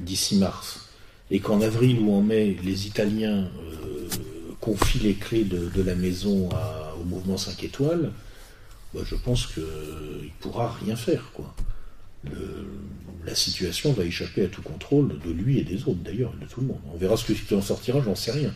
d'ici 0.00 0.36
mars, 0.36 0.88
et 1.30 1.40
qu'en 1.40 1.60
avril 1.60 2.00
ou 2.00 2.12
en 2.12 2.22
mai, 2.22 2.56
les 2.64 2.86
Italiens 2.86 3.48
euh, 3.60 4.08
confient 4.60 5.00
les 5.00 5.14
clés 5.14 5.44
de, 5.44 5.82
la 5.82 5.94
maison 5.94 6.48
au 7.00 7.04
mouvement 7.04 7.36
5 7.36 7.62
étoiles, 7.64 8.12
bah, 8.94 9.00
je 9.04 9.14
pense 9.14 9.46
qu'il 9.46 9.62
ne 9.62 10.40
pourra 10.40 10.76
rien 10.84 10.96
faire. 10.96 11.30
Quoi 11.34 11.54
la 13.28 13.34
situation 13.34 13.92
va 13.92 14.04
échapper 14.04 14.44
à 14.44 14.48
tout 14.48 14.62
contrôle 14.62 15.18
de 15.24 15.30
lui 15.30 15.58
et 15.58 15.64
des 15.64 15.82
autres 15.82 16.02
d'ailleurs, 16.04 16.32
de 16.40 16.46
tout 16.46 16.60
le 16.60 16.68
monde. 16.68 16.80
On 16.92 16.96
verra 16.96 17.16
ce 17.16 17.30
qui 17.30 17.54
en 17.54 17.60
sortira, 17.60 18.00
j'en 18.02 18.14
sais 18.14 18.32
rien. 18.32 18.54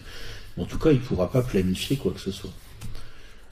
En 0.57 0.65
tout 0.65 0.79
cas, 0.79 0.91
il 0.91 0.99
ne 0.99 1.05
pourra 1.05 1.31
pas 1.31 1.43
planifier 1.43 1.97
quoi 1.97 2.13
que 2.13 2.21
ce 2.21 2.31
soit. 2.31 2.53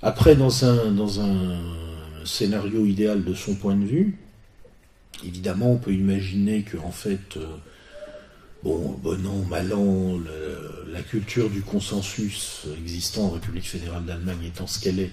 Après, 0.02 0.34
dans 0.34 0.64
un 0.64 1.60
scénario 2.24 2.86
idéal 2.86 3.24
de 3.24 3.34
son 3.34 3.54
point 3.54 3.76
de 3.76 3.84
vue, 3.84 4.18
évidemment, 5.26 5.72
on 5.72 5.78
peut 5.78 5.92
imaginer 5.92 6.62
que 6.62 6.76
en 6.78 6.92
fait, 6.92 7.36
euh, 7.36 7.46
bon, 8.62 8.98
bon 9.02 9.26
an, 9.26 9.44
mal 9.48 9.72
an, 9.72 10.18
la 10.92 11.02
culture 11.02 11.50
du 11.50 11.62
consensus 11.62 12.66
existant 12.78 13.24
en 13.24 13.30
République 13.30 13.68
fédérale 13.68 14.04
d'Allemagne 14.04 14.44
étant 14.46 14.66
ce 14.66 14.80
qu'elle 14.80 15.00
est, 15.00 15.12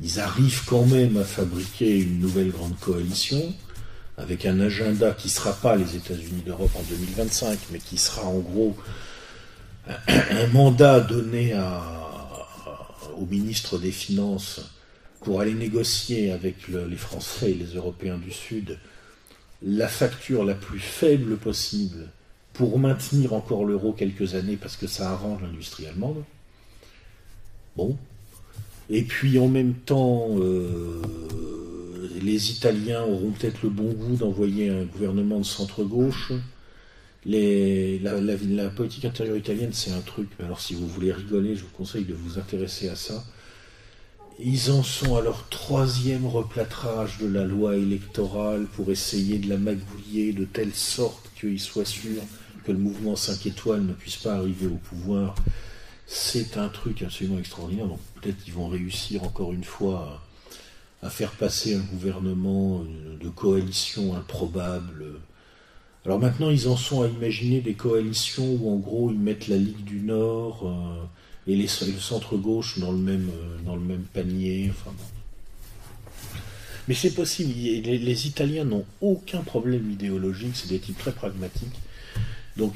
ils 0.00 0.20
arrivent 0.20 0.64
quand 0.66 0.84
même 0.84 1.16
à 1.16 1.24
fabriquer 1.24 1.98
une 1.98 2.20
nouvelle 2.20 2.50
grande 2.50 2.78
coalition 2.78 3.54
avec 4.18 4.46
un 4.46 4.60
agenda 4.60 5.12
qui 5.12 5.28
ne 5.28 5.32
sera 5.32 5.52
pas 5.52 5.76
les 5.76 5.96
États-Unis 5.96 6.42
d'Europe 6.44 6.70
en 6.74 6.82
2025, 6.82 7.58
mais 7.70 7.78
qui 7.78 7.98
sera 7.98 8.26
en 8.26 8.38
gros 8.38 8.76
un 10.08 10.46
mandat 10.48 11.00
donné 11.00 11.54
au 13.16 13.26
ministre 13.26 13.78
des 13.78 13.92
Finances 13.92 14.60
pour 15.20 15.40
aller 15.40 15.54
négocier 15.54 16.32
avec 16.32 16.68
les 16.68 16.96
Français 16.96 17.50
et 17.50 17.54
les 17.54 17.74
Européens 17.74 18.18
du 18.18 18.32
Sud 18.32 18.78
la 19.62 19.88
facture 19.88 20.44
la 20.44 20.54
plus 20.54 20.78
faible 20.78 21.36
possible 21.36 22.08
pour 22.52 22.78
maintenir 22.78 23.32
encore 23.32 23.64
l'euro 23.64 23.92
quelques 23.92 24.34
années 24.34 24.56
parce 24.56 24.76
que 24.76 24.86
ça 24.86 25.10
arrange 25.10 25.42
l'industrie 25.42 25.86
allemande. 25.86 26.24
Bon. 27.76 27.96
Et 28.88 29.02
puis 29.02 29.38
en 29.38 29.48
même 29.48 29.74
temps, 29.74 30.28
euh, 30.38 31.02
les 32.22 32.50
Italiens 32.50 33.02
auront 33.02 33.30
peut-être 33.30 33.62
le 33.62 33.68
bon 33.68 33.92
goût 33.92 34.16
d'envoyer 34.16 34.70
un 34.70 34.84
gouvernement 34.84 35.38
de 35.38 35.44
centre-gauche. 35.44 36.32
La, 37.24 38.20
la, 38.20 38.68
politique 38.70 39.04
intérieure 39.04 39.36
italienne, 39.36 39.72
c'est 39.72 39.90
un 39.90 40.00
truc. 40.00 40.28
Alors, 40.38 40.60
si 40.60 40.74
vous 40.74 40.86
voulez 40.86 41.12
rigoler, 41.12 41.56
je 41.56 41.62
vous 41.62 41.70
conseille 41.76 42.04
de 42.04 42.14
vous 42.14 42.38
intéresser 42.38 42.88
à 42.88 42.94
ça. 42.94 43.24
Ils 44.38 44.70
en 44.70 44.82
sont 44.82 45.16
à 45.16 45.22
leur 45.22 45.48
troisième 45.48 46.26
replâtrage 46.26 47.16
de 47.18 47.26
la 47.26 47.44
loi 47.44 47.76
électorale 47.76 48.66
pour 48.66 48.90
essayer 48.90 49.38
de 49.38 49.48
la 49.48 49.56
magouiller 49.56 50.34
de 50.34 50.44
telle 50.44 50.74
sorte 50.74 51.30
qu'ils 51.40 51.60
soient 51.60 51.86
sûrs 51.86 52.22
que 52.64 52.72
le 52.72 52.78
mouvement 52.78 53.16
5 53.16 53.46
étoiles 53.46 53.82
ne 53.82 53.94
puisse 53.94 54.16
pas 54.16 54.34
arriver 54.34 54.66
au 54.66 54.76
pouvoir. 54.76 55.36
C'est 56.06 56.58
un 56.58 56.68
truc 56.68 57.02
absolument 57.02 57.38
extraordinaire. 57.38 57.86
Donc 57.86 58.00
peut-être 58.20 58.36
qu'ils 58.44 58.52
vont 58.52 58.68
réussir 58.68 59.24
encore 59.24 59.54
une 59.54 59.64
fois 59.64 60.20
à, 61.02 61.08
faire 61.08 61.30
passer 61.32 61.74
un 61.74 61.80
gouvernement 61.80 62.84
de 63.18 63.28
coalition 63.30 64.14
improbable. 64.14 65.06
Alors 66.04 66.18
maintenant, 66.18 66.50
ils 66.50 66.68
en 66.68 66.76
sont 66.76 67.02
à 67.02 67.06
imaginer 67.06 67.62
des 67.62 67.74
coalitions 67.74 68.58
où 68.60 68.70
en 68.70 68.76
gros 68.76 69.10
ils 69.10 69.18
mettent 69.18 69.48
la 69.48 69.56
Ligue 69.56 69.84
du 69.84 70.00
Nord. 70.00 70.66
Euh, 70.66 71.04
et 71.46 71.56
le 71.56 71.66
centre-gauche 71.66 72.78
dans, 72.78 72.92
le 72.92 72.98
même, 72.98 73.28
euh, 73.30 73.58
dans 73.64 73.76
le 73.76 73.82
même 73.82 74.04
panier. 74.12 74.70
Enfin, 74.70 74.94
Mais 76.88 76.94
c'est 76.94 77.14
possible, 77.14 77.52
les, 77.54 78.26
Italiens 78.26 78.64
n'ont 78.64 78.84
aucun 79.00 79.42
problème 79.42 79.90
idéologique, 79.90 80.54
c'est 80.54 80.68
des 80.68 80.78
types 80.78 80.98
très 80.98 81.12
pragmatiques. 81.12 81.80
Donc 82.56 82.74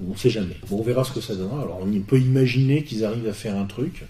on 0.00 0.12
ne 0.12 0.16
sait 0.16 0.30
jamais. 0.30 0.56
on 0.70 0.82
verra 0.82 1.04
ce 1.04 1.12
que 1.12 1.20
ça 1.20 1.34
donnera. 1.34 1.62
Alors 1.62 1.80
on 1.82 2.00
peut 2.00 2.20
imaginer 2.20 2.84
qu'ils 2.84 3.04
arrivent 3.04 3.28
à 3.28 3.34
faire 3.34 3.56
un 3.56 3.66
truc. 3.66 4.04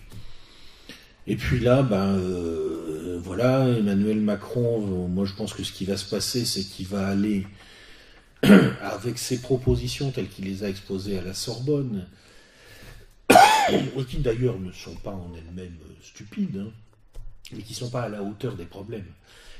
Et 1.28 1.34
puis 1.34 1.58
là, 1.58 1.82
ben 1.82 2.14
euh, 2.14 3.18
voilà, 3.20 3.66
Emmanuel 3.68 4.20
Macron, 4.20 5.08
moi 5.08 5.24
je 5.24 5.32
pense 5.32 5.52
que 5.52 5.64
ce 5.64 5.72
qui 5.72 5.84
va 5.84 5.96
se 5.96 6.08
passer, 6.08 6.44
c'est 6.44 6.62
qu'il 6.62 6.86
va 6.86 7.08
aller 7.08 7.44
avec 8.80 9.18
ses 9.18 9.40
propositions 9.40 10.12
telles 10.12 10.28
qu'il 10.28 10.44
les 10.44 10.62
a 10.62 10.68
exposées 10.68 11.18
à 11.18 11.22
la 11.22 11.34
Sorbonne, 11.34 12.06
qui 14.08 14.18
d'ailleurs 14.18 14.58
ne 14.58 14.72
sont 14.72 14.94
pas 14.96 15.12
en 15.12 15.32
elles-mêmes 15.34 15.78
euh, 15.82 15.92
stupides, 16.02 16.58
hein, 16.58 16.72
mais 17.52 17.62
qui 17.62 17.72
ne 17.72 17.78
sont 17.78 17.90
pas 17.90 18.02
à 18.02 18.08
la 18.08 18.22
hauteur 18.22 18.54
des 18.54 18.64
problèmes, 18.64 19.06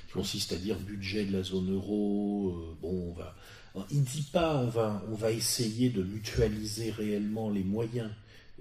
qui 0.07 0.12
consistent 0.12 0.53
à 0.53 0.57
dire 0.57 0.78
budget 0.78 1.24
de 1.24 1.33
la 1.37 1.43
zone 1.43 1.73
euro, 1.73 2.51
euh, 2.51 2.77
bon, 2.81 3.11
on 3.11 3.19
va... 3.19 3.35
Il 3.91 4.01
ne 4.01 4.07
dit 4.07 4.27
pas 4.33 4.57
on 4.57 4.69
va, 4.69 5.03
on 5.11 5.15
va 5.15 5.31
essayer 5.33 5.91
de 5.91 6.03
mutualiser 6.03 6.91
réellement 6.91 7.51
les 7.51 7.62
moyens, 7.62 8.11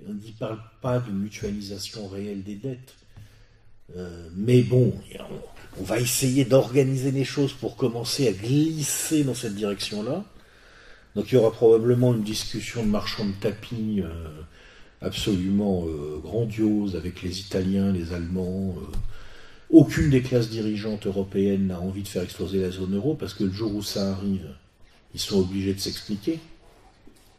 on 0.06 0.14
ne 0.14 0.32
parle 0.38 0.60
pas 0.82 1.00
de 1.00 1.10
mutualisation 1.10 2.10
réelle 2.10 2.44
des 2.44 2.56
dettes, 2.56 2.96
euh, 3.96 4.28
mais 4.36 4.62
bon, 4.62 4.94
on, 5.80 5.84
va 5.84 6.02
essayer 6.02 6.44
d'organiser 6.44 7.12
les 7.12 7.24
choses 7.24 7.54
pour 7.54 7.78
commencer 7.78 8.28
à 8.28 8.34
glisser 8.34 9.24
dans 9.24 9.36
cette 9.36 9.56
direction-là. 9.56 10.26
Donc 11.16 11.32
il 11.32 11.36
y 11.36 11.38
aura 11.38 11.52
probablement 11.52 12.14
une 12.14 12.24
discussion 12.24 12.84
de 12.84 12.90
marchand 12.90 13.26
de 13.26 13.32
tapis 13.40 14.02
absolument 15.02 15.86
euh, 15.88 16.20
grandiose 16.24 16.96
avec 16.96 17.22
les 17.22 17.40
Italiens, 17.40 17.92
les 17.92 18.14
Allemands. 18.14 18.76
Euh. 18.78 18.98
aucune 19.70 20.10
des 20.10 20.22
classes 20.22 20.50
dirigeantes 20.50 21.08
européennes 21.08 21.68
n'a 21.68 21.80
envie 21.80 22.04
de 22.04 22.08
faire 22.08 22.24
exploser 22.24 22.62
la 22.62 22.72
zone 22.72 22.96
euro 22.96 23.16
parce 23.16 23.34
que 23.34 23.44
le 23.44 23.52
jour 23.52 23.74
où 23.76 23.82
ça 23.82 24.12
arrive, 24.12 24.48
ils 25.14 25.20
sont 25.20 25.40
obligés 25.40 25.74
de 25.74 25.80
s'expliquer. 25.80 26.40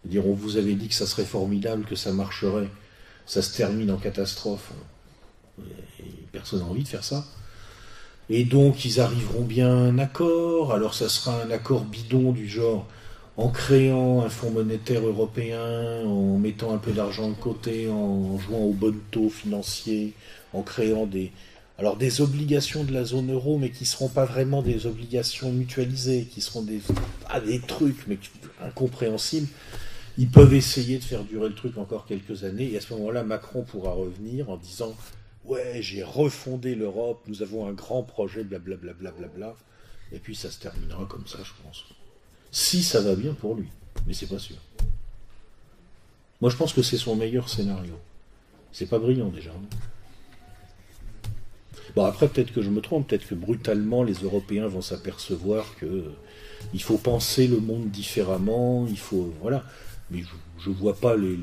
Dire 0.04 0.26
on 0.26 0.34
vous 0.34 0.56
avait 0.56 0.74
dit 0.74 0.88
que 0.88 0.94
ça 0.94 1.06
serait 1.06 1.24
formidable, 1.24 1.84
que 1.84 1.96
ça 1.96 2.12
marcherait, 2.12 2.70
ça 3.26 3.42
se 3.42 3.56
termine 3.56 3.90
en 3.90 3.96
catastrophe. 3.96 4.72
personne 6.32 6.60
n'a 6.60 6.66
envie 6.66 6.84
de 6.84 6.88
faire 6.88 7.04
ça. 7.04 7.24
Et 8.28 8.44
donc 8.44 8.84
ils 8.84 9.00
arriveront 9.00 9.44
bien 9.44 9.68
à 9.68 9.80
un 9.80 9.98
accord, 9.98 10.72
alors 10.72 10.94
ça 10.94 11.08
sera 11.08 11.42
un 11.42 11.50
accord 11.50 11.84
bidon 11.84 12.32
du 12.32 12.48
genre 12.48 12.86
en 13.36 13.50
créant 13.50 14.22
un 14.22 14.30
fonds 14.30 14.50
monétaire 14.50 15.06
européen, 15.06 16.04
en 16.06 16.38
mettant 16.38 16.72
un 16.72 16.78
peu 16.78 16.92
d'argent 16.92 17.28
de 17.28 17.34
côté, 17.34 17.88
en 17.88 18.38
jouant 18.38 18.60
au 18.60 18.72
bon 18.72 18.94
taux 19.10 19.28
financier, 19.28 20.14
en 20.54 20.62
créant 20.62 21.06
des, 21.06 21.32
alors 21.78 21.96
des 21.96 22.22
obligations 22.22 22.84
de 22.84 22.92
la 22.94 23.04
zone 23.04 23.30
euro, 23.32 23.58
mais 23.58 23.70
qui 23.70 23.84
ne 23.84 23.88
seront 23.88 24.08
pas 24.08 24.24
vraiment 24.24 24.62
des 24.62 24.86
obligations 24.86 25.52
mutualisées, 25.52 26.24
qui 26.24 26.40
seront 26.40 26.62
des, 26.62 26.80
des 27.44 27.60
trucs, 27.60 28.06
mais 28.06 28.18
incompréhensibles. 28.62 29.48
Ils 30.16 30.30
peuvent 30.30 30.54
essayer 30.54 30.98
de 30.98 31.04
faire 31.04 31.22
durer 31.24 31.50
le 31.50 31.54
truc 31.54 31.76
encore 31.76 32.06
quelques 32.06 32.44
années, 32.44 32.72
et 32.72 32.78
à 32.78 32.80
ce 32.80 32.94
moment-là, 32.94 33.22
Macron 33.22 33.64
pourra 33.64 33.92
revenir 33.92 34.48
en 34.48 34.56
disant 34.56 34.94
Ouais, 35.44 35.78
j'ai 35.80 36.02
refondé 36.02 36.74
l'Europe, 36.74 37.22
nous 37.28 37.42
avons 37.42 37.68
un 37.68 37.72
grand 37.72 38.02
projet, 38.02 38.42
blablabla, 38.42 38.94
bla, 38.94 39.10
bla, 39.12 39.28
bla, 39.28 39.56
et 40.10 40.18
puis 40.18 40.34
ça 40.34 40.50
se 40.50 40.58
terminera 40.58 41.04
comme 41.04 41.26
ça, 41.26 41.38
je 41.44 41.52
pense 41.62 41.84
si 42.50 42.82
ça 42.82 43.00
va 43.00 43.14
bien 43.14 43.34
pour 43.34 43.54
lui. 43.54 43.68
Mais 44.06 44.14
c'est 44.14 44.26
pas 44.26 44.38
sûr. 44.38 44.56
Moi, 46.40 46.50
je 46.50 46.56
pense 46.56 46.72
que 46.72 46.82
c'est 46.82 46.98
son 46.98 47.16
meilleur 47.16 47.48
scénario. 47.48 47.94
C'est 48.72 48.86
pas 48.86 48.98
brillant 48.98 49.28
déjà. 49.28 49.50
Hein. 49.50 49.76
Bon, 51.94 52.04
après, 52.04 52.28
peut-être 52.28 52.52
que 52.52 52.60
je 52.60 52.68
me 52.68 52.80
trompe, 52.82 53.08
peut-être 53.08 53.26
que 53.26 53.34
brutalement, 53.34 54.02
les 54.02 54.14
Européens 54.14 54.68
vont 54.68 54.82
s'apercevoir 54.82 55.74
que 55.76 56.04
il 56.74 56.82
faut 56.82 56.98
penser 56.98 57.46
le 57.46 57.58
monde 57.58 57.90
différemment, 57.90 58.86
il 58.88 58.98
faut. 58.98 59.32
Voilà. 59.40 59.64
Mais 60.10 60.22
je, 60.58 60.70
vois 60.70 60.94
pas 60.94 61.16
les. 61.16 61.38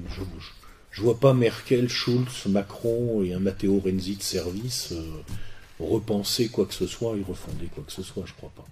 Je, 0.92 1.02
vois 1.02 1.20
pas 1.20 1.34
Merkel, 1.34 1.90
Schulz, 1.90 2.46
Macron 2.48 3.24
et 3.24 3.34
un 3.34 3.40
Matteo 3.40 3.80
Renzi 3.80 4.16
de 4.16 4.22
service 4.22 4.92
euh, 4.92 5.02
repenser 5.80 6.50
quoi 6.50 6.66
que 6.66 6.74
ce 6.74 6.88
soit 6.88 7.18
et 7.18 7.24
refonder 7.24 7.68
quoi 7.74 7.84
que 7.84 7.92
ce 7.92 8.04
soit, 8.04 8.24
je 8.26 8.34
crois 8.34 8.52
pas 8.56 8.66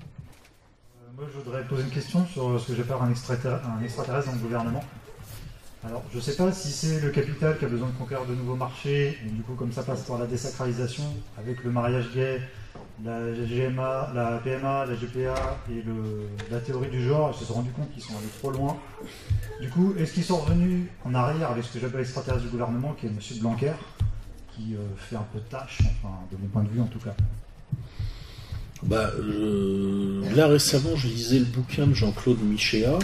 je 1.27 1.39
voudrais 1.39 1.64
poser 1.64 1.84
une 1.84 1.89
question 1.89 2.26
sur 2.26 2.60
ce 2.60 2.72
que 2.72 2.84
faire 2.84 3.02
un, 3.02 3.11
extraterrestre, 3.11 4.27
dans 4.27 4.35
le 4.35 4.41
gouvernement. 4.41 4.84
Alors, 5.84 6.03
je 6.11 6.18
ne 6.18 6.22
sais 6.22 6.35
pas 6.35 6.52
si 6.52 6.72
c'est 6.72 6.99
le 6.99 7.10
capital 7.10 7.57
qui 7.57 7.65
a 7.65 7.68
besoin 7.68 7.88
de 7.88 7.93
conquérir 7.93 8.26
de 8.26 8.35
nouveaux 8.35 8.56
marchés, 8.56 9.18
et 9.26 9.30
du 9.30 9.41
coup, 9.41 9.53
comme 9.53 9.72
ça 9.72 9.84
passe 9.84 10.02
par 10.02 10.19
la 10.19 10.27
désacralisation, 10.27 11.03
avec 11.38 11.64
le 11.64 11.72
mariage 11.72 12.11
gay, 12.14 12.41
la 13.03 13.19
GMA, 13.31 14.11
la 14.14 14.39
PMA, 14.43 14.85
la 14.85 14.95
GPA 14.95 15.57
et 15.72 15.84
la 16.52 16.60
théorie 16.60 16.89
du 16.89 17.03
genre, 17.03 17.31
ils 17.34 17.39
se 17.39 17.45
sont 17.45 17.56
rendus 17.56 17.72
compte 17.72 17.91
qu'ils 17.91 18.03
sont 18.03 18.18
allés 18.18 18.27
trop 18.39 18.52
loin. 18.52 18.77
Du 19.60 19.69
coup, 19.69 19.93
est-ce 19.98 20.14
qu'ils 20.14 20.23
sont 20.23 20.38
revenus 20.38 20.88
en 21.03 21.14
arrière 21.15 21.52
avec 21.52 21.64
ce 21.64 21.73
que 21.73 21.80
j'appelle 21.80 21.99
l'extraterrestre 21.99 22.45
du 22.45 22.52
gouvernement, 22.52 22.93
qui 22.93 23.07
est 23.07 23.10
M. 23.10 23.18
Blanquer, 23.41 23.73
qui 24.56 24.76
euh, 24.76 24.80
fait 24.98 25.15
un 25.15 25.26
peu 25.34 25.39
tâche, 25.39 25.80
enfin, 25.81 26.14
de 26.31 26.38
mon 26.38 26.48
point 26.48 26.64
de 26.64 26.69
vue 26.69 26.81
en 26.81 26.88
tout 26.88 26.99
cas? 26.99 27.15
Bah, 28.83 29.11
Là 30.35 30.47
récemment, 30.47 30.95
je 30.95 31.07
lisais 31.07 31.39
le 31.39 31.45
bouquin 31.45 31.87
de 31.87 31.93
Jean-Claude 31.93 32.41
Michéa, 32.41 32.97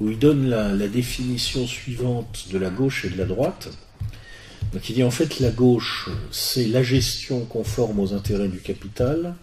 où 0.00 0.10
il 0.10 0.18
donne 0.18 0.48
la, 0.48 0.88
définition 0.88 1.66
suivante 1.66 2.46
de 2.50 2.58
la 2.58 2.70
gauche 2.70 3.04
et 3.04 3.10
de 3.10 3.18
la 3.18 3.24
droite. 3.24 3.68
Donc 4.72 4.88
il 4.88 4.94
dit 4.94 5.04
en 5.04 5.10
fait 5.10 5.40
la 5.40 5.50
gauche, 5.50 6.08
c'est 6.30 6.66
la 6.66 6.82
gestion 6.82 7.44
conforme 7.44 8.00
aux 8.00 8.12
intérêts 8.12 8.48
du 8.48 8.58
capital, 8.58 9.34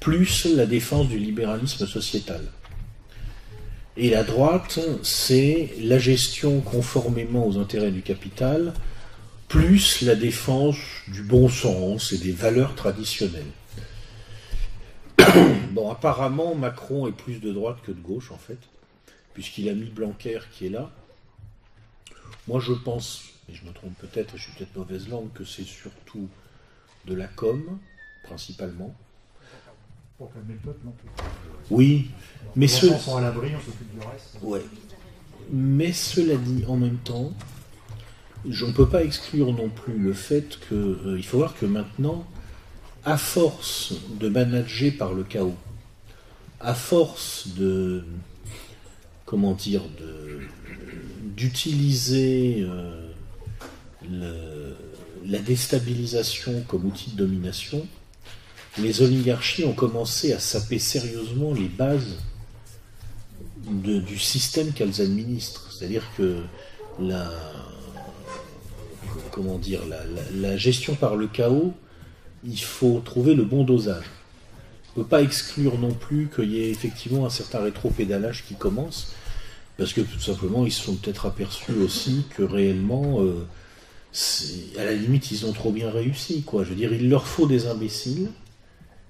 plus 0.00 0.46
la 0.46 0.66
défense 0.66 1.08
du 1.08 1.18
libéralisme 1.18 1.86
sociétal. 1.86 2.40
Et 3.96 4.10
la 4.10 4.24
droite, 4.24 4.78
c'est 5.02 5.70
la 5.80 5.98
gestion 5.98 6.60
conformément 6.60 7.46
aux 7.46 7.58
intérêts 7.58 7.90
du 7.90 8.02
capital, 8.02 8.74
plus 9.48 10.02
la 10.02 10.14
défense 10.14 10.76
du 11.08 11.22
bon 11.22 11.48
sens 11.48 12.12
et 12.12 12.18
des 12.18 12.32
valeurs 12.32 12.74
traditionnelles. 12.74 13.42
bon, 15.72 15.90
apparemment, 15.90 16.54
Macron 16.54 17.06
est 17.06 17.12
plus 17.12 17.40
de 17.40 17.52
droite 17.52 17.78
que 17.84 17.92
de 17.92 18.00
gauche, 18.00 18.30
en 18.30 18.38
fait, 18.38 18.58
puisqu'il 19.34 19.68
a 19.68 19.74
mis 19.74 19.90
Blanquer 19.90 20.40
qui 20.52 20.66
est 20.66 20.70
là. 20.70 20.90
Moi, 22.48 22.60
je 22.60 22.72
pense, 22.72 23.24
et 23.48 23.54
je 23.54 23.64
me 23.64 23.72
trompe 23.72 23.96
peut-être, 23.98 24.36
je 24.36 24.42
suis 24.42 24.52
peut-être 24.52 24.76
mauvaise 24.76 25.08
langue, 25.08 25.32
que 25.32 25.44
c'est 25.44 25.64
surtout 25.64 26.28
de 27.06 27.14
la 27.14 27.26
com, 27.26 27.78
principalement. 28.24 28.94
Pour 30.18 30.32
calmer 30.32 30.54
le 30.54 30.60
peuple, 30.60 30.80
non 30.84 30.94
Oui, 31.70 32.10
mais 32.54 32.68
ce... 32.68 32.88
sont 32.98 33.16
à 33.16 33.20
l'abri, 33.20 33.52
on 33.54 33.60
s'occupe 33.60 33.92
du 33.92 34.00
reste. 34.00 34.38
Ouais. 34.42 34.64
Mais 35.50 35.92
cela 35.92 36.36
dit, 36.36 36.64
en 36.66 36.76
même 36.76 36.98
temps, 36.98 37.32
je 38.48 38.64
ne 38.64 38.72
peux 38.72 38.88
pas 38.88 39.04
exclure 39.04 39.52
non 39.52 39.68
plus 39.68 39.98
le 39.98 40.12
fait 40.12 40.58
que 40.68 40.74
euh, 40.74 41.14
il 41.18 41.24
faut 41.24 41.38
voir 41.38 41.54
que 41.54 41.66
maintenant, 41.66 42.26
à 43.06 43.16
force 43.16 43.94
de 44.18 44.28
manager 44.28 44.92
par 44.98 45.14
le 45.14 45.22
chaos, 45.22 45.54
à 46.60 46.74
force 46.74 47.46
de 47.56 48.04
comment 49.24 49.56
d'utiliser 51.36 52.66
euh, 54.10 54.74
la 55.24 55.38
déstabilisation 55.38 56.64
comme 56.66 56.84
outil 56.86 57.12
de 57.12 57.16
domination, 57.16 57.86
les 58.78 59.00
oligarchies 59.02 59.64
ont 59.64 59.72
commencé 59.72 60.32
à 60.32 60.40
saper 60.40 60.80
sérieusement 60.80 61.54
les 61.54 61.68
bases 61.68 62.18
du 63.68 64.18
système 64.18 64.72
qu'elles 64.72 65.00
administrent. 65.00 65.70
C'est-à-dire 65.72 66.02
que 66.16 66.42
la, 66.98 67.30
gestion 70.56 70.96
par 70.96 71.14
le 71.14 71.28
chaos, 71.28 71.72
il 72.46 72.60
faut 72.60 73.00
trouver 73.04 73.34
le 73.34 73.44
bon 73.44 73.64
dosage. 73.64 74.04
On 74.94 75.00
ne 75.00 75.04
peut 75.04 75.08
pas 75.08 75.22
exclure 75.22 75.78
non 75.78 75.92
plus 75.92 76.30
qu'il 76.34 76.52
y 76.52 76.60
ait 76.60 76.70
effectivement 76.70 77.26
un 77.26 77.30
certain 77.30 77.60
rétro-pédalage 77.60 78.44
qui 78.46 78.54
commence, 78.54 79.12
parce 79.76 79.92
que 79.92 80.00
tout 80.00 80.20
simplement 80.20 80.64
ils 80.64 80.72
se 80.72 80.82
sont 80.82 80.94
peut-être 80.94 81.26
aperçus 81.26 81.72
aussi 81.72 82.24
que 82.34 82.42
réellement, 82.42 83.20
euh, 83.20 83.46
à 84.78 84.84
la 84.84 84.94
limite, 84.94 85.30
ils 85.30 85.44
ont 85.44 85.52
trop 85.52 85.70
bien 85.70 85.90
réussi. 85.90 86.44
Je 86.50 86.58
veux 86.58 86.74
dire, 86.74 86.92
il 86.92 87.10
leur 87.10 87.26
faut 87.26 87.46
des 87.46 87.66
imbéciles, 87.66 88.30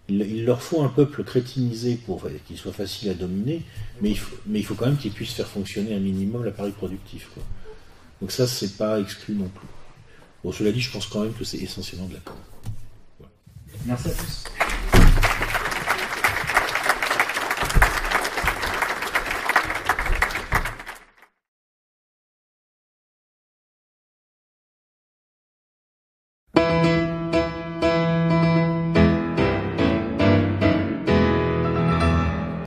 il, 0.09 0.45
leur 0.45 0.63
faut 0.63 0.83
un 0.83 0.89
peuple 0.89 1.23
crétinisé 1.25 1.97
pour 1.97 2.23
qu'il 2.47 2.57
soit 2.57 2.73
facile 2.73 3.11
à 3.11 3.15
dominer, 3.15 3.63
mais 4.01 4.11
il 4.11 4.65
faut, 4.65 4.75
quand 4.75 4.87
même 4.87 4.97
qu'ils 4.97 5.13
puissent 5.13 5.35
faire 5.35 5.49
fonctionner 5.49 5.95
un 5.95 6.01
minimum 6.01 6.45
l'appareil 6.45 6.73
productif. 6.73 7.29
Donc 8.21 8.33
ça, 8.33 8.47
c'est 8.47 8.77
pas 8.77 8.99
exclu 9.01 9.35
non 9.35 9.49
plus. 9.49 9.69
Bon, 10.43 10.53
cela 10.53 10.73
dit, 10.73 10.81
je 10.81 10.91
pense 10.91 11.07
quand 11.07 11.23
même 11.23 11.35
que 11.35 11.45
c'est 11.45 11.59
essentiellement 11.59 12.07
de 12.07 12.15
la 12.15 12.21
com. 12.21 12.37
Merci 13.87 14.09
à 14.09 14.13
tous. 14.13 14.45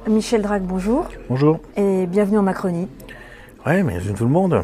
Michel 0.08 0.41
Drac, 0.41 0.64
bonjour. 0.64 1.08
Bonjour. 1.30 1.60
Et 1.78 2.06
bienvenue 2.06 2.38
en 2.40 2.44
Macronie. 2.44 2.88
Ouais, 3.66 3.84
mais 3.84 4.00
tout 4.00 4.24
le 4.24 4.30
monde. 4.30 4.64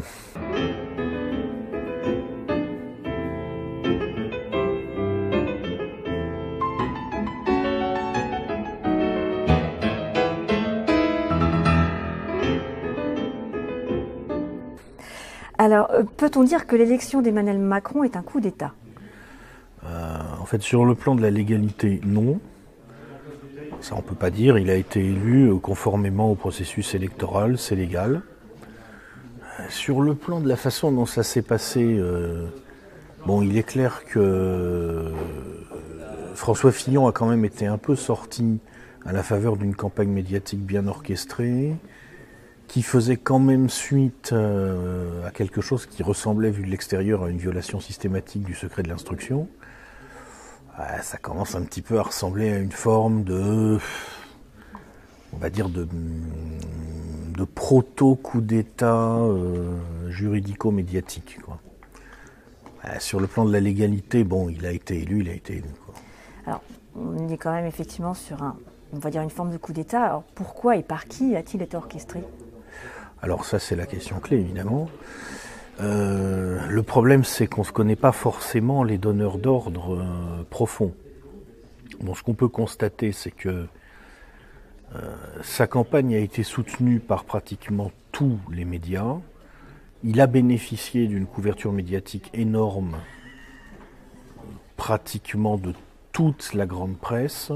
Alors, 15.66 15.90
euh, 15.90 16.04
peut-on 16.04 16.44
dire 16.44 16.68
que 16.68 16.76
l'élection 16.76 17.22
d'Emmanuel 17.22 17.58
Macron 17.58 18.04
est 18.04 18.16
un 18.16 18.22
coup 18.22 18.40
d'État? 18.40 18.72
Euh, 19.84 20.18
En 20.40 20.44
fait, 20.44 20.62
sur 20.62 20.84
le 20.84 20.94
plan 20.94 21.16
de 21.16 21.22
la 21.22 21.30
légalité, 21.30 22.00
non. 22.06 22.38
Ça, 23.80 23.94
on 23.94 23.98
ne 23.98 24.02
peut 24.04 24.14
pas 24.14 24.30
dire. 24.30 24.58
Il 24.58 24.70
a 24.70 24.76
été 24.76 25.00
élu 25.00 25.50
euh, 25.50 25.56
conformément 25.56 26.30
au 26.30 26.36
processus 26.36 26.94
électoral, 26.94 27.58
c'est 27.58 27.74
légal. 27.74 28.22
Sur 29.68 30.02
le 30.02 30.14
plan 30.14 30.38
de 30.38 30.48
la 30.48 30.54
façon 30.54 30.92
dont 30.92 31.04
ça 31.04 31.24
s'est 31.24 31.42
passé, 31.42 32.00
bon, 33.26 33.42
il 33.42 33.56
est 33.58 33.64
clair 33.64 34.04
que 34.04 35.10
François 36.34 36.70
Fillon 36.70 37.08
a 37.08 37.12
quand 37.12 37.26
même 37.26 37.44
été 37.44 37.66
un 37.66 37.78
peu 37.78 37.96
sorti 37.96 38.60
à 39.04 39.12
la 39.12 39.24
faveur 39.24 39.56
d'une 39.56 39.74
campagne 39.74 40.10
médiatique 40.10 40.60
bien 40.60 40.86
orchestrée 40.86 41.74
qui 42.68 42.82
faisait 42.82 43.16
quand 43.16 43.38
même 43.38 43.68
suite 43.68 44.30
euh, 44.32 45.26
à 45.26 45.30
quelque 45.30 45.60
chose 45.60 45.86
qui 45.86 46.02
ressemblait, 46.02 46.50
vu 46.50 46.64
de 46.64 46.70
l'extérieur, 46.70 47.24
à 47.24 47.30
une 47.30 47.38
violation 47.38 47.80
systématique 47.80 48.42
du 48.42 48.54
secret 48.54 48.82
de 48.82 48.88
l'instruction. 48.88 49.48
ça 51.02 51.18
commence 51.18 51.54
un 51.54 51.62
petit 51.62 51.82
peu 51.82 51.98
à 51.98 52.02
ressembler 52.02 52.52
à 52.52 52.58
une 52.58 52.72
forme 52.72 53.24
de, 53.24 53.78
on 55.32 55.36
va 55.36 55.50
dire, 55.50 55.68
de, 55.68 55.86
de 57.36 57.44
proto-coup 57.44 58.40
d'État 58.40 59.16
euh, 59.16 59.78
juridico-médiatique. 60.08 61.38
sur 62.98 63.20
le 63.20 63.26
plan 63.26 63.44
de 63.44 63.52
la 63.52 63.60
légalité, 63.60 64.24
bon, 64.24 64.48
il 64.48 64.66
a 64.66 64.72
été 64.72 65.00
élu, 65.00 65.20
il 65.20 65.28
a 65.28 65.34
été 65.34 65.54
élu. 65.54 65.68
Alors, 66.46 66.62
on 66.94 67.28
est 67.28 67.36
quand 67.36 67.52
même 67.52 67.66
effectivement 67.66 68.14
sur 68.14 68.42
un, 68.42 68.56
on 68.92 68.98
va 68.98 69.10
dire 69.10 69.22
une 69.22 69.30
forme 69.30 69.50
de 69.50 69.58
coup 69.58 69.72
d'État. 69.72 70.04
Alors, 70.04 70.22
pourquoi 70.34 70.76
et 70.76 70.82
par 70.82 71.06
qui 71.06 71.36
a-t-il 71.36 71.62
été 71.62 71.76
orchestré? 71.76 72.22
Alors 73.26 73.44
ça 73.44 73.58
c'est 73.58 73.74
la 73.74 73.86
question 73.86 74.20
clé 74.20 74.36
évidemment. 74.36 74.88
Euh, 75.80 76.64
le 76.68 76.82
problème 76.84 77.24
c'est 77.24 77.48
qu'on 77.48 77.64
ne 77.64 77.66
connaît 77.66 77.96
pas 77.96 78.12
forcément 78.12 78.84
les 78.84 78.98
donneurs 78.98 79.38
d'ordre 79.38 79.96
euh, 79.96 80.44
profonds. 80.48 80.94
Bon, 81.98 82.14
ce 82.14 82.22
qu'on 82.22 82.34
peut 82.34 82.46
constater 82.46 83.10
c'est 83.10 83.32
que 83.32 83.66
euh, 84.94 85.16
sa 85.42 85.66
campagne 85.66 86.14
a 86.14 86.20
été 86.20 86.44
soutenue 86.44 87.00
par 87.00 87.24
pratiquement 87.24 87.90
tous 88.12 88.38
les 88.52 88.64
médias. 88.64 89.16
Il 90.04 90.20
a 90.20 90.28
bénéficié 90.28 91.08
d'une 91.08 91.26
couverture 91.26 91.72
médiatique 91.72 92.30
énorme, 92.32 92.98
pratiquement 94.76 95.56
de 95.56 95.74
toute 96.12 96.54
la 96.54 96.66
grande 96.66 96.96
presse. 96.96 97.50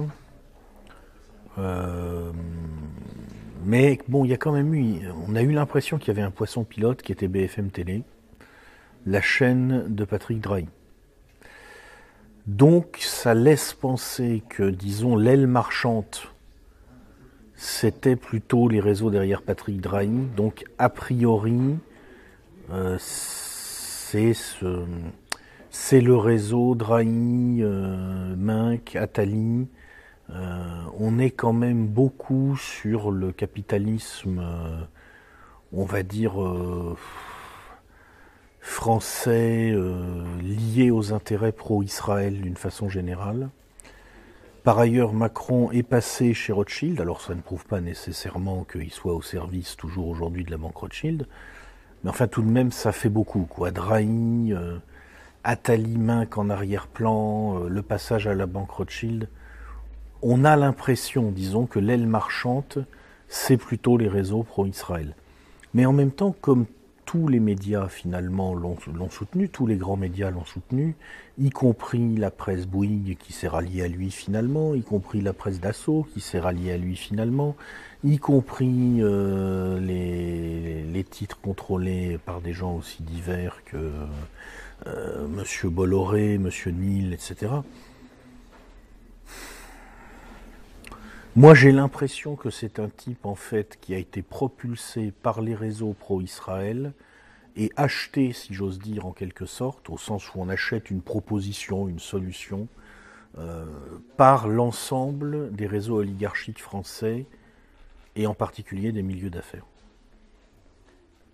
Mais 3.64 3.98
bon, 4.08 4.24
il 4.24 4.30
y 4.30 4.34
a 4.34 4.38
quand 4.38 4.52
même 4.52 4.74
eu, 4.74 5.00
on 5.28 5.36
a 5.36 5.42
eu 5.42 5.52
l'impression 5.52 5.98
qu'il 5.98 6.08
y 6.08 6.10
avait 6.10 6.26
un 6.26 6.30
poisson 6.30 6.64
pilote 6.64 7.02
qui 7.02 7.12
était 7.12 7.28
BFM 7.28 7.70
Télé, 7.70 8.02
la 9.06 9.20
chaîne 9.20 9.84
de 9.88 10.04
Patrick 10.04 10.40
Drahi. 10.40 10.66
Donc 12.46 12.98
ça 13.00 13.34
laisse 13.34 13.74
penser 13.74 14.42
que, 14.48 14.70
disons, 14.70 15.16
l'aile 15.16 15.46
marchante, 15.46 16.32
c'était 17.54 18.16
plutôt 18.16 18.68
les 18.68 18.80
réseaux 18.80 19.10
derrière 19.10 19.42
Patrick 19.42 19.80
Drahi. 19.80 20.26
Donc 20.36 20.64
a 20.78 20.88
priori, 20.88 21.76
euh, 22.72 22.96
c'est 22.98 24.32
ce, 24.32 24.84
c'est 25.70 26.00
le 26.00 26.16
réseau 26.16 26.74
Drahi, 26.74 27.58
euh, 27.60 28.34
Minc, 28.36 28.96
Attali, 28.96 29.68
euh, 30.34 30.84
on 30.98 31.18
est 31.18 31.30
quand 31.30 31.52
même 31.52 31.86
beaucoup 31.86 32.56
sur 32.56 33.10
le 33.10 33.32
capitalisme, 33.32 34.40
euh, 34.40 34.80
on 35.72 35.84
va 35.84 36.02
dire, 36.02 36.40
euh, 36.40 36.96
français 38.60 39.74
lié 40.42 40.90
aux 40.90 41.12
intérêts 41.12 41.52
pro-Israël 41.52 42.40
d'une 42.40 42.56
façon 42.56 42.88
générale. 42.88 43.48
Par 44.62 44.78
ailleurs, 44.78 45.14
Macron 45.14 45.70
est 45.72 45.82
passé 45.82 46.34
chez 46.34 46.52
Rothschild, 46.52 47.00
alors 47.00 47.22
ça 47.22 47.34
ne 47.34 47.40
prouve 47.40 47.64
pas 47.64 47.80
nécessairement 47.80 48.64
qu'il 48.64 48.90
soit 48.90 49.14
au 49.14 49.22
service 49.22 49.76
toujours 49.76 50.08
aujourd'hui 50.08 50.44
de 50.44 50.50
la 50.50 50.58
banque 50.58 50.76
Rothschild, 50.76 51.26
mais 52.04 52.10
enfin 52.10 52.28
tout 52.28 52.42
de 52.42 52.50
même 52.50 52.70
ça 52.70 52.92
fait 52.92 53.08
beaucoup. 53.08 53.48
Drahi, 53.72 54.54
Attali 55.42 55.96
Minc 55.96 56.36
en 56.36 56.50
arrière-plan, 56.50 57.60
le 57.60 57.82
passage 57.82 58.26
à 58.26 58.34
la 58.34 58.44
banque 58.44 58.70
Rothschild, 58.70 59.28
on 60.22 60.44
a 60.44 60.56
l'impression, 60.56 61.30
disons, 61.30 61.66
que 61.66 61.78
l'aile 61.78 62.06
marchante, 62.06 62.78
c'est 63.28 63.56
plutôt 63.56 63.96
les 63.96 64.08
réseaux 64.08 64.42
pro-Israël. 64.42 65.14
Mais 65.74 65.86
en 65.86 65.92
même 65.92 66.10
temps, 66.10 66.34
comme 66.40 66.66
tous 67.10 67.26
les 67.26 67.40
médias 67.40 67.88
finalement 67.88 68.54
l'ont 68.54 69.10
soutenu, 69.10 69.48
tous 69.48 69.66
les 69.66 69.76
grands 69.76 69.96
médias 69.96 70.30
l'ont 70.30 70.44
soutenu, 70.44 70.94
y 71.38 71.50
compris 71.50 72.16
la 72.16 72.30
presse 72.30 72.66
Bouygues 72.66 73.16
qui 73.18 73.32
s'est 73.32 73.48
ralliée 73.48 73.82
à 73.82 73.88
lui 73.88 74.12
finalement, 74.12 74.76
y 74.76 74.82
compris 74.82 75.20
la 75.20 75.32
presse 75.32 75.58
Dassault 75.58 76.06
qui 76.14 76.20
s'est 76.20 76.38
ralliée 76.38 76.70
à 76.70 76.76
lui 76.76 76.94
finalement, 76.94 77.56
y 78.04 78.18
compris 78.18 78.98
euh, 79.00 79.80
les, 79.80 81.02
titres 81.02 81.40
contrôlés 81.40 82.20
par 82.24 82.40
des 82.40 82.52
gens 82.52 82.76
aussi 82.76 83.02
divers 83.02 83.64
que 83.64 83.90
euh, 84.86 85.26
Monsieur 85.26 85.68
Bolloré, 85.68 86.38
Monsieur 86.38 86.70
Nil, 86.70 87.12
etc. 87.12 87.50
Moi, 91.36 91.54
j'ai 91.54 91.70
l'impression 91.70 92.34
que 92.34 92.50
c'est 92.50 92.80
un 92.80 92.88
type, 92.88 93.24
en 93.24 93.36
fait, 93.36 93.78
qui 93.80 93.94
a 93.94 93.98
été 93.98 94.20
propulsé 94.20 95.12
par 95.22 95.42
les 95.42 95.54
réseaux 95.54 95.92
pro-Israël 95.92 96.92
et 97.54 97.70
acheté, 97.76 98.32
si 98.32 98.52
j'ose 98.52 98.80
dire, 98.80 99.06
en 99.06 99.12
quelque 99.12 99.46
sorte, 99.46 99.90
au 99.90 99.96
sens 99.96 100.34
où 100.34 100.40
on 100.40 100.48
achète 100.48 100.90
une 100.90 101.02
proposition, 101.02 101.86
une 101.86 102.00
solution, 102.00 102.66
euh, 103.38 103.64
par 104.16 104.48
l'ensemble 104.48 105.54
des 105.54 105.68
réseaux 105.68 105.98
oligarchiques 105.98 106.60
français 106.60 107.26
et 108.16 108.26
en 108.26 108.34
particulier 108.34 108.90
des 108.90 109.02
milieux 109.02 109.30
d'affaires. 109.30 109.66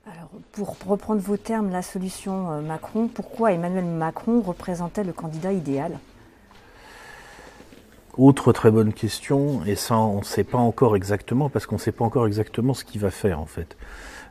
Alors, 0.05 0.29
pour 0.53 0.77
reprendre 0.87 1.23
vos 1.23 1.39
termes, 1.39 1.71
la 1.71 1.81
solution 1.81 2.53
euh, 2.53 2.61
Macron, 2.61 3.09
pourquoi 3.09 3.53
Emmanuel 3.53 3.87
Macron 3.87 4.43
représentait 4.43 5.05
le 5.05 5.15
candidat 5.15 5.55
idéal? 5.55 5.99
Autre 8.19 8.53
très 8.53 8.71
bonne 8.71 8.93
question, 8.93 9.65
et 9.65 9.77
ça 9.77 9.99
on 9.99 10.21
ne 10.21 10.25
sait 10.25 10.45
pas 10.45 10.59
encore 10.59 10.97
exactement, 10.97 11.49
parce 11.49 11.67
qu'on 11.67 11.77
ne 11.77 11.81
sait 11.81 11.93
pas 11.93 12.05
encore 12.05 12.27
exactement 12.27 12.75
ce 12.75 12.85
qu'il 12.85 13.01
va 13.01 13.11
faire 13.11 13.41
en 13.41 13.47
fait. 13.47 13.77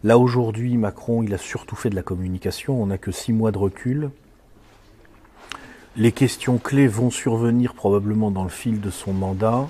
Là 0.03 0.17
aujourd'hui, 0.17 0.77
Macron, 0.77 1.23
il 1.23 1.33
a 1.33 1.37
surtout 1.37 1.75
fait 1.75 1.89
de 1.89 1.95
la 1.95 2.03
communication, 2.03 2.81
on 2.81 2.87
n'a 2.87 2.97
que 2.97 3.11
six 3.11 3.33
mois 3.33 3.51
de 3.51 3.57
recul. 3.57 4.09
les 5.97 6.11
questions 6.11 6.57
clés 6.57 6.87
vont 6.87 7.09
survenir 7.09 7.73
probablement 7.73 8.31
dans 8.31 8.43
le 8.43 8.49
fil 8.49 8.81
de 8.81 8.89
son 8.89 9.13
mandat, 9.13 9.67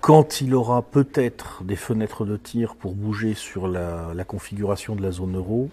quand 0.00 0.40
il 0.40 0.54
aura 0.54 0.82
peut-être 0.82 1.62
des 1.62 1.76
fenêtres 1.76 2.24
de 2.24 2.36
tir 2.36 2.74
pour 2.74 2.94
bouger 2.94 3.34
sur 3.34 3.68
la, 3.68 4.12
la 4.14 4.24
configuration 4.24 4.94
de 4.94 5.02
la 5.02 5.10
zone 5.10 5.36
euro, 5.36 5.68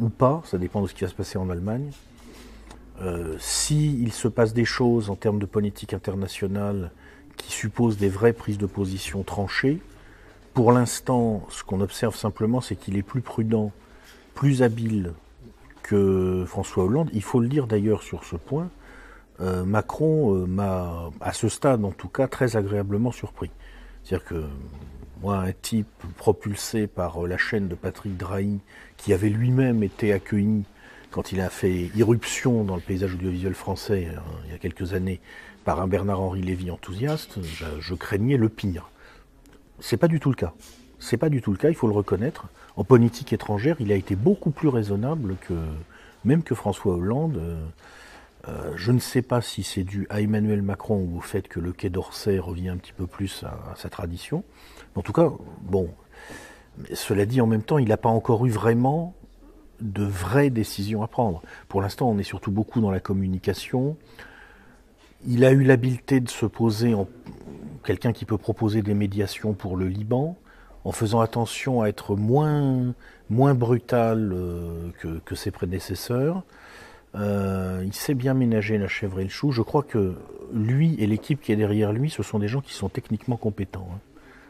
ou 0.00 0.08
pas, 0.08 0.42
ça 0.44 0.58
dépend 0.58 0.82
de 0.82 0.86
ce 0.86 0.94
qui 0.94 1.04
va 1.04 1.10
se 1.10 1.14
passer 1.14 1.38
en 1.38 1.50
Allemagne. 1.50 1.90
Euh, 3.02 3.36
S'il 3.38 4.12
se 4.12 4.28
passe 4.28 4.54
des 4.54 4.64
choses 4.64 5.10
en 5.10 5.16
termes 5.16 5.38
de 5.38 5.46
politique 5.46 5.94
internationale 5.94 6.90
qui 7.36 7.50
supposent 7.50 7.96
des 7.96 8.08
vraies 8.08 8.32
prises 8.32 8.58
de 8.58 8.66
position 8.66 9.22
tranchées, 9.22 9.80
pour 10.52 10.70
l'instant, 10.70 11.44
ce 11.50 11.64
qu'on 11.64 11.80
observe 11.80 12.14
simplement, 12.14 12.60
c'est 12.60 12.76
qu'il 12.76 12.96
est 12.96 13.02
plus 13.02 13.22
prudent, 13.22 13.72
plus 14.34 14.62
habile 14.62 15.12
que 15.82 16.44
François 16.46 16.84
Hollande. 16.84 17.10
Il 17.12 17.22
faut 17.22 17.40
le 17.40 17.48
dire 17.48 17.66
d'ailleurs 17.66 18.02
sur 18.02 18.24
ce 18.24 18.36
point. 18.36 18.70
Euh, 19.40 19.64
Macron 19.64 20.34
euh, 20.34 20.46
m'a, 20.46 21.10
à 21.20 21.32
ce 21.32 21.48
stade 21.48 21.84
en 21.84 21.90
tout 21.90 22.08
cas, 22.08 22.28
très 22.28 22.56
agréablement 22.56 23.10
surpris. 23.10 23.50
C'est-à-dire 24.04 24.26
que 24.26 24.44
moi, 25.22 25.38
un 25.38 25.52
type 25.52 25.88
propulsé 26.16 26.86
par 26.86 27.22
la 27.26 27.36
chaîne 27.36 27.66
de 27.66 27.74
Patrick 27.74 28.16
Drahi, 28.16 28.60
qui 28.96 29.12
avait 29.12 29.30
lui-même 29.30 29.82
été 29.82 30.12
accueilli 30.12 30.64
quand 31.14 31.30
il 31.30 31.40
a 31.40 31.48
fait 31.48 31.92
irruption 31.94 32.64
dans 32.64 32.74
le 32.74 32.80
paysage 32.80 33.14
audiovisuel 33.14 33.54
français 33.54 34.08
hein, 34.16 34.20
il 34.46 34.50
y 34.50 34.54
a 34.54 34.58
quelques 34.58 34.94
années 34.94 35.20
par 35.64 35.80
un 35.80 35.86
Bernard-Henri 35.86 36.42
Lévy 36.42 36.72
enthousiaste, 36.72 37.38
je, 37.40 37.64
je 37.78 37.94
craignais 37.94 38.36
le 38.36 38.48
pire. 38.48 38.90
C'est 39.78 39.96
pas 39.96 40.08
du 40.08 40.18
tout 40.18 40.28
le 40.28 40.34
cas. 40.34 40.52
C'est 40.98 41.16
pas 41.16 41.28
du 41.28 41.40
tout 41.40 41.52
le 41.52 41.56
cas, 41.56 41.68
il 41.68 41.76
faut 41.76 41.86
le 41.86 41.94
reconnaître. 41.94 42.48
En 42.74 42.82
politique 42.82 43.32
étrangère, 43.32 43.76
il 43.78 43.92
a 43.92 43.94
été 43.94 44.16
beaucoup 44.16 44.50
plus 44.50 44.66
raisonnable 44.66 45.36
que 45.40 45.54
même 46.24 46.42
que 46.42 46.56
François 46.56 46.96
Hollande. 46.96 47.40
Euh, 48.48 48.72
je 48.74 48.90
ne 48.90 48.98
sais 48.98 49.22
pas 49.22 49.40
si 49.40 49.62
c'est 49.62 49.84
dû 49.84 50.08
à 50.10 50.20
Emmanuel 50.20 50.62
Macron 50.62 50.96
ou 50.96 51.18
au 51.18 51.20
fait 51.20 51.46
que 51.46 51.60
le 51.60 51.72
Quai 51.72 51.90
d'Orsay 51.90 52.40
revient 52.40 52.70
un 52.70 52.76
petit 52.76 52.92
peu 52.92 53.06
plus 53.06 53.44
à, 53.44 53.70
à 53.72 53.76
sa 53.76 53.88
tradition. 53.88 54.42
En 54.96 55.02
tout 55.02 55.12
cas, 55.12 55.30
bon, 55.62 55.90
cela 56.92 57.24
dit, 57.24 57.40
en 57.40 57.46
même 57.46 57.62
temps, 57.62 57.78
il 57.78 57.86
n'a 57.86 57.96
pas 57.96 58.08
encore 58.08 58.46
eu 58.46 58.50
vraiment 58.50 59.14
de 59.80 60.04
vraies 60.04 60.50
décisions 60.50 61.02
à 61.02 61.08
prendre. 61.08 61.42
Pour 61.68 61.82
l'instant, 61.82 62.08
on 62.10 62.18
est 62.18 62.24
surtout 62.24 62.50
beaucoup 62.50 62.80
dans 62.80 62.90
la 62.90 63.00
communication. 63.00 63.96
Il 65.26 65.44
a 65.44 65.52
eu 65.52 65.62
l'habileté 65.62 66.20
de 66.20 66.28
se 66.28 66.46
poser 66.46 66.94
en 66.94 67.08
quelqu'un 67.84 68.12
qui 68.12 68.24
peut 68.24 68.38
proposer 68.38 68.82
des 68.82 68.94
médiations 68.94 69.52
pour 69.52 69.76
le 69.76 69.88
Liban, 69.88 70.36
en 70.84 70.92
faisant 70.92 71.20
attention 71.20 71.82
à 71.82 71.88
être 71.88 72.16
moins, 72.16 72.94
moins 73.30 73.54
brutal 73.54 74.32
euh, 74.32 74.90
que, 75.24 75.34
ses 75.34 75.50
prédécesseurs. 75.50 76.42
Euh, 77.14 77.82
il 77.84 77.92
sait 77.92 78.14
bien 78.14 78.34
ménager 78.34 78.76
la 78.76 78.88
chèvre 78.88 79.20
et 79.20 79.24
le 79.24 79.30
chou. 79.30 79.52
Je 79.52 79.62
crois 79.62 79.82
que 79.82 80.14
lui 80.52 80.94
et 80.98 81.06
l'équipe 81.06 81.40
qui 81.40 81.52
est 81.52 81.56
derrière 81.56 81.92
lui, 81.92 82.10
ce 82.10 82.22
sont 82.22 82.38
des 82.38 82.48
gens 82.48 82.60
qui 82.60 82.74
sont 82.74 82.88
techniquement 82.88 83.36
compétents. 83.36 83.88
Hein. 83.92 83.98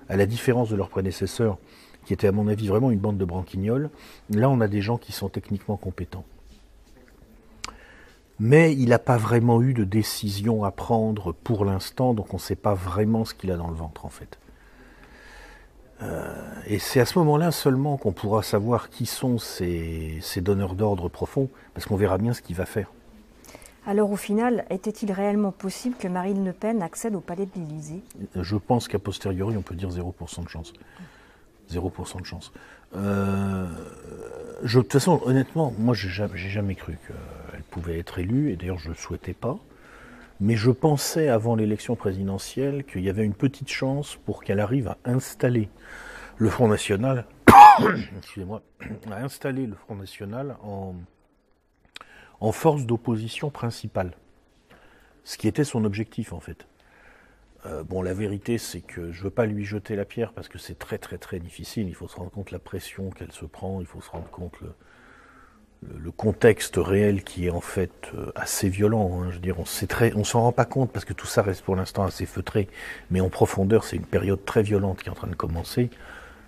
À 0.09 0.17
la 0.17 0.27
différence 0.27 0.71
de 0.71 0.77
leurs 0.77 0.89
prédécesseurs, 0.89 1.59
qui 2.05 2.13
étaient 2.13 2.29
à 2.29 2.33
mon 2.33 2.49
avis 2.49 2.69
vraiment 2.69 2.91
une 2.91 2.99
bande 2.99 3.19
de 3.19 3.25
branquignoles, 3.25 3.91
là 4.31 4.49
on 4.51 4.61
a 4.61 4.69
des 4.69 4.83
gens 4.83 4.99
qui 4.99 5.13
sont 5.13 5.29
techniquement 5.29 5.77
compétents 5.77 6.25
mais 8.39 8.75
il 8.75 8.89
n'a 8.89 8.99
pas 8.99 9.17
vraiment 9.17 9.63
eu 9.63 9.75
de 9.75 9.85
décision 9.85 10.65
à 10.65 10.71
prendre 10.71 11.33
pour 11.33 11.65
l'instant, 11.65 12.15
donc 12.15 12.33
on 12.35 12.37
ne 12.37 12.43
sait 12.43 12.57
pas 12.57 12.75
vraiment 12.75 13.25
ce 13.25 13.35
qu'il 13.35 13.51
a 13.51 13.57
dans 13.57 13.69
le 13.69 13.75
ventre 13.75 14.05
en 14.05 14.09
fait. 14.09 14.39
Euh, 16.03 16.35
et 16.67 16.81
c'est 16.81 17.01
à 17.01 17.07
ce 17.07 17.19
moment-là 17.21 17.53
seulement 17.53 17.97
qu'on 17.97 18.13
pourra 18.13 18.43
savoir 18.43 18.91
qui 18.91 19.07
sont 19.07 19.39
ces, 19.39 20.19
ces 20.21 20.41
donneurs 20.41 20.75
d'ordre 20.75 21.09
profonds, 21.09 21.49
parce 21.73 21.87
qu'on 21.87 21.97
verra 21.97 22.19
bien 22.19 22.33
ce 22.33 22.43
qu'il 22.43 22.57
va 22.57 22.67
faire. 22.67 22.91
Alors 23.87 24.11
au 24.11 24.17
final, 24.17 24.65
était-il 24.71 25.13
réellement 25.13 25.53
possible 25.53 25.95
que 25.97 26.09
Marine 26.09 26.45
Le 26.45 26.53
Pen 26.53 26.83
accède 26.83 27.15
au 27.15 27.21
palais 27.21 27.47
de 27.47 27.53
l'Élysée? 27.55 28.03
Je 28.35 28.57
pense 28.57 28.89
qu'à 28.89 28.99
posteriori, 28.99 29.57
on 29.57 29.63
peut 29.63 29.75
dire 29.75 29.91
0% 29.91 30.43
de 30.43 30.49
chance. 30.49 30.73
0% 31.71 32.21
de 32.21 32.27
chance. 32.27 32.53
Euh, 32.97 33.67
de 34.63 34.69
toute 34.69 34.93
façon, 34.93 35.21
honnêtement, 35.25 35.73
moi, 35.79 35.95
j'ai 35.95 36.09
jamais, 36.09 36.37
jamais 36.37 36.75
cru 36.75 36.99
qu'elle 37.07 37.63
pouvait 37.65 37.99
être 37.99 38.19
élue, 38.19 38.51
et 38.51 38.57
d'ailleurs, 38.57 38.79
je 38.79 38.89
ne 38.89 38.95
le 38.95 38.99
souhaitais 38.99 39.35
pas. 39.35 39.59
Mais 40.41 40.57
je 40.57 40.71
pensais, 40.71 41.29
avant 41.29 41.55
l'élection 41.55 41.97
présidentielle, 41.97 42.85
qu'il 42.85 43.03
y 43.03 43.09
avait 43.09 43.25
une 43.25 43.35
petite 43.35 43.71
chance 43.71 44.17
pour 44.25 44.43
qu'elle 44.43 44.61
arrive 44.61 44.89
à 44.89 44.99
installer 45.05 45.69
le 46.37 46.51
Front 46.51 46.69
National, 46.69 47.27
excusez-moi, 48.19 48.63
à 49.11 49.23
installer 49.23 49.67
le 49.67 49.75
Front 49.75 49.95
National 49.95 50.57
en 52.41 52.53
force 52.53 52.85
d'opposition 52.85 53.51
principale. 53.51 54.13
Ce 55.25 55.39
qui 55.39 55.49
était 55.49 55.65
son 55.65 55.85
objectif, 55.85 56.33
en 56.33 56.41
fait. 56.41 56.67
Euh, 57.67 57.83
bon, 57.83 58.03
la 58.03 58.13
vérité, 58.13 58.59
c'est 58.59 58.81
que 58.81 59.11
je 59.13 59.21
ne 59.21 59.25
veux 59.25 59.31
pas 59.31 59.47
lui 59.47 59.65
jeter 59.65 59.97
la 59.97 60.05
pierre 60.05 60.33
parce 60.33 60.49
que 60.49 60.59
c'est 60.59 60.79
très 60.79 60.99
très 60.99 61.19
très 61.19 61.39
difficile. 61.39 61.89
Il 61.89 61.95
faut 61.95 62.09
se 62.09 62.17
rendre 62.17 62.31
compte 62.31 62.51
la 62.51 62.59
pression 62.59 63.11
qu'elle 63.11 63.33
se 63.33 63.47
prend, 63.47 63.81
il 63.81 63.87
faut 63.87 64.03
se 64.03 64.11
rendre 64.11 64.29
compte 64.31 64.55
le, 64.61 64.75
contexte 66.17 66.77
réel 66.77 67.25
qui 67.25 67.47
est 67.47 67.51
en 67.51 67.61
fait 67.61 68.11
euh, 68.15 68.31
assez 68.35 68.69
violent. 68.69 69.21
Hein. 69.23 69.31
Je 69.31 69.35
veux 69.37 69.41
dire, 69.41 69.59
on 69.59 69.65
on 70.17 70.25
s'en 70.25 70.43
rend 70.43 70.53
pas 70.53 70.65
compte 70.65 70.93
parce 70.93 71.05
que 71.05 71.13
tout 71.13 71.27
ça 71.27 71.43
reste 71.43 71.63
pour 71.63 71.77
l'instant 71.77 72.05
assez 72.05 72.27
feutré, 72.27 72.69
mais 73.11 73.21
en 73.21 73.31
profondeur, 73.31 73.85
c'est 73.85 73.97
une 73.97 74.07
période 74.07 74.45
très 74.45 74.63
violente 74.63 75.03
qui 75.03 75.09
est 75.09 75.13
en 75.13 75.17
train 75.17 75.29
de 75.29 75.35
commencer. 75.35 75.91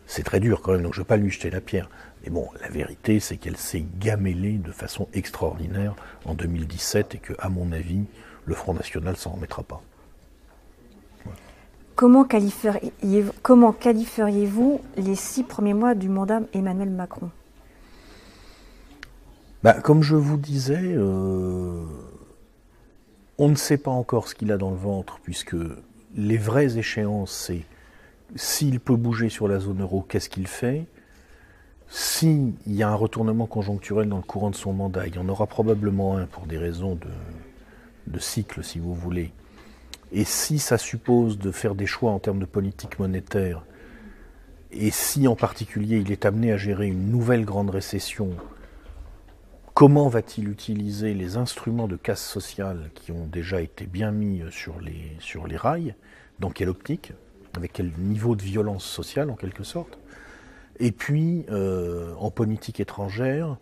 C'est 0.06 0.22
très 0.22 0.40
dur 0.40 0.62
quand 0.62 0.72
même, 0.72 0.82
donc 0.82 0.94
je 0.94 1.00
ne 1.00 1.02
veux 1.02 1.08
pas 1.08 1.16
lui 1.16 1.30
jeter 1.30 1.50
la 1.50 1.60
pierre. 1.60 1.88
Mais 2.22 2.30
bon, 2.30 2.48
la 2.60 2.68
vérité, 2.68 3.20
c'est 3.20 3.36
qu'elle 3.36 3.56
s'est 3.56 3.84
gamellée 3.98 4.58
de 4.58 4.70
façon 4.70 5.08
extraordinaire 5.14 5.94
en 6.24 6.34
2017 6.34 7.14
et 7.16 7.18
que, 7.18 7.32
à 7.38 7.48
mon 7.48 7.72
avis, 7.72 8.04
le 8.44 8.54
Front 8.54 8.74
National 8.74 9.16
s'en 9.16 9.32
remettra 9.32 9.62
pas. 9.62 9.82
Comment 11.96 12.24
qualifieriez-vous, 12.26 14.80
les 14.98 15.14
six 15.14 15.42
premiers 15.42 15.72
mois 15.72 15.94
du 15.94 16.10
mandat 16.10 16.42
Emmanuel 16.52 16.90
Macron? 16.90 17.30
Bah, 19.62 19.80
Comme 19.80 20.02
je 20.02 20.14
vous 20.14 20.36
disais, 20.36 20.92
euh, 20.92 21.86
on 23.38 23.48
ne 23.48 23.54
sait 23.54 23.78
pas 23.78 23.90
encore 23.90 24.28
ce 24.28 24.34
qu'il 24.34 24.52
a 24.52 24.58
dans 24.58 24.72
le 24.72 24.76
ventre, 24.76 25.20
puisque 25.22 25.56
les 26.14 26.36
vraies 26.36 26.76
échéances, 26.76 27.32
c'est 27.32 27.64
s'il 28.34 28.78
peut 28.78 28.96
bouger 28.96 29.30
sur 29.30 29.48
la 29.48 29.58
zone 29.58 29.80
euro, 29.80 30.04
qu'est-ce 30.06 30.28
qu'il 30.28 30.48
fait? 30.48 30.84
S'il 31.88 32.52
y 32.66 32.82
a 32.82 32.90
un 32.90 32.94
retournement 32.94 33.46
conjoncturel 33.46 34.10
dans 34.10 34.18
le 34.18 34.22
courant 34.22 34.50
de 34.50 34.56
son 34.56 34.74
mandat, 34.74 35.06
il 35.06 35.14
y 35.14 35.18
en 35.18 35.30
aura 35.30 35.46
probablement 35.46 36.18
un 36.18 36.26
pour 36.26 36.44
des 36.44 36.58
raisons 36.58 36.98
de 38.06 38.18
cycle, 38.18 38.62
si 38.62 38.80
vous 38.80 38.94
voulez. 38.94 39.32
Et 40.12 40.24
si 40.24 40.58
ça 40.58 40.78
suppose 40.78 41.38
de 41.38 41.50
faire 41.50 41.74
des 41.74 41.86
choix 41.86 42.12
en 42.12 42.18
termes 42.18 42.38
de 42.38 42.46
politique 42.46 42.98
monétaire, 42.98 43.64
et 44.72 44.90
si 44.90 45.26
en 45.26 45.36
particulier 45.36 45.98
il 45.98 46.12
est 46.12 46.26
amené 46.26 46.52
à 46.52 46.56
gérer 46.56 46.86
une 46.86 47.10
nouvelle 47.10 47.44
grande 47.44 47.70
récession, 47.70 48.30
comment 49.74 50.08
va-t-il 50.08 50.48
utiliser 50.48 51.14
les 51.14 51.36
instruments 51.36 51.88
de 51.88 51.96
casse 51.96 52.24
sociale 52.24 52.90
qui 52.94 53.12
ont 53.12 53.26
déjà 53.26 53.60
été 53.60 53.86
bien 53.86 54.10
mis 54.10 54.42
sur 54.50 54.80
les, 54.80 55.16
sur 55.18 55.46
les 55.46 55.56
rails? 55.56 55.94
Dans 56.38 56.50
quelle 56.50 56.68
optique? 56.68 57.12
Avec 57.56 57.72
quel 57.72 57.90
niveau 57.98 58.36
de 58.36 58.42
violence 58.42 58.84
sociale 58.84 59.30
en 59.30 59.34
quelque 59.34 59.64
sorte? 59.64 59.98
Et 60.78 60.92
puis, 60.92 61.46
euh, 61.50 62.14
en 62.18 62.30
politique 62.30 62.80
étrangère, 62.80 63.56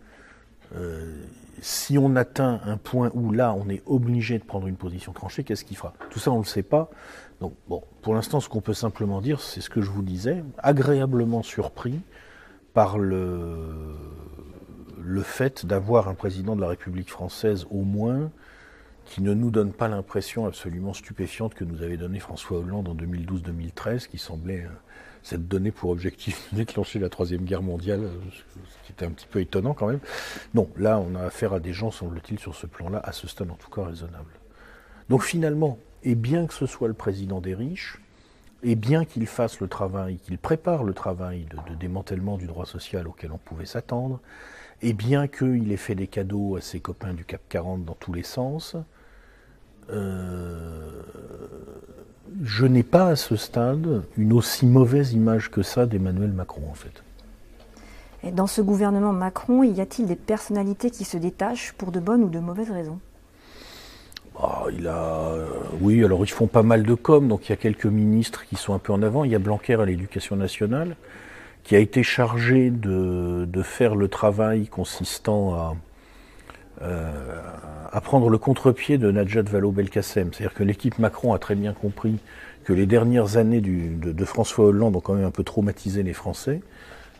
euh, 0.75 1.23
si 1.61 1.97
on 1.97 2.15
atteint 2.15 2.61
un 2.65 2.77
point 2.77 3.11
où 3.13 3.31
là 3.31 3.53
on 3.53 3.69
est 3.69 3.81
obligé 3.85 4.37
de 4.39 4.43
prendre 4.43 4.67
une 4.67 4.75
position 4.75 5.13
tranchée, 5.13 5.43
qu'est-ce 5.43 5.65
qu'il 5.65 5.77
fera? 5.77 5.93
Tout 6.09 6.19
ça 6.19 6.31
on 6.31 6.39
ne 6.39 6.43
le 6.43 6.47
sait 6.47 6.63
pas. 6.63 6.89
Donc 7.41 7.53
bon, 7.67 7.83
pour 8.01 8.13
l'instant 8.13 8.39
ce 8.39 8.49
qu'on 8.49 8.61
peut 8.61 8.73
simplement 8.73 9.21
dire, 9.21 9.41
c'est 9.41 9.61
ce 9.61 9.69
que 9.69 9.81
je 9.81 9.89
vous 9.89 10.03
disais, 10.03 10.43
agréablement 10.57 11.43
surpris 11.43 11.99
par 12.73 12.97
le, 12.97 13.95
le 15.01 15.21
fait 15.21 15.65
d'avoir 15.65 16.07
un 16.07 16.13
président 16.13 16.55
de 16.55 16.61
la 16.61 16.67
République 16.67 17.09
française 17.09 17.65
au 17.69 17.83
moins 17.83 18.31
qui 19.05 19.21
ne 19.21 19.33
nous 19.33 19.51
donne 19.51 19.71
pas 19.71 19.87
l'impression 19.87 20.45
absolument 20.45 20.93
stupéfiante 20.93 21.53
que 21.53 21.63
nous 21.63 21.83
avait 21.83 21.97
donné 21.97 22.19
François 22.19 22.57
Hollande 22.57 22.89
en 22.89 22.95
2012-2013, 22.95 24.07
qui 24.07 24.17
semblait 24.17 24.67
s'être 25.21 25.47
donné 25.47 25.71
pour 25.71 25.91
objectif 25.91 26.47
de 26.51 26.57
déclencher 26.57 26.99
la 26.99 27.09
Troisième 27.09 27.43
Guerre 27.43 27.61
mondiale, 27.61 28.09
ce 28.83 28.84
qui 28.95 29.03
était 29.03 29.11
un 29.11 29.13
petit 29.13 29.27
peu 29.27 29.41
étonnant 29.41 29.73
quand 29.73 29.87
même. 29.87 29.99
Non, 30.53 30.69
là, 30.77 30.99
on 30.99 31.15
a 31.15 31.23
affaire 31.23 31.53
à 31.53 31.59
des 31.59 31.73
gens, 31.73 31.91
semble-t-il, 31.91 32.39
sur 32.39 32.55
ce 32.55 32.67
plan-là, 32.67 33.01
à 33.03 33.11
ce 33.11 33.27
stade 33.27 33.51
en 33.51 33.55
tout 33.55 33.69
cas 33.69 33.83
raisonnable. 33.83 34.31
Donc 35.09 35.23
finalement, 35.23 35.77
et 36.03 36.15
bien 36.15 36.47
que 36.47 36.53
ce 36.53 36.65
soit 36.65 36.87
le 36.87 36.93
président 36.93 37.41
des 37.41 37.55
riches, 37.55 37.99
et 38.63 38.75
bien 38.75 39.05
qu'il 39.05 39.27
fasse 39.27 39.59
le 39.59 39.67
travail, 39.67 40.17
qu'il 40.17 40.37
prépare 40.37 40.83
le 40.83 40.93
travail 40.93 41.45
de, 41.45 41.71
de, 41.71 41.77
démantèlement 41.77 42.37
du 42.37 42.47
droit 42.47 42.65
social 42.65 43.07
auquel 43.07 43.31
on 43.31 43.37
pouvait 43.37 43.65
s'attendre, 43.65 44.19
et 44.81 44.93
bien 44.93 45.27
qu'il 45.27 45.71
ait 45.71 45.77
fait 45.77 45.95
des 45.95 46.07
cadeaux 46.07 46.55
à 46.55 46.61
ses 46.61 46.79
copains 46.79 47.13
du 47.13 47.23
CAP 47.25 47.41
40 47.49 47.85
dans 47.85 47.93
tous 47.93 48.13
les 48.13 48.23
sens, 48.23 48.75
euh, 49.91 51.01
je 52.43 52.65
n'ai 52.65 52.83
pas 52.83 53.07
à 53.07 53.15
ce 53.15 53.35
stade 53.35 54.03
une 54.17 54.33
aussi 54.33 54.65
mauvaise 54.65 55.13
image 55.13 55.51
que 55.51 55.61
ça 55.61 55.85
d'Emmanuel 55.85 56.31
Macron 56.31 56.63
en 56.69 56.73
fait. 56.73 57.03
Dans 58.33 58.47
ce 58.47 58.61
gouvernement 58.61 59.13
Macron, 59.13 59.63
y 59.63 59.81
a-t-il 59.81 60.07
des 60.07 60.15
personnalités 60.15 60.89
qui 60.89 61.05
se 61.05 61.17
détachent 61.17 61.73
pour 61.73 61.91
de 61.91 61.99
bonnes 61.99 62.23
ou 62.23 62.29
de 62.29 62.39
mauvaises 62.39 62.71
raisons? 62.71 62.99
Ah, 64.37 64.65
il 64.75 64.87
a, 64.87 65.29
euh, 65.29 65.47
oui, 65.79 66.03
alors 66.03 66.25
ils 66.25 66.31
font 66.31 66.47
pas 66.47 66.63
mal 66.63 66.83
de 66.83 66.93
com, 66.93 67.27
donc 67.27 67.47
il 67.47 67.51
y 67.51 67.53
a 67.53 67.57
quelques 67.57 67.85
ministres 67.85 68.45
qui 68.45 68.55
sont 68.55 68.73
un 68.73 68.79
peu 68.79 68.91
en 68.91 69.01
avant. 69.01 69.23
Il 69.23 69.31
y 69.31 69.35
a 69.35 69.39
Blanquer 69.39 69.75
à 69.75 69.85
l'éducation 69.85 70.35
nationale, 70.35 70.95
qui 71.63 71.75
a 71.75 71.79
été 71.79 72.03
chargé 72.03 72.69
de, 72.69 73.47
faire 73.63 73.95
le 73.95 74.07
travail 74.07 74.67
consistant 74.67 75.53
à, 75.53 75.75
euh, 76.81 77.41
prendre 78.03 78.29
le 78.29 78.37
contre-pied 78.37 78.97
de 78.97 79.09
Najat 79.09 79.43
Vallaud-Belkacem. 79.43 80.33
C'est-à-dire 80.33 80.53
que 80.53 80.63
l'équipe 80.63 80.99
Macron 80.99 81.33
a 81.33 81.39
très 81.39 81.55
bien 81.55 81.73
compris 81.73 82.19
que 82.65 82.73
les 82.73 82.87
dernières 82.87 83.37
années 83.37 83.61
de, 83.61 84.25
François 84.25 84.65
Hollande 84.65 84.95
ont 84.95 84.99
quand 84.99 85.13
même 85.13 85.25
un 85.25 85.31
peu 85.31 85.43
traumatisé 85.43 86.03
les 86.03 86.13
Français, 86.13 86.61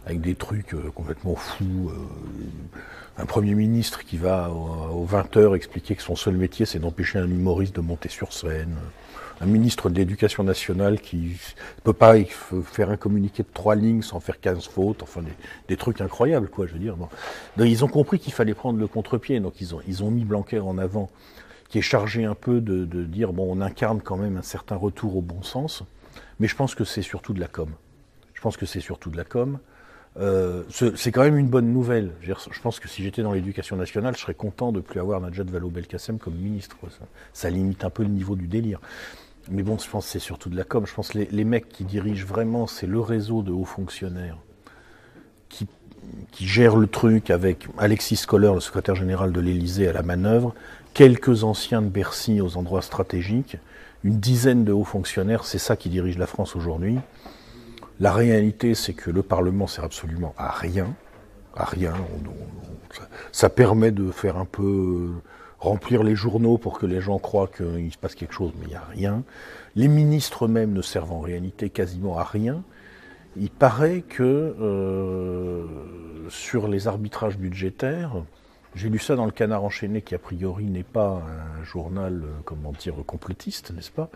avec 0.06 0.22
des 0.22 0.36
trucs 0.36 0.74
euh, 0.74 0.92
complètement 0.94 1.36
fous. 1.36 1.90
Euh, 1.90 2.80
un 3.18 3.26
Premier 3.26 3.56
ministre 3.56 4.04
qui 4.04 4.18
va 4.18 4.52
aux 4.52 5.06
20h 5.06 5.56
expliquer 5.56 5.96
que 5.96 6.02
son 6.02 6.18
seul 6.18 6.36
métier 6.36 6.66
c'est 6.66 6.80
d'empêcher 6.80 7.18
un 7.18 7.30
humoriste 7.30 7.76
de 7.76 7.82
monter 7.82 8.10
sur 8.10 8.34
scène. 8.34 8.76
Un 9.42 9.46
ministre 9.48 9.90
de 9.90 9.96
l'Éducation 9.96 10.44
nationale 10.44 11.00
qui 11.00 11.18
ne 11.18 11.82
peut 11.84 11.94
pas 11.94 12.16
faire 12.64 12.90
un 12.90 12.98
communiqué 12.98 13.44
de 13.44 13.50
trois 13.54 13.76
lignes 13.76 14.02
sans 14.02 14.22
faire 14.22 14.40
15 14.40 14.66
fautes, 14.68 15.04
enfin 15.04 15.22
des, 15.68 15.78
trucs 15.78 16.00
incroyables, 16.00 16.48
quoi, 16.50 16.68
je 16.68 16.74
veux 16.74 16.80
dire. 16.80 16.96
Ils 17.58 17.84
ont 17.84 17.90
compris 17.90 18.18
qu'il 18.18 18.32
fallait 18.32 18.54
prendre 18.54 18.80
le 18.80 18.88
contre-pied, 18.88 19.42
donc 19.42 19.60
ils 19.60 19.76
ont, 19.76 19.82
ils 19.88 20.04
ont 20.04 20.12
mis 20.12 20.24
Blanquer 20.24 20.60
en 20.60 20.78
avant 20.78 21.10
qui 21.68 21.80
est 21.80 21.82
chargé 21.82 22.24
un 22.24 22.36
peu 22.36 22.62
de, 22.62 22.86
de, 22.86 23.04
dire 23.04 23.34
bon, 23.34 23.48
on 23.50 23.60
incarne 23.60 24.02
quand 24.02 24.18
même 24.18 24.38
un 24.38 24.42
certain 24.42 24.76
retour 24.76 25.18
au 25.18 25.22
bon 25.22 25.42
sens, 25.42 25.84
mais 26.40 26.48
je 26.48 26.56
pense 26.56 26.76
que 26.76 26.86
c'est 26.86 27.02
surtout 27.02 27.34
de 27.34 27.40
la 27.40 27.48
com. 27.48 27.70
Je 28.34 28.42
pense 28.42 28.56
que 28.56 28.66
c'est 28.66 28.82
surtout 28.82 29.10
de 29.10 29.18
la 29.18 29.24
com. 29.24 29.60
Euh, 30.18 30.64
c'est 30.70 31.12
quand 31.12 31.24
même 31.24 31.38
une 31.38 31.50
bonne 31.50 31.74
nouvelle. 31.74 32.12
Je, 32.22 32.34
pense 32.62 32.80
que 32.80 32.88
si 32.88 33.04
j'étais 33.04 33.22
dans 33.22 33.34
l'éducation 33.34 33.76
nationale, 33.76 34.16
je 34.16 34.22
serais 34.22 34.34
content 34.34 34.72
de 34.72 34.80
plus 34.80 35.00
avoir 35.00 35.20
Najat 35.20 35.44
Vallaud-Belkacem 35.44 36.20
comme 36.20 36.36
ministre. 36.36 36.78
Ça, 36.90 37.06
ça, 37.34 37.50
limite 37.50 37.84
un 37.84 37.90
peu 37.90 38.04
le 38.04 38.10
niveau 38.10 38.36
du 38.36 38.48
délire. 38.48 38.80
Mais 39.52 39.62
bon, 39.62 39.78
je 39.78 39.90
pense 39.90 40.06
que 40.06 40.12
c'est 40.12 40.20
surtout 40.20 40.50
de 40.50 40.56
la 40.56 40.64
com. 40.64 40.86
Je 40.86 40.94
pense 40.94 41.10
que 41.10 41.20
les, 41.20 41.44
mecs 41.44 41.68
qui 41.68 41.84
dirigent 41.84 42.26
vraiment, 42.26 42.66
c'est 42.66 42.88
le 42.88 43.00
réseau 43.00 43.42
de 43.42 43.52
hauts 43.52 43.66
fonctionnaires 43.66 44.38
qui, 45.50 45.68
qui 46.32 46.48
gère 46.48 46.78
le 46.78 46.88
truc 46.88 47.30
avec 47.30 47.68
Alexis 47.78 48.24
Kohler, 48.26 48.54
le 48.54 48.62
secrétaire 48.62 48.96
général 48.96 49.34
de 49.34 49.40
l'Élysée, 49.40 49.88
à 49.88 49.94
la 49.94 50.02
manœuvre, 50.02 50.56
quelques 50.94 51.44
anciens 51.44 51.82
de 51.82 51.90
Bercy 51.90 52.42
aux 52.42 52.58
endroits 52.58 52.82
stratégiques, 52.82 53.58
une 54.04 54.20
dizaine 54.20 54.64
de 54.64 54.72
hauts 54.72 54.84
fonctionnaires, 54.84 55.46
c'est 55.46 55.58
ça 55.60 55.76
qui 55.76 55.90
dirige 55.90 56.18
la 56.18 56.28
France 56.28 56.56
aujourd'hui. 56.56 56.98
La 58.00 58.12
réalité, 58.12 58.76
c'est 58.76 58.94
que 58.94 59.10
le 59.10 59.24
Parlement 59.24 59.68
sert 59.68 59.86
absolument 59.86 60.34
à 60.38 60.52
rien, 60.52 60.94
à 61.56 61.64
rien. 61.64 61.94
Ça 63.32 63.50
permet 63.50 63.92
de 63.92 64.12
faire 64.12 64.38
un 64.38 64.46
peu 64.46 65.12
remplir 65.60 66.04
les 66.04 66.16
journaux 66.16 66.58
pour 66.58 66.78
que 66.78 66.86
les 66.86 67.00
gens 67.00 67.20
croient 67.20 67.48
qu'il 67.48 67.92
se 67.92 67.98
passe 67.98 68.16
quelque 68.16 68.34
chose, 68.34 68.52
mais 68.60 68.66
il 68.66 68.70
n'y 68.70 68.76
a 68.76 68.84
rien. 68.92 69.24
Les 69.76 69.88
ministres 69.88 70.46
eux-mêmes 70.46 70.74
ne 70.74 70.82
servent 70.82 71.14
en 71.14 71.22
réalité 71.22 71.70
quasiment 71.70 72.18
à 72.18 72.24
rien. 72.24 72.64
Il 73.38 73.50
paraît 73.50 74.02
que 74.02 74.24
euh, 74.24 75.66
sur 76.30 76.68
les 76.68 76.88
arbitrages 76.88 77.38
budgétaires, 77.38 78.24
j'ai 78.76 78.90
lu 78.90 79.00
ça 79.00 79.16
dans 79.16 79.26
le 79.26 79.32
Canard 79.32 79.64
enchaîné, 79.64 80.02
qui 80.02 80.16
a 80.16 80.20
priori 80.20 80.66
n'est 80.66 80.84
pas 80.84 81.24
un 81.60 81.64
journal, 81.64 82.24
comment 82.44 82.74
dire, 82.74 82.96
complotiste, 83.06 83.72
n'est-ce 83.72 83.92
pas? 83.92 84.10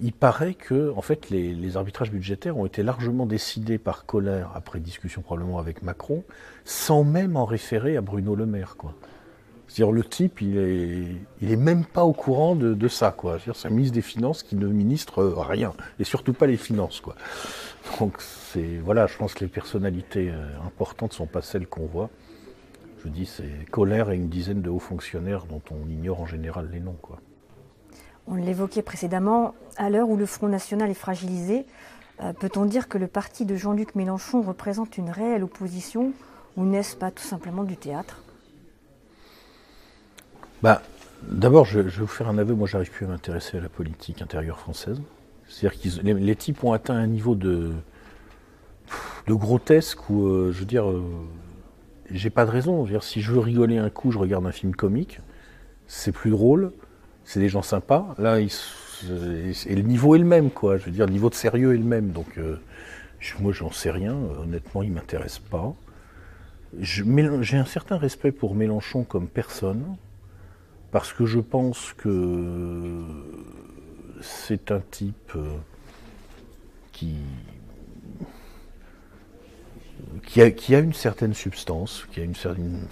Il 0.00 0.12
paraît 0.12 0.54
que, 0.54 0.92
en 0.96 1.02
fait, 1.02 1.30
les, 1.30 1.76
arbitrages 1.76 2.10
budgétaires 2.10 2.56
ont 2.56 2.66
été 2.66 2.82
largement 2.82 3.26
décidés 3.26 3.78
par 3.78 4.06
Colère, 4.06 4.50
après 4.54 4.80
discussion 4.80 5.22
probablement 5.22 5.58
avec 5.58 5.82
Macron, 5.82 6.24
sans 6.64 7.04
même 7.04 7.36
en 7.36 7.44
référer 7.44 7.96
à 7.96 8.00
Bruno 8.00 8.34
Le 8.34 8.44
Maire. 8.44 8.76
C'est-à-dire 9.68 9.92
le 9.92 10.04
type, 10.04 10.40
il 10.40 10.58
est, 10.58 11.56
même 11.56 11.84
pas 11.84 12.04
au 12.04 12.12
courant 12.12 12.56
de, 12.56 12.88
ça. 12.88 13.14
C'est 13.54 13.66
un 13.66 13.70
ministre 13.70 13.94
des 13.94 14.02
Finances 14.02 14.42
qui 14.42 14.56
ne 14.56 14.66
ministre 14.66 15.22
rien, 15.24 15.72
et 15.98 16.04
surtout 16.04 16.32
pas 16.32 16.46
les 16.46 16.56
finances. 16.56 17.00
Donc 17.98 18.14
c'est, 18.18 18.78
voilà, 18.84 19.06
je 19.06 19.16
pense 19.16 19.34
que 19.34 19.44
les 19.44 19.50
personnalités 19.50 20.32
importantes 20.66 21.12
sont 21.12 21.26
pas 21.26 21.40
celles 21.40 21.66
qu'on 21.66 21.86
voit. 21.86 22.10
Je 23.04 23.10
dis, 23.10 23.26
c'est 23.26 23.70
Colère 23.70 24.10
et 24.10 24.16
une 24.16 24.28
dizaine 24.28 24.62
de 24.62 24.70
hauts 24.70 24.78
fonctionnaires 24.78 25.44
dont 25.44 25.62
on 25.70 25.88
ignore 25.90 26.20
en 26.20 26.26
général 26.26 26.70
les 26.72 26.80
noms. 26.80 26.96
On 28.26 28.34
l'évoquait 28.34 28.82
précédemment, 28.82 29.54
à 29.76 29.90
l'heure 29.90 30.08
où 30.08 30.16
le 30.16 30.26
Front 30.26 30.48
National 30.48 30.90
est 30.90 30.94
fragilisé, 30.94 31.66
euh, 32.22 32.32
peut-on 32.32 32.64
dire 32.64 32.88
que 32.88 32.98
le 32.98 33.06
parti 33.06 33.44
de 33.44 33.56
Jean-Luc 33.56 33.94
Mélenchon 33.94 34.42
représente 34.42 34.96
une 34.98 35.10
réelle 35.10 35.44
opposition 35.44 36.12
ou 36.56 36.64
n'est-ce 36.64 36.96
pas 36.96 37.10
tout 37.10 37.24
simplement 37.24 37.64
du 37.64 37.76
théâtre? 37.76 38.22
Bah, 40.62 40.80
D'abord, 41.30 41.64
je, 41.64 41.80
vais 41.80 41.90
vous 41.90 42.06
faire 42.06 42.28
un 42.28 42.38
aveu, 42.38 42.54
moi 42.54 42.66
j'arrive 42.66 42.90
plus 42.90 43.06
à 43.06 43.08
m'intéresser 43.08 43.56
à 43.56 43.60
la 43.60 43.68
politique 43.68 44.20
intérieure 44.20 44.58
française. 44.58 45.00
C'est-à-dire 45.48 45.80
que 45.80 46.10
les, 46.10 46.36
types 46.36 46.62
ont 46.64 46.72
atteint 46.72 46.96
un 46.96 47.06
niveau 47.06 47.34
de, 47.34 47.72
de 49.26 49.34
grotesque 49.34 50.10
où, 50.10 50.26
euh, 50.26 50.52
je 50.52 50.60
veux 50.60 50.66
dire, 50.66 50.88
euh, 50.88 51.02
j'ai 52.10 52.30
pas 52.30 52.44
de 52.44 52.50
raison. 52.50 52.86
Si 53.00 53.20
je 53.20 53.32
veux 53.32 53.40
rigoler 53.40 53.78
un 53.78 53.90
coup, 53.90 54.10
je 54.10 54.18
regarde 54.18 54.46
un 54.46 54.52
film 54.52 54.74
comique. 54.74 55.20
C'est 55.86 56.12
plus 56.12 56.30
drôle. 56.30 56.72
C'est 57.24 57.40
des 57.40 57.48
gens 57.48 57.62
sympas. 57.62 58.14
Là, 58.18 58.40
et 58.40 58.48
le 59.74 59.82
niveau 59.82 60.14
est 60.14 60.18
le 60.18 60.24
même, 60.24 60.50
quoi. 60.50 60.76
Je 60.76 60.84
veux 60.84 60.90
dire, 60.90 61.06
le 61.06 61.12
niveau 61.12 61.30
de 61.30 61.34
sérieux 61.34 61.74
est 61.74 61.78
le 61.78 61.84
même. 61.84 62.10
Donc, 62.10 62.38
euh, 62.38 62.58
moi, 63.40 63.52
j'en 63.52 63.72
sais 63.72 63.90
rien. 63.90 64.14
Honnêtement, 64.42 64.82
il 64.82 64.92
m'intéresse 64.92 65.38
pas. 65.38 65.74
J'ai 66.80 67.56
un 67.56 67.64
certain 67.64 67.96
respect 67.96 68.32
pour 68.32 68.54
Mélenchon 68.54 69.04
comme 69.04 69.28
personne, 69.28 69.96
parce 70.90 71.12
que 71.12 71.24
je 71.24 71.38
pense 71.38 71.92
que 71.96 73.04
c'est 74.20 74.72
un 74.72 74.80
type 74.90 75.32
qui, 76.92 77.16
qui 80.26 80.42
a, 80.42 80.50
qui 80.50 80.74
a, 80.74 80.80
une 80.80 80.94
certaine 80.94 81.34
substance, 81.34 82.06
qui 82.10 82.20
a 82.20 82.24
une 82.24 82.34
certaine. 82.34 82.88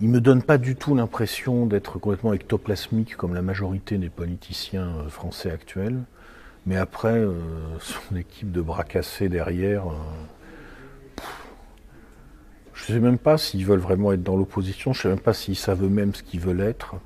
Il 0.00 0.08
me 0.08 0.20
donne 0.20 0.42
pas 0.42 0.58
du 0.58 0.76
tout 0.76 0.94
l'impression 0.94 1.66
d'être 1.66 1.98
complètement 1.98 2.32
ectoplasmique 2.32 3.16
comme 3.16 3.34
la 3.34 3.42
majorité 3.42 3.98
des 3.98 4.08
politiciens 4.08 4.92
français 5.08 5.50
actuels. 5.50 6.00
Mais 6.66 6.76
après, 6.76 7.18
euh, 7.18 7.32
son 7.80 8.16
équipe 8.16 8.52
de 8.52 8.60
bras 8.60 8.84
cassés 8.84 9.28
derrière. 9.28 9.88
Euh, 9.88 11.22
je 12.74 12.92
ne 12.92 12.98
sais 12.98 13.00
même 13.00 13.18
pas 13.18 13.38
s'ils 13.38 13.66
veulent 13.66 13.80
vraiment 13.80 14.12
être 14.12 14.22
dans 14.22 14.36
l'opposition. 14.36 14.92
Je 14.92 14.98
ne 14.98 15.02
sais 15.02 15.08
même 15.08 15.20
pas 15.20 15.34
s'ils 15.34 15.56
savent 15.56 15.84
eux-mêmes 15.84 16.14
ce 16.14 16.22
qu'ils 16.22 16.40
veulent 16.40 16.60
être. 16.60 16.96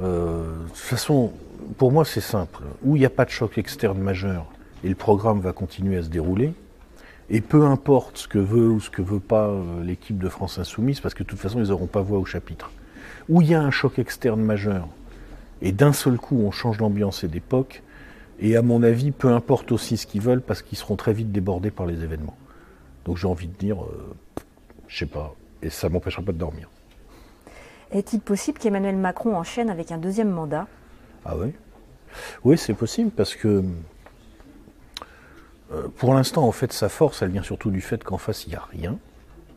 Euh, 0.00 0.62
de 0.64 0.68
toute 0.68 0.76
façon, 0.76 1.32
pour 1.78 1.92
moi, 1.92 2.04
c'est 2.04 2.20
simple. 2.20 2.62
Où 2.82 2.96
il 2.96 3.00
n'y 3.00 3.06
a 3.06 3.10
pas 3.10 3.24
de 3.24 3.30
choc 3.30 3.58
externe 3.58 3.98
majeur 3.98 4.46
et 4.84 4.88
le 4.88 4.94
programme 4.94 5.40
va 5.40 5.52
continuer 5.52 5.96
à 5.96 6.02
se 6.02 6.08
dérouler, 6.08 6.54
et 7.32 7.40
peu 7.40 7.64
importe 7.64 8.18
ce 8.18 8.28
que 8.28 8.38
veut 8.38 8.68
ou 8.68 8.78
ce 8.78 8.90
que 8.90 9.00
veut 9.00 9.18
pas 9.18 9.48
euh, 9.48 9.82
l'équipe 9.82 10.18
de 10.18 10.28
France 10.28 10.58
Insoumise, 10.58 11.00
parce 11.00 11.14
que 11.14 11.22
de 11.22 11.28
toute 11.28 11.38
façon, 11.38 11.60
ils 11.60 11.70
n'auront 11.70 11.86
pas 11.86 12.02
voix 12.02 12.18
au 12.18 12.26
chapitre. 12.26 12.70
Où 13.30 13.40
il 13.40 13.48
y 13.48 13.54
a 13.54 13.62
un 13.62 13.70
choc 13.70 13.98
externe 13.98 14.42
majeur, 14.42 14.86
et 15.62 15.72
d'un 15.72 15.94
seul 15.94 16.18
coup, 16.18 16.36
on 16.36 16.50
change 16.50 16.78
l'ambiance 16.78 17.24
et 17.24 17.28
d'époque, 17.28 17.82
et 18.38 18.54
à 18.54 18.60
mon 18.60 18.82
avis, 18.82 19.12
peu 19.12 19.28
importe 19.28 19.72
aussi 19.72 19.96
ce 19.96 20.06
qu'ils 20.06 20.20
veulent, 20.20 20.42
parce 20.42 20.60
qu'ils 20.60 20.76
seront 20.76 20.96
très 20.96 21.14
vite 21.14 21.32
débordés 21.32 21.70
par 21.70 21.86
les 21.86 22.04
événements. 22.04 22.36
Donc 23.06 23.16
j'ai 23.16 23.26
envie 23.26 23.48
de 23.48 23.56
dire, 23.56 23.82
euh, 23.82 24.14
je 24.88 24.98
sais 24.98 25.06
pas, 25.06 25.34
et 25.62 25.70
ça 25.70 25.88
m'empêchera 25.88 26.22
pas 26.22 26.32
de 26.32 26.38
dormir. 26.38 26.68
Est-il 27.92 28.20
possible 28.20 28.58
qu'Emmanuel 28.58 28.96
Macron 28.96 29.36
enchaîne 29.36 29.70
avec 29.70 29.90
un 29.90 29.98
deuxième 29.98 30.30
mandat? 30.30 30.66
Ah 31.24 31.36
oui 31.38 31.52
Oui, 32.44 32.58
c'est 32.58 32.74
possible, 32.74 33.10
parce 33.10 33.34
que 33.34 33.64
pour 35.96 36.14
l'instant, 36.14 36.46
en 36.46 36.52
fait, 36.52 36.72
sa 36.72 36.88
force, 36.88 37.22
elle 37.22 37.30
vient 37.30 37.42
surtout 37.42 37.70
du 37.70 37.80
fait 37.80 38.04
qu'en 38.04 38.18
face, 38.18 38.46
il 38.46 38.50
n'y 38.50 38.56
a 38.56 38.68
rien. 38.70 38.98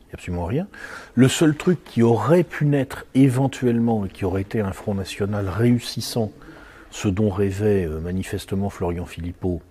Il 0.01 0.07
n'y 0.07 0.11
a 0.11 0.13
absolument 0.13 0.45
rien. 0.45 0.67
Le 1.13 1.27
seul 1.27 1.55
truc 1.55 1.83
qui 1.83 2.03
aurait 2.03 2.43
pu 2.43 2.65
naître 2.65 3.05
éventuellement 3.15 4.05
et 4.05 4.09
qui 4.09 4.25
aurait 4.25 4.41
été 4.41 4.61
un 4.61 4.71
Front 4.71 4.93
National 4.93 5.49
réussissant, 5.49 6.31
ce 6.91 7.07
dont 7.07 7.29
rêvait 7.29 7.85
euh, 7.85 7.99
manifestement 7.99 8.69
Florian 8.69 9.05
Philippot, 9.05 9.61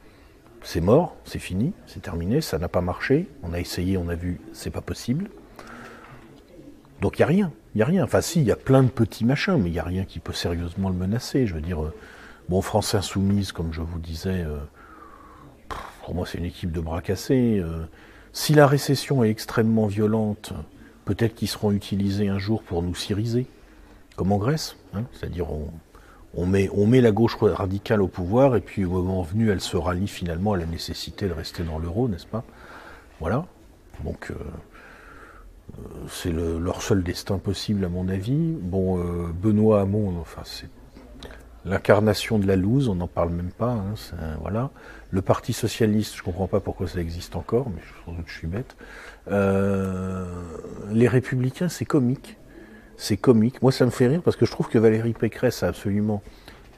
c'est 0.65 0.81
mort, 0.81 1.15
c'est 1.25 1.39
fini, 1.39 1.73
c'est 1.87 2.03
terminé, 2.03 2.41
ça 2.41 2.59
n'a 2.59 2.69
pas 2.69 2.81
marché. 2.81 3.29
On 3.43 3.53
a 3.53 3.61
essayé, 3.61 3.97
on 3.97 4.09
a 4.09 4.15
vu, 4.15 4.41
c'est 4.53 4.71
pas 4.71 4.81
possible. 4.81 5.29
Donc 7.01 7.19
il 7.19 7.21
n'y 7.21 7.25
a 7.25 7.29
rien. 7.29 7.53
Il 7.75 7.79
n'y 7.79 7.83
a 7.83 7.87
rien. 7.87 8.05
Enfin, 8.05 8.23
si, 8.23 8.41
il 8.41 8.47
y 8.47 8.53
a 8.53 8.57
plein 8.57 8.83
de 8.83 8.89
petits 8.89 9.25
machins, 9.25 9.59
mais 9.59 9.69
il 9.69 9.73
n'y 9.73 9.79
a 9.79 9.85
rien 9.85 10.05
qui 10.05 10.21
peut 10.21 10.33
sérieusement 10.33 10.89
le 10.89 10.95
menacer. 10.95 11.47
Je 11.47 11.55
veux 11.55 11.61
dire, 11.61 11.83
euh, 11.83 11.95
bon, 12.49 12.63
France 12.63 12.95
Insoumise, 12.95 13.53
comme 13.53 13.73
je 13.73 13.83
vous 13.83 13.99
disais, 13.99 14.43
euh, 14.43 14.57
pour 16.05 16.15
moi, 16.15 16.27
c'est 16.27 16.39
une 16.39 16.45
équipe 16.45 16.71
de 16.71 16.81
bras 16.81 17.01
cassés. 17.01 17.59
Euh, 17.59 17.87
si 18.33 18.53
la 18.53 18.67
récession 18.67 19.25
est 19.25 19.31
extrêmement 19.31 19.87
violente, 19.87 20.53
peut-être 21.07 21.35
qu'ils 21.35 21.49
seront 21.49 21.73
utilisés 21.73 22.29
un 22.29 22.39
jour 22.39 22.63
pour 22.63 22.83
nous 22.83 22.95
syriser, 22.95 23.47
comme 24.17 24.31
en 24.31 24.37
Grèce. 24.37 24.77
Hein 24.93 25.05
C'est-à-dire, 25.13 25.47
on, 26.35 26.47
met, 26.47 27.01
la 27.01 27.11
gauche 27.11 27.37
radicale 27.41 28.03
au 28.03 28.09
pouvoir, 28.09 28.55
et 28.55 28.61
puis 28.61 28.85
au 28.85 28.91
moment 28.91 29.23
venu, 29.23 29.51
elle 29.51 29.63
se 29.63 29.79
rallie 29.79 30.09
finalement 30.09 30.53
à 30.53 30.59
la 30.59 30.67
nécessité 30.67 31.27
de 31.27 31.33
rester 31.33 31.63
dans 31.63 31.79
l'euro, 31.79 32.07
n'est-ce 32.07 32.27
pas? 32.27 32.45
Voilà. 33.19 33.47
Donc, 34.05 34.31
euh, 34.31 35.79
c'est 36.09 36.33
leur 36.33 36.83
seul 36.83 37.03
destin 37.03 37.39
possible, 37.39 37.83
à 37.83 37.89
mon 37.89 38.09
avis. 38.09 38.59
Bon, 38.61 38.99
euh, 38.99 39.29
Benoît 39.33 39.81
Hamon, 39.81 40.19
enfin, 40.21 40.43
c'est 40.45 40.69
l'incarnation 41.65 42.39
de 42.39 42.47
la 42.47 42.57
loose, 42.57 42.89
on 42.89 42.97
n'en 42.97 43.09
parle 43.09 43.31
même 43.31 43.51
pas. 43.51 43.73
Hein, 43.73 43.95
voilà. 44.41 44.71
Le 45.15 45.23
Parti 45.23 45.53
socialiste, 45.53 46.17
je 46.17 46.23
ne 46.23 46.25
comprends 46.25 46.49
pas 46.49 46.59
pourquoi 46.59 46.89
ça 46.89 46.99
existe 46.99 47.37
encore, 47.37 47.71
mais 47.71 47.81
sans 48.05 48.15
doute 48.15 48.25
je 48.27 48.37
suis 48.37 48.49
bête. 48.49 48.75
Euh, 49.31 50.27
les 50.91 51.07
Républicains, 51.07 51.69
c'est 51.69 51.85
comique. 51.85 52.37
C'est 52.97 53.17
comique. 53.17 53.63
Moi, 53.63 53.71
ça 53.71 53.85
me 53.85 53.93
fait 53.93 54.09
rire 54.09 54.23
parce 54.25 54.37
que 54.37 54.45
je 54.45 54.51
trouve 54.51 54.67
que 54.67 54.77
Valérie 54.77 55.13
Pécresse 55.13 55.63
a 55.63 55.69
absolument 55.69 56.21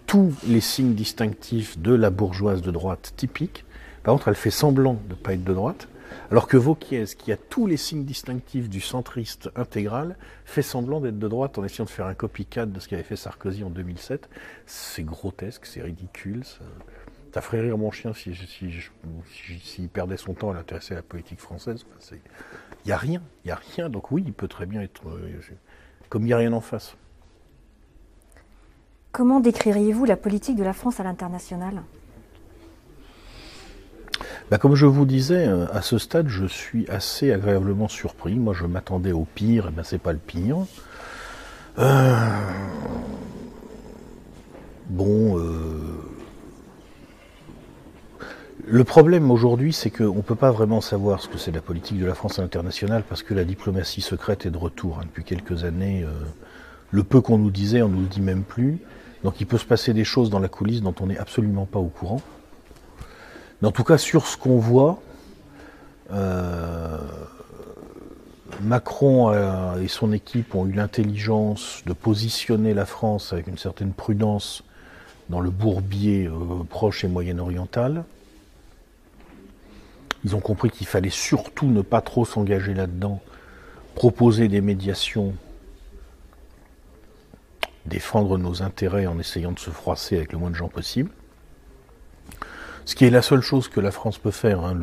tous 0.06 0.34
les 0.46 0.60
signes 0.60 0.92
distinctifs 0.92 1.78
de 1.78 1.94
la 1.94 2.10
bourgeoise 2.10 2.60
de 2.60 2.70
droite 2.70 3.14
typique. 3.16 3.64
Par 4.02 4.12
contre, 4.12 4.28
elle 4.28 4.34
fait 4.34 4.50
semblant 4.50 4.98
de 5.08 5.14
ne 5.14 5.18
pas 5.18 5.32
être 5.32 5.42
de 5.44 5.54
droite. 5.54 5.88
Alors 6.30 6.46
que 6.46 6.58
Vauquiez, 6.58 7.06
qui 7.16 7.32
a 7.32 7.38
tous 7.38 7.66
les 7.66 7.78
signes 7.78 8.04
distinctifs 8.04 8.68
du 8.68 8.82
centriste 8.82 9.48
intégral, 9.56 10.14
fait 10.44 10.60
semblant 10.60 11.00
d'être 11.00 11.18
de 11.18 11.28
droite 11.28 11.56
en 11.56 11.64
essayant 11.64 11.86
de 11.86 11.90
faire 11.90 12.06
un 12.06 12.14
copycat 12.14 12.66
de 12.66 12.80
ce 12.80 12.88
qu'avait 12.88 13.02
fait 13.02 13.16
Sarkozy 13.16 13.64
en 13.64 13.70
2007. 13.70 14.28
C'est 14.66 15.04
grotesque, 15.04 15.64
c'est 15.64 15.80
ridicule. 15.80 16.42
Ferait 17.40 17.60
rire 17.60 17.78
mon 17.78 17.90
chien 17.90 18.12
s'il 18.14 18.36
si, 19.62 19.88
perdait 19.88 20.16
son 20.16 20.34
temps 20.34 20.50
à 20.50 20.54
l'intéresser 20.54 20.94
à 20.94 20.96
la 20.96 21.02
politique 21.02 21.40
française. 21.40 21.84
Il 22.12 22.18
n'y 22.86 22.92
a 22.92 22.96
rien, 22.96 23.22
il 23.44 23.48
n'y 23.48 23.52
a 23.52 23.60
rien. 23.74 23.88
Donc 23.88 24.10
oui, 24.10 24.22
il 24.26 24.32
peut 24.32 24.48
très 24.48 24.66
bien 24.66 24.82
être 24.82 25.08
euh, 25.08 25.40
comme 26.08 26.22
il 26.22 26.26
n'y 26.26 26.32
a 26.32 26.38
rien 26.38 26.52
en 26.52 26.60
face. 26.60 26.96
Comment 29.12 29.40
décririez-vous 29.40 30.04
la 30.04 30.16
politique 30.16 30.56
de 30.56 30.64
la 30.64 30.72
France 30.72 31.00
à 31.00 31.02
l'international? 31.02 31.82
Bah, 34.50 34.58
comme 34.58 34.76
je 34.76 34.86
vous 34.86 35.06
disais, 35.06 35.48
euh, 35.48 35.66
à 35.72 35.82
ce 35.82 35.98
stade, 35.98 36.28
je 36.28 36.46
suis 36.46 36.88
assez 36.88 37.32
agréablement 37.32 37.88
surpris. 37.88 38.34
Moi, 38.36 38.54
je 38.54 38.64
m'attendais 38.64 39.12
au 39.12 39.24
pire, 39.24 39.68
et 39.68 39.70
ben 39.70 39.82
c'est 39.82 39.98
pas 39.98 40.12
le 40.12 40.18
pire. 40.18 40.58
Euh, 41.78 42.14
bon, 44.88 45.38
euh, 45.38 45.95
le 48.66 48.84
problème 48.84 49.30
aujourd'hui, 49.30 49.72
c'est 49.72 49.90
qu'on 49.90 50.16
ne 50.16 50.22
peut 50.22 50.34
pas 50.34 50.50
vraiment 50.50 50.80
savoir 50.80 51.20
ce 51.20 51.28
que 51.28 51.38
c'est 51.38 51.52
la 51.52 51.60
politique 51.60 51.98
de 51.98 52.06
la 52.06 52.14
France 52.14 52.38
à 52.38 52.42
l'international 52.42 53.04
parce 53.08 53.22
que 53.22 53.32
la 53.32 53.44
diplomatie 53.44 54.00
secrète 54.00 54.44
est 54.44 54.50
de 54.50 54.58
retour. 54.58 54.98
Hein. 54.98 55.04
Depuis 55.04 55.24
quelques 55.24 55.64
années, 55.64 56.04
le 56.90 57.04
peu 57.04 57.20
qu'on 57.20 57.38
nous 57.38 57.50
disait, 57.50 57.82
on 57.82 57.88
nous 57.88 58.00
le 58.00 58.06
dit 58.06 58.20
même 58.20 58.42
plus. 58.42 58.78
Donc 59.22 59.40
il 59.40 59.46
peut 59.46 59.58
se 59.58 59.64
passer 59.64 59.92
des 59.92 60.04
choses 60.04 60.30
dans 60.30 60.40
la 60.40 60.48
coulisse 60.48 60.82
dont 60.82 60.94
on 61.00 61.06
n'est 61.06 61.18
absolument 61.18 61.64
pas 61.64 61.78
au 61.78 61.88
courant. 61.88 62.20
Mais 63.60 63.68
en 63.68 63.72
tout 63.72 63.84
cas, 63.84 63.98
sur 63.98 64.26
ce 64.26 64.36
qu'on 64.36 64.58
voit, 64.58 65.00
euh, 66.12 66.98
Macron 68.62 69.32
et 69.76 69.88
son 69.88 70.12
équipe 70.12 70.54
ont 70.54 70.66
eu 70.66 70.72
l'intelligence 70.72 71.82
de 71.86 71.92
positionner 71.92 72.74
la 72.74 72.86
France 72.86 73.32
avec 73.32 73.46
une 73.46 73.58
certaine 73.58 73.92
prudence 73.92 74.62
dans 75.28 75.40
le 75.40 75.50
bourbier 75.50 76.26
euh, 76.26 76.64
proche 76.68 77.04
et 77.04 77.08
moyen-oriental. 77.08 78.04
Ils 80.24 80.34
ont 80.34 80.40
compris 80.40 80.70
qu'il 80.70 80.86
fallait 80.86 81.10
surtout 81.10 81.66
ne 81.66 81.82
pas 81.82 82.00
trop 82.00 82.24
s'engager 82.24 82.74
là-dedans, 82.74 83.20
proposer 83.94 84.48
des 84.48 84.60
médiations, 84.60 85.34
défendre 87.86 88.38
nos 88.38 88.62
intérêts 88.62 89.06
en 89.06 89.18
essayant 89.18 89.52
de 89.52 89.58
se 89.58 89.70
froisser 89.70 90.16
avec 90.16 90.32
le 90.32 90.38
moins 90.38 90.50
de 90.50 90.56
gens 90.56 90.68
possible. 90.68 91.10
Ce 92.84 92.94
qui 92.94 93.04
est 93.04 93.10
la 93.10 93.22
seule 93.22 93.40
chose 93.40 93.68
que 93.68 93.80
la 93.80 93.90
France 93.90 94.18
peut 94.18 94.30
faire. 94.30 94.64
Hein, 94.64 94.74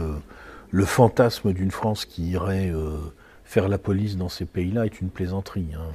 le, 0.71 0.85
fantasme 0.85 1.53
d'une 1.53 1.71
France 1.71 2.05
qui 2.05 2.31
irait 2.31 2.69
euh, 2.69 2.97
faire 3.45 3.69
la 3.69 3.77
police 3.77 4.17
dans 4.17 4.29
ces 4.29 4.45
pays-là 4.45 4.85
est 4.85 4.99
une 4.99 5.09
plaisanterie. 5.09 5.69
Hein. 5.75 5.91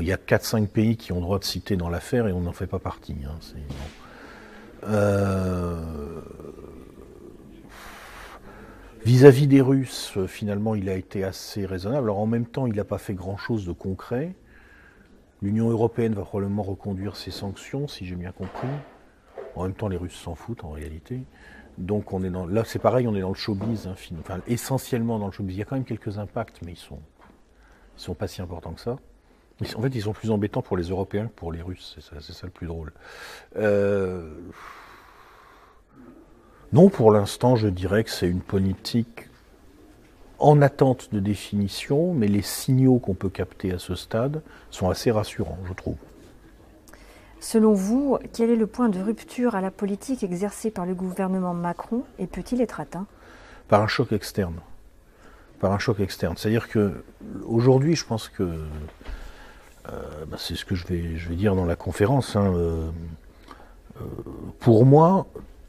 Il 0.00 0.06
y 0.06 0.12
a 0.12 0.16
4-5 0.16 0.66
pays 0.66 0.96
qui 0.96 1.12
ont 1.12 1.20
droit 1.20 1.38
de 1.38 1.44
citer 1.44 1.76
dans 1.76 1.88
l'affaire 1.88 2.26
et 2.26 2.32
on 2.32 2.40
n'en 2.40 2.52
fait 2.52 2.66
pas 2.66 2.80
partie. 2.80 3.16
Hein, 3.24 3.38
euh, 4.88 5.80
vis-à-vis 9.06 9.46
des 9.46 9.60
Russes, 9.60 10.18
finalement, 10.26 10.74
il 10.74 10.88
a 10.88 10.96
été 10.96 11.22
assez 11.22 11.64
raisonnable. 11.64 12.06
Alors 12.06 12.18
en 12.18 12.26
même 12.26 12.44
temps, 12.44 12.66
il 12.66 12.74
n'a 12.74 12.84
pas 12.84 12.98
fait 12.98 13.14
grand-chose 13.14 13.64
de 13.64 13.70
concret. 13.70 14.34
L'Union 15.42 15.70
européenne 15.70 16.12
va 16.12 16.22
probablement 16.22 16.64
reconduire 16.64 17.14
ses 17.14 17.30
sanctions, 17.30 17.86
si 17.86 18.04
j'ai 18.04 18.16
bien 18.16 18.32
compris. 18.32 18.66
En 19.54 19.62
même 19.62 19.74
temps, 19.74 19.86
les 19.86 19.96
Russes 19.96 20.20
s'en 20.20 20.34
foutent 20.34 20.64
en 20.64 20.72
réalité. 20.72 21.22
Donc 21.78 22.12
on 22.12 22.24
est 22.24 22.30
dans, 22.30 22.46
là, 22.46 22.64
c'est 22.64 22.80
pareil, 22.80 23.06
on 23.06 23.14
est 23.14 23.20
dans 23.20 23.28
le 23.28 23.36
showbiz, 23.36 23.86
hein, 23.86 23.94
enfin, 24.18 24.40
essentiellement 24.48 25.20
dans 25.20 25.26
le 25.26 25.32
showbiz. 25.32 25.54
Il 25.54 25.58
y 25.60 25.62
a 25.62 25.66
quand 25.66 25.76
même 25.76 25.84
quelques 25.84 26.18
impacts, 26.18 26.60
mais 26.64 26.72
ils 26.72 26.76
sont, 26.76 26.98
sont 27.94 28.14
pas 28.14 28.26
si 28.26 28.42
importants 28.42 28.72
que 28.72 28.80
ça. 28.80 28.98
En 29.76 29.82
fait, 29.82 29.94
ils 29.94 30.02
sont 30.02 30.14
plus 30.14 30.32
embêtants 30.32 30.62
pour 30.62 30.76
les 30.76 30.88
Européens 30.88 31.28
que 31.28 31.32
pour 31.32 31.52
les 31.52 31.62
Russes. 31.62 31.92
C'est 31.94 32.02
ça, 32.02 32.20
ça, 32.20 32.46
le 32.46 32.52
plus 32.52 32.66
drôle. 32.66 32.92
Euh, 33.56 34.34
non, 36.72 36.88
pour 36.88 37.12
l'instant, 37.12 37.56
je 37.56 37.68
dirais 37.68 38.04
que 38.04 38.10
c'est 38.10 38.28
une 38.28 38.40
politique 38.40 39.28
en 40.38 40.60
attente 40.60 41.12
de 41.12 41.20
définition, 41.20 42.12
mais 42.12 42.28
les 42.28 42.42
signaux 42.42 42.98
qu'on 42.98 43.14
peut 43.14 43.30
capter 43.30 43.72
à 43.72 43.78
ce 43.78 43.94
stade 43.94 44.42
sont 44.70 44.90
assez 44.90 45.10
rassurants, 45.10 45.58
je 45.66 45.72
trouve. 45.72 45.96
Selon 47.40 47.74
vous, 47.74 48.18
quel 48.32 48.50
est 48.50 48.56
le 48.56 48.66
point 48.66 48.88
de 48.88 49.00
rupture 49.00 49.54
à 49.54 49.60
la 49.60 49.70
politique 49.70 50.22
exercée 50.22 50.70
par 50.70 50.86
le 50.86 50.94
gouvernement 50.94 51.54
Macron 51.54 52.02
et 52.18 52.26
peut-il 52.26 52.60
être 52.60 52.80
atteint? 52.80 53.06
Par 53.68 53.82
un 53.82 53.86
choc 53.86 54.12
externe. 54.12 54.56
Par 55.60 55.72
un 55.72 55.78
choc 55.78 56.00
externe. 56.00 56.34
C'est-à-dire 56.36 56.68
que 56.68 57.04
aujourd'hui, 57.44 57.94
je 57.94 58.04
pense 58.04 58.28
que 58.28 58.42
euh, 58.42 60.24
bah, 60.26 60.36
c'est 60.38 60.56
ce 60.56 60.64
que 60.64 60.74
je 60.74 60.86
vais, 60.86 61.16
je 61.16 61.28
vais 61.28 61.36
dire 61.36 61.54
dans 61.54 61.64
la 61.64 61.76
conférence. 61.76 62.36
Hein, 62.36 62.52
euh, 62.54 62.90
euh, 64.00 64.04
pour 64.58 64.84
moi, 64.84 65.26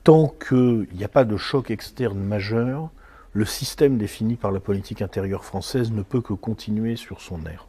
tant 0.08 0.30
qu'il 0.30 0.88
n'y 0.94 1.04
a 1.04 1.10
pas 1.10 1.26
de 1.26 1.36
choc 1.36 1.70
externe 1.70 2.18
majeur, 2.18 2.92
le 3.34 3.44
système 3.44 3.98
défini 3.98 4.38
par 4.38 4.54
la 4.54 4.62
politique 4.62 5.02
intérieure 5.02 5.44
française 5.44 5.92
ne 5.92 6.02
peut 6.02 6.22
que 6.22 6.32
continuer 6.32 6.96
sur 6.96 7.20
son 7.20 7.46
air. 7.46 7.68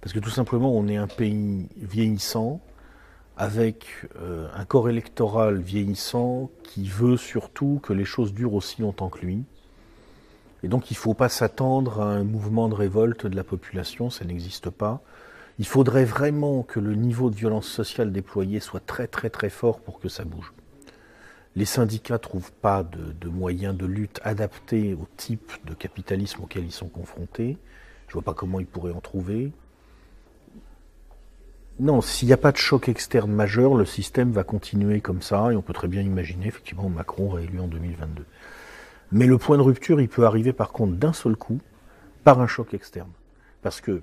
Parce 0.00 0.12
que 0.12 0.18
tout 0.18 0.30
simplement, 0.30 0.74
on 0.74 0.88
est 0.88 0.96
un 0.96 1.06
pays 1.06 1.68
vieillissant, 1.76 2.60
avec 3.36 3.86
euh, 4.16 4.48
un 4.56 4.64
corps 4.64 4.88
électoral 4.88 5.60
vieillissant 5.60 6.50
qui 6.64 6.88
veut 6.88 7.16
surtout 7.16 7.78
que 7.80 7.92
les 7.92 8.04
choses 8.04 8.34
durent 8.34 8.54
aussi 8.54 8.82
longtemps 8.82 9.08
que 9.08 9.24
lui. 9.24 9.44
Et 10.64 10.68
donc 10.68 10.90
il 10.90 10.94
ne 10.94 10.98
faut 10.98 11.14
pas 11.14 11.28
s'attendre 11.28 12.00
à 12.00 12.06
un 12.06 12.24
mouvement 12.24 12.68
de 12.68 12.74
révolte 12.74 13.28
de 13.28 13.36
la 13.36 13.44
population, 13.44 14.10
ça 14.10 14.24
n'existe 14.24 14.68
pas. 14.68 15.00
Il 15.60 15.66
faudrait 15.68 16.06
vraiment 16.06 16.64
que 16.64 16.80
le 16.80 16.96
niveau 16.96 17.30
de 17.30 17.36
violence 17.36 17.68
sociale 17.68 18.10
déployé 18.10 18.58
soit 18.58 18.84
très 18.84 19.06
très 19.06 19.30
très 19.30 19.48
fort 19.48 19.78
pour 19.78 20.00
que 20.00 20.08
ça 20.08 20.24
bouge. 20.24 20.52
Les 21.54 21.64
syndicats 21.64 22.14
ne 22.14 22.18
trouvent 22.18 22.52
pas 22.52 22.82
de, 22.82 23.28
moyens 23.28 23.76
de 23.76 23.84
lutte 23.84 24.20
adaptés 24.24 24.94
au 24.94 25.06
type 25.16 25.52
de 25.66 25.74
capitalisme 25.74 26.42
auquel 26.42 26.64
ils 26.64 26.72
sont 26.72 26.88
confrontés. 26.88 27.58
Je 28.08 28.10
ne 28.10 28.14
vois 28.14 28.22
pas 28.22 28.34
comment 28.34 28.58
ils 28.58 28.66
pourraient 28.66 28.92
en 28.92 29.00
trouver. 29.00 29.52
Non, 31.78 32.00
s'il 32.00 32.28
n'y 32.28 32.34
a 32.34 32.38
pas 32.38 32.52
de 32.52 32.56
choc 32.56 32.88
externe 32.88 33.32
majeur, 33.32 33.74
le 33.74 33.84
système 33.84 34.30
va 34.30 34.44
continuer 34.44 35.00
comme 35.00 35.22
ça, 35.22 35.52
et 35.52 35.56
on 35.56 35.62
peut 35.62 35.72
très 35.72 35.88
bien 35.88 36.02
imaginer 36.02 36.46
effectivement 36.46 36.88
Macron 36.88 37.28
réélu 37.28 37.60
en 37.60 37.66
2022. 37.66 38.24
Mais 39.10 39.26
le 39.26 39.36
point 39.36 39.58
de 39.58 39.62
rupture, 39.62 40.00
il 40.00 40.08
peut 40.08 40.24
arriver 40.24 40.52
par 40.52 40.72
contre 40.72 40.94
d'un 40.94 41.12
seul 41.12 41.36
coup, 41.36 41.60
par 42.24 42.40
un 42.40 42.46
choc 42.46 42.72
externe. 42.72 43.10
Parce 43.62 43.80
que, 43.80 44.02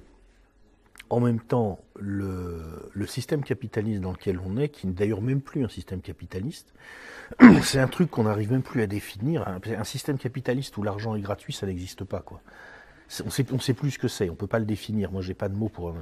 en 1.09 1.19
même 1.19 1.39
temps, 1.39 1.79
le, 1.99 3.05
système 3.05 3.43
capitaliste 3.43 4.01
dans 4.01 4.11
lequel 4.11 4.39
on 4.45 4.57
est, 4.57 4.69
qui 4.69 4.87
n'est 4.87 4.93
d'ailleurs 4.93 5.21
même 5.21 5.41
plus 5.41 5.63
un 5.63 5.69
système 5.69 6.01
capitaliste, 6.01 6.73
c'est 7.63 7.79
un 7.79 7.87
truc 7.87 8.09
qu'on 8.09 8.23
n'arrive 8.23 8.51
même 8.51 8.63
plus 8.63 8.81
à 8.81 8.87
définir. 8.87 9.47
Un, 9.47 9.83
système 9.83 10.17
capitaliste 10.17 10.77
où 10.77 10.83
l'argent 10.83 11.15
est 11.15 11.21
gratuit, 11.21 11.53
ça 11.53 11.65
n'existe 11.65 12.03
pas. 12.03 12.19
Quoi. 12.19 12.41
On 13.25 13.29
sait, 13.29 13.45
ne 13.51 13.59
sait 13.59 13.73
plus 13.73 13.91
ce 13.91 13.99
que 13.99 14.07
c'est, 14.07 14.29
on 14.29 14.33
ne 14.33 14.37
peut 14.37 14.47
pas 14.47 14.59
le 14.59 14.65
définir. 14.65 15.11
Moi, 15.11 15.21
j'ai 15.21 15.33
pas 15.33 15.49
de 15.49 15.55
mots 15.55 15.69
pour, 15.69 15.93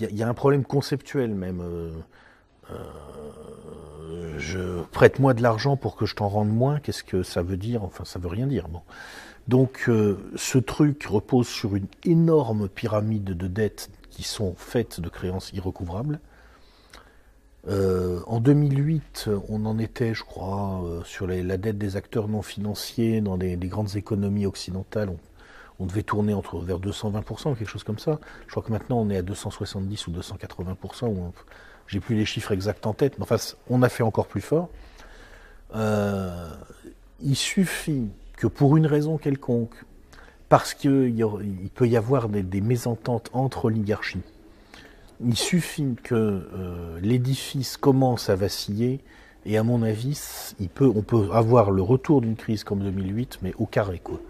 il 0.00 0.16
y 0.16 0.22
a 0.22 0.28
un 0.28 0.34
problème 0.34 0.64
conceptuel 0.64 1.34
même. 1.34 1.60
Euh, 1.60 1.90
euh, 2.70 4.38
je 4.38 4.82
prête-moi 4.92 5.34
de 5.34 5.42
l'argent 5.42 5.76
pour 5.76 5.96
que 5.96 6.06
je 6.06 6.14
t'en 6.14 6.28
rende 6.28 6.50
moins. 6.50 6.78
Qu'est-ce 6.80 7.04
que 7.04 7.22
ça 7.22 7.42
veut 7.42 7.56
dire? 7.56 7.82
Enfin, 7.84 8.04
ça 8.04 8.18
veut 8.18 8.28
rien 8.28 8.46
dire. 8.46 8.66
Donc, 9.48 9.84
euh, 9.88 10.18
ce 10.34 10.58
truc 10.58 11.04
repose 11.04 11.46
sur 11.46 11.76
une 11.76 11.86
énorme 12.04 12.68
pyramide 12.68 13.24
de 13.24 13.46
dettes 13.46 13.90
qui 14.16 14.22
sont 14.22 14.54
faites 14.56 14.98
de 14.98 15.10
créances 15.10 15.52
irrecouvrables. 15.52 16.20
en 17.68 18.40
2008, 18.40 19.28
on 19.50 19.66
en 19.66 19.78
était, 19.78 20.14
je 20.14 20.24
crois, 20.24 20.82
sur 21.04 21.26
la 21.26 21.58
dette 21.58 21.76
des 21.76 21.96
acteurs 21.96 22.26
non 22.26 22.40
financiers 22.40 23.20
dans 23.20 23.36
des, 23.36 23.56
grandes 23.56 23.94
économies 23.96 24.46
occidentales 24.46 25.10
on 25.78 25.84
devait 25.84 26.02
tourner 26.02 26.32
entre 26.32 26.58
vers 26.60 26.78
220%, 26.78 27.54
quelque 27.54 27.68
chose 27.68 27.84
comme 27.84 27.98
ça. 27.98 28.18
Je 28.46 28.52
crois 28.52 28.62
que 28.62 28.72
maintenant 28.72 28.98
on 28.98 29.10
est 29.10 29.18
à 29.18 29.22
270 29.22 30.06
ou 30.06 30.12
280%, 30.12 31.08
ou 31.08 31.32
j'ai 31.86 32.00
plus 32.00 32.16
les 32.16 32.24
chiffres 32.24 32.52
exacts 32.52 32.86
en 32.86 32.94
tête, 32.94 33.18
mais 33.18 33.24
enfin 33.24 33.36
on 33.68 33.82
a 33.82 33.90
fait 33.90 34.02
encore 34.02 34.26
plus 34.26 34.40
fort. 34.40 34.70
Euh, 35.74 36.50
il 37.20 37.36
suffit 37.36 38.08
que 38.38 38.46
pour 38.46 38.78
une 38.78 38.86
raison 38.86 39.18
quelconque, 39.18 39.74
parce 40.48 40.74
qu'il 40.74 41.14
peut 41.74 41.88
y 41.88 41.96
avoir 41.96 42.28
des, 42.28 42.60
mésententes 42.60 43.30
entre 43.32 43.66
oligarchies. 43.66 44.22
Il 45.24 45.36
suffit 45.36 45.96
que 46.02 46.14
euh, 46.14 47.00
l'édifice 47.00 47.76
commence 47.76 48.28
à 48.28 48.36
vaciller, 48.36 49.00
et 49.44 49.56
à 49.56 49.62
mon 49.62 49.82
avis, 49.82 50.54
il 50.58 50.68
peut, 50.68 50.90
on 50.94 51.02
peut 51.02 51.28
avoir 51.32 51.70
le 51.70 51.82
retour 51.82 52.20
d'une 52.20 52.36
crise 52.36 52.64
comme 52.64 52.80
2008, 52.80 53.38
mais 53.42 53.54
au 53.58 53.66
carré. 53.66 54.00
Quoi. 54.02 54.20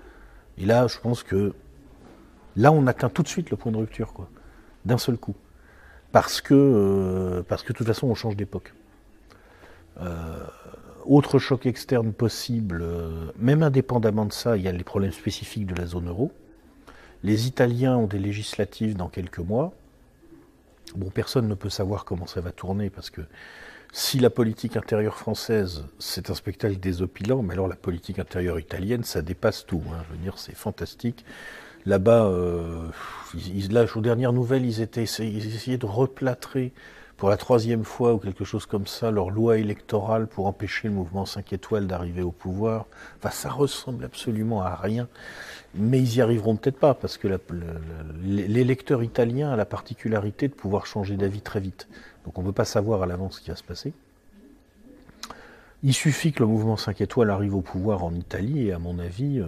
Et 0.59 0.65
là, 0.65 0.87
je 0.87 0.99
pense 0.99 1.23
que 1.23 1.55
là, 2.57 2.73
on 2.73 2.87
atteint 2.87 3.09
tout 3.09 3.23
de 3.23 3.29
suite 3.29 3.51
le 3.51 3.57
point 3.57 3.73
de 3.73 3.79
rupture, 3.79 4.13
d'un 4.85 4.99
seul 4.99 5.17
coup. 5.17 5.35
Parce 6.13 6.41
que, 6.41 6.55
euh, 6.55 7.43
parce 7.43 7.63
que 7.63 7.73
de 7.73 7.79
toute 7.79 7.87
façon, 7.87 8.07
on 8.07 8.15
change 8.15 8.37
d'époque. 8.37 8.75
Euh, 10.01 10.47
autre 11.09 11.39
choc 11.39 11.67
externe 11.67 12.13
possible, 12.13 12.81
euh, 12.83 13.33
même 13.39 13.63
indépendamment 13.63 14.27
de 14.27 14.33
ça, 14.33 14.57
il 14.57 14.63
y 14.63 14.69
a 14.69 14.73
les 14.73 14.85
problèmes 14.85 15.13
spécifiques 15.13 15.67
de 15.67 15.75
la 15.75 15.87
zone 15.87 16.09
euro. 16.09 16.33
Les 17.23 17.47
Italiens 17.47 17.97
ont 17.97 18.07
des 18.07 18.19
législatives 18.19 18.97
dans 18.97 19.09
quelques 19.09 19.39
mois. 19.39 19.73
Bon, 20.95 21.11
personne 21.11 21.49
ne 21.49 21.55
peut 21.55 21.71
savoir 21.71 22.05
comment 22.05 22.27
ça 22.27 22.41
va 22.41 22.53
tourner 22.53 22.91
parce 22.91 23.11
que 23.11 23.23
si 23.93 24.19
la 24.19 24.31
politique 24.31 24.77
intérieure 24.77 25.17
française, 25.17 25.85
c'est 25.99 26.31
un 26.31 26.35
spectacle 26.35 26.79
désopilant, 26.79 27.43
mais 27.43 27.55
alors 27.55 27.69
la 27.69 27.77
politique 27.77 28.19
intérieure 28.19 28.59
italienne, 28.59 29.05
ça 29.05 29.23
dépasse 29.23 29.65
tout. 29.65 29.83
Hein. 29.91 30.03
Je 30.07 30.13
veux 30.13 30.23
dire, 30.23 30.39
c'est 30.39 30.55
fantastique. 30.55 31.25
Là-bas, 31.87 32.27
euh, 32.27 32.89
aux 33.95 34.01
dernières 34.01 34.33
nouvelles, 34.33 34.67
ils, 34.67 34.81
ils 34.81 35.55
essayaient 35.55 35.79
de 35.79 35.87
replâtrer 35.87 36.73
pour 37.17 37.31
la 37.31 37.37
troisième 37.37 37.85
fois 37.85 38.13
ou 38.15 38.19
quelque 38.19 38.45
chose 38.45 38.67
comme 38.67 38.87
ça 38.87 39.11
leur 39.11 39.31
loi 39.31 39.59
électorale 39.59 40.27
pour 40.27 40.47
empêcher 40.47 40.89
le 40.89 40.95
mouvement 40.95 41.25
5 41.25 41.53
étoiles 41.53 41.87
d'arriver 41.87 42.23
au 42.23 42.31
pouvoir. 42.31 42.87
Enfin, 43.19 43.31
ça 43.31 43.51
ressemble 43.51 44.05
absolument 44.05 44.63
à 44.63 44.75
rien. 44.75 45.09
Mais 45.75 45.99
ils 45.99 46.17
y 46.17 46.21
arriveront 46.21 46.57
peut-être 46.57 46.79
pas 46.79 46.95
parce 46.95 47.17
que 47.17 47.29
l'électeur 48.23 49.03
italien 49.03 49.51
a 49.51 49.57
la 49.57 49.65
particularité 49.65 50.49
de 50.49 50.55
pouvoir 50.55 50.87
changer 50.87 51.17
d'avis 51.17 51.41
très 51.41 51.61
vite. 51.61 51.89
Donc 52.25 52.39
on 52.39 52.43
ne 52.43 52.47
peut 52.47 52.53
pas 52.53 52.65
savoir 52.65 53.03
à 53.03 53.07
l'avance 53.07 53.37
ce 53.37 53.41
qui 53.41 53.51
va 53.51 53.57
se 53.57 53.65
passer. 53.65 53.95
Il 55.83 55.95
suffit 55.95 56.33
que 56.33 56.41
le 56.41 56.49
mouvement 56.49 56.77
5 56.77 57.01
étoiles 57.01 57.31
arrive 57.31 57.55
au 57.55 57.61
pouvoir 57.61 58.05
en 58.05 58.15
Italie 58.15 58.69
et 58.69 58.73
à 58.73 58.79
mon 58.79 58.99
avis, 58.99 59.41
euh, 59.41 59.47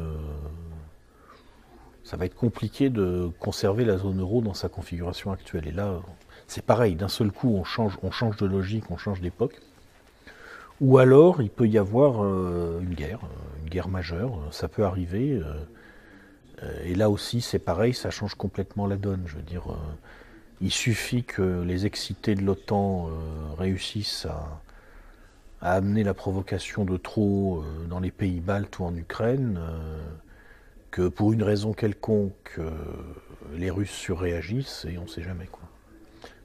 ça 2.04 2.16
va 2.16 2.26
être 2.26 2.34
compliqué 2.36 2.90
de 2.90 3.30
conserver 3.40 3.84
la 3.84 3.98
zone 3.98 4.20
euro 4.20 4.40
dans 4.40 4.54
sa 4.54 4.68
configuration 4.68 5.32
actuelle. 5.32 5.66
Et 5.66 5.72
là, 5.72 6.00
c'est 6.48 6.64
pareil, 6.64 6.94
d'un 6.94 7.08
seul 7.08 7.30
coup, 7.30 7.54
on 7.54 7.62
change, 7.62 7.98
on 8.02 8.10
change 8.10 8.38
de 8.38 8.46
logique, 8.46 8.90
on 8.90 8.96
change 8.96 9.20
d'époque. 9.20 9.60
Ou 10.80 10.96
alors, 10.98 11.42
il 11.42 11.50
peut 11.50 11.68
y 11.68 11.76
avoir 11.76 12.24
euh, 12.24 12.80
une 12.80 12.94
guerre, 12.94 13.20
euh, 13.24 13.62
une 13.62 13.68
guerre 13.68 13.88
majeure, 13.88 14.40
ça 14.50 14.66
peut 14.66 14.84
arriver. 14.84 15.42
Euh, 15.42 16.84
et 16.84 16.94
là 16.94 17.10
aussi, 17.10 17.42
c'est 17.42 17.58
pareil, 17.58 17.92
ça 17.92 18.10
change 18.10 18.34
complètement 18.34 18.86
la 18.86 18.96
donne. 18.96 19.24
Je 19.26 19.36
veux 19.36 19.42
dire, 19.42 19.64
il 20.60 20.72
suffit 20.72 21.22
que 21.22 21.62
les 21.62 21.86
excités 21.86 22.34
de 22.34 22.42
l'OTAN 22.42 23.10
réussissent 23.56 24.26
à, 24.26 24.60
amener 25.60 26.02
la 26.02 26.14
provocation 26.14 26.84
de 26.84 26.96
trop 26.96 27.64
dans 27.88 28.00
les 28.00 28.10
pays 28.10 28.40
baltes 28.40 28.80
ou 28.80 28.84
en 28.84 28.96
Ukraine, 28.96 29.60
que 30.90 31.06
pour 31.06 31.32
une 31.32 31.44
raison 31.44 31.72
quelconque, 31.72 32.58
les 33.54 33.70
Russes 33.70 33.90
surréagissent 33.90 34.84
et 34.88 34.98
on 34.98 35.02
ne 35.02 35.08
sait 35.08 35.22
jamais 35.22 35.46
quoi. 35.46 35.67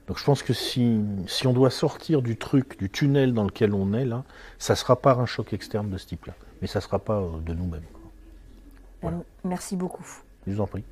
Donc 0.06 0.18
je 0.18 0.24
pense 0.24 0.42
que 0.42 0.52
si, 0.52 1.00
si, 1.26 1.46
on 1.46 1.52
doit 1.52 1.70
sortir 1.70 2.20
du 2.20 2.36
truc, 2.36 2.78
du 2.78 2.90
tunnel 2.90 3.32
dans 3.32 3.44
lequel 3.44 3.72
on 3.72 3.94
est 3.94 4.04
là, 4.04 4.24
ça 4.58 4.76
sera 4.76 4.96
pas 4.96 5.14
un 5.14 5.26
choc 5.26 5.52
externe 5.52 5.88
de 5.88 5.96
ce 5.96 6.06
type-là, 6.06 6.34
mais 6.60 6.66
ça 6.66 6.80
sera 6.80 6.98
pas 6.98 7.20
euh, 7.20 7.40
de 7.40 7.54
nous-mêmes. 7.54 7.82
Merci 9.44 9.76
beaucoup. 9.76 10.06
Je 10.46 10.52
vous 10.52 10.60
en 10.60 10.66
prie. 10.66 10.84